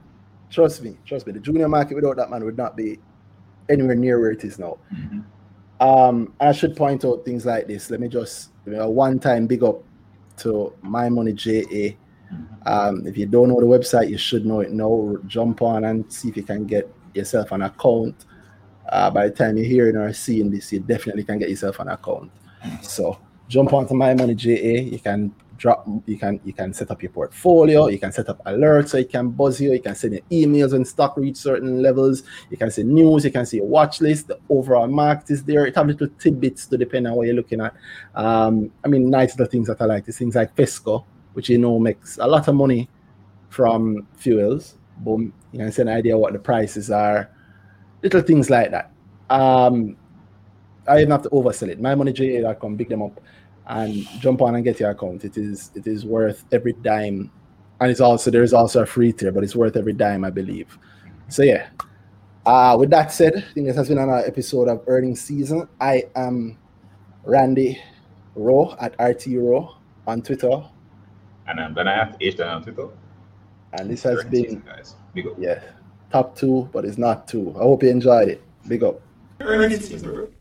trust 0.49 0.81
me, 0.81 0.97
trust 1.05 1.27
me. 1.27 1.33
The 1.33 1.39
junior 1.39 1.67
market 1.67 1.95
without 1.95 2.15
that 2.17 2.29
man 2.29 2.43
would 2.45 2.57
not 2.57 2.77
be 2.77 2.99
anywhere 3.69 3.95
near 3.95 4.19
where 4.19 4.31
it 4.31 4.43
is 4.43 4.59
now. 4.59 4.77
Mhm. 4.93 5.23
Um, 5.79 6.33
I 6.39 6.53
should 6.53 6.75
point 6.77 7.03
out 7.03 7.25
things 7.25 7.45
like 7.45 7.67
this. 7.67 7.89
Let 7.89 7.99
me 7.99 8.07
just 8.07 8.51
you 8.65 8.73
know, 8.73 8.89
one 8.89 9.19
time 9.19 9.47
big 9.47 9.63
up 9.63 9.83
to 10.37 10.73
My 10.81 11.09
Money 11.09 11.33
JA. 11.33 11.95
Um, 12.65 13.05
if 13.05 13.17
you 13.17 13.25
don't 13.25 13.49
know 13.49 13.59
the 13.59 13.65
website, 13.67 14.09
you 14.09 14.17
should 14.17 14.45
know 14.45 14.61
it 14.61 14.71
now. 14.71 15.15
Jump 15.27 15.61
on 15.61 15.83
and 15.83 16.11
see 16.11 16.29
if 16.29 16.37
you 16.37 16.43
can 16.43 16.65
get 16.65 16.89
yourself 17.13 17.51
an 17.51 17.61
account. 17.63 18.25
Uh, 18.89 19.09
by 19.11 19.27
the 19.27 19.35
time 19.35 19.57
you're 19.57 19.65
hearing 19.65 19.95
or 19.97 20.11
seeing 20.13 20.49
this, 20.49 20.71
you 20.71 20.79
definitely 20.79 21.23
can 21.23 21.37
get 21.39 21.49
yourself 21.49 21.79
an 21.79 21.89
account. 21.89 22.31
So 22.81 23.19
jump 23.53 23.71
onto 23.71 23.93
My 23.93 24.15
Money 24.15 24.33
JA. 24.33 24.81
You 24.95 24.99
can 24.99 25.31
drop. 25.57 25.87
You 26.07 26.17
can 26.17 26.39
you 26.43 26.53
can 26.53 26.73
set 26.73 26.89
up 26.89 27.03
your 27.03 27.11
portfolio. 27.11 27.87
You 27.87 27.99
can 27.99 28.11
set 28.11 28.27
up 28.27 28.43
alerts 28.45 28.89
so 28.89 28.97
it 28.97 29.09
can 29.09 29.29
buzz 29.29 29.61
you. 29.61 29.71
You 29.73 29.79
can 29.79 29.95
send 29.95 30.13
your 30.13 30.23
emails 30.31 30.71
when 30.73 30.83
stock 30.83 31.15
reach 31.17 31.37
certain 31.37 31.81
levels. 31.81 32.23
You 32.49 32.57
can 32.57 32.71
see 32.71 32.83
news. 32.83 33.25
You 33.25 33.31
can 33.31 33.45
see 33.45 33.57
your 33.57 33.67
watch 33.67 34.01
list. 34.01 34.27
The 34.27 34.39
overall 34.49 34.87
market 34.87 35.29
is 35.29 35.43
there. 35.43 35.67
It 35.67 35.75
have 35.75 35.87
little 35.87 36.09
tidbits 36.19 36.65
to 36.67 36.77
depend 36.77 37.07
on 37.07 37.13
what 37.13 37.27
you're 37.27 37.35
looking 37.35 37.61
at. 37.61 37.75
Um, 38.15 38.71
I 38.83 38.87
mean, 38.87 39.09
nice 39.09 39.37
little 39.37 39.51
things 39.51 39.67
that 39.67 39.81
I 39.81 39.85
like. 39.85 40.05
These 40.05 40.17
things 40.17 40.35
like 40.35 40.55
Fesco, 40.55 41.05
which 41.33 41.49
you 41.49 41.59
know 41.59 41.77
makes 41.77 42.17
a 42.17 42.25
lot 42.25 42.47
of 42.47 42.55
money 42.55 42.89
from 43.49 44.07
fuels. 44.17 44.77
Boom, 44.97 45.31
you 45.51 45.59
can 45.59 45.67
get 45.67 45.77
an 45.79 45.89
idea 45.89 46.17
what 46.17 46.33
the 46.33 46.39
prices 46.39 46.89
are. 46.89 47.29
Little 48.01 48.21
things 48.21 48.49
like 48.49 48.71
that. 48.71 48.91
Um, 49.29 49.95
I 50.87 50.99
even 50.99 51.11
have 51.11 51.23
to 51.23 51.29
oversell 51.29 51.69
it. 51.69 51.81
MyMoneyJA.com, 51.81 52.77
pick 52.77 52.89
them 52.89 53.03
up 53.03 53.21
and 53.67 54.05
jump 54.19 54.41
on 54.41 54.55
and 54.55 54.63
get 54.63 54.79
your 54.79 54.91
account. 54.91 55.23
It 55.25 55.37
is 55.37 55.71
it 55.75 55.87
is 55.87 56.05
worth 56.05 56.43
every 56.51 56.73
dime, 56.73 57.31
and 57.79 57.91
it's 57.91 58.01
also 58.01 58.31
there 58.31 58.43
is 58.43 58.53
also 58.53 58.81
a 58.81 58.85
free 58.85 59.11
tier, 59.13 59.31
but 59.31 59.43
it's 59.43 59.55
worth 59.55 59.75
every 59.77 59.93
dime, 59.93 60.23
I 60.23 60.29
believe. 60.29 60.77
So 61.29 61.43
yeah. 61.43 61.69
Uh, 62.45 62.75
with 62.77 62.89
that 62.89 63.09
said, 63.11 63.33
I 63.37 63.53
think 63.53 63.67
this 63.67 63.75
has 63.77 63.87
been 63.87 63.97
another 63.97 64.27
episode 64.27 64.67
of 64.67 64.83
Earning 64.87 65.15
season. 65.15 65.65
I 65.79 66.03
am 66.13 66.57
Randy 67.23 67.81
Rowe 68.35 68.75
at 68.81 68.95
RT 68.99 69.27
Rowe 69.37 69.77
on 70.05 70.21
Twitter, 70.21 70.61
And 71.47 71.59
I'm 71.61 71.73
gonna 71.73 71.95
have 71.95 72.17
H 72.19 72.35
down 72.35 72.49
on 72.57 72.63
Twitter. 72.63 72.89
and 73.71 73.89
this 73.89 74.03
has 74.03 74.19
Earnings 74.19 74.29
been 74.31 74.43
season, 74.43 74.63
guys. 74.65 74.95
Big 75.13 75.27
up. 75.27 75.33
yeah 75.39 75.61
top 76.11 76.35
two, 76.37 76.69
but 76.71 76.85
it's 76.85 76.97
not 76.99 77.27
two. 77.27 77.49
I 77.55 77.63
hope 77.63 77.81
you 77.81 77.89
enjoyed 77.89 78.27
it. 78.29 78.43
Big 78.67 78.83
up. 78.83 79.01
Earnings 79.39 79.87
season, 79.87 80.13
bro. 80.13 80.27